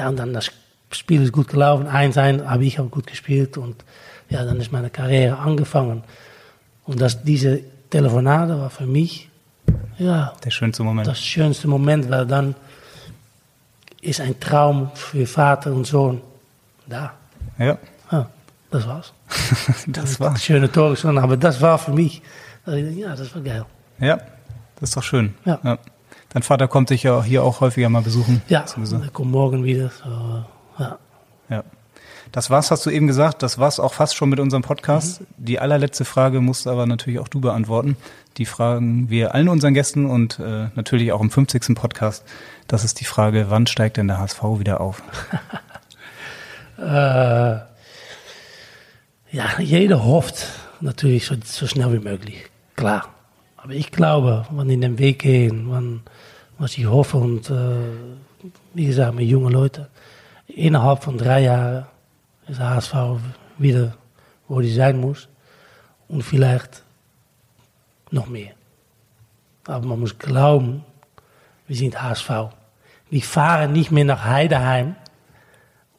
ja, 0.01 0.09
und 0.09 0.17
dann 0.17 0.33
das 0.33 0.51
Spiel 0.93 1.23
ist 1.23 1.33
gut 1.33 1.49
gelaufen, 1.49 1.87
1-1, 1.87 2.43
aber 2.43 2.63
ich 2.63 2.79
habe 2.79 2.89
gut 2.89 3.07
gespielt 3.07 3.59
und 3.59 3.85
ja, 4.31 4.45
dann 4.45 4.59
ist 4.59 4.73
meine 4.73 4.89
Karriere 4.89 5.39
angefangen. 5.39 6.03
Und 6.87 7.01
das, 7.03 7.23
diese 7.23 7.61
Telefonate 7.91 8.59
war 8.59 8.71
für 8.71 8.87
mich, 8.87 9.29
ja, 9.99 10.33
Der 10.43 10.51
schönste 10.51 10.83
Moment. 10.83 11.07
das 11.07 11.21
schönste 11.21 11.69
Moment, 11.69 12.11
weil 12.11 12.27
dann 12.27 12.55
ist 14.01 14.21
ein 14.23 14.41
Traum 14.41 14.91
für 14.95 15.27
Vater 15.27 15.71
und 15.73 15.87
Sohn 15.87 16.23
da. 16.87 17.13
Ja, 17.59 17.77
Ja, 18.11 18.31
das 18.71 18.87
war's. 18.89 19.13
das 19.87 20.19
war. 20.19 20.35
Schöne 20.39 20.73
Tore 20.73 20.97
schon, 20.97 21.19
aber 21.19 21.37
das 21.37 21.61
war 21.61 21.79
für 21.79 21.93
mich, 21.93 22.23
ja, 22.67 23.15
das 23.15 23.35
war 23.35 23.43
geil. 23.43 23.67
Ja, 23.99 24.17
das 24.77 24.89
ist 24.89 24.97
doch 24.97 25.03
schön. 25.03 25.35
Ja. 25.45 25.79
Dein 26.33 26.43
Vater 26.43 26.69
kommt 26.69 26.91
dich 26.91 27.03
ja 27.03 27.23
hier 27.23 27.43
auch 27.43 27.61
häufiger 27.61 27.89
mal 27.89 28.03
besuchen. 28.03 28.43
Ja, 28.49 28.65
er 28.79 29.11
kommt 29.13 29.31
morgen 29.31 29.65
wieder. 29.65 29.91
So, 29.91 30.45
ja. 30.79 30.99
Ja. 31.49 31.65
Das 32.33 32.49
war's, 32.49 32.71
hast 32.71 32.87
du 32.87 32.91
eben 32.91 33.09
gesagt. 33.09 33.43
Das 33.43 33.59
war's 33.59 33.81
auch 33.81 33.93
fast 33.93 34.15
schon 34.15 34.29
mit 34.29 34.39
unserem 34.39 34.63
Podcast. 34.63 35.23
Die 35.37 35.59
allerletzte 35.59 36.05
Frage 36.05 36.41
musst 36.41 36.69
aber 36.69 36.87
natürlich 36.87 37.19
auch 37.19 37.27
du 37.27 37.41
beantworten. 37.41 37.97
Die 38.37 38.47
fragen 38.47 39.11
wir 39.11 39.35
allen 39.35 39.49
unseren 39.49 39.75
Gästen 39.75 40.07
und 40.07 40.39
äh, 40.39 40.69
natürlich 40.77 41.11
auch 41.11 41.21
im 41.21 41.31
50. 41.31 41.75
Podcast. 41.75 42.25
Das 42.69 42.85
ist 42.85 43.01
die 43.01 43.05
Frage, 43.05 43.47
wann 43.49 43.67
steigt 43.67 43.97
denn 43.97 44.07
der 44.07 44.19
HSV 44.19 44.43
wieder 44.59 44.81
auf? 44.81 45.03
Äh, 46.81 47.61
ja, 49.33 49.59
jeder 49.59 50.03
hofft 50.03 50.47
natürlich 50.81 51.27
so, 51.27 51.35
so 51.45 51.67
schnell 51.67 51.93
wie 51.93 51.99
möglich, 51.99 52.47
klar. 52.75 53.11
Aber 53.59 53.75
ich 53.75 53.93
glaube, 53.93 54.47
wenn 54.51 54.69
die 54.69 54.81
den 54.81 54.99
Weg 54.99 55.19
gehen, 55.19 55.71
wenn, 55.71 56.01
was 56.61 56.77
ich 56.77 56.87
hoffe 56.87 57.17
und 57.17 57.49
äh, 57.49 57.81
wie 58.75 58.87
gesagt, 58.87 59.15
mit 59.15 59.27
jungen 59.27 59.51
Leuten, 59.51 59.87
innerhalb 60.47 61.03
von 61.03 61.17
drei 61.17 61.45
Jahren 61.45 61.87
ist 62.47 62.61
der 62.61 62.71
HSV 62.71 62.95
wieder, 63.57 63.97
wo 64.47 64.61
die 64.61 64.71
sein 64.71 65.01
muss 65.01 65.27
und 66.09 66.23
vielleicht 66.23 66.83
noch 68.11 68.27
mehr. 68.27 68.53
Aber 69.67 69.87
man 69.87 70.01
muss 70.01 70.19
glauben, 70.19 70.85
wir 71.67 71.77
sind 71.77 72.01
HSV. 72.01 72.31
Wir 73.09 73.23
fahren 73.23 73.73
nicht 73.73 73.91
mehr 73.91 74.05
nach 74.05 74.25
Heideheim, 74.25 74.97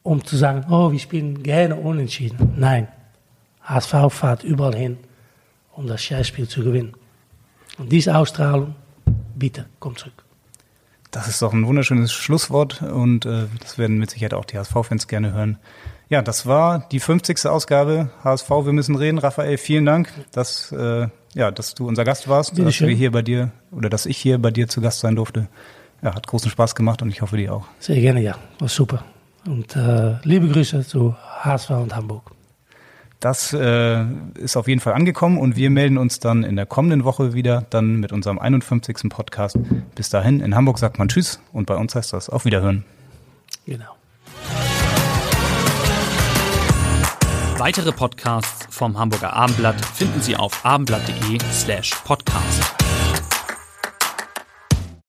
um 0.04 0.24
zu 0.24 0.38
sagen, 0.38 0.66
oh, 0.70 0.92
wir 0.92 1.00
spielen 1.00 1.42
gerne 1.42 1.76
unentschieden. 1.76 2.54
Nein, 2.56 2.88
HSV 3.64 3.96
fährt 4.10 4.44
überall 4.44 4.76
hin, 4.76 5.00
um 5.72 5.88
das 5.88 6.04
Scheißspiel 6.04 6.48
zu 6.48 6.64
gewinnen. 6.64 6.94
Und 7.80 7.92
diese 7.92 8.16
Ausstrahlung, 8.16 8.76
bitte, 9.36 9.66
komm 9.80 9.98
zurück. 9.98 10.24
Das 11.12 11.28
ist 11.28 11.42
doch 11.42 11.52
ein 11.52 11.68
wunderschönes 11.68 12.14
Schlusswort 12.14 12.82
und 12.82 13.26
äh, 13.26 13.44
das 13.60 13.78
werden 13.78 13.98
mit 13.98 14.10
Sicherheit 14.10 14.34
auch 14.34 14.46
die 14.46 14.58
HSV-Fans 14.58 15.08
gerne 15.08 15.34
hören. 15.34 15.60
Ja, 16.08 16.22
das 16.22 16.46
war 16.46 16.88
die 16.92 17.00
50. 17.00 17.46
Ausgabe 17.48 18.10
HSV. 18.24 18.50
Wir 18.50 18.74
müssen 18.74 18.96
reden. 18.96 19.18
Raphael, 19.18 19.58
vielen 19.58 19.86
Dank, 19.86 20.10
dass, 20.32 20.72
äh, 20.72 21.08
ja, 21.34 21.52
dass 21.52 21.76
du 21.76 21.88
unser 21.88 22.06
Gast 22.06 22.28
warst, 22.30 22.52
Bitte 22.52 22.66
dass 22.66 22.76
schön. 22.76 22.88
wir 22.88 22.96
hier 22.96 23.12
bei 23.12 23.22
dir 23.22 23.52
oder 23.72 23.90
dass 23.90 24.06
ich 24.06 24.18
hier 24.18 24.38
bei 24.38 24.52
dir 24.52 24.68
zu 24.68 24.82
Gast 24.82 25.02
sein 25.02 25.16
durfte. 25.16 25.48
Ja, 26.02 26.16
hat 26.16 26.28
großen 26.28 26.50
Spaß 26.50 26.76
gemacht 26.76 27.02
und 27.02 27.10
ich 27.10 27.22
hoffe, 27.22 27.38
dir 27.38 27.54
auch. 27.54 27.66
Sehr 27.80 28.00
gerne, 28.00 28.22
ja, 28.22 28.36
war 28.60 28.70
super. 28.70 29.04
Und 29.46 29.76
äh, 29.76 30.16
liebe 30.24 30.48
Grüße 30.48 30.86
zu 30.86 31.16
HSV 31.44 31.72
und 31.72 31.96
Hamburg. 31.96 32.32
Das 33.22 33.54
äh, 33.54 34.04
ist 34.40 34.58
auf 34.58 34.68
jeden 34.68 34.82
Fall 34.82 34.94
angekommen 34.94 35.38
und 35.38 35.56
wir 35.56 35.70
melden 35.70 36.00
uns 36.00 36.20
dann 36.20 36.44
in 36.44 36.56
der 36.56 36.66
kommenden 36.66 37.04
Woche 37.04 37.34
wieder, 37.34 37.66
dann 37.70 38.00
mit 38.00 38.12
unserem 38.12 38.40
51. 38.40 39.10
Podcast. 39.10 39.60
Bis 39.94 40.10
dahin, 40.10 40.42
in 40.42 40.56
Hamburg 40.56 40.80
sagt 40.80 40.98
man 40.98 41.08
Tschüss 41.08 41.40
und 41.54 41.68
bei 41.68 41.76
uns 41.76 41.94
heißt 41.94 42.14
das 42.14 42.32
auf 42.32 42.46
Wiederhören. 42.46 42.84
Genau. 43.68 43.96
Weitere 47.60 47.92
Podcasts 47.92 48.66
vom 48.72 48.98
Hamburger 48.98 49.34
Abendblatt 49.34 49.86
finden 49.86 50.20
Sie 50.20 50.36
auf 50.36 50.66
abendblatt.de 50.66 51.38
slash 51.52 51.92
podcast. 52.04 52.81